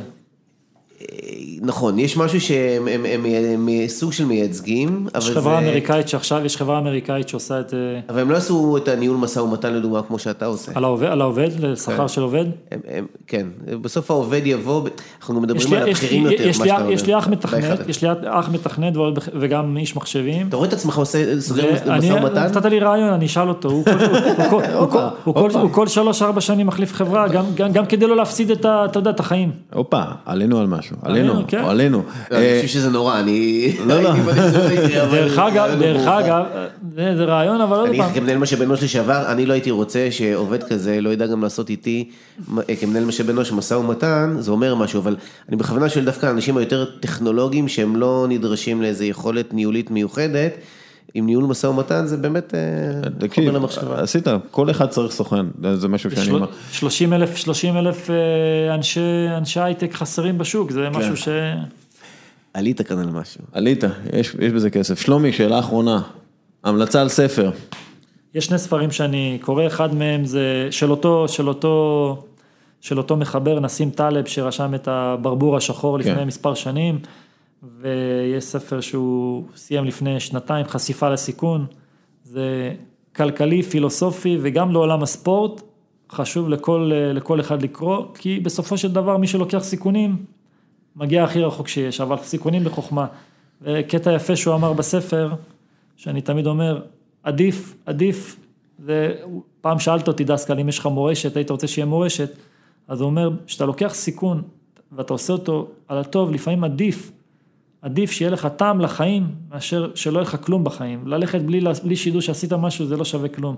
נכון, 1.62 2.00
יש 2.00 2.18
משהו 2.18 2.42
שהם 2.42 2.88
הם, 2.88 3.06
הם, 3.06 3.26
הם, 3.26 3.68
הם 3.68 3.88
סוג 3.88 4.14
של 4.14 4.26
מייצגים, 4.26 5.08
אבל 5.16 5.22
זה... 5.22 5.32
יש 5.32 5.38
חברה 5.38 5.58
אמריקאית 5.60 6.08
שעכשיו, 6.08 6.46
יש 6.46 6.58
חברה 6.58 6.80
אמריקאית 6.80 7.30
שעושה 7.30 7.60
את... 7.60 7.70
זה. 7.70 8.00
אבל 8.10 8.20
הם 8.20 8.32
לא 8.32 8.36
עשו 8.36 8.78
את 8.78 8.88
הניהול 8.88 9.18
משא 9.18 9.40
ומתן 9.40 9.74
לדוגמה 9.74 10.02
כמו 10.02 10.20
שאתה 10.20 10.46
עושה. 10.46 10.72
על 10.76 10.84
העובד, 10.84 11.08
על 11.08 11.22
העובד, 11.22 11.50
לשכר 11.60 11.98
כן. 11.98 12.08
של 12.08 12.22
עובד? 12.22 12.46
הם, 12.72 12.80
הם, 12.88 13.06
כן, 13.28 13.48
בסוף 13.82 14.12
העובד 14.12 14.42
יבוא, 14.46 14.90
אנחנו 15.20 15.42
מדברים 15.42 15.74
על 15.74 15.90
הבכירים 15.90 16.26
יותר, 16.26 16.48
מה 16.48 16.54
שאתה 16.54 16.78
אומר. 16.78 16.92
יש 16.92 17.06
לי 17.06 17.18
אח 17.18 17.28
מתכנת, 17.28 17.90
יש 17.90 18.02
לי 18.02 18.10
אח 18.26 18.50
מתכנת 18.50 18.94
וגם 19.40 19.78
איש 19.78 19.96
מחשבים. 19.96 20.48
אתה 20.48 20.58
רואה 20.58 20.68
את 20.68 20.74
עצמך 20.74 20.98
עושה, 20.98 21.42
סוגר 21.42 21.64
משא 21.98 22.14
ומתן? 22.14 22.44
נתת 22.44 22.66
לי 22.66 22.80
רעיון, 22.80 23.14
אני 23.14 23.26
אשאל 23.26 23.50
אותו, 23.50 23.70
הוא 25.24 25.70
כל 25.72 25.88
שלוש-ארבע 25.88 26.42
שנים 26.42 26.68
מחליף 26.68 26.94
חברה, 26.94 27.28
גם 27.74 27.86
כדי 27.90 28.08
לא 28.08 28.16
להפסיד 28.16 28.52
את 29.10 29.20
החיים. 29.20 29.52
הופה, 29.74 30.02
עלינו 30.26 30.60
על 30.60 30.68
משהו, 30.68 30.98
עלינו. 31.02 31.49
כן. 31.50 31.64
או 31.64 31.70
עלינו. 31.70 32.04
לא, 32.32 32.38
אני 32.38 32.46
חושב 32.56 32.68
שזה 32.68 32.90
נורא, 32.90 33.20
אני... 33.20 33.72
לא, 33.86 34.02
לא. 34.02 34.14
דרך 35.12 35.40
אגב, 35.40 35.70
דרך 35.80 36.08
אגב, 36.08 36.44
זה 36.96 37.24
רעיון, 37.24 37.62
אבל 37.62 37.78
עוד 37.78 37.90
פעם. 37.90 38.02
אני 38.02 38.14
כמנהל 38.14 38.38
משאבי 38.38 38.66
אנוש 38.66 38.84
לשעבר, 38.84 39.32
אני 39.32 39.46
לא 39.46 39.54
הייתי 39.54 39.72
רוצה 39.72 40.08
שעובד 40.12 40.64
כזה 40.64 41.02
לא 41.02 41.10
ידע 41.10 41.28
גם 41.28 41.44
לעשות 41.44 41.70
איתי, 41.70 42.10
כמנהל 42.80 43.06
משאבי 43.06 43.32
אנוש 43.32 43.52
משא 43.52 43.74
ומתן, 43.74 44.36
זה 44.40 44.52
אומר 44.52 44.76
משהו, 44.76 45.00
אבל 45.00 45.16
אני 45.50 45.58
בכוונה 45.58 45.90
שואל 45.90 46.06
דווקא 46.06 46.26
האנשים 46.26 46.58
היותר 46.58 46.86
טכנולוגיים, 47.00 47.68
שהם 47.68 47.96
לא 47.96 48.26
נדרשים 48.30 48.82
לאיזה 48.82 49.06
יכולת 49.06 49.54
ניהולית 49.54 49.92
מיוחדת. 49.92 50.54
עם 51.14 51.26
ניהול 51.26 51.44
משא 51.44 51.68
ומתן 51.68 52.06
זה 52.06 52.18
באמת 52.18 52.54
אה, 52.56 53.30
חומר 53.36 53.52
למחשבה. 53.52 54.02
עשית, 54.02 54.28
כל 54.52 54.72
אחד 54.72 54.90
צריך 54.90 55.14
סוכן, 55.14 55.46
זה 55.74 55.88
משהו 55.88 56.12
שאני 56.12 56.32
אומר. 56.32 56.48
30 56.72 57.14
אלף, 57.14 57.38
30 57.38 57.78
אלף 57.78 58.10
אה, 58.10 58.76
אנשי 59.38 59.60
הייטק 59.60 59.94
חסרים 59.94 60.38
בשוק, 60.38 60.72
זה 60.72 60.90
משהו 60.90 61.18
ש... 61.18 61.28
עלית 62.54 62.82
כאן 62.82 63.00
על 63.00 63.10
משהו. 63.10 63.42
עלית, 63.52 63.84
יש 64.14 64.36
בזה 64.36 64.70
כסף. 64.70 65.00
שלומי, 65.00 65.34
שאלה 65.34 65.60
אחרונה, 65.60 66.02
המלצה 66.64 67.02
על 67.02 67.10
ספר. 67.10 67.52
יש 68.36 68.46
שני 68.46 68.58
ספרים 68.58 68.92
שאני 68.92 69.38
קורא, 69.42 69.68
אחד 69.68 69.96
מהם 69.96 70.26
זה 70.26 70.68
של 70.72 70.92
אותו, 70.92 71.28
של 71.28 71.48
אותו, 71.48 72.24
של 72.82 72.98
אותו 72.98 73.18
מחבר, 73.18 73.60
נסים 73.60 73.90
טלב, 73.90 74.26
שרשם 74.28 74.76
את 74.76 74.88
הברבור 74.88 75.58
השחור 75.58 76.00
לפני 76.00 76.16
כן. 76.16 76.24
מספר 76.24 76.54
שנים, 76.54 77.00
ויש 77.64 78.44
ספר 78.44 78.82
שהוא 78.82 79.44
סיים 79.56 79.86
לפני 79.86 80.20
שנתיים, 80.20 80.66
חשיפה 80.66 81.10
לסיכון, 81.10 81.66
זה 82.24 82.74
כלכלי, 83.16 83.64
פילוסופי, 83.64 84.38
וגם 84.42 84.72
לעולם 84.72 85.04
הספורט, 85.04 85.62
חשוב 86.12 86.50
לכל, 86.50 86.92
לכל 87.14 87.40
אחד 87.40 87.62
לקרוא, 87.62 88.06
כי 88.14 88.40
בסופו 88.40 88.78
של 88.78 88.92
דבר 88.92 89.18
מי 89.18 89.28
שלוקח 89.28 89.60
סיכונים, 89.60 90.26
מגיע 90.96 91.24
הכי 91.24 91.42
רחוק 91.42 91.68
שיש, 91.68 92.02
אבל 92.02 92.18
סיכונים 92.18 92.64
בחוכמה. 92.64 93.08
וקטע 93.62 94.14
יפה 94.14 94.36
שהוא 94.36 94.56
אמר 94.56 94.74
בספר, 94.74 95.34
שאני 95.96 96.22
תמיד 96.22 96.48
אומר, 96.48 96.82
עדיף, 97.24 97.76
עדיף, 97.86 98.40
ופעם 98.80 99.80
שאלת 99.80 100.08
אותי 100.08 100.24
דסקל, 100.24 100.60
אם 100.60 100.70
יש 100.70 100.80
לך 100.80 100.86
מורשת, 100.86 101.36
היית 101.36 101.50
רוצה 101.50 101.68
שיהיה 101.68 101.86
מורשת, 101.86 102.30
אז 102.88 103.02
הוא 103.02 103.10
אומר, 103.10 103.30
כשאתה 103.46 103.66
לוקח 103.66 103.94
סיכון 103.94 104.42
ואתה 104.92 105.14
עושה 105.14 105.34
אותו 105.34 105.68
על 105.88 105.98
הטוב, 105.98 106.32
לפעמים 106.32 106.64
עדיף, 106.64 107.12
עדיף 107.82 108.12
שיהיה 108.12 108.32
לך 108.32 108.48
טעם 108.58 108.82
לחיים, 108.82 109.28
מאשר 109.52 109.92
שלא 109.96 110.20
יהיה 110.20 110.28
לך 110.28 110.38
כלום 110.46 110.64
בחיים. 110.64 111.08
ללכת 111.08 111.42
בלי, 111.42 111.62
בלי 111.84 111.96
שידור 111.96 112.22
שעשית 112.22 112.54
משהו, 112.54 112.86
זה 112.86 112.98
לא 112.98 113.06
שווה 113.06 113.30
כלום. 113.30 113.56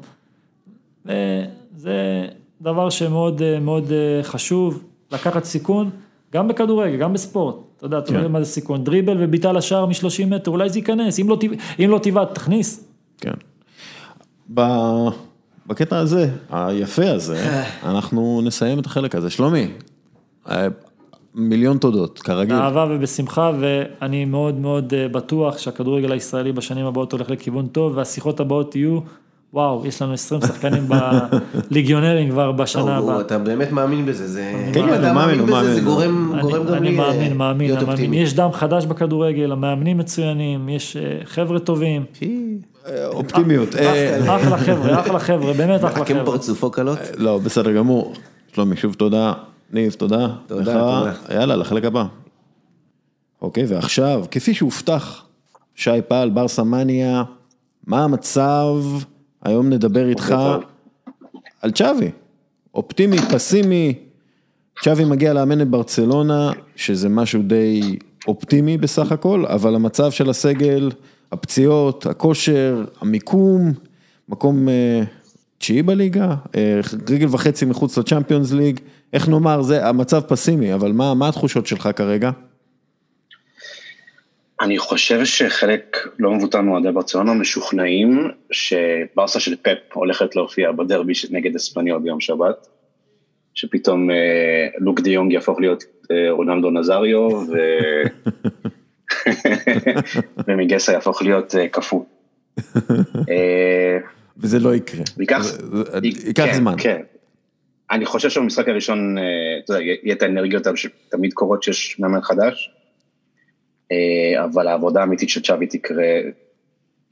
וזה 1.05 2.27
דבר 2.61 2.89
שמאוד 2.89 3.41
מאוד 3.61 3.91
חשוב, 4.23 4.83
לקחת 5.11 5.43
סיכון, 5.43 5.89
גם 6.33 6.47
בכדורגל, 6.47 6.97
גם 6.97 7.13
בספורט. 7.13 7.55
אתה 7.77 7.85
יודע, 7.85 7.97
אתה 7.97 8.11
יודע 8.11 8.23
כן. 8.23 8.31
מה 8.31 8.43
זה 8.43 8.45
סיכון, 8.45 8.83
דריבל 8.83 9.17
וביטה 9.19 9.51
לשער 9.51 9.85
מ-30 9.85 10.25
מטר, 10.27 10.51
אולי 10.51 10.69
זה 10.69 10.79
ייכנס, 10.79 11.19
אם 11.19 11.29
לא, 11.29 11.37
לא 11.79 11.99
תבעט, 12.03 12.35
תכניס. 12.35 12.87
כן. 13.17 13.33
בקטע 15.67 15.97
הזה, 15.97 16.29
היפה 16.49 17.11
הזה, 17.11 17.63
אנחנו 17.83 18.41
נסיים 18.43 18.79
את 18.79 18.85
החלק 18.85 19.15
הזה. 19.15 19.29
שלומי, 19.29 19.67
אה, 20.49 20.67
מיליון 21.35 21.77
תודות, 21.77 22.19
כרגיל. 22.19 22.55
באהבה 22.55 22.87
ובשמחה, 22.89 23.51
ואני 23.59 24.25
מאוד 24.25 24.55
מאוד 24.55 24.93
אה, 24.93 25.07
בטוח 25.07 25.57
שהכדורגל 25.57 26.11
הישראלי 26.11 26.51
בשנים 26.51 26.85
הבאות 26.85 27.11
הולך 27.11 27.29
לכיוון 27.29 27.67
טוב, 27.67 27.97
והשיחות 27.97 28.39
הבאות 28.39 28.75
יהיו, 28.75 28.99
וואו, 29.53 29.85
יש 29.85 30.01
לנו 30.01 30.13
20 30.13 30.41
שחקנים 30.41 30.83
בליגיונרים 31.69 32.29
כבר 32.29 32.51
בשנה 32.51 32.97
הבאה. 32.97 33.21
אתה 33.21 33.37
באמת 33.37 33.71
מאמין 33.71 34.05
בזה, 34.05 34.27
זה... 34.27 34.69
כן, 34.73 34.87
כן, 34.87 35.03
הוא 35.05 35.13
מאמין, 35.13 35.45
מאמין. 35.45 35.73
זה 35.73 35.81
גורם 35.81 36.33
גם 36.41 36.69
לי 36.69 36.77
אני 36.77 36.91
מאמין, 36.91 37.37
מאמין, 37.37 37.75
מאמין. 37.85 38.13
יש 38.13 38.33
דם 38.33 38.49
חדש 38.53 38.85
בכדורגל, 38.85 39.51
המאמנים 39.51 39.97
מצוינים, 39.97 40.69
יש 40.69 40.97
אה, 40.97 41.17
חבר'ה 41.25 41.59
טובים. 41.59 42.03
אופטימיות. 43.07 43.69
אחלה 44.27 44.57
חבר'ה, 44.57 44.99
אחלה 44.99 45.19
חבר'ה, 45.19 45.53
באמת 45.53 45.79
אחלה 45.79 45.89
חבר'ה. 45.89 46.01
מחכים 46.01 46.17
פרצופו 46.25 46.71
קלות? 46.71 46.99
לא, 47.17 47.37
בסדר 47.37 47.71
גמור. 47.71 48.13
שלומי, 48.53 48.75
שוב 48.75 48.93
תודה. 48.93 49.33
ניב, 49.71 49.93
תודה. 49.93 50.27
תודה, 50.47 50.63
תודה. 50.63 51.13
יאללה, 51.33 51.55
לחלק 51.55 51.85
הבא. 51.85 52.05
אוקיי, 53.41 53.65
ועכשיו, 53.67 54.25
כפי 54.31 54.53
שהובטח, 54.53 55.25
שי 55.75 55.89
פעל, 56.07 56.29
בר 56.29 56.47
סמניה, 56.47 57.23
מה 57.87 58.03
המצב? 58.03 58.75
היום 59.43 59.69
נדבר 59.69 60.09
איתך 60.09 60.35
על 61.61 61.71
צ'אבי. 61.71 62.11
אופטימי, 62.73 63.17
פסימי. 63.17 63.93
צ'אבי 64.83 65.05
מגיע 65.05 65.33
לאמן 65.33 65.61
את 65.61 65.67
ברצלונה, 65.67 66.51
שזה 66.75 67.09
משהו 67.09 67.41
די 67.41 67.97
אופטימי 68.27 68.77
בסך 68.77 69.11
הכל, 69.11 69.45
אבל 69.45 69.75
המצב 69.75 70.11
של 70.11 70.29
הסגל... 70.29 70.91
הפציעות, 71.31 72.05
הכושר, 72.05 72.85
המיקום, 73.01 73.73
מקום 74.29 74.69
אה, 74.69 75.03
תשיעי 75.57 75.83
בליגה, 75.83 76.35
אה, 76.55 76.79
רגל 77.09 77.27
וחצי 77.31 77.65
מחוץ 77.65 77.97
לצ'מפיונס 77.97 78.51
ליג, 78.51 78.79
איך 79.13 79.29
נאמר, 79.29 79.61
זה 79.61 79.87
המצב 79.87 80.21
פסימי, 80.21 80.73
אבל 80.73 80.91
מה, 80.91 81.13
מה 81.13 81.29
התחושות 81.29 81.67
שלך 81.67 81.89
כרגע? 81.95 82.31
אני 84.61 84.77
חושב 84.77 85.25
שחלק 85.25 86.07
לא 86.19 86.31
מבוטל 86.31 86.61
מאוהדי 86.61 86.91
ברצלונה 86.91 87.33
משוכנעים 87.33 88.29
שברסה 88.51 89.39
של 89.39 89.55
פפ 89.55 89.93
הולכת 89.93 90.35
להופיע 90.35 90.71
בדרבי 90.71 91.13
נגד 91.31 91.55
אספניול 91.55 91.99
ביום 91.99 92.19
שבת, 92.19 92.67
שפתאום 93.53 94.11
אה, 94.11 94.67
לוק 94.77 94.99
די 94.99 95.09
יונג 95.09 95.31
יהפוך 95.31 95.59
להיות 95.59 95.83
אה, 96.11 96.31
רונלדו 96.31 96.71
נזריו, 96.71 97.29
ו... 97.29 97.53
ומגסה 100.47 100.91
יהפוך 100.91 101.21
להיות 101.21 101.55
אה, 101.55 101.67
קפוא. 101.67 102.03
אה, 103.31 103.97
וזה 104.37 104.59
לא 104.59 104.75
יקרה. 104.75 105.03
ייקח 105.17 105.41
כן, 106.35 106.53
זמן. 106.53 106.75
כן. 106.77 107.01
אני 107.91 108.05
חושב 108.05 108.29
שבמשחק 108.29 108.67
הראשון, 108.67 109.17
אה, 109.17 109.23
אתה 109.63 109.73
יודע, 109.73 109.83
יהיה 109.83 110.15
את 110.15 110.21
האנרגיות 110.21 110.67
שתמיד 110.75 111.33
קורות 111.33 111.63
שיש 111.63 111.99
מאמן 111.99 112.21
חדש, 112.21 112.71
אבל 114.43 114.67
העבודה 114.67 114.99
האמיתית 114.99 115.29
של 115.29 115.41
צ'אבי 115.41 115.67
תקרה, 115.67 116.05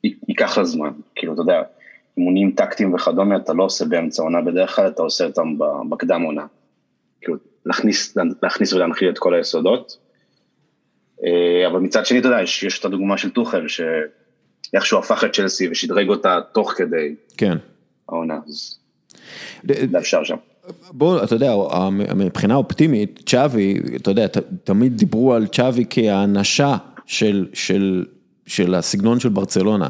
ייקח 0.04 0.58
לה 0.58 0.64
זמן, 0.64 0.92
כאילו, 1.16 1.34
אתה 1.34 1.42
יודע, 1.42 1.62
אימונים 2.18 2.52
טקטיים 2.52 2.94
וכדומה, 2.94 3.36
אתה 3.36 3.54
לא 3.54 3.64
עושה 3.64 3.86
באמצע 3.86 4.24
עונה 4.24 4.42
בדרך 4.42 4.76
כלל, 4.76 4.88
אתה 4.88 5.02
עושה 5.02 5.26
אותם 5.26 5.58
בקדם 5.90 6.22
עונה. 6.22 6.46
כאילו, 7.22 7.38
להכניס, 7.66 8.18
להכניס 8.44 8.74
ולהנחיל 8.74 9.10
את 9.10 9.18
כל 9.18 9.34
היסודות. 9.34 9.98
אה, 11.24 11.68
אבל 11.68 11.80
מצד 11.80 12.06
שני, 12.06 12.20
אתה 12.20 12.28
יודע, 12.28 12.42
יש, 12.42 12.64
יש 12.64 12.80
את 12.80 12.86
הדוגמה 12.86 13.18
של 13.18 13.30
טוחל, 13.30 13.66
שאיכשהו 13.68 15.00
הפך 15.00 15.24
את 15.24 15.34
צ'לסי 15.34 15.70
ושדרג 15.70 16.10
אותה 16.10 16.40
תוך 16.54 16.74
כדי 16.78 17.16
כן. 17.38 17.58
העונה, 18.10 18.40
אז 18.48 18.80
זה 19.64 19.98
אפשר 19.98 20.24
שם. 20.24 20.38
בוא, 20.92 21.24
אתה 21.24 21.36
יודע, 21.36 21.54
מבחינה 22.16 22.56
אופטימית, 22.56 23.24
צ'אבי, 23.26 23.80
אתה 23.96 24.12
יודע, 24.12 24.26
תמיד 24.64 24.98
דיברו 24.98 25.34
על 25.34 25.48
צ'אבי 25.48 25.86
כהאנשה 25.90 26.78
של, 27.06 27.48
של, 27.54 28.06
של 28.46 28.76
הסגנון 28.76 29.20
של 29.20 29.30
ברצלונה, 29.30 29.88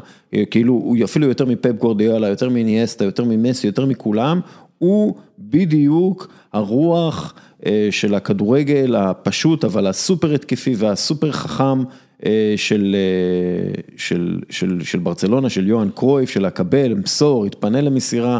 כאילו 0.50 0.72
הוא 0.72 0.96
אפילו 1.04 1.28
יותר 1.28 1.46
מפפ 1.46 1.72
גורדיאלה, 1.78 2.28
יותר 2.28 2.48
מאניאסטה, 2.48 3.04
יותר 3.04 3.24
ממסי, 3.24 3.66
יותר 3.66 3.86
מכולם, 3.86 4.40
הוא 4.78 5.14
בדיוק 5.38 6.28
הרוח 6.52 7.34
אה, 7.66 7.88
של 7.90 8.14
הכדורגל 8.14 8.94
הפשוט, 8.94 9.64
אבל 9.64 9.86
הסופר 9.86 10.34
התקפי 10.34 10.74
והסופר 10.78 11.32
חכם 11.32 11.82
אה, 12.26 12.54
של, 12.56 12.96
אה, 12.98 13.82
של, 13.96 14.40
של, 14.50 14.80
של 14.84 14.98
ברצלונה, 14.98 15.50
של 15.50 15.68
יוהאן 15.68 15.90
קרויף, 15.94 16.30
של 16.30 16.44
הקבל, 16.44 16.94
מסור, 16.94 17.46
התפנה 17.46 17.80
למסירה. 17.80 18.38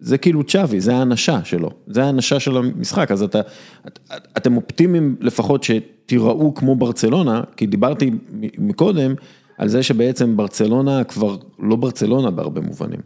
זה 0.00 0.18
כאילו 0.18 0.44
צ'אבי, 0.44 0.80
זה 0.80 0.96
האנשה 0.96 1.44
שלו, 1.44 1.70
זה 1.86 2.04
האנשה 2.04 2.40
של 2.40 2.56
המשחק, 2.56 3.10
אז 3.10 3.22
אתה, 3.22 3.40
את, 3.86 3.98
אתם 4.36 4.56
אופטימיים 4.56 5.16
לפחות 5.20 5.64
שתיראו 5.64 6.54
כמו 6.54 6.76
ברצלונה, 6.76 7.42
כי 7.56 7.66
דיברתי 7.66 8.10
מקודם 8.58 9.14
על 9.58 9.68
זה 9.68 9.82
שבעצם 9.82 10.36
ברצלונה 10.36 11.04
כבר 11.04 11.36
לא 11.58 11.76
ברצלונה 11.76 12.30
בהרבה 12.30 12.60
מובנים. 12.60 13.00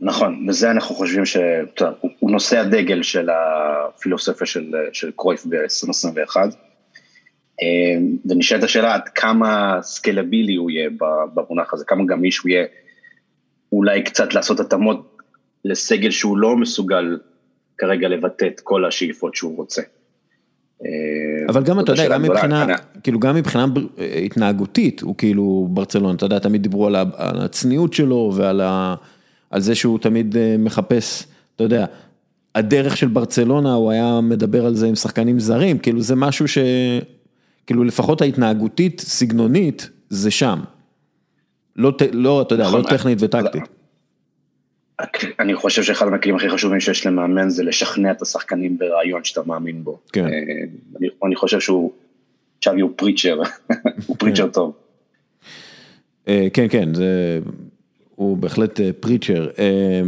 נכון, 0.00 0.46
וזה 0.48 0.70
אנחנו 0.70 0.94
חושבים 0.94 1.26
שהוא 1.26 2.30
נושא 2.30 2.58
הדגל 2.58 3.02
של 3.02 3.28
הפילוסופיה 3.30 4.46
של, 4.46 4.74
של 4.92 5.10
קרויף 5.16 5.46
ב-2021. 5.46 6.36
אמ, 7.62 8.16
ונשאלת 8.24 8.62
השאלה 8.62 8.94
עד 8.94 9.08
כמה 9.08 9.78
סקלבילי 9.82 10.54
הוא 10.54 10.70
יהיה 10.70 10.90
במונח 11.34 11.74
הזה, 11.74 11.84
כמה 11.84 12.04
גמיש 12.04 12.38
הוא 12.38 12.50
יהיה, 12.50 12.64
אולי 13.72 14.02
קצת 14.02 14.34
לעשות 14.34 14.60
התאמות 14.60 15.11
לסגל 15.64 16.10
שהוא 16.10 16.38
לא 16.38 16.56
מסוגל 16.56 17.18
כרגע 17.78 18.08
לבטא 18.08 18.46
את 18.46 18.60
כל 18.60 18.84
השאיפות 18.84 19.34
שהוא 19.34 19.56
רוצה. 19.56 19.82
אמ, 20.82 20.88
אבל 21.48 21.62
גם 21.62 21.80
אתה 21.80 21.92
יודע, 21.92 22.08
גם 22.08 22.22
מבחינה, 22.22 22.66
כאילו 23.02 23.20
גם 23.20 23.34
מבחינה 23.34 23.66
התנהגותית, 24.24 25.02
הוא 25.02 25.14
כאילו 25.18 25.68
ברצלונה, 25.70 26.14
אתה 26.14 26.26
יודע, 26.26 26.38
תמיד 26.38 26.62
דיברו 26.62 26.86
על 26.86 26.96
הצניעות 27.16 27.92
שלו 27.92 28.32
ועל 28.36 28.60
ה... 28.60 28.94
על 29.50 29.60
זה 29.60 29.74
שהוא 29.74 29.98
תמיד 29.98 30.36
אה, 30.36 30.56
מחפש, 30.58 31.26
אתה 31.56 31.64
יודע, 31.64 31.86
הדרך 32.54 32.96
של 32.96 33.08
ברצלונה, 33.08 33.74
הוא 33.74 33.90
היה 33.90 34.20
מדבר 34.22 34.66
על 34.66 34.74
זה 34.74 34.86
עם 34.86 34.94
שחקנים 34.94 35.40
זרים, 35.40 35.78
כאילו 35.78 36.00
זה 36.00 36.16
משהו 36.16 36.48
ש... 36.48 36.58
כאילו 37.66 37.84
לפחות 37.84 38.20
ההתנהגותית, 38.20 39.00
סגנונית, 39.00 39.90
זה 40.08 40.30
שם. 40.30 40.60
לא, 41.76 41.92
לא 42.12 42.42
אתה 42.42 42.54
יודע, 42.54 42.64
לא 42.64 42.70
נכון, 42.70 42.96
טכנית 42.96 43.18
וטקטית. 43.20 43.62
אני 45.40 45.54
חושב 45.54 45.82
שאחד 45.82 46.08
מהכלים 46.08 46.36
הכי 46.36 46.50
חשובים 46.50 46.80
שיש 46.80 47.06
למאמן 47.06 47.50
זה 47.50 47.64
לשכנע 47.64 48.10
את 48.10 48.22
השחקנים 48.22 48.78
ברעיון 48.78 49.24
שאתה 49.24 49.40
מאמין 49.46 49.84
בו. 49.84 49.98
כן. 50.12 50.24
אה, 50.24 50.28
אני, 51.00 51.08
אני 51.24 51.36
חושב 51.36 51.60
שהוא, 51.60 51.92
צ'אבי 52.62 52.80
הוא 52.80 52.90
preacher, 52.96 53.40
הוא 54.06 54.16
preacher 54.18 54.48
טוב. 54.48 54.72
אה, 56.28 56.48
כן, 56.52 56.66
כן, 56.70 56.94
זה 56.94 57.40
הוא 58.14 58.36
בהחלט 58.36 58.80
preacher. 59.00 59.48
אה, 59.58 60.02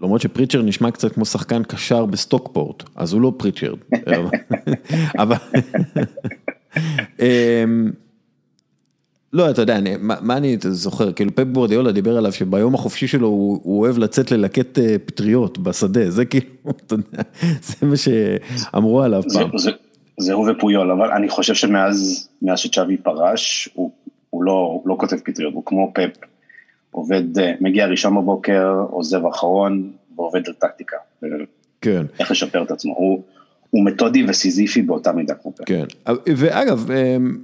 למרות 0.00 0.20
ש 0.20 0.28
preacher 0.28 0.62
נשמע 0.62 0.90
קצת 0.90 1.12
כמו 1.12 1.24
שחקן 1.24 1.62
קשר 1.62 2.06
בסטוקפורט, 2.06 2.82
אז 2.96 3.12
הוא 3.12 3.20
לא 3.20 3.32
preacher. 3.36 3.74
אבל... 5.22 5.36
לא, 9.32 9.50
אתה 9.50 9.62
יודע, 9.62 9.76
אני, 9.76 9.96
מה, 9.98 10.14
מה 10.20 10.36
אני 10.36 10.56
זוכר, 10.60 11.12
כאילו 11.12 11.34
פפ 11.34 11.44
גורדיאולה 11.44 11.92
דיבר 11.92 12.16
עליו 12.16 12.32
שביום 12.32 12.74
החופשי 12.74 13.08
שלו 13.08 13.28
הוא, 13.28 13.60
הוא 13.62 13.80
אוהב 13.80 13.98
לצאת 13.98 14.30
ללקט 14.30 14.78
אה, 14.78 14.96
פטריות 15.04 15.58
בשדה, 15.58 16.10
זה 16.10 16.24
כאילו, 16.24 16.46
אתה 16.86 16.94
יודע, 16.94 17.22
זה 17.60 17.86
מה 17.86 17.96
שאמרו 17.96 19.02
עליו 19.02 19.22
זה, 19.26 19.38
פעם. 19.38 19.58
זה, 19.58 19.70
זה 20.18 20.32
הוא 20.32 20.50
ופויול, 20.50 20.90
אבל 20.90 21.10
אני 21.10 21.28
חושב 21.28 21.54
שמאז 21.54 22.28
מאז 22.42 22.58
שצ'אבי 22.58 22.96
פרש, 22.96 23.68
הוא, 23.74 23.90
הוא, 24.30 24.44
לא, 24.44 24.52
הוא 24.52 24.88
לא 24.88 24.96
כותב 25.00 25.16
פטריות, 25.16 25.54
הוא 25.54 25.62
כמו 25.66 25.92
פפ, 25.94 26.10
עובד, 26.90 27.38
אה, 27.38 27.52
מגיע 27.60 27.86
ראשון 27.86 28.16
בבוקר, 28.16 28.84
עוזב 28.90 29.26
אחרון, 29.26 29.92
ועובד 30.16 30.40
על 30.46 30.52
טקטיקה. 30.52 30.96
כן. 31.80 32.06
איך 32.20 32.30
לשפר 32.30 32.62
את 32.62 32.70
עצמו, 32.70 32.94
הוא, 32.96 33.22
הוא 33.70 33.84
מתודי 33.84 34.24
וסיזיפי 34.28 34.82
באותה 34.82 35.12
מידה 35.12 35.34
כמו 35.34 35.52
פפ. 35.52 35.64
כן, 35.66 35.84
ואגב, 36.36 36.90
אמ, 36.90 37.38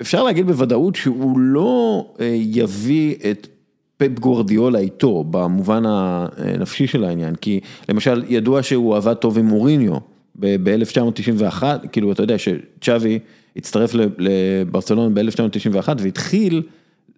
אפשר 0.00 0.22
להגיד 0.22 0.46
בוודאות 0.46 0.96
שהוא 0.96 1.38
לא 1.38 2.06
אה, 2.20 2.26
יביא 2.34 3.14
את 3.30 3.48
פפ 3.96 4.18
גורדיאלה 4.18 4.78
איתו, 4.78 5.24
במובן 5.24 5.82
הנפשי 5.86 6.86
של 6.86 7.04
העניין, 7.04 7.34
כי 7.34 7.60
למשל 7.88 8.24
ידוע 8.28 8.62
שהוא 8.62 8.96
עבד 8.96 9.14
טוב 9.14 9.38
עם 9.38 9.46
מוריניו 9.46 9.96
ב-1991, 10.40 11.62
כאילו 11.92 12.12
אתה 12.12 12.22
יודע 12.22 12.36
שצ'אבי 12.38 13.18
הצטרף 13.56 13.90
לברצלון 14.18 15.14
ב-1991 15.14 15.88
והתחיל 15.98 16.62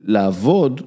לעבוד 0.04 0.80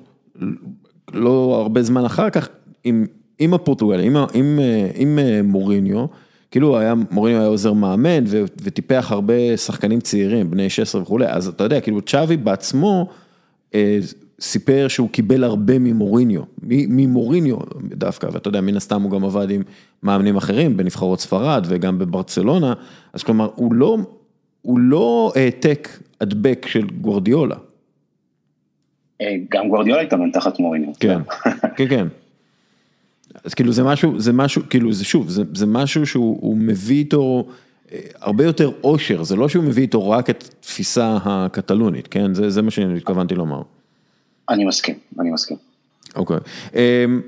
לא 1.14 1.60
הרבה 1.62 1.84
זמן 1.84 2.06
אחר 2.06 2.30
כך 2.30 2.50
עם, 2.84 3.06
עם 3.40 3.54
הפורטוגל, 3.54 4.00
עם, 4.00 4.16
עם, 4.34 4.60
עם 4.96 5.20
מוריניו. 5.44 6.06
כאילו 6.54 6.80
היה, 6.80 6.94
מוריניו 7.12 7.40
היה 7.40 7.50
עוזר 7.50 7.74
מאמן 7.74 8.24
וטיפח 8.64 9.08
הרבה 9.12 9.58
שחקנים 9.58 10.00
צעירים, 10.00 10.52
בני 10.52 10.70
16 10.70 11.02
וכולי, 11.02 11.28
אז 11.28 11.48
אתה 11.48 11.64
יודע, 11.64 11.82
כאילו 11.82 12.02
צ'אבי 12.02 12.38
בעצמו 12.38 13.08
אה, 13.76 13.98
סיפר 14.40 14.88
שהוא 14.88 15.10
קיבל 15.10 15.44
הרבה 15.44 15.80
ממוריניו, 15.80 16.42
ממוריניו 16.68 17.58
דווקא, 17.84 18.28
ואתה 18.32 18.48
יודע, 18.48 18.62
מן 18.62 18.76
הסתם 18.76 19.02
הוא 19.02 19.12
גם 19.12 19.24
עבד 19.24 19.50
עם 19.50 19.62
מאמנים 20.04 20.36
אחרים, 20.36 20.78
בנבחרות 20.78 21.20
ספרד 21.20 21.66
וגם 21.70 22.00
בברצלונה, 22.00 22.74
אז 23.14 23.24
כלומר, 23.24 23.50
הוא 23.56 23.74
לא, 23.74 23.98
הוא 24.62 24.80
לא 24.80 25.32
העתק 25.36 25.90
הדבק 26.22 26.66
של 26.68 26.88
גורדיולה. 27.02 27.56
אה, 29.22 29.36
גם 29.52 29.70
גורדיולה 29.70 30.02
התאמן 30.02 30.32
תחת 30.32 30.60
מוריניו. 30.60 30.90
כן, 31.00 31.20
כן, 31.76 31.88
כן. 31.90 32.08
אז 33.44 33.54
כאילו 33.54 33.72
זה 33.72 33.84
משהו, 33.84 34.20
זה 34.20 34.34
משהו, 34.34 34.62
כאילו 34.70 34.94
זה 34.94 35.06
שוב, 35.06 35.30
זה, 35.30 35.44
זה 35.54 35.66
משהו 35.66 36.06
שהוא 36.06 36.58
מביא 36.58 36.98
איתו 36.98 37.48
אה, 37.92 38.00
הרבה 38.22 38.44
יותר 38.44 38.72
אושר, 38.84 39.24
זה 39.24 39.36
לא 39.36 39.50
שהוא 39.50 39.64
מביא 39.64 39.84
איתו 39.84 40.10
רק 40.10 40.30
את 40.30 40.44
התפיסה 40.44 41.18
הקטלונית, 41.24 42.08
כן? 42.08 42.34
זה, 42.34 42.50
זה 42.50 42.62
מה 42.62 42.72
שאני 42.72 42.98
התכוונתי 42.98 43.36
לומר. 43.36 43.62
אני 44.50 44.66
מסכים, 44.66 44.96
אני 45.20 45.32
מסכים. 45.32 45.58
אוקיי. 46.16 46.38
אמ, 46.76 47.22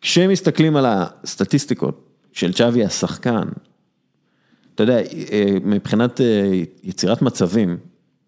כשמסתכלים 0.00 0.76
על 0.76 0.86
הסטטיסטיקות 0.88 2.04
של 2.32 2.52
צ'אבי 2.52 2.84
השחקן, 2.84 3.48
אתה 4.74 4.82
יודע, 4.82 4.98
אה, 5.32 5.56
מבחינת 5.64 6.20
אה, 6.20 6.62
יצירת 6.82 7.22
מצבים, 7.22 7.76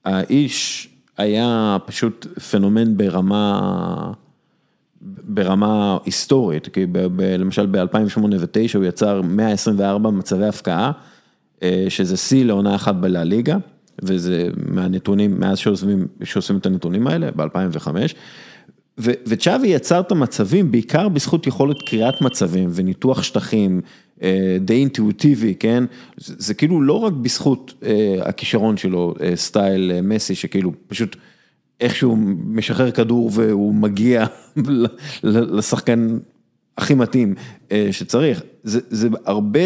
האיש 0.05 0.89
היה 1.16 1.77
פשוט 1.87 2.27
פנומן 2.51 2.97
ברמה... 2.97 4.12
ברמה 5.02 5.98
היסטורית, 6.05 6.68
כי 6.68 6.86
ב, 6.86 6.98
ב, 6.98 7.22
למשל 7.22 7.66
ב-2008 7.66 8.18
ו-2009 8.18 8.77
הוא 8.77 8.85
יצר 8.85 9.22
124 9.22 10.10
מצבי 10.10 10.47
הפקעה, 10.47 10.93
אה, 11.62 11.86
שזה 11.89 12.16
שיא 12.16 12.44
לעונה 12.44 12.74
אחת 12.74 12.94
בלה-ליגה, 12.94 13.56
וזה 14.02 14.48
מהנתונים, 14.66 15.40
מאז 15.40 15.59
שעושים, 15.59 16.06
שעושים 16.24 16.56
את 16.56 16.66
הנתונים 16.66 17.06
האלה, 17.06 17.31
ב-2005. 17.36 17.89
וצ'אבי 18.98 19.68
יצר 19.68 20.01
את 20.01 20.12
המצבים 20.12 20.70
בעיקר 20.70 21.09
בזכות 21.09 21.47
יכולת 21.47 21.77
קריאת 21.86 22.20
מצבים 22.20 22.70
וניתוח 22.72 23.22
שטחים 23.22 23.81
אה, 24.22 24.56
די 24.60 24.74
אינטואיטיבי, 24.74 25.55
כן? 25.55 25.85
זה, 26.16 26.35
זה 26.39 26.55
כאילו 26.55 26.82
לא 26.82 26.93
רק 26.93 27.12
בזכות 27.12 27.74
אה, 27.82 28.16
הכישרון 28.22 28.77
שלו, 28.77 29.14
סטייל 29.35 30.01
מסי, 30.02 30.35
שכאילו 30.35 30.72
פשוט 30.89 31.16
איכשהו 31.81 32.16
משחרר 32.44 32.90
כדור 32.90 33.31
והוא 33.35 33.74
מגיע 33.74 34.27
לשחקן 35.23 36.19
הכי 36.81 36.94
מתאים 36.94 37.35
אה, 37.73 37.89
שצריך, 37.90 38.43
זה, 38.62 38.81
זה 38.89 39.09
הרבה 39.24 39.61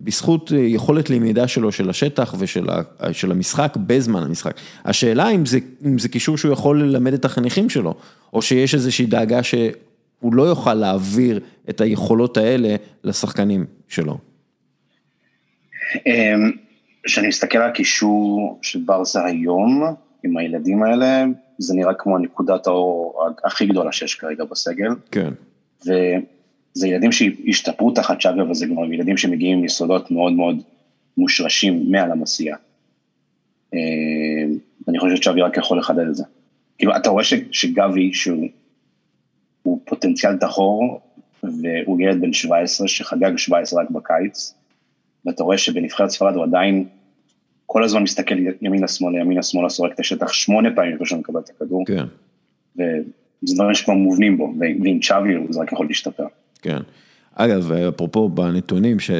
בזכות 0.00 0.52
אה, 0.52 0.58
יכולת 0.58 1.10
למידה 1.10 1.48
שלו 1.48 1.72
של 1.72 1.90
השטח 1.90 2.34
ושל 2.38 3.30
המשחק 3.30 3.76
בזמן 3.86 4.22
המשחק. 4.22 4.54
השאלה 4.84 5.28
אם 5.28 5.46
זה, 5.46 5.58
אם 5.86 5.98
זה 5.98 6.08
קישור 6.08 6.38
שהוא 6.38 6.52
יכול 6.52 6.82
ללמד 6.82 7.12
את 7.12 7.24
החניכים 7.24 7.68
שלו, 7.68 7.94
או 8.32 8.42
שיש 8.42 8.74
איזושהי 8.74 9.06
דאגה 9.06 9.42
שהוא 9.42 10.34
לא 10.34 10.42
יוכל 10.42 10.74
להעביר 10.74 11.40
את 11.70 11.80
היכולות 11.80 12.36
האלה 12.36 12.76
לשחקנים 13.04 13.66
שלו. 13.88 14.18
אמ, 16.06 16.50
כשאני 17.02 17.28
מסתכל 17.28 17.58
על 17.58 17.70
הקישור 17.70 18.58
של 18.62 18.78
ברסה 18.84 19.26
היום, 19.26 19.84
עם 20.24 20.36
הילדים 20.36 20.82
האלה, 20.82 21.24
זה 21.60 21.74
נראה 21.74 21.94
כמו 21.94 22.18
נקודת 22.18 22.66
האור 22.66 23.22
הכי 23.44 23.66
גדולה 23.66 23.92
שיש 23.92 24.14
כרגע 24.14 24.44
בסגל. 24.44 24.90
כן. 25.10 25.30
וזה 25.80 26.88
ילדים 26.88 27.12
שהשתפרו 27.12 27.90
תחת 27.90 28.20
שווי, 28.20 28.42
אבל 28.42 28.54
זה 28.54 28.66
גם 28.66 28.92
ילדים 28.92 29.16
שמגיעים 29.16 29.58
עם 29.58 29.64
יסודות 29.64 30.10
מאוד 30.10 30.32
מאוד 30.32 30.62
מושרשים 31.16 31.92
מעל 31.92 32.12
המסיע. 32.12 32.56
אה, 33.74 33.78
אני 34.88 34.98
חושב 34.98 35.16
ששווי 35.16 35.42
רק 35.42 35.56
יכול 35.56 35.78
לחדד 35.78 36.08
את 36.08 36.14
זה. 36.14 36.24
כאילו, 36.78 36.96
אתה 36.96 37.10
רואה 37.10 37.24
שגבי, 37.52 38.12
שהוא 38.12 39.80
פוטנציאל 39.84 40.36
טהור, 40.36 41.00
והוא 41.42 42.00
ילד 42.00 42.20
בן 42.20 42.32
17 42.32 42.88
שחגג 42.88 43.36
17 43.36 43.82
רק 43.82 43.90
בקיץ, 43.90 44.54
ואתה 45.26 45.42
רואה 45.42 45.58
שבנבחרת 45.58 46.10
ספרד 46.10 46.34
הוא 46.34 46.44
עדיין 46.44 46.88
כל 47.72 47.84
הזמן 47.84 48.02
מסתכל 48.02 48.34
ימינה 48.62 48.88
שמאלה, 48.88 49.18
ימינה 49.18 49.42
שמאלה, 49.42 49.68
סורק 49.68 49.92
את 49.94 50.00
השטח 50.00 50.32
שמונה 50.32 50.68
פעמים 50.74 50.94
לפני 50.94 51.06
שהוא 51.06 51.18
מקבל 51.18 51.40
את 51.40 51.50
הכדור. 51.50 51.84
כן. 51.86 52.04
וזה 52.76 53.54
דברים 53.54 53.74
שכבר 53.74 53.94
מובנים 53.94 54.38
בו, 54.38 54.54
ועם 54.58 55.00
צ'אבי 55.00 55.34
זה 55.50 55.60
רק 55.60 55.72
יכול 55.72 55.86
להשתפר. 55.86 56.26
כן. 56.62 56.78
אגב, 57.34 57.72
אפרופו 57.72 58.28
בנתונים 58.28 59.00
ש... 59.00 59.10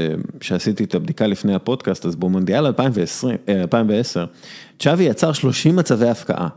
שעשיתי 0.41 0.85
את 0.85 0.95
הבדיקה 0.95 1.27
לפני 1.27 1.55
הפודקאסט, 1.55 2.07
אז 2.07 2.17
במונדיאל 2.17 2.67
2020, 2.67 3.37
2010, 3.49 4.25
צ'אבי 4.79 5.05
יצר 5.05 5.33
30 5.33 5.77
מצבי 5.77 6.09
הפקעה, 6.09 6.49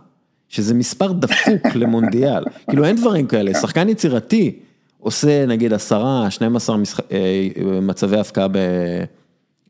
שזה 0.50 0.74
מספר 0.74 1.12
דפוק 1.12 1.66
למונדיאל, 1.82 2.44
כאילו 2.70 2.86
אין 2.86 2.96
דברים 2.96 3.28
כאלה, 3.28 3.54
שחקן 3.54 3.90
יצירתי 3.90 4.60
עושה 5.00 5.46
נגיד 5.46 5.74
10, 5.74 6.30
12 6.30 6.78
משח... 6.78 7.00
אה, 7.12 7.50
מצבי 7.82 8.18
הפקעה 8.18 8.48
ב... 8.48 8.58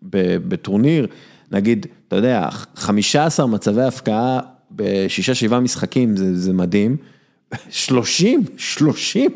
ב... 0.10 0.38
בטורניר, 0.48 1.08
נגיד, 1.54 1.86
אתה 2.08 2.16
יודע, 2.16 2.50
15 2.76 3.48
מצבי 3.48 3.84
הפקעה 3.84 4.40
בשישה 4.72 5.36
שבעה 5.36 5.60
משחקים, 5.60 6.18
זה, 6.18 6.38
זה 6.38 6.54
מדהים. 6.54 6.98
30, 7.70 8.44
30, 8.58 9.32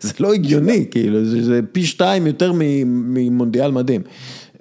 זה 0.00 0.12
לא 0.20 0.32
הגיוני, 0.32 0.86
כאילו, 0.90 1.24
זה, 1.24 1.44
זה 1.44 1.60
פי 1.72 1.86
שתיים 1.86 2.26
יותר 2.26 2.52
ממונדיאל 2.54 3.70
מדהים. 3.70 4.02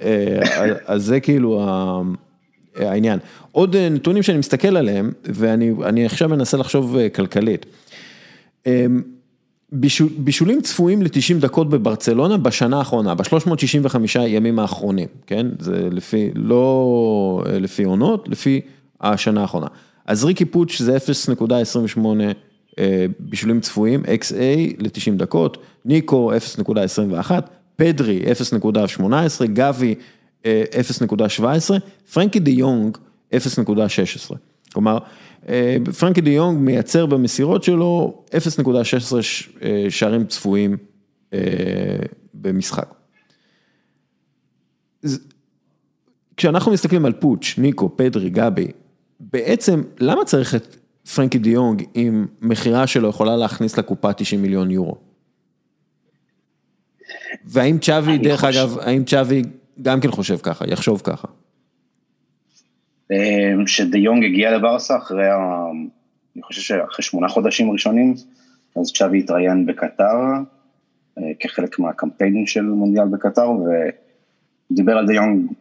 אה, 0.02 0.40
אז 0.86 1.04
זה 1.06 1.20
כאילו 1.20 1.68
העניין. 2.76 3.20
עוד 3.52 3.76
נתונים 3.78 4.24
שאני 4.24 4.38
מסתכל 4.38 4.78
עליהם, 4.78 5.12
ואני 5.24 6.06
עכשיו 6.06 6.30
מנסה 6.30 6.58
לחשוב 6.58 6.98
אה, 6.98 7.10
כלכלית. 7.10 7.66
בישול, 9.72 10.10
בישולים 10.18 10.62
צפויים 10.62 11.02
ל-90 11.02 11.40
דקות 11.40 11.70
בברצלונה 11.70 12.38
בשנה 12.38 12.78
האחרונה, 12.78 13.16
ב-365 13.16 14.20
ימים 14.28 14.60
האחרונים, 14.60 15.08
כן? 15.28 15.48
זה 15.60 15.88
לפי, 15.92 16.30
לא 16.36 17.44
אה, 17.46 17.60
לפי 17.60 17.84
עונות, 17.84 18.30
לפי 18.30 18.62
השנה 19.02 19.42
האחרונה. 19.42 19.68
אז 20.06 20.26
ריקי 20.26 20.46
פוטש 20.46 20.82
זה 20.82 20.98
0.28 20.98 22.00
אה, 22.80 23.06
בישולים 23.20 23.62
צפויים, 23.62 24.04
XA 24.04 24.76
ל-90 24.80 25.18
דקות, 25.18 25.58
ניקו 25.86 26.32
0.21, 27.28 27.32
פדרי 27.76 28.22
0.18, 29.02 29.46
גבי 29.46 29.96
0.17, 30.44 30.46
פרנקי 32.14 32.40
דה 32.40 32.52
יונג 32.52 32.98
0.16. 33.34 34.36
כלומר, 34.76 34.98
אה, 35.50 35.78
פרנקי 36.00 36.22
דה 36.22 36.30
יונג 36.30 36.60
מייצר 36.60 37.06
במסירות 37.06 37.64
שלו 37.64 38.24
0.16 38.32 38.36
אה, 39.62 39.86
שערים 39.90 40.26
צפויים 40.26 40.78
אה, 41.34 41.40
במשחק. 42.34 42.94
כשאנחנו 46.38 46.72
מסתכלים 46.72 47.06
על 47.06 47.14
פוטש, 47.14 47.58
ניקו, 47.58 47.98
פדרי, 47.98 48.30
גבי, 48.30 48.68
בעצם 49.20 49.84
למה 50.00 50.26
צריך 50.26 50.56
את 50.56 50.76
פרנקי 51.16 51.38
דה 51.38 51.50
יונג 51.50 51.84
אם 51.96 52.26
מכירה 52.42 52.88
שלו 52.88 53.10
יכולה 53.10 53.36
להכניס 53.36 53.78
לקופה 53.78 54.14
90 54.14 54.42
מיליון 54.42 54.72
יורו? 54.72 54.98
והאם 57.46 57.78
צ'אבי, 57.80 58.18
דרך 58.18 58.46
חושב... 58.46 58.60
אגב, 58.60 58.78
האם 58.80 59.04
צ'אבי 59.04 59.42
גם 59.82 60.00
כן 60.00 60.12
חושב 60.12 60.38
ככה, 60.38 60.66
יחשוב 60.68 61.02
ככה? 61.04 61.28
שדה 63.66 63.98
יונג 63.98 64.24
הגיע 64.24 64.58
לברסה 64.58 64.98
אחרי, 64.98 65.28
אני 66.36 66.44
חושב 66.44 66.62
שאחרי 66.62 67.04
שמונה 67.04 67.28
חודשים 67.28 67.72
ראשונים, 67.72 68.14
אז 68.76 68.92
צ'אבי 68.94 69.20
התראיין 69.20 69.66
בקטר, 69.66 70.16
כחלק 71.40 71.80
מהקמפיינים 71.80 72.48
של 72.48 72.62
מונדיאל 72.62 73.08
בקטר, 73.08 73.50
ודיבר 74.72 74.98
על 74.98 75.08
דה 75.08 75.14
יונג 75.14 75.52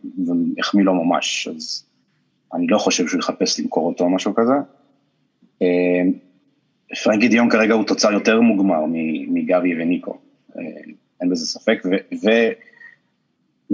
והחמיא 0.56 0.84
לו 0.84 1.04
ממש, 1.04 1.48
אז 1.48 1.84
אני 2.54 2.66
לא 2.66 2.78
חושב 2.78 3.08
שהוא 3.08 3.18
יחפש 3.18 3.60
למכור 3.60 3.88
אותו 3.88 4.04
או 4.04 4.10
משהו 4.10 4.34
כזה. 4.34 4.54
פרנקי 7.04 7.28
דיון 7.28 7.50
כרגע 7.50 7.74
הוא 7.74 7.84
תוצר 7.84 8.12
יותר 8.12 8.40
מוגמר 8.40 8.84
מגבי 9.28 9.82
וניקו, 9.82 10.18
אה, 10.56 10.62
אין 11.20 11.30
בזה 11.30 11.46
ספק, 11.46 11.82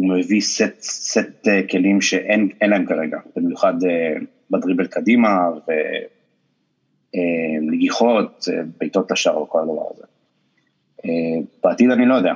והוא 0.00 0.18
מביא 0.18 0.40
סט, 0.40 0.80
סט 0.80 1.48
אה, 1.48 1.60
כלים 1.70 2.00
שאין 2.00 2.48
להם 2.62 2.86
כרגע, 2.86 3.18
במיוחד 3.36 3.84
אה, 3.84 4.14
בדריבל 4.50 4.86
קדימה 4.86 5.48
ונגיחות, 7.14 8.44
בעיטות 8.78 9.10
לשער 9.10 9.42
וכל 9.42 9.58
הדבר 9.62 9.86
הזה. 9.94 10.04
בעתיד 11.64 11.90
אני 11.90 12.06
לא 12.06 12.14
יודע, 12.14 12.34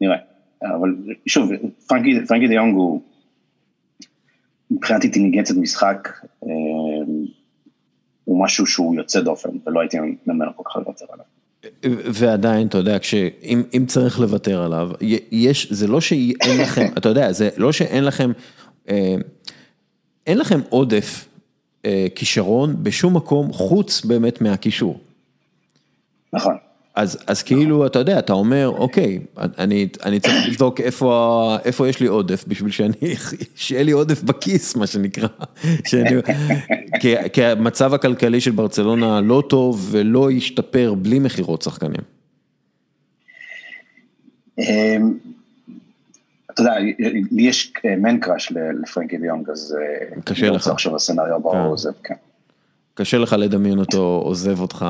נראה, 0.00 0.16
אבל 0.62 0.96
שוב, 1.26 1.50
פרנקי, 1.86 2.26
פרנקי 2.26 2.48
דיונג 2.48 2.74
הוא 2.74 3.00
מבחינת 4.70 5.04
אינטליגנציית 5.04 5.58
משחק, 5.58 6.08
הוא 8.24 8.44
משהו 8.44 8.66
שהוא 8.66 8.94
יוצא 8.94 9.20
דופן, 9.20 9.50
ולא 9.66 9.80
הייתי 9.80 9.98
ממנו 10.26 10.56
כל 10.56 10.62
כך 10.66 10.76
לוותר 10.76 11.04
עליו. 11.12 11.24
ועדיין, 11.84 12.66
אתה 12.66 12.78
יודע, 12.78 12.98
אם 13.74 13.84
צריך 13.86 14.20
לוותר 14.20 14.62
עליו, 14.62 14.90
יש, 15.30 15.72
זה 15.72 15.86
לא 15.86 16.00
שאין 16.00 16.60
לכם, 16.60 16.86
אתה 16.98 17.08
יודע, 17.08 17.32
זה 17.32 17.48
לא 17.56 17.72
שאין 17.72 18.04
לכם, 18.04 18.32
אה, 18.88 19.14
אין 20.26 20.38
לכם 20.38 20.60
עודף 20.68 21.28
אה, 21.84 22.06
כישרון 22.14 22.76
בשום 22.82 23.16
מקום 23.16 23.52
חוץ 23.52 24.04
באמת 24.04 24.40
מהקישור. 24.40 25.00
נכון. 26.32 26.56
אז 26.94 27.18
אז 27.26 27.42
כאילו, 27.42 27.86
אתה 27.86 27.98
יודע, 27.98 28.18
אתה 28.18 28.32
אומר, 28.32 28.68
אוקיי, 28.68 29.18
אני 29.38 29.88
אני 30.04 30.20
צריך 30.20 30.48
לבדוק 30.48 30.80
איפה 30.80 31.56
איפה 31.64 31.88
יש 31.88 32.00
לי 32.00 32.06
עודף, 32.06 32.44
בשביל 32.48 32.70
שאני, 32.70 33.14
שיהיה 33.54 33.82
לי 33.82 33.92
עודף 33.92 34.22
בכיס, 34.22 34.76
מה 34.76 34.86
שנקרא. 34.86 35.28
שאני, 35.86 36.10
כי 37.00 37.14
כי 37.32 37.44
המצב 37.44 37.94
הכלכלי 37.94 38.40
של 38.40 38.50
ברצלונה 38.50 39.20
לא 39.20 39.42
טוב 39.48 39.88
ולא 39.90 40.30
ישתפר 40.30 40.94
בלי 40.94 41.18
מכירות 41.18 41.62
שחקנים. 41.62 42.02
אמ, 44.58 45.18
אתה 46.50 46.62
יודע, 46.62 46.78
לי 47.30 47.42
יש 47.42 47.72
מן 47.98 48.20
קראש 48.20 48.52
לפרנקי 48.82 49.18
ליונג, 49.18 49.50
אז 49.50 49.76
אה, 49.80 50.20
קשה 50.24 50.32
לך. 50.32 50.42
אני 50.42 50.50
רוצה 50.50 50.72
לחשוב 50.72 50.92
על 50.92 50.98
סצנריו 50.98 51.40
ברור, 51.40 51.70
כן. 51.70 51.76
זה 51.76 51.90
כן. 52.04 52.14
קשה 53.00 53.18
לך 53.18 53.36
לדמיין 53.38 53.78
אותו 53.78 54.22
עוזב 54.24 54.60
אותך, 54.60 54.86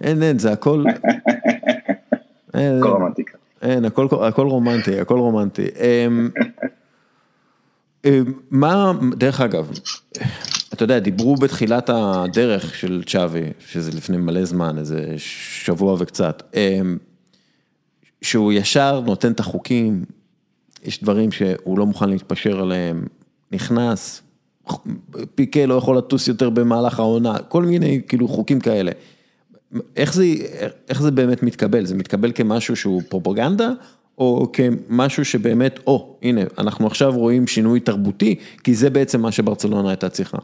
אין, 0.00 0.22
אין, 0.22 0.38
זה 0.38 0.52
הכל... 0.52 0.84
הכל 2.54 2.88
רומנטיקה. 2.88 3.38
אין, 3.62 3.84
הכל, 3.84 4.06
הכל 4.22 4.46
רומנטי, 4.46 5.00
הכל 5.00 5.18
רומנטי. 5.18 5.66
אמ, 5.66 6.30
אמ, 8.04 8.32
מה, 8.50 8.92
דרך 9.16 9.40
אגב, 9.40 9.70
אתה 10.74 10.84
יודע, 10.84 10.98
דיברו 10.98 11.36
בתחילת 11.36 11.90
הדרך 11.92 12.74
של 12.74 13.02
צ'אבי, 13.06 13.44
שזה 13.58 13.92
לפני 13.96 14.16
מלא 14.16 14.44
זמן, 14.44 14.78
איזה 14.78 15.14
שבוע 15.16 15.96
וקצת, 15.98 16.42
אמ, 16.54 16.98
שהוא 18.22 18.52
ישר 18.52 19.00
נותן 19.00 19.32
את 19.32 19.40
החוקים, 19.40 20.04
יש 20.84 21.02
דברים 21.02 21.32
שהוא 21.32 21.78
לא 21.78 21.86
מוכן 21.86 22.10
להתפשר 22.10 22.60
עליהם, 22.60 23.06
נכנס, 23.52 24.22
פיקה 25.34 25.66
לא 25.66 25.74
יכול 25.74 25.98
לטוס 25.98 26.28
יותר 26.28 26.50
במהלך 26.50 26.98
העונה, 27.00 27.38
כל 27.38 27.62
מיני 27.62 28.00
כאילו 28.08 28.28
חוקים 28.28 28.60
כאלה. 28.60 28.90
איך 29.96 30.14
זה, 30.14 30.24
איך 30.88 31.02
זה 31.02 31.10
באמת 31.10 31.42
מתקבל? 31.42 31.84
זה 31.84 31.94
מתקבל 31.94 32.32
כמשהו 32.32 32.76
שהוא 32.76 33.02
פרופגנדה, 33.08 33.70
או 34.18 34.52
כמשהו 34.52 35.24
שבאמת, 35.24 35.80
או, 35.86 36.18
הנה, 36.22 36.40
אנחנו 36.58 36.86
עכשיו 36.86 37.12
רואים 37.16 37.46
שינוי 37.46 37.80
תרבותי, 37.80 38.34
כי 38.64 38.74
זה 38.74 38.90
בעצם 38.90 39.20
מה 39.20 39.32
שברצלונה 39.32 39.88
הייתה 39.88 40.08
צריכה. 40.08 40.38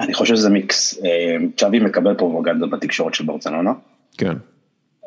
אני 0.00 0.14
חושב 0.14 0.36
שזה 0.36 0.50
מיקס. 0.50 1.04
אה, 1.04 1.36
צ'אבי 1.56 1.80
מקבל 1.80 2.14
פרופגנדה 2.14 2.66
בתקשורת 2.66 3.14
של 3.14 3.24
ברצלונה. 3.24 3.72
כן. 4.18 4.36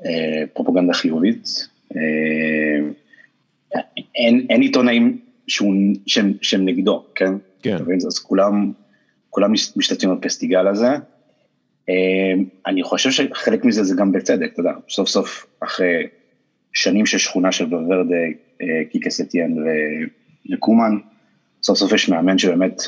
אה, 0.06 0.44
פרופגנדה 0.54 0.94
חיובית. 0.94 1.68
אה, 1.96 2.90
אין, 4.16 4.46
אין 4.50 4.62
עיתונאים 4.62 5.20
שהוא, 5.48 5.74
שהם, 6.06 6.34
שהם 6.42 6.66
נגדו, 6.66 7.06
כן? 7.16 7.34
כן. 7.62 7.78
אז 8.08 8.20
כולם, 8.20 8.72
כולם 9.30 9.52
משתתפים 9.52 10.16
בפסטיגל 10.18 10.68
הזה. 10.68 10.90
אמ, 11.90 12.46
אני 12.66 12.84
חושב 12.84 13.12
שחלק 13.12 13.66
מזה 13.66 13.84
זה 13.84 13.96
גם 13.98 14.12
בצדק, 14.12 14.50
אתה 14.54 14.60
יודע, 14.60 14.72
סוף 14.90 15.10
סוף 15.10 15.46
אחרי 15.60 16.08
שנים 16.74 17.06
של 17.06 17.18
שכונה 17.18 17.52
של 17.52 17.66
בוורדה, 17.66 18.16
אה, 18.62 18.86
קיקס 18.92 19.22
אתיאן 19.22 19.52
וקומן, 20.54 20.98
סוף 21.64 21.78
סוף 21.78 21.94
יש 21.94 22.10
מאמן 22.10 22.38
שבאמת 22.38 22.82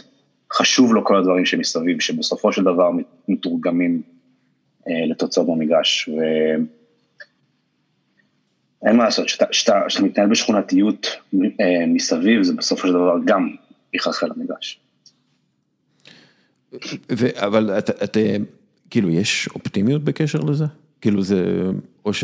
חשוב 0.53 0.93
לו 0.93 1.05
כל 1.05 1.17
הדברים 1.17 1.45
שמסביב, 1.45 2.01
שבסופו 2.01 2.51
של 2.51 2.63
דבר 2.63 2.91
מתורגמים 3.27 4.01
אה, 4.87 5.05
לתוצאות 5.05 5.47
במגרש. 5.47 6.09
אין 8.85 8.95
מה 8.95 9.03
לעשות, 9.03 9.25
כשאתה 9.51 9.73
מתנהל 10.03 10.29
בשכונתיות 10.29 11.07
אה, 11.35 11.85
מסביב, 11.87 12.43
זה 12.43 12.53
בסופו 12.53 12.87
של 12.87 12.93
דבר 12.93 13.15
גם 13.25 13.49
יחלחל 13.93 14.27
למגרש. 14.35 14.79
אבל 17.35 17.77
אתה, 17.77 18.19
כאילו, 18.89 19.09
יש 19.09 19.49
אופטימיות 19.55 20.03
בקשר 20.03 20.39
לזה? 20.39 20.65
כאילו 21.01 21.23
זה, 21.23 21.69
או 22.05 22.13
ש... 22.13 22.23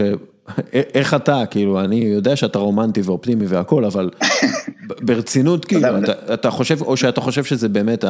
איך 0.74 1.14
אתה, 1.14 1.44
כאילו, 1.46 1.80
אני 1.80 1.96
יודע 1.96 2.36
שאתה 2.36 2.60
רומנטי 2.60 3.02
ואופטימי 3.02 3.46
והכל, 3.46 3.86
אבל 3.86 4.10
ברצינות, 5.06 5.66
כאילו, 5.66 5.88
אתה 6.34 6.52
חושב, 6.52 6.82
או 6.82 6.98
שאתה 6.98 7.22
חושב 7.22 7.44
שזה 7.44 7.70
באמת, 7.70 8.06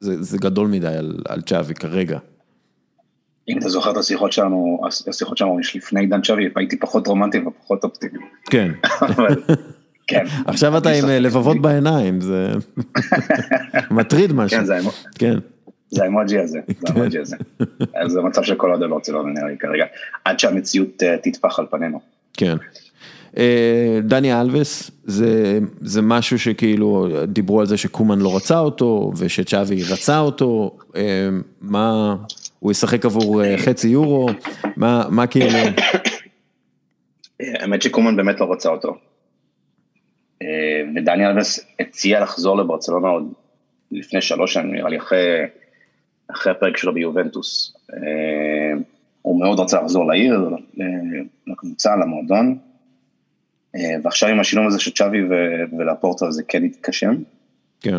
זה 0.00 0.38
גדול 0.38 0.68
מדי 0.68 0.94
על 1.24 1.40
צ'אבי 1.46 1.74
כרגע. 1.74 2.18
אם 3.48 3.58
אתה 3.58 3.68
זוכר 3.68 3.90
את 3.90 3.96
השיחות 3.96 4.32
שלנו, 4.32 4.80
השיחות 5.08 5.38
שלנו 5.38 5.58
לפני 5.74 6.00
עידן 6.00 6.24
שווי, 6.24 6.48
הייתי 6.56 6.78
פחות 6.78 7.06
רומנטי 7.06 7.38
ופחות 7.38 7.84
אופטימי. 7.84 8.18
כן. 8.44 8.70
כן. 10.06 10.24
עכשיו 10.46 10.78
אתה 10.78 10.90
עם 10.90 11.08
לבבות 11.08 11.62
בעיניים, 11.62 12.20
זה 12.20 12.52
מטריד 13.90 14.32
משהו. 14.32 14.58
כן, 14.58 14.64
זה 14.64 14.78
כן. 15.14 15.38
האמוג'י 16.00 16.38
הזה, 16.38 16.58
זה 16.80 16.92
האמוג'י 16.94 17.18
הזה. 17.18 17.36
זה 18.06 18.20
מצב 18.20 18.42
של 18.42 18.54
כל 18.54 18.70
עוד 18.70 18.80
ברצלונה 18.90 19.32
נראה 19.32 19.48
לי 19.48 19.58
כרגע, 19.58 19.84
עד 20.24 20.38
שהמציאות 20.38 21.02
אה, 21.02 21.16
תטפח 21.22 21.58
על 21.58 21.66
פנינו. 21.70 22.00
כן. 22.34 22.56
אה, 23.36 24.00
דני 24.04 24.40
אלווס, 24.40 24.90
זה, 25.04 25.58
זה 25.80 26.02
משהו 26.02 26.38
שכאילו 26.38 27.08
דיברו 27.26 27.60
על 27.60 27.66
זה 27.66 27.76
שקומן 27.76 28.18
לא 28.18 28.36
רצה 28.36 28.58
אותו 28.58 29.12
ושצ'אבי 29.16 29.82
רצה 29.82 30.18
אותו, 30.18 30.76
אה, 30.96 31.28
מה, 31.60 32.16
הוא 32.62 32.72
ישחק 32.72 33.04
עבור 33.04 33.44
אה, 33.44 33.58
חצי 33.58 33.88
יורו, 33.88 34.28
מה, 34.76 35.06
מה 35.10 35.26
כאילו? 35.26 35.58
האמת 37.40 37.82
שקומן 37.82 38.16
באמת 38.16 38.40
לא 38.40 38.52
רצה 38.52 38.68
אותו. 38.68 38.96
ודני 40.96 41.26
אלווס 41.26 41.60
הציע 41.80 42.20
לחזור 42.20 42.56
לברצלונה 42.56 43.08
עוד 43.08 43.32
לפני 43.92 44.20
שלוש 44.20 44.54
שנים, 44.54 44.74
נראה 44.74 44.88
לי 44.88 44.98
אחרי, 44.98 45.38
אחרי 46.30 46.52
הפרק 46.52 46.76
שלו 46.76 46.94
ביובנטוס. 46.94 47.76
הוא 49.22 49.40
מאוד 49.40 49.60
רצה 49.60 49.82
לחזור 49.82 50.06
לעיר, 50.06 50.48
לקבוצה, 51.46 51.96
למועדון. 51.96 52.58
אה, 53.76 53.94
ועכשיו 54.02 54.28
עם 54.28 54.40
השילום 54.40 54.66
הזה 54.66 54.80
של 54.80 54.90
צ'אבי 54.90 55.18
ולפורטה 55.78 56.30
זה 56.30 56.42
כן 56.48 56.64
התקשם. 56.64 57.14
כן. 57.80 57.98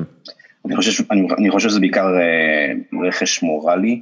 אני 0.65 0.76
חושב, 0.76 1.03
אני, 1.11 1.27
אני 1.38 1.52
חושב 1.52 1.69
שזה 1.69 1.80
בעיקר 1.80 2.07
אה, 2.18 2.73
רכש 3.07 3.44
מורלי, 3.44 4.02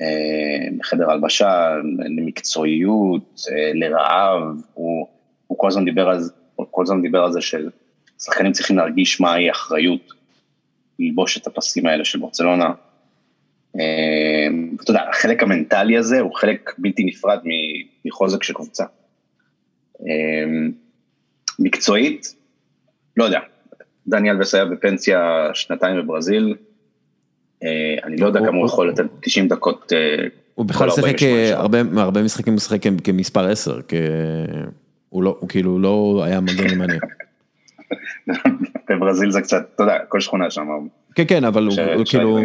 אה, 0.00 0.68
בחדר 0.78 1.10
הלבשה, 1.10 1.74
למקצועיות, 2.18 3.40
לרעב, 3.74 4.42
הוא, 4.74 5.06
הוא 5.46 5.58
כל 5.58 5.68
הזמן 5.68 5.84
דיבר 5.84 6.08
על 6.08 6.20
זה, 6.20 6.32
כל 6.70 6.82
הזמן 6.82 7.02
דיבר 7.02 7.18
על 7.18 7.32
זה 7.32 7.40
ששחקנים 7.40 8.52
צריכים 8.52 8.76
להרגיש 8.76 9.20
מהי 9.20 9.50
אחריות 9.50 10.12
ללבוש 10.98 11.36
את 11.36 11.46
הפסים 11.46 11.86
האלה 11.86 12.04
של 12.04 12.18
ברצלונה. 12.18 12.72
אתה 13.70 14.90
יודע, 14.90 15.02
החלק 15.10 15.42
המנטלי 15.42 15.96
הזה 15.98 16.20
הוא 16.20 16.34
חלק 16.34 16.74
בלתי 16.78 17.04
נפרד 17.04 17.38
מחוזק 18.04 18.42
של 18.42 18.54
קבוצה. 18.54 18.84
מקצועית, 21.58 22.34
לא 23.16 23.24
יודע, 23.24 23.40
דניאל 24.06 24.40
וס 24.40 24.54
בפנסיה 24.54 25.50
שנתיים 25.54 25.96
בברזיל, 25.96 26.54
אה, 26.56 26.71
אני 28.04 28.16
לא 28.16 28.26
יודע 28.26 28.40
כמה 28.40 28.58
הוא 28.58 28.66
יכול 28.66 28.88
לתת 28.88 29.04
90 29.20 29.48
דקות. 29.48 29.92
אה, 29.92 30.26
הוא 30.54 30.66
בכלל 30.66 30.90
שיחק 30.90 31.22
אה, 31.22 31.58
הרבה 31.96 32.22
משחקים 32.22 32.54
משחק 32.54 32.78
כמספר 33.04 33.46
10, 33.46 33.80
הוא 35.08 35.22
לא, 35.22 35.36
הוא 35.40 35.48
כאילו 35.48 35.78
לא 35.78 36.22
היה 36.24 36.40
מגן 36.40 36.70
ימני. 36.70 36.98
בברזיל 38.88 39.30
זה 39.30 39.40
קצת, 39.40 39.70
אתה 39.74 39.82
יודע, 39.82 39.98
כל 40.08 40.20
שכונה 40.20 40.50
שם. 40.50 40.66
כן, 41.14 41.24
כן, 41.28 41.44
אבל 41.44 41.66
הוא 41.66 42.04
כאילו, 42.04 42.38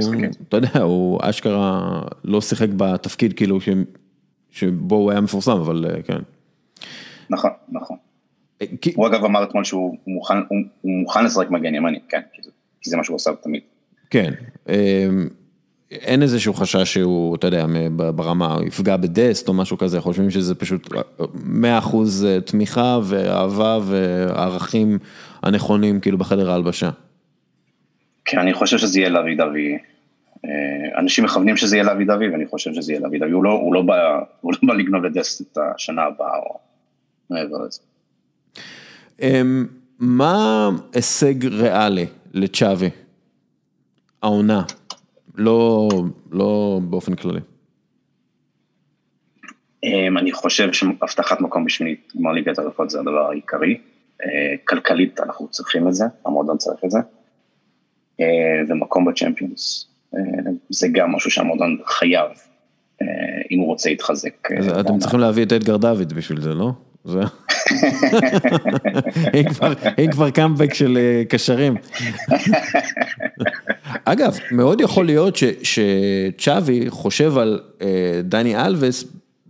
אתה 0.47 0.57
יודע, 0.57 0.79
הוא 0.81 1.19
אשכרה 1.21 2.01
לא 2.23 2.41
שיחק 2.41 2.69
בתפקיד 2.69 3.33
כאילו 3.33 3.59
שבו 4.51 4.95
הוא 4.95 5.11
היה 5.11 5.21
מפורסם, 5.21 5.51
אבל 5.51 5.85
כן. 6.03 6.17
נכון, 7.29 7.51
נכון. 7.69 7.97
הוא 8.95 9.07
אגב 9.07 9.25
אמר 9.25 9.43
אתמול 9.43 9.63
שהוא 9.63 9.97
מוכן 10.83 11.25
לשחק 11.25 11.49
מגן 11.49 11.75
ימני, 11.75 11.99
כן, 12.09 12.21
כי 12.81 12.89
זה 12.89 12.97
מה 12.97 13.03
שהוא 13.03 13.15
עושה 13.15 13.31
תמיד. 13.43 13.61
כן, 14.09 14.33
אין 15.91 16.21
איזשהו 16.21 16.53
חשש 16.53 16.93
שהוא, 16.93 17.35
אתה 17.35 17.47
יודע, 17.47 17.65
ברמה, 18.15 18.53
הוא 18.53 18.67
יפגע 18.67 18.97
בדסט 18.97 19.47
או 19.47 19.53
משהו 19.53 19.77
כזה, 19.77 20.01
חושבים 20.01 20.29
שזה 20.29 20.55
פשוט 20.55 20.87
100% 21.19 21.23
תמיכה 22.45 22.99
ואהבה 23.03 23.79
וערכים 23.83 24.99
הנכונים 25.43 25.99
כאילו 25.99 26.17
בחדר 26.17 26.51
ההלבשה. 26.51 26.89
כן, 28.25 28.39
אני 28.39 28.53
חושב 28.53 28.77
שזה 28.77 28.99
יהיה 28.99 29.09
לאבי 29.09 29.35
דווי. 29.35 29.77
אנשים 30.97 31.23
מכוונים 31.23 31.57
שזה 31.57 31.75
יהיה 31.75 31.83
לאבי 31.83 32.05
דווי, 32.05 32.29
ואני 32.29 32.45
חושב 32.45 32.73
שזה 32.73 32.91
יהיה 32.91 33.01
לאבי 33.01 33.19
דווי. 33.19 33.31
הוא 33.31 33.43
לא, 33.43 33.51
הוא 33.51 33.73
לא 33.73 33.81
בא, 33.81 34.19
הוא 34.41 34.53
לא 34.53 34.59
בא 34.67 34.73
לגנוב 34.73 35.05
לדסט 35.05 35.41
את 35.41 35.57
השנה 35.75 36.03
הבאה 36.03 36.37
או 36.37 36.59
מעבר 37.29 37.57
לזה. 37.57 37.79
אמ, 39.21 39.65
מה 39.99 40.69
הישג 40.93 41.45
ריאלי 41.45 42.05
לצ'אבי? 42.33 42.89
העונה, 44.23 44.63
לא, 45.35 45.89
לא 46.31 46.79
באופן 46.83 47.15
כללי. 47.15 47.39
אמ, 49.83 50.17
אני 50.17 50.31
חושב 50.31 50.73
שהבטחת 50.73 51.41
מקום 51.41 51.65
בשמינית 51.65 52.13
גמר 52.17 52.31
ליגת 52.31 52.59
הרפואות 52.59 52.89
זה 52.89 52.99
הדבר 52.99 53.29
העיקרי. 53.29 53.77
אה, 54.23 54.55
כלכלית 54.65 55.19
אנחנו 55.19 55.47
צריכים 55.47 55.87
את 55.87 55.93
זה, 55.93 56.05
המועדון 56.25 56.57
צריך 56.57 56.79
את 56.85 56.91
זה. 56.91 56.99
אה, 58.19 58.25
ומקום 58.67 59.05
בצ'מפיונס, 59.05 59.87
אה, 60.15 60.19
זה 60.69 60.87
גם 60.91 61.11
משהו 61.11 61.31
שהמועדון 61.31 61.77
חייב, 61.85 62.31
אם 63.51 63.59
הוא 63.59 63.67
רוצה 63.67 63.89
להתחזק. 63.89 64.49
אתם 64.79 64.99
צריכים 64.99 65.19
להביא 65.19 65.45
את 65.45 65.53
אדגר 65.53 65.77
דוד 65.77 66.13
בשביל 66.13 66.41
זה, 66.41 66.53
לא? 66.53 66.71
זה... 67.03 67.19
אין 69.97 70.11
כבר 70.11 70.29
קאמבק 70.29 70.73
של 70.73 70.97
קשרים. 71.29 71.75
אגב, 74.05 74.37
מאוד 74.51 74.81
יכול 74.81 75.05
להיות 75.05 75.37
שצ'אבי 75.63 76.85
חושב 76.89 77.37
על 77.37 77.59
דני 78.23 78.65
אלווס 78.65 79.03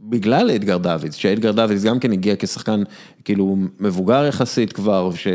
בגלל 0.10 0.52
אדגר 0.52 0.78
דוידס, 0.78 1.16
שאדגר 1.16 1.52
דוידס 1.52 1.84
גם 1.84 2.00
כן 2.00 2.12
הגיע 2.12 2.36
כשחקן 2.40 2.84
כאילו 3.26 3.58
מבוגר 3.80 4.26
יחסית 4.26 4.74
כבר, 4.74 5.12
ש, 5.16 5.28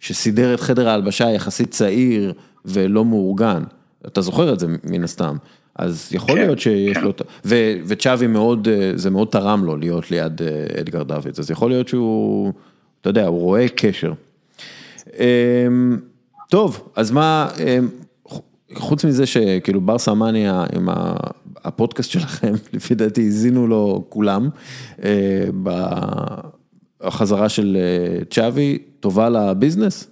שסידר 0.00 0.54
את 0.54 0.60
חדר 0.60 0.88
ההלבשה 0.88 1.30
יחסית 1.30 1.70
צעיר 1.70 2.32
ולא 2.64 3.04
מאורגן. 3.04 3.62
אתה 4.06 4.20
זוכר 4.20 4.52
את 4.52 4.60
זה 4.60 4.66
מן 4.84 5.04
הסתם. 5.04 5.36
אז 5.76 6.08
יכול 6.12 6.34
כן, 6.34 6.40
להיות 6.40 6.60
שיש 6.60 6.96
כן. 6.96 7.04
לו, 7.04 7.12
ו, 7.44 7.54
וצ'אבי 7.86 8.26
מאוד, 8.26 8.68
זה 8.94 9.10
מאוד 9.10 9.28
תרם 9.28 9.64
לו 9.64 9.76
להיות 9.76 10.10
ליד 10.10 10.42
אדגר 10.80 11.02
דוידס, 11.02 11.38
אז 11.38 11.50
יכול 11.50 11.70
להיות 11.70 11.88
שהוא, 11.88 12.52
אתה 13.00 13.10
יודע, 13.10 13.26
הוא 13.26 13.40
רואה 13.40 13.68
קשר. 13.68 14.12
אמ, 15.18 15.96
טוב, 16.50 16.88
אז 16.96 17.10
מה, 17.10 17.48
אמ, 17.58 17.88
חוץ 18.74 19.04
מזה 19.04 19.26
שכאילו 19.26 19.80
בר 19.80 19.98
סמניה 19.98 20.64
עם 20.76 20.88
הפודקאסט 21.64 22.10
שלכם, 22.10 22.52
לפי 22.72 22.94
דעתי 22.94 23.20
האזינו 23.20 23.66
לו 23.66 24.04
כולם, 24.08 24.48
אה, 25.04 25.44
בחזרה 27.02 27.48
של 27.48 27.76
אה, 27.80 28.24
צ'אבי, 28.30 28.78
טובה 29.00 29.28
לביזנס? 29.28 30.10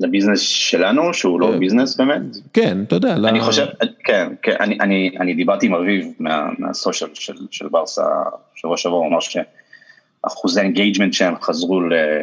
לביזנס 0.00 0.40
שלנו, 0.40 1.14
שהוא 1.14 1.40
לא 1.40 1.52
אה, 1.52 1.58
ביזנס 1.58 1.96
באמת? 1.96 2.22
כן, 2.52 2.82
אתה 2.82 2.96
יודע. 2.96 3.14
אני 3.14 3.40
חושב, 3.40 3.66
כן, 4.04 4.28
כן, 4.42 4.56
אני, 4.60 4.78
אני, 4.80 5.10
אני 5.20 5.34
דיברתי 5.34 5.66
עם 5.66 5.74
אביב 5.74 6.06
מה, 6.18 6.48
מה 6.58 6.71
social 6.71 7.10
של, 7.14 7.34
של 7.50 7.68
ברסה 7.68 8.06
שבוע 8.54 8.76
שעבר, 8.76 8.96
הוא 8.96 9.06
אמר 9.06 9.18
שאחוזי 9.20 10.60
engagement 10.60 11.12
שהם 11.12 11.34
חזרו 11.40 11.80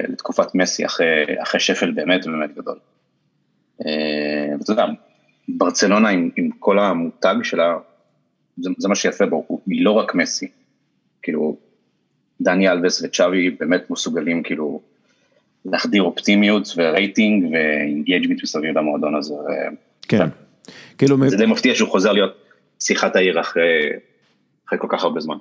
לתקופת 0.09 0.55
מסי 0.55 0.85
אחרי, 0.85 1.25
אחרי 1.43 1.59
שפל 1.59 1.91
באמת 1.91 2.25
באמת 2.25 2.55
גדול. 2.55 2.75
ואתה 4.59 4.71
יודע, 4.71 4.85
ברצלונה 5.47 6.09
עם, 6.09 6.29
עם 6.35 6.49
כל 6.59 6.79
המותג 6.79 7.35
שלה, 7.43 7.77
זה, 8.57 8.69
זה 8.77 8.87
מה 8.87 8.95
שיפה 8.95 9.25
בו, 9.25 9.61
היא 9.67 9.85
לא 9.85 9.91
רק 9.91 10.15
מסי, 10.15 10.47
כאילו, 11.21 11.57
דני 12.41 12.69
אלווס 12.69 13.03
וצ'אבי 13.03 13.49
באמת 13.49 13.89
מסוגלים 13.89 14.43
כאילו 14.43 14.81
להחדיר 15.65 16.03
אופטימיות 16.03 16.73
ורייטינג 16.77 17.53
ו 17.53 17.61
engagement 17.61 18.43
מסביב 18.43 18.77
למועדון 18.77 19.15
הזה. 19.15 19.33
כן. 20.01 20.27
כאילו... 20.97 21.29
זה 21.29 21.37
די 21.37 21.45
מפתיע 21.45 21.75
שהוא 21.75 21.89
חוזר 21.89 22.11
להיות 22.11 22.37
שיחת 22.79 23.15
העיר 23.15 23.39
אחרי, 23.39 23.89
אחרי 24.67 24.79
כל 24.79 24.87
כך 24.89 25.03
הרבה 25.03 25.19
זמן. 25.19 25.35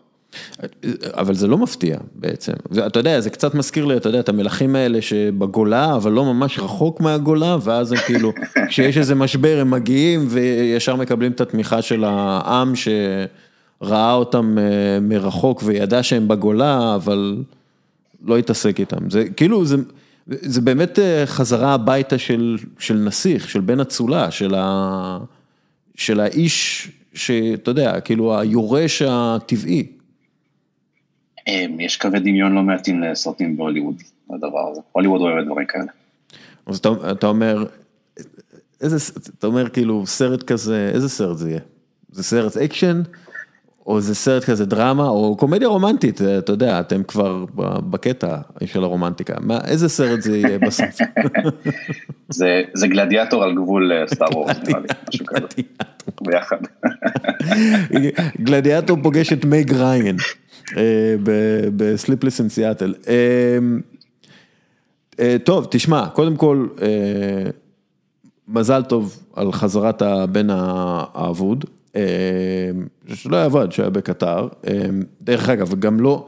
אבל 1.13 1.35
זה 1.35 1.47
לא 1.47 1.59
מפתיע 1.59 1.99
בעצם, 2.15 2.53
אתה 2.87 3.01
יודע, 3.01 3.21
זה 3.21 3.31
קצת 3.31 3.55
מזכיר 3.55 3.85
לי, 3.85 3.97
אתה 3.97 4.09
יודע, 4.09 4.21
את 4.21 4.29
המלכים 4.29 4.77
האלה 4.77 5.03
שבגולה, 5.03 5.97
אבל 5.97 6.13
לא 6.13 6.25
ממש 6.25 6.59
רחוק 6.59 7.01
מהגולה, 7.01 7.57
ואז 7.63 7.93
הם 7.93 7.99
כאילו, 8.07 8.33
כשיש 8.69 8.99
איזה 8.99 9.15
משבר 9.15 9.59
הם 9.61 9.71
מגיעים 9.71 10.27
וישר 10.29 10.97
מקבלים 10.97 11.33
את 11.33 11.41
התמיכה 11.41 11.83
של 11.83 12.05
העם 12.05 12.73
שראה 12.77 14.13
אותם 14.13 14.59
אה, 14.59 15.01
מרחוק 15.01 15.63
וידע 15.65 16.03
שהם 16.03 16.29
בגולה, 16.29 16.95
אבל 16.95 17.37
לא 18.25 18.39
התעסק 18.39 18.81
איתם. 18.81 19.11
זה 19.11 19.25
כאילו, 19.37 19.65
זה, 19.65 19.77
זה 20.27 20.61
באמת 20.61 20.99
אה, 20.99 21.23
חזרה 21.27 21.75
הביתה 21.75 22.19
של, 22.19 22.57
של 22.79 22.95
נסיך, 22.95 23.49
של 23.49 23.61
בן 23.61 23.81
אצולה, 23.81 24.31
של, 24.31 24.55
ה, 24.55 25.19
של 25.95 26.21
האיש 26.21 26.89
שאתה 27.15 27.71
יודע, 27.71 28.01
כאילו 28.01 28.39
היורש 28.39 29.03
הטבעי. 29.07 30.00
אמ, 31.51 31.81
יש 31.81 31.97
קווי 31.97 32.21
דמיון 32.21 32.53
לא 32.53 32.63
מעטים 32.63 33.03
לסרטים 33.03 33.57
בהוליווד, 33.57 34.03
הדבר 34.31 34.71
הזה. 34.71 34.81
הוליווד 34.93 35.21
אוהב 35.21 35.45
דברים 35.45 35.67
כאלה. 35.67 35.85
אז 36.67 36.79
אתה, 36.79 36.89
אתה 37.11 37.27
אומר, 37.27 37.65
איזה, 38.81 38.97
אתה 39.39 39.47
אומר 39.47 39.69
כאילו 39.69 40.07
סרט 40.07 40.43
כזה, 40.43 40.91
איזה 40.95 41.09
סרט 41.09 41.37
זה 41.37 41.51
יהיה? 41.51 41.61
זה 42.13 42.23
סרט 42.23 42.57
אקשן? 42.57 43.03
או 43.87 44.01
זה 44.01 44.15
סרט 44.15 44.45
כזה 44.45 44.67
דרמה, 44.67 45.09
או 45.09 45.37
קומדיה 45.37 45.69
רומנטית, 45.69 46.21
אתה 46.39 46.53
יודע, 46.53 46.81
אתם 46.81 47.03
כבר 47.03 47.45
בקטע 47.91 48.37
של 48.65 48.85
הרומנטיקה, 48.85 49.35
מה, 49.41 49.59
איזה 49.67 49.89
סרט 49.89 50.21
זה 50.21 50.37
יהיה 50.37 50.59
בסוף? 50.59 50.99
זה, 52.39 52.63
זה 52.75 52.89
גלדיאטור 52.89 53.45
על 53.45 53.55
גבול 53.55 53.93
אה, 53.93 54.07
סטאר 54.07 54.39
וורס, 54.39 54.57
נראה 54.69 54.81
לי, 54.81 54.87
משהו 55.09 55.27
כזה, 55.27 55.47
ביחד. 56.21 56.57
גלדיאטור 58.47 58.99
פוגש 59.03 59.33
את 59.33 59.45
מייג 59.45 59.73
ריין. 59.73 60.17
אה, 60.77 61.15
בסליפלס 61.77 62.41
אין 62.41 62.49
סיאטל. 62.49 62.95
טוב, 65.45 65.67
תשמע, 65.71 66.09
קודם 66.09 66.37
כל, 66.37 66.67
אה, 66.83 67.51
מזל 68.49 68.83
טוב 68.83 69.23
על 69.35 69.53
חזרת 69.53 70.03
הבן 70.03 70.47
האבוד, 70.51 71.65
אה, 71.97 72.03
שלא 73.15 73.37
יעבוד, 73.37 73.73
שהיה 73.73 73.91
בקטר, 73.91 74.49
דרך 75.23 75.49
אגב, 75.49 75.75
גם 75.81 76.01
לא, 76.01 76.27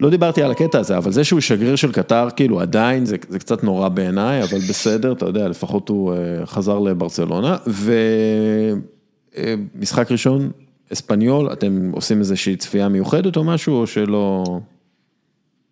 לא 0.00 0.10
דיברתי 0.10 0.42
על 0.42 0.50
הקטע 0.50 0.78
הזה, 0.78 0.96
אבל 0.96 1.12
זה 1.12 1.24
שהוא 1.24 1.40
שגריר 1.40 1.76
של 1.76 1.92
קטר, 1.92 2.28
כאילו 2.36 2.60
עדיין, 2.60 3.04
זה, 3.04 3.16
זה 3.28 3.38
קצת 3.38 3.64
נורא 3.64 3.88
בעיניי, 3.88 4.42
אבל 4.42 4.58
בסדר, 4.58 5.12
אתה 5.12 5.26
יודע, 5.26 5.48
לפחות 5.48 5.88
הוא 5.88 6.14
חזר 6.44 6.78
לברצלונה, 6.78 7.56
ומשחק 9.36 10.12
ראשון, 10.12 10.50
אספניול, 10.92 11.52
אתם 11.52 11.90
עושים 11.92 12.18
איזושהי 12.18 12.56
צפייה 12.56 12.88
מיוחדת 12.88 13.36
או 13.36 13.44
משהו, 13.44 13.80
או 13.80 13.86
שלא? 13.86 14.44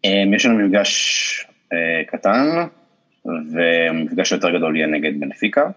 אמ, 0.05 0.35
יש 0.35 0.47
לנו 0.47 0.59
מפגש 0.59 1.47
אה, 1.73 2.03
קטן, 2.07 2.47
ומפגש 3.25 4.33
יותר 4.33 4.57
גדול 4.57 4.77
יהיה 4.77 4.87
נגד 4.87 5.21
בנפיקה. 5.21 5.71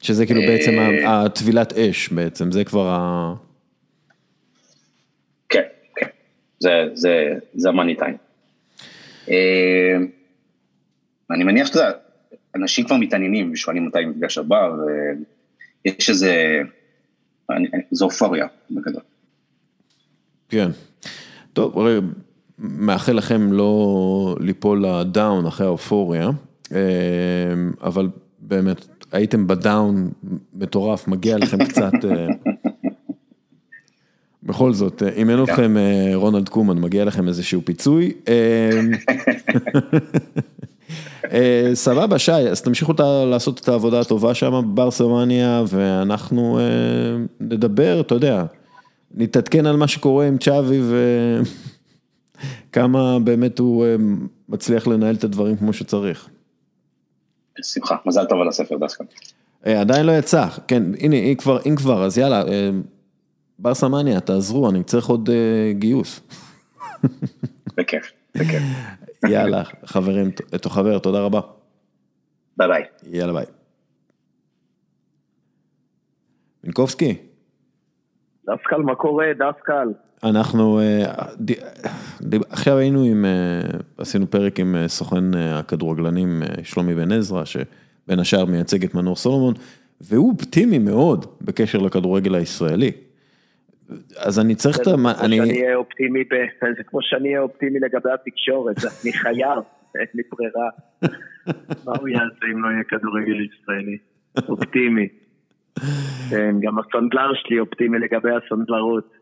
שזה 0.00 0.26
כאילו 0.26 0.40
בעצם 0.40 0.78
אה, 0.78 1.24
הטבילת 1.24 1.72
אש 1.72 2.08
בעצם, 2.08 2.52
זה 2.52 2.64
כבר 2.64 2.88
ה... 2.88 3.34
כן, 5.48 5.62
כן, 5.96 6.06
זה 7.54 7.68
המאני 7.68 7.94
טיים. 7.96 8.16
אמ, 9.28 10.06
אני 11.30 11.44
מניח 11.44 11.66
שאתה 11.66 11.78
יודע, 11.78 11.92
אנשים 12.54 12.84
כבר 12.84 12.96
מתעניינים 12.96 13.52
ושואלים 13.52 13.86
מתי 13.86 13.98
המפגש 13.98 14.38
הבא, 14.38 14.68
ויש 15.84 16.10
איזה... 16.10 16.62
זו 17.90 18.04
אופוריה 18.04 18.46
בגדול. 18.70 19.02
כן. 20.48 20.70
טוב, 21.52 21.78
הרי 21.78 21.98
מאחל 22.58 23.12
לכם 23.12 23.52
לא 23.52 24.36
ליפול 24.40 24.86
לדאון 24.86 25.46
אחרי 25.46 25.66
האופוריה, 25.66 26.30
אה, 26.72 26.78
אבל 27.82 28.08
באמת, 28.38 28.86
הייתם 29.12 29.46
בדאון 29.46 30.10
מטורף, 30.54 31.08
מגיע 31.08 31.38
לכם 31.38 31.64
קצת, 31.68 31.92
אה, 32.04 32.26
בכל 34.42 34.72
זאת, 34.72 35.02
אם 35.16 35.30
אין 35.30 35.42
אתכם 35.42 35.74
רונלד 36.14 36.48
קומן, 36.48 36.78
מגיע 36.78 37.04
לכם 37.04 37.28
איזשהו 37.28 37.62
פיצוי. 37.64 38.12
סבבה, 41.74 42.18
שי, 42.18 42.32
אז 42.32 42.62
תמשיכו 42.62 42.92
לעשות 43.26 43.60
את 43.60 43.68
העבודה 43.68 44.00
הטובה 44.00 44.34
שם 44.34 44.62
בברסלמניה, 44.74 45.62
ואנחנו 45.68 46.58
נדבר, 47.40 48.00
אתה 48.00 48.14
יודע, 48.14 48.44
נתעדכן 49.14 49.66
על 49.66 49.76
מה 49.76 49.88
שקורה 49.88 50.26
עם 50.26 50.38
צ'אבי 50.38 50.80
וכמה 52.70 53.18
באמת 53.18 53.58
הוא 53.58 53.86
מצליח 54.48 54.86
לנהל 54.86 55.14
את 55.14 55.24
הדברים 55.24 55.56
כמו 55.56 55.72
שצריך. 55.72 56.28
בשמחה, 57.58 57.96
מזל 58.06 58.24
טוב 58.24 58.40
על 58.40 58.48
הספר 58.48 58.76
דווקא. 58.76 59.04
עדיין 59.64 60.06
לא 60.06 60.12
יצא, 60.12 60.46
כן, 60.68 60.82
הנה, 61.00 61.16
אם 61.16 61.34
כבר, 61.38 61.58
אם 61.66 61.76
כבר, 61.76 62.04
אז 62.04 62.18
יאללה, 62.18 62.42
ברסה 63.58 63.88
מניה, 63.88 64.20
תעזרו, 64.20 64.70
אני 64.70 64.84
צריך 64.84 65.06
עוד 65.06 65.30
גיוס. 65.72 66.20
בכיף, 67.76 68.12
יאללה, 69.28 69.62
חברים, 69.84 70.30
את 70.54 70.66
החבר, 70.66 70.98
תודה 70.98 71.20
רבה. 71.20 71.40
ביי 72.56 72.68
ביי. 72.68 72.84
יאללה 73.12 73.32
ביי. 73.32 73.44
מינקובסקי. 76.64 77.16
דסקל, 78.42 78.76
מה 78.76 78.94
קורה, 78.94 79.26
דסקל? 79.34 79.88
אנחנו, 80.24 80.80
עכשיו 82.50 82.78
היינו 82.78 83.02
עם, 83.02 83.24
עשינו 83.98 84.30
פרק 84.30 84.60
עם 84.60 84.76
סוכן 84.86 85.34
הכדורגלנים 85.34 86.42
שלומי 86.62 86.94
בן 86.94 87.12
עזרא, 87.12 87.44
שבין 87.44 88.18
השאר 88.18 88.44
מייצג 88.44 88.84
את 88.84 88.94
מנור 88.94 89.16
סולומון, 89.16 89.54
והוא 90.00 90.32
אופטימי 90.32 90.78
מאוד 90.78 91.26
בקשר 91.42 91.78
לכדורגל 91.78 92.34
הישראלי. 92.34 92.92
אז 94.16 94.38
אני 94.38 94.54
צריך 94.54 94.76
את 94.80 94.86
ה... 94.86 94.90
זה 96.76 96.82
כמו 96.84 96.98
שאני 97.02 97.28
אהיה 97.28 97.40
אופטימי 97.40 97.80
לגבי 97.80 98.10
התקשורת, 98.14 98.76
אני 99.04 99.12
חייב, 99.12 99.58
אין 99.98 100.06
לי 100.14 100.22
ברירה. 100.32 100.68
מה 101.84 101.92
הוא 102.00 102.08
יעשה 102.08 102.46
אם 102.52 102.62
לא 102.62 102.68
יהיה 102.68 102.84
כדורגל 102.84 103.40
ישראלי? 103.40 103.98
אופטימי. 104.48 105.08
כן, 106.30 106.54
גם 106.60 106.78
הסנדלר 106.78 107.34
שלי 107.34 107.58
אופטימי 107.60 107.98
לגבי 107.98 108.30
הסנדלרות. 108.30 109.12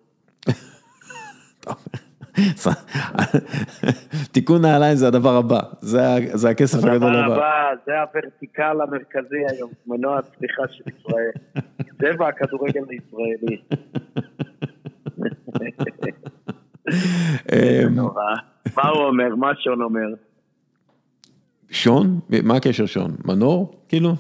תיקון 4.33 4.63
נעליים 4.63 4.97
זה 4.97 5.09
הדבר 5.09 5.37
הבא, 5.37 5.61
זה 5.81 6.51
הכסף 6.51 6.85
הגדול 6.85 7.17
הבא. 7.17 7.25
הדבר 7.25 7.35
הבא, 7.35 7.71
זה 7.87 7.93
הוורטיקל 8.01 8.77
המרכזי 8.83 9.37
היום, 9.51 9.71
מנוע 9.87 10.19
הצליחה 10.19 10.63
של 10.71 10.85
ישראל. 10.89 11.31
צבע 11.99 12.29
הכדורגל 12.29 12.83
הישראלי. 12.91 13.57
אמ, 17.53 17.95
מה 18.77 18.89
הוא 18.89 19.07
אומר? 19.07 19.35
מה 19.37 19.53
שון 19.61 19.83
אומר? 19.83 20.09
שון? 21.71 22.21
מה 22.43 22.57
הקשר 22.57 22.87
שון? 22.87 23.17
מנור? 23.25 23.75
כאילו? 23.89 24.15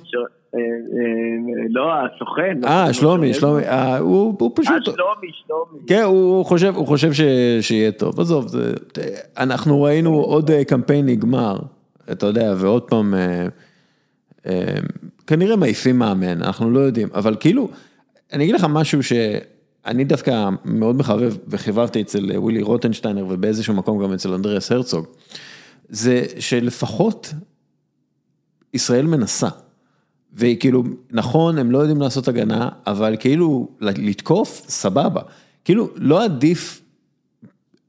אה, 0.54 0.60
אה, 0.60 1.64
לא, 1.70 1.92
הסוכן. 1.92 2.64
אה, 2.64 2.92
שלומי, 2.92 3.34
שלומי, 3.34 3.62
אה, 3.62 3.98
הוא 3.98 4.52
פשוט... 4.54 4.72
אה, 4.72 4.84
שלומי, 4.84 5.28
שלומי. 5.46 5.86
כן, 5.86 6.02
הוא 6.02 6.44
חושב 6.44 6.74
הוא 6.76 6.86
חושב 6.86 7.10
שיהיה 7.60 7.92
טוב, 7.92 8.20
עזוב, 8.20 8.46
אנחנו 9.36 9.82
ראינו 9.82 10.14
עוד 10.14 10.50
קמפיין 10.68 11.06
נגמר, 11.06 11.58
אתה 12.12 12.26
יודע, 12.26 12.54
ועוד 12.58 12.82
פעם, 12.82 13.14
כנראה 15.26 15.56
מעיפים 15.56 15.98
מאמן, 15.98 16.42
אנחנו 16.42 16.70
לא 16.70 16.80
יודעים, 16.80 17.08
אבל 17.14 17.36
כאילו, 17.40 17.68
אני 18.32 18.44
אגיד 18.44 18.54
לך 18.54 18.66
משהו 18.70 19.02
שאני 19.02 20.04
דווקא 20.04 20.48
מאוד 20.64 20.96
מחבב 20.96 21.36
וחיבבתי 21.48 22.00
אצל 22.02 22.30
ווילי 22.36 22.62
רוטנשטיינר 22.62 23.26
ובאיזשהו 23.28 23.74
מקום 23.74 24.02
גם 24.02 24.12
אצל 24.12 24.32
אנדריאס 24.32 24.72
הרצוג, 24.72 25.06
זה 25.88 26.22
שלפחות 26.38 27.34
ישראל 28.74 29.06
מנסה. 29.06 29.48
וכאילו, 30.34 30.82
נכון, 31.10 31.58
הם 31.58 31.70
לא 31.70 31.78
יודעים 31.78 32.00
לעשות 32.00 32.28
הגנה, 32.28 32.68
אבל 32.86 33.16
כאילו, 33.20 33.68
לתקוף, 33.80 34.64
סבבה. 34.68 35.20
כאילו, 35.64 35.88
לא 35.96 36.24
עדיף, 36.24 36.82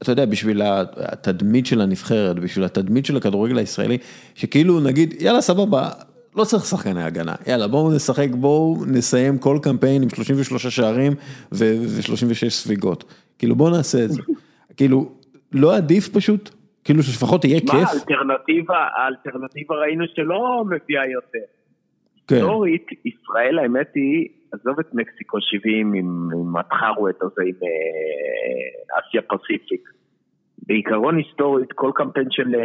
אתה 0.02 0.12
יודע, 0.12 0.26
בשביל 0.26 0.62
התדמית 0.64 1.66
של 1.66 1.80
הנבחרת, 1.80 2.38
בשביל 2.38 2.64
התדמית 2.64 3.06
של 3.06 3.16
הכדורגל 3.16 3.58
הישראלי, 3.58 3.98
שכאילו 4.34 4.80
נגיד, 4.80 5.14
יאללה, 5.20 5.40
סבבה, 5.40 5.90
לא 6.36 6.44
צריך 6.44 6.64
שחקני 6.64 7.02
הגנה, 7.02 7.34
יאללה, 7.46 7.68
בואו 7.68 7.92
נשחק, 7.92 8.28
בואו 8.30 8.84
נסיים 8.86 9.38
כל 9.38 9.58
קמפיין 9.62 10.02
עם 10.02 10.08
33 10.08 10.66
שערים 10.66 11.12
ו-36 11.52 12.48
ספיגות. 12.48 13.04
כאילו, 13.38 13.56
בואו 13.56 13.70
נעשה 13.70 14.04
את 14.04 14.10
זה. 14.12 14.20
כאילו, 14.76 15.12
לא 15.52 15.76
עדיף 15.76 16.08
פשוט? 16.08 16.50
כאילו 16.84 17.02
שלפחות 17.02 17.44
יהיה 17.44 17.60
כיף? 17.60 17.72
מה, 17.72 17.90
האלטרנטיבה, 17.90 18.86
האלטרנטיבה 18.96 19.74
ראינו 19.74 20.04
שלא 20.14 20.64
מביאה 20.64 21.06
יותר. 21.06 21.46
היסטורית, 22.30 22.86
כן. 22.88 22.96
ישראל 23.04 23.58
האמת 23.58 23.90
היא, 23.94 24.28
עזוב 24.52 24.80
את 24.80 24.94
מקסיקו 24.94 25.38
70 25.40 25.92
עם 25.94 26.56
התחרוות 26.56 27.22
הזה 27.22 27.42
עם 27.46 27.54
אה, 27.62 29.00
אסיה 29.00 29.22
פסיפיק. 29.22 29.88
בעיקרון 30.66 31.16
היסטורית, 31.16 31.72
כל 31.72 31.90
קמפיין 31.94 32.26
של 32.30 32.54
אה, 32.54 32.60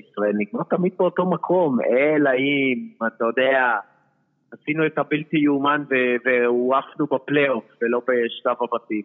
ישראל 0.00 0.32
נגמר 0.38 0.62
תמיד 0.70 0.92
באותו 0.98 1.30
מקום, 1.30 1.78
אלא 1.80 2.30
אם, 2.30 3.06
אתה 3.06 3.24
יודע, 3.24 3.76
עשינו 4.52 4.86
את 4.86 4.98
הבלתי 4.98 5.36
יאומן 5.36 5.82
והועפנו 6.24 7.06
בפלייאוף 7.06 7.64
ולא 7.82 8.00
בשלב 8.00 8.56
הבתים. 8.60 9.02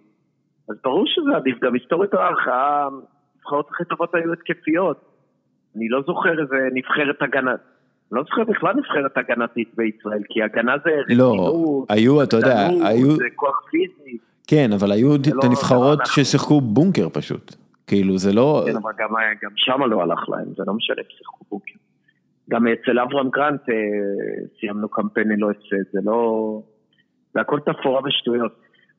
אז 0.69 0.75
ברור 0.83 1.03
שזה 1.07 1.35
עדיף, 1.35 1.59
גם 1.59 1.73
היסטורית 1.73 2.11
הנבחרות 2.13 3.69
הכי 3.69 3.85
טובות 3.85 4.15
היו 4.15 4.33
התקפיות. 4.33 4.97
אני 5.75 5.89
לא 5.89 6.01
זוכר 6.01 6.41
איזה 6.41 6.57
נבחרת 6.73 7.21
הגנת. 7.21 7.59
לא 8.11 8.23
זוכר 8.23 8.43
בכלל 8.43 8.73
נבחרת 8.75 9.17
הגנתית 9.17 9.69
בישראל, 9.75 10.21
כי 10.29 10.43
הגנה 10.43 10.75
זה 10.83 10.91
לא, 11.15 11.31
רצינות, 11.31 11.85
היו, 11.89 12.23
אתה 12.23 12.37
יודע, 12.37 12.67
היו... 12.83 13.11
זה 13.11 13.23
כוח 13.35 13.61
פיזי. 13.71 14.17
כן, 14.47 14.69
אבל 14.73 14.91
היו 14.91 15.15
את 15.15 15.27
לא, 15.27 15.41
הנבחרות 15.43 15.99
לא 15.99 16.05
ששיחקו 16.05 16.61
בונקר 16.61 17.09
פשוט. 17.09 17.55
כאילו 17.87 18.17
זה 18.17 18.33
לא... 18.33 18.63
כן, 18.65 18.75
אבל 18.75 18.91
גם, 18.97 19.09
גם 19.43 19.51
שמה 19.55 19.87
לא 19.87 20.01
הלך 20.01 20.29
להם, 20.29 20.47
זה 20.57 20.63
לא 20.67 20.73
משנה, 20.73 21.01
שיחקו 21.17 21.45
בונקר. 21.49 21.79
גם 22.49 22.67
אצל 22.67 22.99
אברהם 22.99 23.29
גרנט 23.29 23.69
אה, 23.69 23.75
סיימנו 24.59 24.89
קמפיין 24.89 25.27
ללא 25.27 25.51
הפסד, 25.51 25.91
זה 25.91 25.99
לא... 26.03 26.61
זה 27.33 27.41
הכל 27.41 27.59
תפאורה 27.59 28.01
ושטויות. 28.05 28.51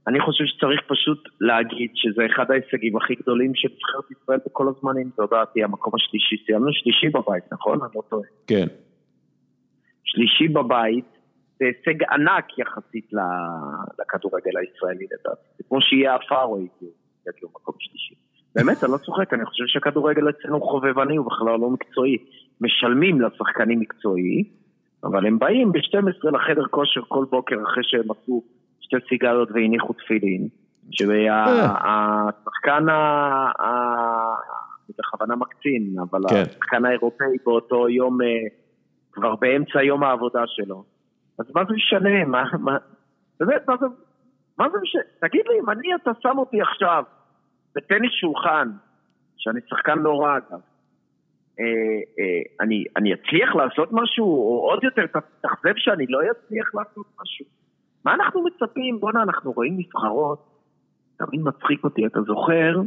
אני 0.08 0.20
חושב 0.20 0.44
שצריך 0.44 0.80
פשוט 0.88 1.28
להגיד 1.40 1.90
שזה 1.94 2.22
אחד 2.26 2.50
ההישגים 2.50 2.96
הכי 2.96 3.14
גדולים 3.14 3.52
של 3.54 3.68
נבחרת 3.68 4.10
ישראל 4.10 4.38
בכל 4.46 4.68
הזמנים, 4.68 5.10
זו 5.16 5.26
דעתי, 5.30 5.64
המקום 5.64 5.92
השלישי, 5.94 6.36
סיימנו 6.46 6.72
שלישי 6.72 7.08
בבית, 7.08 7.44
נכון? 7.52 7.78
אני 7.82 7.90
לא 7.94 8.02
טועה. 8.08 8.22
כן. 8.46 8.66
שלישי 10.10 10.48
בבית, 10.48 11.10
זה 11.58 11.64
הישג 11.64 12.02
ענק 12.02 12.58
יחסית 12.58 13.08
לכדורגל 13.98 14.56
הישראלי 14.60 15.06
לדעתי. 15.12 15.46
זה 15.58 15.64
כמו 15.68 15.80
שיהיה 15.80 16.14
עפר 16.14 16.42
או 16.42 16.58
יגיעו 17.28 17.50
מקום 17.54 17.74
שלישי. 17.78 18.14
באמת, 18.54 18.84
אני 18.84 18.92
לא 18.92 18.96
צוחק, 18.96 19.34
אני 19.34 19.44
חושב 19.44 19.64
שהכדורגל 19.66 20.30
אצלנו 20.30 20.60
חובבני, 20.60 21.16
הוא 21.16 21.26
בכלל 21.26 21.60
לא 21.60 21.70
מקצועי. 21.70 22.16
משלמים 22.60 23.20
לשחקנים 23.20 23.80
מקצועי, 23.80 24.44
אבל 25.04 25.26
הם 25.26 25.38
באים 25.38 25.72
ב-12 25.72 26.30
לחדר 26.32 26.66
כושר 26.70 27.00
כל 27.08 27.24
בוקר 27.30 27.56
אחרי 27.62 27.82
שהם 27.84 28.10
עשו 28.10 28.42
שתי 28.80 28.96
סיגריות 29.08 29.48
והניחו 29.50 29.92
תפילין. 29.92 30.48
שהשחקן 30.90 32.88
ה... 32.88 33.50
אני 34.90 34.94
בכוונה 34.98 35.36
מקצין, 35.36 35.94
אבל 36.10 36.20
כן. 36.28 36.42
השחקן 36.50 36.84
האירופאי 36.84 37.36
באותו 37.44 37.88
יום 37.88 38.22
אה, 38.22 38.26
כבר 39.12 39.36
באמצע 39.36 39.82
יום 39.82 40.02
העבודה 40.04 40.42
שלו. 40.46 40.84
אז 41.38 41.46
מה 41.54 41.64
זה 41.64 41.74
משנה? 41.74 42.24
מה, 42.24 42.44
מה, 42.58 42.76
באמת, 43.40 43.68
מה 43.68 43.76
זה, 43.80 43.86
מה 44.58 44.68
זה 44.72 44.78
משנה? 44.82 45.02
תגיד 45.20 45.44
לי, 45.48 45.60
אם 45.60 45.70
אני, 45.70 45.94
אתה 45.94 46.10
שם 46.22 46.38
אותי 46.38 46.60
עכשיו 46.60 47.04
בטניס 47.74 48.12
שולחן, 48.20 48.68
שאני 49.36 49.60
שחקן 49.68 49.98
לא 49.98 50.20
רע 50.20 50.36
אגב, 50.36 50.60
אה, 51.60 51.64
אה, 52.18 52.42
אני, 52.60 52.84
אני 52.96 53.14
אצליח 53.14 53.54
לעשות 53.54 53.88
משהו, 53.92 54.26
או 54.26 54.70
עוד 54.70 54.84
יותר, 54.84 55.06
תאכזב 55.40 55.74
שאני 55.76 56.06
לא 56.08 56.18
אצליח 56.30 56.74
לעשות 56.74 57.06
משהו. 57.22 57.46
מה 58.04 58.14
אנחנו 58.14 58.44
מצפים? 58.44 59.00
בואנה, 59.00 59.22
אנחנו 59.22 59.52
רואים 59.52 59.76
נבחרות, 59.76 60.46
תמיד 61.18 61.40
מצחיק 61.40 61.84
אותי, 61.84 62.06
אתה 62.06 62.20
זוכר 62.22 62.80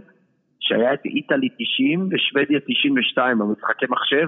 שהיה 0.59 0.93
את 0.93 1.05
איטלי 1.05 1.49
90 1.49 2.09
ושוודיה 2.11 2.59
92 2.59 3.39
במשחקי 3.39 3.85
מחשב? 3.89 4.27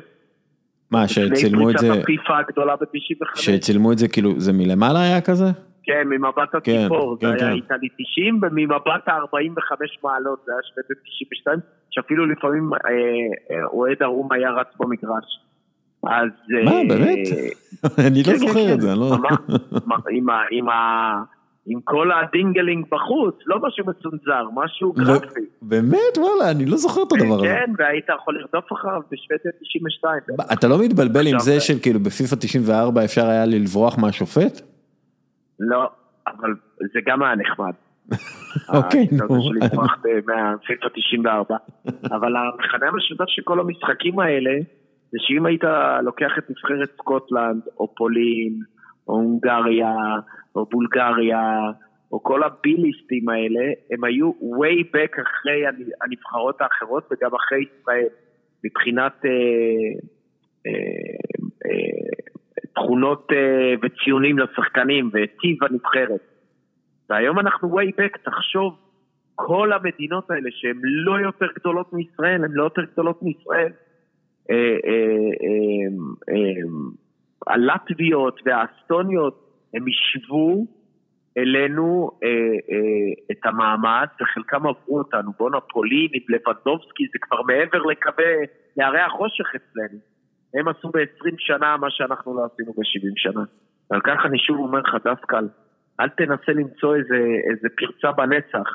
מה, 0.91 1.07
שצילמו 1.07 1.69
את 1.69 1.77
זה... 1.77 1.87
לפני 1.87 2.03
פריצת 2.03 2.03
הפיפ"א 2.03 2.33
הגדולה 2.33 2.75
ב-95. 2.75 3.41
שצילמו 3.41 3.91
את 3.91 3.97
זה 3.97 4.07
כאילו, 4.07 4.39
זה 4.39 4.53
מלמעלה 4.53 5.01
היה 5.01 5.21
כזה? 5.21 5.45
כן, 5.83 6.03
ממבט 6.05 6.49
כן, 6.51 6.57
הציפור, 6.57 7.17
כן, 7.19 7.27
זה 7.27 7.37
כן, 7.37 7.45
היה 7.45 7.53
איטלי 7.53 7.87
90, 8.13 8.39
וממבט 8.41 9.07
ה-45 9.07 9.73
מעלות, 10.03 10.39
זה 10.45 10.51
היה 10.51 10.61
שווה 10.63 10.83
92, 11.19 11.59
שאפילו 11.91 12.25
לפעמים 12.25 12.69
אה, 12.73 12.79
אה, 13.51 13.65
אוהד 13.65 13.97
האו"ם 14.01 14.31
היה 14.31 14.51
רץ 14.51 14.67
במגרש. 14.79 15.39
אז... 16.03 16.29
מה, 16.65 16.71
אה, 16.71 16.81
באמת? 16.89 17.27
אני 18.07 18.19
לא 18.19 18.31
כן, 18.31 18.35
זוכר 18.35 18.73
את 18.73 18.81
זה, 18.81 18.91
אני 18.91 18.99
לא... 18.99 19.17
עם 20.51 20.67
עם 21.67 21.79
כל 21.83 22.09
הדינגלינג 22.11 22.85
בחוץ, 22.91 23.35
לא 23.45 23.59
משהו 23.61 23.85
מצונזר, 23.85 24.43
משהו 24.53 24.93
לא, 24.97 25.19
גרפי. 25.19 25.39
באמת? 25.61 26.17
וואלה, 26.17 26.51
אני 26.51 26.65
לא 26.65 26.77
זוכר 26.77 27.01
את 27.03 27.11
הדבר 27.11 27.35
הזה. 27.35 27.45
כן, 27.45 27.71
והיית 27.77 28.05
יכול 28.21 28.39
לרדוף 28.39 28.73
אחריו 28.73 29.01
בשוודיה 29.11 29.51
92. 29.61 30.21
אתה 30.53 30.67
לא 30.67 30.75
מתבלבל 30.83 31.27
עם 31.27 31.39
זה 31.39 31.59
של 31.59 31.73
כאילו 31.81 31.99
בפיפ"א 31.99 32.35
94 32.35 33.03
אפשר 33.03 33.25
היה 33.25 33.45
לברוח 33.45 33.97
מהשופט? 33.97 34.61
לא, 35.59 35.89
אבל 36.27 36.53
זה 36.93 36.99
גם 37.05 37.23
היה 37.23 37.35
נחמד. 37.35 37.73
אוקיי, 38.77 39.07
נו. 39.11 39.35
מהפיפ"א 40.25 40.87
94. 40.93 41.55
אבל 42.05 42.33
המכנה 42.35 42.87
המשותף 42.87 43.25
של 43.27 43.41
כל 43.45 43.59
המשחקים 43.59 44.19
האלה, 44.19 44.51
זה 45.11 45.17
שאם 45.19 45.45
היית 45.45 45.63
לוקח 46.03 46.31
את 46.37 46.49
נבחרת 46.49 46.89
סקוטלנד, 46.97 47.61
או 47.79 47.95
פולין, 47.95 48.59
או 49.07 49.13
הונגריה, 49.13 49.95
או 50.55 50.65
בולגריה, 50.65 51.59
או 52.11 52.23
כל 52.23 52.43
הביליסטים 52.43 53.29
האלה, 53.29 53.71
הם 53.91 54.03
היו 54.03 54.31
way 54.31 54.95
back 54.95 55.21
אחרי 55.21 55.63
הנבחרות 56.01 56.61
האחרות 56.61 57.07
וגם 57.11 57.35
אחרי 57.35 57.65
ישראל, 57.81 58.07
מבחינת 58.63 59.25
אה, 59.25 59.31
אה, 60.67 60.71
אה, 61.65 62.65
תכונות 62.73 63.27
אה, 63.31 63.73
וציונים 63.83 64.39
לשחקנים 64.39 65.09
וטיב 65.13 65.63
הנבחרת. 65.63 66.21
והיום 67.09 67.39
אנחנו 67.39 67.79
way 67.79 68.01
back, 68.01 68.17
תחשוב, 68.23 68.77
כל 69.35 69.73
המדינות 69.73 70.31
האלה 70.31 70.49
שהן 70.51 70.79
לא 70.83 71.19
יותר 71.19 71.45
גדולות 71.59 71.93
מישראל, 71.93 72.43
הן 72.43 72.51
לא 72.51 72.63
יותר 72.63 72.81
גדולות 72.93 73.23
מישראל. 73.23 73.71
אה, 74.51 74.77
אה, 74.85 75.87
אה, 76.29 76.61
הלטביות 77.47 78.39
והאסטוניות, 78.45 79.44
הם 79.75 79.85
השוו 79.87 80.65
אלינו 81.37 82.11
אה, 82.23 82.29
אה, 82.29 83.13
את 83.31 83.45
המעמד, 83.45 84.07
וחלקם 84.21 84.67
עברו 84.67 84.97
אותנו. 84.97 85.31
בואנה 85.39 85.59
פולין 85.61 86.07
לבנדובסקי 86.29 87.03
זה 87.13 87.19
כבר 87.21 87.41
מעבר 87.41 87.83
לקווי 87.83 88.25
יערי 88.77 89.01
החושך 89.01 89.45
אצלנו. 89.55 89.99
הם 90.53 90.67
עשו 90.67 90.89
ב-20 90.89 91.35
שנה 91.37 91.77
מה 91.77 91.87
שאנחנו 91.89 92.37
לא 92.37 92.45
עשינו 92.45 92.73
ב-70 92.73 93.13
שנה. 93.15 93.43
ועל 93.91 94.01
כך 94.01 94.25
אני 94.25 94.39
שוב 94.39 94.57
אומר 94.57 94.79
לך, 94.79 94.95
דסקל, 95.07 95.47
אל 95.99 96.09
תנסה 96.09 96.51
למצוא 96.51 96.95
איזה, 96.95 97.17
איזה 97.49 97.67
פרצה 97.77 98.11
בנצח. 98.11 98.69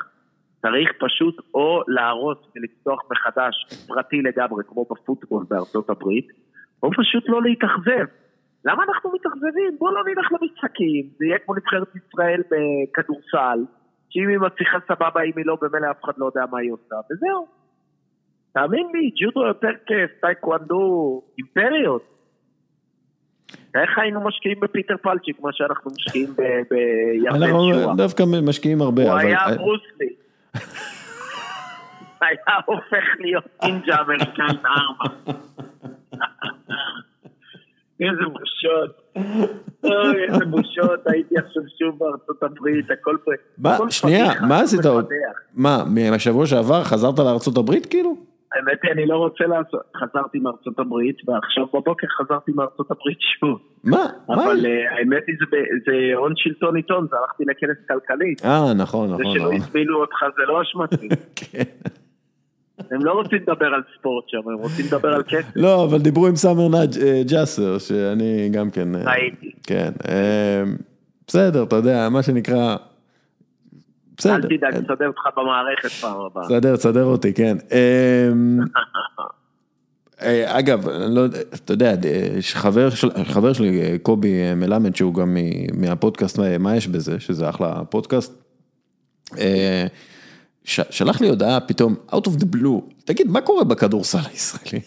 צריך 0.61 0.89
פשוט 0.99 1.35
או 1.53 1.81
להרוס 1.87 2.37
ולפתוח 2.55 2.99
מחדש 3.11 3.55
פרטי 3.87 4.21
לגמרי, 4.21 4.63
כמו 4.67 4.85
בפוטבול 4.91 5.45
בארצות 5.49 5.89
הברית, 5.89 6.27
או 6.83 6.89
פשוט 6.91 7.23
לא 7.29 7.41
להתאכזב. 7.41 8.20
למה 8.65 8.83
אנחנו 8.83 9.11
מתאכזבים? 9.13 9.75
בואו 9.79 9.95
לא 9.95 10.03
נלך 10.05 10.31
למשחקים, 10.31 11.09
זה 11.17 11.25
יהיה 11.25 11.39
כמו 11.39 11.55
נבחרת 11.55 11.87
ישראל 11.95 12.41
בכדורסל, 12.51 13.59
שאם 14.09 14.29
היא 14.29 14.37
מצליחה 14.37 14.77
סבבה, 14.87 15.21
אם 15.21 15.31
היא 15.37 15.45
לא, 15.45 15.57
במילא 15.61 15.91
אף 15.91 16.03
אחד 16.03 16.13
לא 16.17 16.25
יודע 16.25 16.41
מה 16.51 16.59
היא 16.59 16.71
עושה, 16.71 16.95
וזהו. 17.11 17.47
תאמין 18.53 18.87
לי, 18.93 19.11
ג'ודו 19.15 19.47
יותר 19.47 19.71
כיף, 19.85 20.11
טייקוונדו, 20.21 21.21
אימפריות. 21.37 22.03
איך 23.75 23.97
היינו 23.97 24.21
משקיעים 24.21 24.59
בפיטר 24.59 24.97
פלצ'יק, 25.01 25.39
מה 25.41 25.49
שאנחנו 25.53 25.91
משקיעים 25.91 26.29
בירדן 26.69 27.47
שועה? 27.49 27.83
אנחנו 27.83 27.95
דווקא 27.95 28.23
משקיעים 28.43 28.81
הרבה. 28.81 29.03
הוא 29.03 29.19
היה 29.19 29.39
ברוס 29.57 29.87
לי. 29.87 30.09
היה 32.21 32.57
הופך 32.65 33.05
להיות 33.19 33.45
נינג'ה 33.63 34.01
אמריקאית 34.01 34.65
ארבע. 34.65 35.33
איזה 38.01 38.23
בושות. 38.33 39.01
אוי, 39.83 40.23
איזה 40.27 40.45
בושות, 40.45 40.99
הייתי 41.05 41.35
עכשיו 41.37 41.63
שוב 41.79 41.99
בארצות 41.99 42.43
הברית, 42.43 42.91
הכל 42.91 43.17
פה. 43.25 43.31
מה, 43.57 43.91
שנייה, 43.91 44.25
מה 44.47 44.59
עשית 44.59 44.85
עוד? 44.85 45.09
מה, 45.53 45.83
מהשבוע 46.11 46.45
שעבר 46.45 46.83
חזרת 46.83 47.19
לארצות 47.19 47.57
הברית 47.57 47.85
כאילו? 47.85 48.15
האמת 48.55 48.79
היא, 48.83 48.91
אני 48.91 49.05
לא 49.05 49.15
רוצה 49.17 49.43
לעשות, 49.43 49.81
חזרתי 49.97 50.39
מארצות 50.39 50.79
הברית, 50.79 51.15
ועכשיו 51.27 51.65
בבוקר 51.65 52.07
חזרתי 52.07 52.51
מארצות 52.55 52.91
הברית 52.91 53.17
שוב. 53.39 53.59
מה? 53.83 54.05
אבל 54.29 54.65
אה, 54.65 54.97
האמת 54.97 55.23
היא, 55.27 55.35
זה 55.85 56.17
הון 56.17 56.33
שלטון 56.35 56.75
עיתון, 56.75 57.07
זה 57.11 57.15
הלכתי 57.17 57.43
לכנס 57.45 57.77
כלכלי. 57.87 58.35
אה, 58.45 58.73
נכון, 58.73 59.09
נכון. 59.11 59.17
זה 59.17 59.23
שלא 59.33 59.43
נכון. 59.43 59.55
הזמינו 59.55 60.01
אותך 60.01 60.17
זה 60.35 60.43
לא 60.47 60.61
אשמתי. 60.61 61.09
כן. 61.39 61.63
הם 62.91 63.05
לא 63.05 63.11
רוצים 63.11 63.39
לדבר 63.41 63.65
על 63.65 63.81
ספורט 63.99 64.23
שם, 64.27 64.37
הם 64.37 64.57
רוצים 64.57 64.85
לדבר 64.85 65.13
על 65.13 65.23
כסף. 65.23 65.51
לא, 65.55 65.85
אבל 65.85 65.99
דיברו 65.99 66.27
עם 66.27 66.35
סאמר 66.35 66.67
אה, 66.75 67.21
ג'אסר, 67.27 67.77
שאני 67.77 68.49
גם 68.51 68.69
כן... 68.69 68.95
אה, 68.95 69.01
ראיתי. 69.11 69.51
כן. 69.63 69.91
אה, 70.09 70.63
בסדר, 71.27 71.63
אתה 71.63 71.75
יודע, 71.75 72.09
מה 72.09 72.23
שנקרא... 72.23 72.75
בסדר. 74.17 74.35
אל 74.35 74.41
תדאג, 74.41 74.79
תסדר 74.79 75.07
אותך 75.07 75.21
במערכת 75.37 75.89
פעם 75.89 76.19
הבאה. 76.25 76.43
תסדר, 76.43 76.75
תסדר 76.75 77.03
אותי, 77.03 77.33
כן. 77.33 77.57
אגב, 80.45 80.89
לא, 80.89 81.25
אתה 81.53 81.73
יודע, 81.73 81.93
חבר 83.25 83.53
שלי, 83.53 83.99
קובי 84.03 84.55
מלמד, 84.55 84.95
שהוא 84.95 85.13
גם 85.13 85.37
מהפודקאסט 85.73 86.39
מה 86.59 86.75
יש 86.75 86.87
בזה, 86.87 87.19
שזה 87.19 87.49
אחלה 87.49 87.81
פודקאסט. 87.89 88.43
שלח 90.63 91.21
לי 91.21 91.29
הודעה 91.29 91.59
פתאום, 91.59 91.95
out 92.11 92.27
of 92.27 92.41
the 92.41 92.55
blue, 92.55 92.93
תגיד, 93.05 93.27
מה 93.27 93.41
קורה 93.41 93.63
בכדורסל 93.63 94.19
הישראלי? 94.31 94.81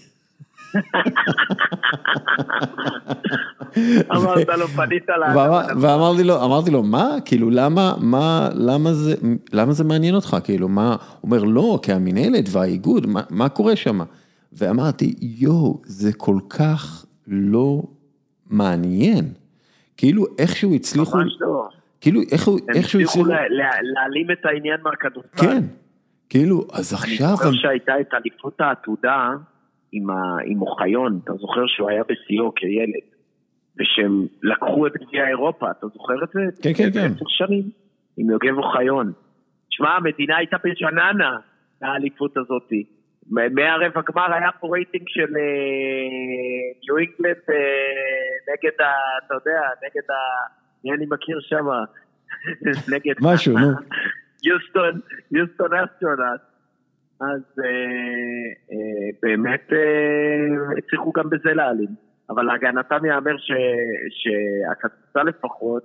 אמרת 4.16 4.48
לו, 4.58 4.68
פנית 4.68 5.08
לה. 5.08 5.52
ואמרתי 5.80 6.24
לו, 6.24 6.44
אמרתי 6.44 6.70
לו, 6.70 6.82
מה, 6.82 7.16
כאילו, 7.24 7.50
למה, 7.50 7.94
מה, 8.00 8.48
למה 8.54 8.94
זה, 8.94 9.14
למה 9.52 9.72
זה 9.72 9.84
מעניין 9.84 10.14
אותך, 10.14 10.36
כאילו, 10.44 10.68
מה, 10.68 10.88
הוא 10.90 10.98
אומר, 11.22 11.44
לא, 11.44 11.78
כי 11.82 11.92
המינהלת 11.92 12.44
והאיגוד, 12.50 13.06
מה, 13.06 13.22
מה 13.30 13.48
קורה 13.48 13.76
שם? 13.76 14.00
ואמרתי, 14.52 15.14
יואו, 15.20 15.80
זה 15.84 16.12
כל 16.12 16.38
כך 16.48 17.04
לא 17.26 17.82
מעניין. 18.50 19.32
כאילו, 19.96 20.26
איכשהו 20.38 20.74
הצליחו... 20.74 21.16
ממש 21.16 21.36
לא. 21.40 21.68
כאילו, 22.04 22.20
איך 22.32 22.44
הוא, 22.48 22.58
איך 22.76 22.88
שהוא. 22.88 23.00
הם 23.00 23.06
הצליחו 23.06 23.24
להעלים 23.94 24.30
את 24.30 24.46
העניין 24.46 24.80
מהכדורסל. 24.82 25.46
כן, 25.46 25.62
כאילו, 26.28 26.66
אז 26.72 26.92
עכשיו... 26.92 27.26
אני 27.26 27.36
זוכר 27.36 27.52
שהייתה 27.52 28.00
את 28.00 28.14
אליפות 28.14 28.60
העתודה 28.60 29.30
עם 30.46 30.60
אוחיון, 30.62 31.20
אתה 31.24 31.32
זוכר 31.32 31.66
שהוא 31.66 31.90
היה 31.90 32.02
בשיאו 32.08 32.52
כילד, 32.56 33.06
ושהם 33.78 34.26
לקחו 34.42 34.86
את 34.86 34.92
גביע 34.92 35.28
אירופה, 35.28 35.70
אתה 35.70 35.86
זוכר 35.86 36.14
את 36.24 36.28
זה? 36.34 36.62
כן, 36.62 36.72
כן, 36.76 36.90
כן. 36.92 37.12
עשר 37.14 37.24
שנים, 37.28 37.64
עם 38.16 38.30
יוגב 38.30 38.58
אוחיון. 38.58 39.12
שמע, 39.70 39.90
המדינה 39.90 40.36
הייתה 40.36 40.56
בג'ננה, 40.64 41.36
האליפות 41.82 42.36
הזאת. 42.36 42.68
מהרבע 43.30 44.00
גמר 44.12 44.34
היה 44.34 44.50
פה 44.60 44.68
רייטינג 44.74 45.04
של 45.08 45.32
ניו 46.82 46.96
אינגלנד 46.98 47.36
אה, 47.50 47.54
נגד 48.48 48.80
ה... 48.80 48.92
אתה 49.26 49.34
יודע, 49.34 49.60
נגד 49.82 50.10
ה... 50.10 50.14
מי 50.84 50.92
אני 50.92 51.06
מכיר 51.08 51.40
שם? 51.40 51.66
נגד... 52.94 53.14
משהו, 53.20 53.58
נו. 53.58 53.72
יוסטון, 54.42 55.00
יוסטון 55.30 55.68
אסטרו 55.74 56.15
נט. 56.15 56.40
אז 57.20 57.42
אה, 57.58 57.64
אה, 58.72 59.08
באמת 59.22 59.72
אה, 59.72 60.78
הצליחו 60.78 61.12
גם 61.12 61.30
בזה 61.30 61.54
להעלים. 61.54 61.88
אבל 62.30 62.42
להגנתם 62.42 63.04
ייאמר 63.04 63.36
שהקצוצה 64.10 65.22
לפחות, 65.22 65.82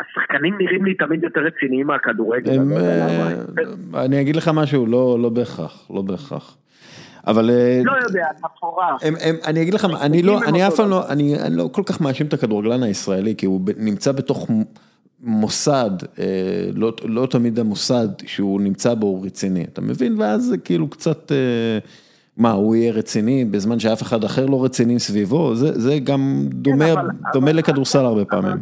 השחקנים 0.00 0.54
נראים 0.58 0.84
לי 0.84 0.94
תמיד 0.94 1.22
יותר 1.22 1.40
רציניים 1.40 1.86
מהכדורגל. 1.86 2.60
אני 3.94 4.20
אגיד 4.20 4.36
לך 4.36 4.50
משהו, 4.54 4.86
לא, 4.86 5.18
לא 5.20 5.28
בהכרח, 5.28 5.90
לא 5.90 6.02
בהכרח. 6.02 6.61
אבל... 7.26 7.50
לא 7.84 7.92
יודע, 8.04 8.26
תפאורה. 8.38 8.96
אני 9.44 9.62
אגיד 9.62 9.74
לך, 9.74 9.86
אני 10.00 10.22
לא, 10.22 10.42
אני 10.42 10.66
אף 10.66 10.76
פעם 10.76 10.90
לא, 10.90 11.08
אני 11.08 11.34
לא 11.50 11.68
כל 11.72 11.82
כך 11.86 12.00
מאשים 12.00 12.26
את 12.26 12.32
הכדורגלן 12.32 12.82
הישראלי, 12.82 13.34
כי 13.36 13.46
הוא 13.46 13.60
נמצא 13.76 14.12
בתוך 14.12 14.48
מוסד, 15.22 15.90
אה, 16.18 16.24
לא, 16.74 16.92
לא 17.04 17.26
תמיד 17.26 17.58
המוסד 17.58 18.08
שהוא 18.26 18.60
נמצא 18.60 18.94
בו 18.94 19.06
הוא 19.06 19.26
רציני, 19.26 19.64
אתה 19.64 19.80
מבין? 19.80 20.20
ואז 20.20 20.44
זה 20.44 20.58
כאילו 20.58 20.88
קצת, 20.88 21.32
אה, 21.32 21.78
מה, 22.36 22.50
הוא 22.50 22.76
יהיה 22.76 22.92
רציני 22.92 23.44
בזמן 23.44 23.78
שאף 23.78 24.02
אחד 24.02 24.24
אחר 24.24 24.46
לא 24.46 24.64
רציני 24.64 24.98
סביבו? 24.98 25.54
זה, 25.54 25.80
זה 25.80 25.98
גם 25.98 26.44
דומה, 26.48 26.84
כן, 26.84 26.90
אבל, 26.90 27.08
דומה 27.32 27.50
אבל, 27.50 27.58
לכדורסל 27.58 28.04
הרבה 28.04 28.24
פעמים. 28.24 28.52
אבל 28.52 28.60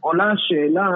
עולה 0.00 0.24
השאלה, 0.32 0.86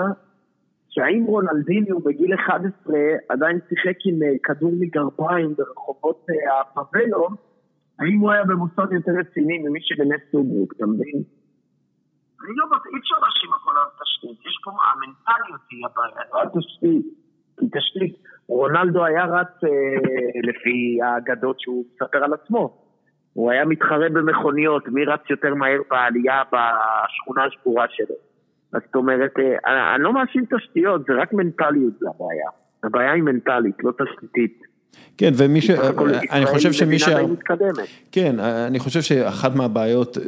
שהאם 0.98 1.24
רונלדיניו 1.24 2.00
בגיל 2.00 2.34
11 2.34 2.98
עדיין 3.28 3.58
שיחק 3.68 3.98
עם 4.06 4.22
אה, 4.22 4.28
כדור 4.42 4.72
מגרביים 4.80 5.54
ברחובות 5.56 6.26
הפאבלו, 6.60 7.28
האם 8.00 8.18
הוא 8.18 8.30
היה 8.30 8.44
במוסד 8.44 8.92
יותר 8.92 9.12
רציני 9.20 9.58
ממי 9.58 9.80
שבנס 9.82 10.20
סוברוק, 10.32 10.74
אתה 10.76 10.86
מבין? 10.86 11.22
אני 12.42 12.52
לא 12.56 12.66
בטוח, 12.66 12.86
אי 12.86 12.98
אפשר 13.00 13.14
להאשים 13.22 13.50
הכל 13.56 13.74
על 13.80 13.90
תשתית, 14.00 14.46
יש 14.46 14.58
פה, 14.64 14.70
המנטליות 14.70 15.60
היא 15.70 15.84
הבעיה, 15.86 16.24
לא 16.32 16.40
על 16.40 16.48
תשתית. 16.48 17.06
כי 17.58 17.66
תשתית, 17.78 18.16
רונלדו 18.48 19.04
היה 19.04 19.24
רץ 19.24 19.54
אה, 19.64 19.70
לפי 20.48 20.98
האגדות 21.02 21.60
שהוא 21.60 21.84
מספר 21.94 22.24
על 22.24 22.32
עצמו. 22.32 22.84
הוא 23.32 23.50
היה 23.50 23.64
מתחרה 23.64 24.08
במכוניות, 24.08 24.88
מי 24.88 25.04
רץ 25.04 25.30
יותר 25.30 25.54
מהר 25.54 25.80
בעלייה 25.90 26.42
בשכונה 26.52 27.44
השבורה 27.44 27.86
שלו. 27.88 28.27
זאת 28.72 28.94
אומרת, 28.94 29.32
אה, 29.38 29.94
אני 29.94 30.02
לא 30.02 30.12
מאשים 30.12 30.44
תשתיות, 30.56 31.06
זה 31.08 31.14
רק 31.14 31.32
מנטליות 31.32 31.92
זה 31.98 32.06
הבעיה. 32.14 32.50
הבעיה 32.84 33.12
היא 33.12 33.22
מנטלית, 33.22 33.74
לא 33.84 33.92
תשתיתית. 33.92 34.68
כן, 35.18 35.30
ומי 35.36 35.60
ש... 35.60 35.70
אני 36.30 36.46
חושב 36.46 36.72
שמי 36.72 36.98
ש... 36.98 37.08
כן, 38.12 38.40
אני 38.40 38.78
חושב 38.78 39.00
שאחת 39.00 39.56
מהבעיות 39.56 40.18
אה, 40.18 40.22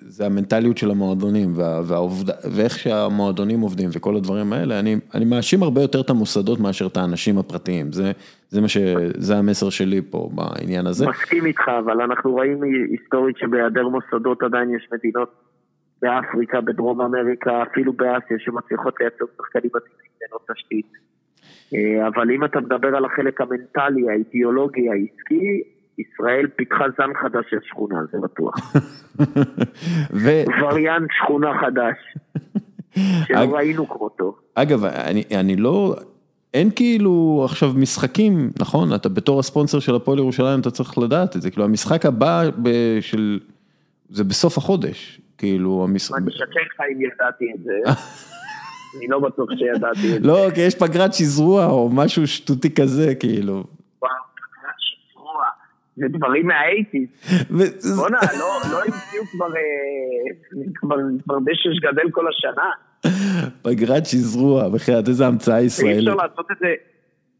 זה 0.00 0.26
המנטליות 0.26 0.78
של 0.78 0.90
המועדונים 0.90 1.52
והעובדה, 1.84 2.32
ואיך 2.56 2.78
שהמועדונים 2.78 3.60
עובדים 3.60 3.90
וכל 3.92 4.16
הדברים 4.16 4.52
האלה, 4.52 4.80
אני, 4.80 4.96
אני 5.14 5.24
מאשים 5.24 5.62
הרבה 5.62 5.80
יותר 5.80 6.00
את 6.00 6.10
המוסדות 6.10 6.60
מאשר 6.60 6.86
את 6.86 6.96
האנשים 6.96 7.38
הפרטיים, 7.38 7.92
זה, 7.92 8.12
זה 8.48 8.60
מה 8.60 8.68
ש... 8.68 8.76
זה 9.16 9.36
המסר 9.36 9.70
שלי 9.70 10.02
פה 10.10 10.30
בעניין 10.32 10.86
הזה. 10.86 11.06
מסכים 11.08 11.46
איתך, 11.46 11.68
אבל 11.78 12.00
אנחנו 12.00 12.32
רואים 12.32 12.60
היסטורית 12.90 13.36
שבהיעדר 13.36 13.88
מוסדות 13.88 14.42
עדיין 14.42 14.74
יש 14.74 14.88
מדינות 14.92 15.53
באפריקה, 16.04 16.60
בדרום 16.60 17.00
אמריקה, 17.00 17.62
אפילו 17.62 17.92
באסיה, 17.92 18.36
שמצליחות 18.38 18.94
לייצר 19.00 19.24
שחקנים 19.36 19.70
עתידים 19.74 20.12
ללא 20.22 20.38
תשתית. 20.54 20.92
אה, 21.74 22.08
אבל 22.08 22.30
אם 22.30 22.44
אתה 22.44 22.60
מדבר 22.60 22.96
על 22.96 23.04
החלק 23.04 23.40
המנטלי, 23.40 24.10
האידיאולוגי, 24.10 24.88
העסקי, 24.90 25.62
ישראל 25.98 26.46
פיתחה 26.56 26.84
זן 26.98 27.10
חדש 27.22 27.44
של 27.50 27.56
שכונה, 27.62 27.96
זה 28.12 28.18
בטוח. 28.18 28.54
ו... 30.22 30.30
וריאנט 30.62 31.08
שכונה 31.12 31.52
חדש, 31.60 31.96
שלא 33.26 33.54
ראינו 33.54 33.88
כמותו. 33.88 34.36
אגב, 34.54 34.84
אני, 34.84 35.24
אני 35.40 35.56
לא, 35.56 35.96
אין 36.54 36.70
כאילו 36.76 37.42
עכשיו 37.44 37.72
משחקים, 37.76 38.50
נכון? 38.60 38.94
אתה 38.94 39.08
בתור 39.08 39.40
הספונסר 39.40 39.78
של 39.78 39.94
הפועל 39.94 40.18
ירושלים, 40.18 40.60
אתה 40.60 40.70
צריך 40.70 40.98
לדעת 40.98 41.36
את 41.36 41.42
זה, 41.42 41.50
כאילו 41.50 41.64
המשחק 41.64 42.06
הבא 42.06 42.42
של, 43.00 43.40
זה 44.08 44.24
בסוף 44.24 44.58
החודש, 44.58 45.20
כאילו 45.44 45.84
המשחק... 45.84 46.16
אני 46.18 46.30
אשקר 46.30 46.44
לך 46.44 46.80
אם 46.92 47.00
ידעתי 47.00 47.44
את 47.54 47.64
זה. 47.64 47.72
אני 48.98 49.08
לא 49.08 49.18
בטוח 49.20 49.48
שידעתי 49.58 50.16
את 50.16 50.22
זה. 50.22 50.28
לא, 50.28 50.46
כי 50.54 50.60
יש 50.60 50.74
פגרת 50.74 51.14
שזרוע 51.14 51.66
או 51.66 51.90
משהו 51.92 52.26
שטותי 52.26 52.74
כזה, 52.74 53.14
כאילו. 53.14 53.64
זה 55.96 56.06
דברים 56.08 56.46
מהאייטיז. 56.46 57.08
בואנה, 57.96 58.18
לא, 58.38 58.60
לא 58.72 58.78
המציאו 58.78 59.22
כבר, 59.32 59.46
אה, 59.46 61.22
כבר 61.24 61.38
דשש 61.38 61.80
גדל 61.82 62.10
כל 62.10 62.24
השנה. 62.28 62.70
פגרת 63.62 64.06
שזרוע, 64.06 64.68
בחייאת, 64.68 65.08
איזה 65.08 65.26
המצאה 65.26 65.60
ישראלית. 65.60 65.96
אי 65.96 66.12
אפשר 66.12 66.14
לעשות 66.14 66.46
את 66.52 66.56
זה 66.60 66.66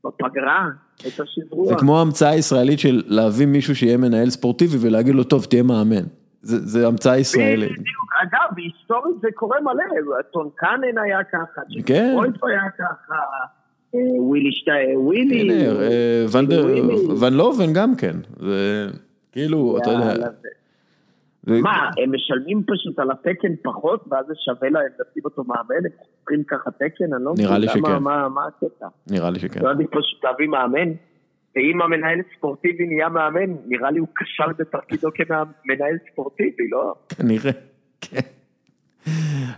בפגרה, 0.04 0.66
את 1.00 1.20
השזרוע. 1.20 1.68
זה 1.68 1.74
כמו 1.78 2.00
המצאה 2.00 2.34
ישראלית 2.34 2.78
של 2.78 3.02
להביא 3.06 3.46
מישהו 3.46 3.76
שיהיה 3.76 3.96
מנהל 3.96 4.30
ספורטיבי 4.30 4.76
ולהגיד 4.80 5.14
לו, 5.14 5.24
טוב, 5.24 5.44
תהיה 5.44 5.62
מאמן. 5.62 6.04
זה 6.44 6.86
המצאה 6.86 7.18
ישראלית. 7.18 7.72
בדיוק, 7.72 8.12
אגב, 8.22 8.54
בהיסטורית 8.54 9.16
זה 9.20 9.28
קורה 9.34 9.60
מלא, 9.60 10.22
טון 10.32 10.48
קאנן 10.54 10.98
היה 10.98 11.24
ככה, 11.24 11.62
כן. 11.86 12.12
פרויטו 12.14 12.46
היה 12.46 12.70
ככה, 12.78 13.14
אה, 13.94 14.22
ווילי 14.22 14.52
שטיי, 14.52 14.96
ווילי. 14.96 15.66
אה, 15.66 16.24
ון 17.20 17.34
לובן 17.34 17.72
גם 17.72 17.96
כן, 17.96 18.16
זה 18.40 18.86
כאילו, 19.32 19.78
אתה 19.78 19.90
יודע. 19.90 20.28
מה, 21.46 21.90
הם 22.02 22.14
משלמים 22.14 22.62
פשוט 22.66 22.98
על 22.98 23.10
התקן 23.10 23.56
פחות, 23.62 24.04
ואז 24.10 24.26
זה 24.26 24.34
שווה 24.36 24.70
להם 24.70 24.86
לשים 25.00 25.22
אותו 25.24 25.44
מאמן, 25.44 25.84
הם 25.84 25.90
חוקרים 25.98 26.44
ככה 26.44 26.70
תקן, 26.70 27.14
אני 27.14 27.24
לא 27.24 27.32
מבין 27.32 28.02
מה 28.02 28.46
הקטע. 28.46 28.86
נראה 29.10 29.30
לי 29.30 29.38
שכן. 29.38 29.60
לא 29.62 29.70
עדיף 29.70 29.86
פשוט 29.90 30.24
להביא 30.24 30.48
מאמן. 30.48 30.92
ואם 31.56 31.82
המנהל 31.82 32.18
ספורטיבי 32.36 32.86
נהיה 32.86 33.08
מאמן, 33.08 33.54
נראה 33.66 33.90
לי 33.90 33.98
הוא 33.98 34.08
כשל 34.16 34.52
בתפקידו 34.58 35.08
כמנהל 35.14 35.96
ספורטיבי, 36.12 36.68
לא? 36.70 36.94
כנראה, 37.08 37.52
כן. 38.00 38.20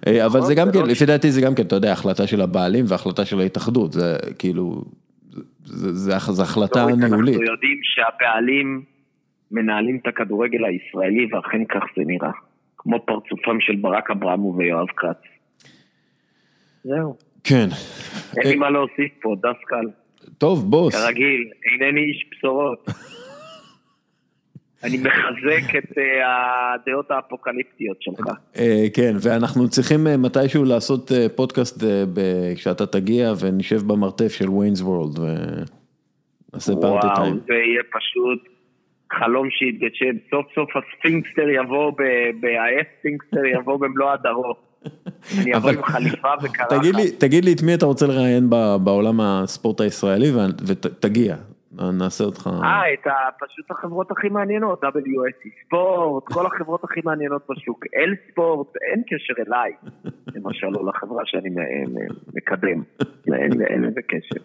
אה, 0.07 0.27
אבל 0.27 0.41
זה 0.41 0.55
גם 0.55 0.69
כן, 0.73 0.79
לא 0.79 0.87
לפי 0.87 1.07
דעתי 1.07 1.31
זה 1.31 1.41
גם 1.41 1.55
כן, 1.55 1.63
אתה 1.63 1.77
יודע, 1.77 1.93
החלטה 1.93 2.27
של 2.27 2.41
הבעלים 2.41 2.85
והחלטה 2.89 3.25
של 3.25 3.41
ההתאחדות, 3.41 3.93
זה 3.93 4.17
כאילו, 4.39 4.85
זה 5.65 6.17
החלטה 6.17 6.87
ניהולית. 6.87 7.35
אנחנו 7.35 7.53
יודעים 7.53 7.81
שהבעלים 7.83 8.83
מנהלים 9.51 9.99
את 10.03 10.07
הכדורגל 10.07 10.65
הישראלי, 10.65 11.29
ואכן 11.33 11.65
כך 11.65 11.83
זה 11.97 12.03
נראה. 12.07 12.31
כמו 12.79 13.07
פרצופם 13.07 13.61
של 13.61 13.77
ברק 13.77 14.11
אברמו 14.11 14.55
ויואב 14.57 14.87
כץ. 14.97 15.23
זהו. 16.85 17.17
כן. 17.45 17.69
אין 18.37 18.49
לי 18.49 18.57
מה 18.57 18.71
להוסיף 18.71 19.13
פה, 19.23 19.37
דסקל. 19.39 19.87
טוב, 20.39 20.71
בוס. 20.71 20.95
כרגיל, 20.95 21.51
אינני 21.73 22.01
איש 22.01 22.27
בשורות. 22.31 22.89
אני 24.85 24.97
מחזק 24.97 25.77
את 25.79 25.99
אה, 25.99 26.75
הדעות 26.75 27.11
האפוקליפטיות 27.11 28.03
שלך. 28.03 28.27
אה, 28.59 28.85
כן, 28.95 29.13
ואנחנו 29.23 29.69
צריכים 29.69 30.07
אה, 30.07 30.17
מתישהו 30.17 30.65
לעשות 30.65 31.13
פודקאסט 31.37 31.85
כשאתה 32.55 32.87
תגיע 32.87 33.33
ונשב 33.41 33.81
במרתף 33.87 34.29
של 34.29 34.51
Wayne's 34.51 34.81
World 34.81 35.19
ונעשה 35.19 36.73
party 36.83 37.07
time. 37.17 37.33
וואו, 37.33 37.47
זה 37.47 37.55
יהיה 37.55 37.83
פשוט 37.93 38.49
חלום 39.13 39.49
שיתגשם. 39.51 40.17
סוף 40.31 40.47
סוף 40.55 40.71
הספינסטר 40.77 41.49
יבוא, 41.49 41.93
האספינקסטר 42.43 43.45
יבוא 43.45 43.77
במלוא 43.77 44.13
הדרו. 44.13 44.55
אני 45.43 45.57
אבוא 45.57 45.71
עם 45.71 45.83
חליפה 45.83 46.29
וקרחת. 46.43 46.73
תגיד 47.19 47.45
לי 47.45 47.53
את 47.53 47.63
מי 47.63 47.75
אתה 47.75 47.87
רוצה 47.87 48.07
לראיין 48.07 48.51
בעולם 48.85 49.21
הספורט 49.21 49.81
הישראלי 49.81 50.31
ותגיע, 50.67 51.37
נעשה 51.99 52.25
אותך... 52.25 52.51
אה, 52.63 52.93
את 52.95 53.07
פשוט 53.47 53.71
החברות 53.71 54.11
הכי 54.11 54.29
מעניינות, 54.29 54.85
WSC 54.85 55.49
ספורט, 55.67 56.25
כל 56.25 56.47
החברות 56.47 56.85
הכי 56.85 57.01
מעניינות 57.05 57.43
בשוק, 57.49 57.85
אל 57.97 58.15
ספורט, 58.31 58.69
אין 58.93 59.03
קשר 59.03 59.35
אליי, 59.47 59.73
למשל, 60.35 60.77
או 60.77 60.89
לחברה 60.89 61.23
שאני 61.25 61.51
מקדם, 62.35 62.83
אין 63.35 63.83
לזה 63.83 64.01
קשר. 64.03 64.41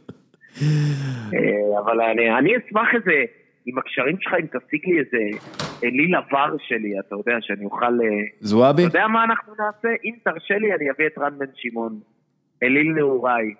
אה, 1.34 1.80
אבל 1.80 2.02
אני 2.02 2.52
אשמח 2.58 2.88
איזה... 2.96 3.41
עם 3.66 3.78
הקשרים 3.78 4.18
שלך, 4.22 4.34
אם 4.34 4.46
תשיג 4.46 4.82
לי 4.86 5.00
איזה 5.00 5.38
אליל 5.84 6.16
עבר 6.16 6.56
שלי, 6.68 7.00
אתה 7.00 7.16
יודע, 7.16 7.38
שאני 7.42 7.66
אוכל... 7.66 7.86
אה, 7.86 8.24
זועבי? 8.40 8.86
אתה 8.86 8.98
יודע 8.98 9.08
מה 9.08 9.24
אנחנו 9.24 9.54
נעשה? 9.54 9.90
אם 10.06 10.14
תרשה 10.24 10.58
לי, 10.58 10.74
אני 10.74 10.92
אביא 10.92 11.08
את 11.08 11.18
רן 11.18 11.38
בן 11.38 11.46
שמעון. 11.56 12.00
אליל 12.64 12.94
נעוריי. 12.96 13.54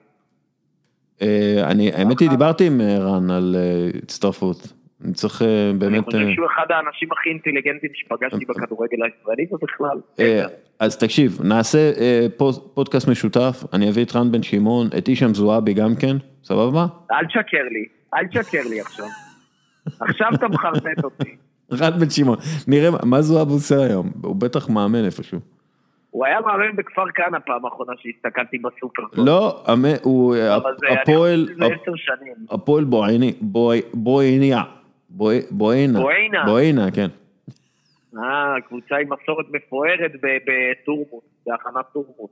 אה, 1.22 1.72
אני, 1.72 1.92
האמת 1.94 2.20
היא, 2.20 2.30
דיברתי 2.30 2.68
עם 2.68 2.82
אה, 2.82 2.98
רן 3.00 3.32
על 3.32 3.56
הצטרפות. 4.04 4.58
אני 5.06 5.14
צריך 5.14 5.42
באמת... 5.80 5.94
אני 5.94 6.02
חושב 6.02 6.36
שהוא 6.36 6.48
אחד 6.56 6.66
האנשים 6.70 7.10
הכי 7.12 7.30
אינטליגנטים 7.30 7.90
שפגשתי 7.94 8.46
בכדורגל 8.46 8.98
הישראלי 9.04 9.46
ובכלל. 9.52 9.98
אז 10.80 10.98
תקשיב, 10.98 11.40
נעשה 11.44 11.92
פודקאסט 12.74 13.08
משותף, 13.08 13.64
אני 13.74 13.90
אביא 13.90 14.04
את 14.04 14.16
רן 14.16 14.32
בן 14.32 14.44
שמעון, 14.44 14.88
את 14.98 15.08
אישם 15.08 15.34
זועבי 15.34 15.74
גם 15.74 15.96
כן, 16.02 16.16
סבבה? 16.44 16.86
אל 17.12 17.26
תשקר 17.26 17.64
לי, 17.72 17.86
אל 18.14 18.28
תשקר 18.28 18.70
לי 18.70 18.82
עכשיו. 18.82 19.06
עכשיו 20.00 20.28
אתה 20.36 20.48
מחרטט 20.48 21.04
אותי. 21.04 21.36
רד 21.72 22.00
בן 22.00 22.10
שמעון, 22.10 22.38
נראה 22.68 22.90
מה 23.06 23.22
זו 23.22 23.42
אבו 23.42 23.54
עושה 23.54 23.76
היום, 23.76 24.12
הוא 24.24 24.36
בטח 24.36 24.70
מאמן 24.70 25.06
איפשהו. 25.06 25.40
הוא 26.10 26.26
היה 26.26 26.42
מאמן 26.42 26.76
בכפר 26.76 27.12
כנא 27.16 27.40
פעם 27.46 27.66
האחרונה 27.66 27.94
שהסתכלתי 27.98 28.58
בסופר. 28.58 29.04
לא, 29.14 29.64
הוא 30.04 30.36
הפועל, 31.02 31.48
הפועל 32.50 32.84
בועיני, 32.84 33.34
בועיניה, 33.94 34.64
בועינה, 35.10 36.00
בועינה, 36.46 36.92
כן. 36.92 37.08
אה, 38.18 38.62
קבוצה 38.68 38.96
עם 38.96 39.08
מסורת 39.14 39.46
מפוארת 39.52 40.12
בטורמוס, 40.22 41.24
בהכנת 41.46 41.86
טורמוס. 41.94 42.32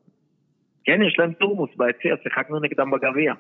כן, 0.84 1.01
יש 1.07 1.19
להם 1.19 1.34
תורמוס 1.34 1.69
ביציע, 1.77 2.15
שיחקנו 2.23 2.59
נגדם 2.59 2.91
בגביע. 2.91 3.34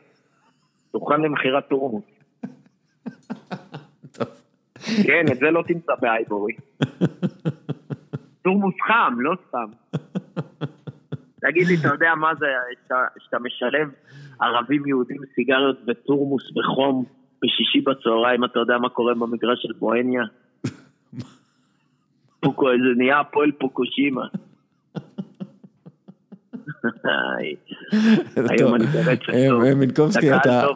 דוכן 0.93 1.21
למכירת 1.21 1.67
תורמוס. 1.67 2.03
כן, 5.07 5.25
את 5.31 5.37
זה 5.37 5.51
לא 5.51 5.63
תמצא 5.67 5.93
בהייבורי. 6.01 6.53
תורמוס 8.43 8.75
חם, 8.87 9.13
לא 9.19 9.35
סתם. 9.47 9.97
תגיד 11.41 11.67
לי, 11.67 11.75
אתה 11.79 11.87
יודע 11.87 12.15
מה 12.15 12.31
זה 12.39 12.45
שאתה 13.23 13.39
משלב 13.39 13.89
ערבים 14.39 14.87
יהודים 14.87 15.17
סיגריות 15.35 15.85
בתורמוס 15.85 16.51
בחום 16.55 17.05
בשישי 17.43 17.81
בצהריים, 17.81 18.45
אתה 18.45 18.59
יודע 18.59 18.77
מה 18.77 18.89
קורה 18.89 19.13
במגרש 19.13 19.61
של 19.61 19.73
בוהניה? 19.79 20.23
פוקו, 22.39 22.67
זה 22.69 22.97
נהיה 22.97 23.19
הפועל 23.19 23.51
פוקושימה. 23.51 24.25
היום 28.49 28.75
אני 28.75 28.85
ברצף 28.85 29.25
טוב. 29.49 29.73
מינקובסקי, 29.73 30.35
אתה 30.35 30.67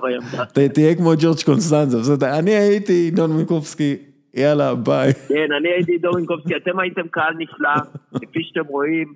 תהיה 0.74 0.96
כמו 0.96 1.12
ג'ורג' 1.20 1.38
קונסטנזו, 1.46 2.16
אני 2.40 2.52
הייתי 2.52 3.12
דון 3.12 3.32
מינקובסקי, 3.32 3.98
יאללה, 4.34 4.76
ביי. 4.76 5.14
כן, 5.14 5.48
אני 5.60 5.70
הייתי 5.70 5.98
דון 5.98 6.16
מינקובסקי, 6.16 6.56
אתם 6.56 6.80
הייתם 6.80 7.08
קהל 7.12 7.34
נפלא, 7.38 7.76
כפי 8.14 8.44
שאתם 8.44 8.66
רואים, 8.68 9.14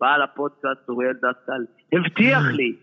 בעל 0.00 0.22
הפודקאסט 0.22 0.88
אוריאל 0.88 1.12
דסטל, 1.12 1.64
הבטיח 1.92 2.42
לי, 2.52 2.74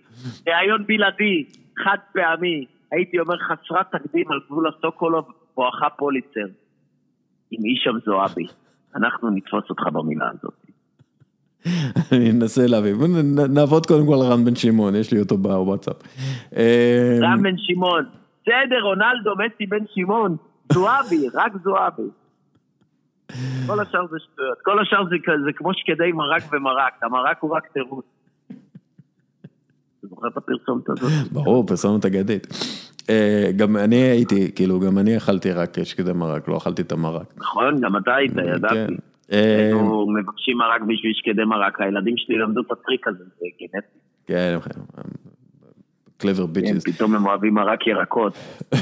ראיון 0.47 0.83
בלעדי, 0.87 1.45
חד 1.83 1.97
פעמי, 2.13 2.65
הייתי 2.91 3.19
אומר 3.19 3.37
חסרת 3.37 3.85
תקדים 3.91 4.31
על 4.31 4.39
גבול 4.47 4.67
הסוקולוב, 4.67 5.25
בואכה 5.55 5.89
פוליצר, 5.89 6.47
עם 7.51 7.65
אישם 7.65 7.99
זועבי. 8.05 8.45
אנחנו 8.95 9.29
נתפוס 9.29 9.63
אותך 9.69 9.83
במילה 9.93 10.29
הזאת. 10.29 10.53
אני 12.11 12.31
אנסה 12.31 12.67
להביא, 12.67 12.93
נעבוד 13.49 13.85
קודם 13.85 14.05
כל 14.07 14.13
על 14.13 14.31
רן 14.31 14.45
בן 14.45 14.55
שמעון, 14.55 14.95
יש 14.95 15.11
לי 15.11 15.19
אותו 15.19 15.37
בוואטסאפ. 15.37 15.95
רן 17.21 17.43
בן 17.43 17.55
שמעון, 17.57 18.05
בסדר, 18.41 18.81
רונלדו, 18.83 19.31
מסי 19.35 19.65
בן 19.65 19.85
שמעון, 19.95 20.35
זועבי, 20.73 21.27
רק 21.33 21.51
זועבי. 21.63 22.09
כל 23.67 23.79
השאר 23.79 24.07
זה 24.11 24.17
שטויות, 24.19 24.57
כל 24.63 24.81
השאר 24.81 25.03
זה, 25.09 25.15
זה 25.45 25.53
כמו 25.55 25.73
שקדי 25.73 26.11
מרק 26.11 26.43
ומרק, 26.53 26.93
המרק 27.03 27.37
הוא 27.39 27.55
רק 27.55 27.67
תירוץ. 27.73 28.05
אתה 29.99 30.07
זוכר 30.07 30.27
את 30.27 30.37
הפרסומת 30.37 30.89
הזאת? 30.89 31.11
ברור, 31.31 31.67
פרסומת 31.67 32.05
אגדית. 32.05 32.47
אה, 33.09 33.51
גם 33.55 33.77
אני 33.77 33.95
הייתי, 33.95 34.51
כאילו, 34.55 34.79
גם 34.79 34.97
אני 34.97 35.17
אכלתי 35.17 35.51
רק 35.51 35.83
שקדי 35.83 36.13
מרק, 36.13 36.47
לא 36.47 36.57
אכלתי 36.57 36.81
את 36.81 36.91
המרק. 36.91 37.33
נכון, 37.37 37.81
גם 37.81 37.97
אתה 37.97 38.15
היית, 38.15 38.31
ידעתי. 38.55 38.93
היינו 39.29 40.07
מבקשים 40.19 40.57
מרק 40.57 40.81
בשביל 40.81 41.13
שקדי 41.13 41.43
מרק, 41.43 41.81
הילדים 41.81 42.17
שלי 42.17 42.37
למדו 42.37 42.61
את 42.61 42.71
הטריק 42.71 43.07
הזה, 43.07 43.23
זה 43.23 43.45
גנטי. 43.61 43.97
כן, 44.25 44.57
clever 46.17 46.45
bitches. 46.45 46.83
כן, 46.83 46.91
פתאום 46.91 47.15
הם 47.15 47.25
אוהבים 47.25 47.53
מרק 47.53 47.87
ירקות. 47.87 48.33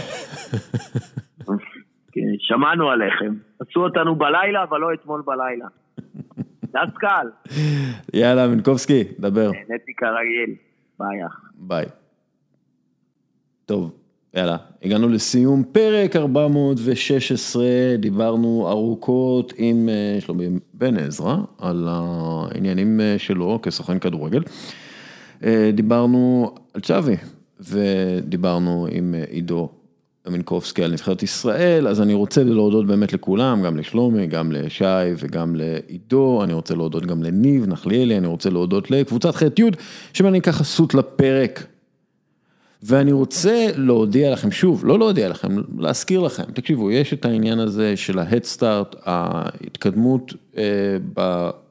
כן, 2.14 2.22
שמענו 2.40 2.90
עליכם. 2.90 3.34
עשו 3.60 3.84
אותנו 3.84 4.16
בלילה, 4.16 4.64
אבל 4.64 4.80
לא 4.80 4.94
אתמול 4.94 5.24
בלילה. 5.26 5.66
דסקל. 6.74 7.28
יאללה, 8.14 8.48
מינקובסקי, 8.48 9.04
דבר. 9.20 9.52
נהניתי 9.52 9.94
כרגיל. 9.98 10.56
ביי. 11.00 11.20
ביי. 11.56 11.86
טוב, 13.66 14.01
יאללה, 14.36 14.58
הגענו 14.84 15.10
לסיום 15.10 15.64
פרק 15.72 16.16
416, 16.16 17.64
דיברנו 18.00 18.68
ארוכות 18.70 19.54
עם 19.58 19.90
אה, 19.90 20.22
שלומי 20.22 20.48
בן 20.74 20.98
עזרא 20.98 21.38
על 21.58 21.88
העניינים 21.90 23.02
אה, 23.02 23.16
שלו 23.18 23.60
כסוכן 23.64 24.00
כדורגל. 24.00 24.44
אה, 25.44 25.72
דיברנו 25.74 26.52
על 26.74 26.82
צ'אבי 26.82 27.16
ודיברנו 27.60 28.88
עם 28.92 29.16
עידו 29.30 29.70
מינקובסקי 30.28 30.84
על 30.84 30.92
נבחרת 30.92 31.24
ישראל, 31.24 31.88
אז 31.88 32.02
אני 32.02 32.14
רוצה 32.14 32.44
להודות 32.44 32.88
באמת 32.88 33.14
לכולם, 33.14 33.62
גם 33.62 33.78
לשלומי, 33.78 34.28
גם 34.28 34.52
לשי 34.52 34.86
וגם 35.18 35.56
לעידו, 35.56 36.44
אני 36.44 36.54
רוצה 36.54 36.76
להודות 36.76 37.06
גם 37.06 37.24
לניב 37.24 37.68
נחליאלי, 37.68 38.18
אני 38.18 38.28
רוצה 38.28 38.50
להודות 38.50 38.92
לקבוצת 38.92 39.36
ח' 39.36 39.44
י' 39.44 39.64
שמעניקה 40.14 40.52
חסות 40.52 40.94
לפרק. 40.94 41.68
ואני 42.84 43.12
רוצה 43.12 43.68
להודיע 43.76 44.32
לכם, 44.32 44.52
שוב, 44.52 44.86
לא 44.86 45.00
להודיע 45.00 45.30
לכם, 45.30 45.48
להזכיר 45.78 46.20
לכם, 46.20 46.44
תקשיבו, 46.44 46.92
יש 46.92 47.14
את 47.14 47.26
העניין 47.26 47.60
הזה 47.60 47.98
של 47.98 48.20
ההדסטארט, 48.20 48.96
ההתקדמות 49.06 50.34
אה, 50.58 50.64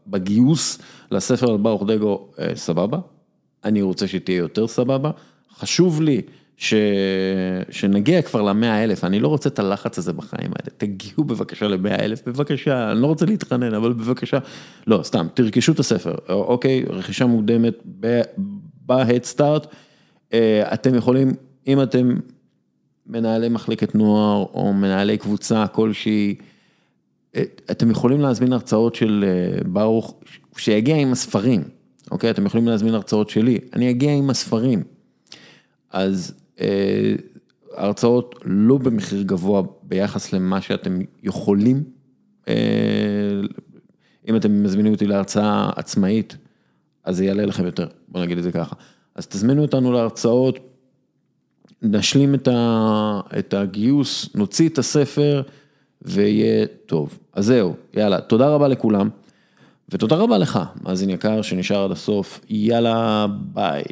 בגיוס 0.06 0.78
לספר 1.10 1.50
על 1.50 1.56
ברוך 1.56 1.82
דגו, 1.86 2.28
אה, 2.38 2.50
סבבה, 2.54 2.98
אני 3.64 3.82
רוצה 3.82 4.08
שתהיה 4.08 4.38
יותר 4.38 4.66
סבבה, 4.66 5.10
חשוב 5.58 6.02
לי 6.02 6.22
ש... 6.56 6.74
שנגיע 7.70 8.22
כבר 8.22 8.42
למאה 8.42 8.84
אלף, 8.84 9.04
אני 9.04 9.20
לא 9.20 9.28
רוצה 9.28 9.48
את 9.48 9.58
הלחץ 9.58 9.98
הזה 9.98 10.12
בחיים 10.12 10.50
האלה, 10.50 10.76
תגיעו 10.76 11.24
בבקשה 11.24 11.68
למאה 11.68 12.04
אלף, 12.04 12.28
בבקשה, 12.28 12.92
אני 12.92 13.00
לא 13.00 13.06
רוצה 13.06 13.26
להתחנן, 13.26 13.74
אבל 13.74 13.92
בבקשה, 13.92 14.38
לא, 14.86 15.00
סתם, 15.02 15.26
תרכשו 15.34 15.72
את 15.72 15.78
הספר, 15.78 16.14
אוקיי, 16.28 16.84
רכישה 16.88 17.26
מוקדמת 17.26 17.74
בהדסטארט. 18.86 19.66
אה, 19.66 19.70
אתם 20.72 20.94
יכולים, 20.94 21.32
אם 21.66 21.82
אתם 21.82 22.16
מנהלי 23.06 23.48
מחלקת 23.48 23.94
נוער 23.94 24.46
או 24.54 24.72
מנהלי 24.72 25.18
קבוצה 25.18 25.66
כלשהי, 25.66 26.34
אה, 27.36 27.42
אתם 27.70 27.90
יכולים 27.90 28.20
להזמין 28.20 28.52
הרצאות 28.52 28.94
של 28.94 29.24
אה, 29.26 29.64
ברוך, 29.64 30.14
שיגיע 30.56 30.96
עם 30.96 31.12
הספרים, 31.12 31.62
אוקיי? 32.10 32.30
אתם 32.30 32.46
יכולים 32.46 32.68
להזמין 32.68 32.94
הרצאות 32.94 33.30
שלי, 33.30 33.58
אני 33.72 33.90
אגיע 33.90 34.12
עם 34.12 34.30
הספרים. 34.30 34.82
אז 35.90 36.34
הרצאות 37.76 38.34
לא 38.44 38.78
במחיר 38.78 39.22
גבוה 39.22 39.62
ביחס 39.82 40.32
למה 40.32 40.60
שאתם 40.60 40.98
יכולים, 41.22 41.84
אם 44.28 44.36
אתם 44.36 44.62
מזמינים 44.62 44.92
אותי 44.92 45.06
להרצאה 45.06 45.70
עצמאית, 45.76 46.36
אז 47.04 47.16
זה 47.16 47.24
יעלה 47.24 47.46
לכם 47.46 47.64
יותר, 47.64 47.86
בוא 48.08 48.20
נגיד 48.20 48.38
את 48.38 48.44
זה 48.44 48.52
ככה. 48.52 48.76
אז 49.14 49.26
תזמינו 49.26 49.62
אותנו 49.62 49.92
להרצאות, 49.92 50.58
נשלים 51.82 52.34
את, 52.34 52.48
ה, 52.48 53.20
את 53.38 53.54
הגיוס, 53.54 54.28
נוציא 54.34 54.68
את 54.68 54.78
הספר 54.78 55.42
ויהיה 56.02 56.66
טוב. 56.86 57.18
אז 57.32 57.46
זהו, 57.46 57.74
יאללה, 57.94 58.20
תודה 58.20 58.48
רבה 58.48 58.68
לכולם, 58.68 59.08
ותודה 59.88 60.16
רבה 60.16 60.38
לך, 60.38 60.58
מאזין 60.82 61.10
יקר 61.10 61.42
שנשאר 61.42 61.84
עד 61.84 61.90
הסוף, 61.90 62.40
יאללה, 62.48 63.26
ביי. 63.30 63.82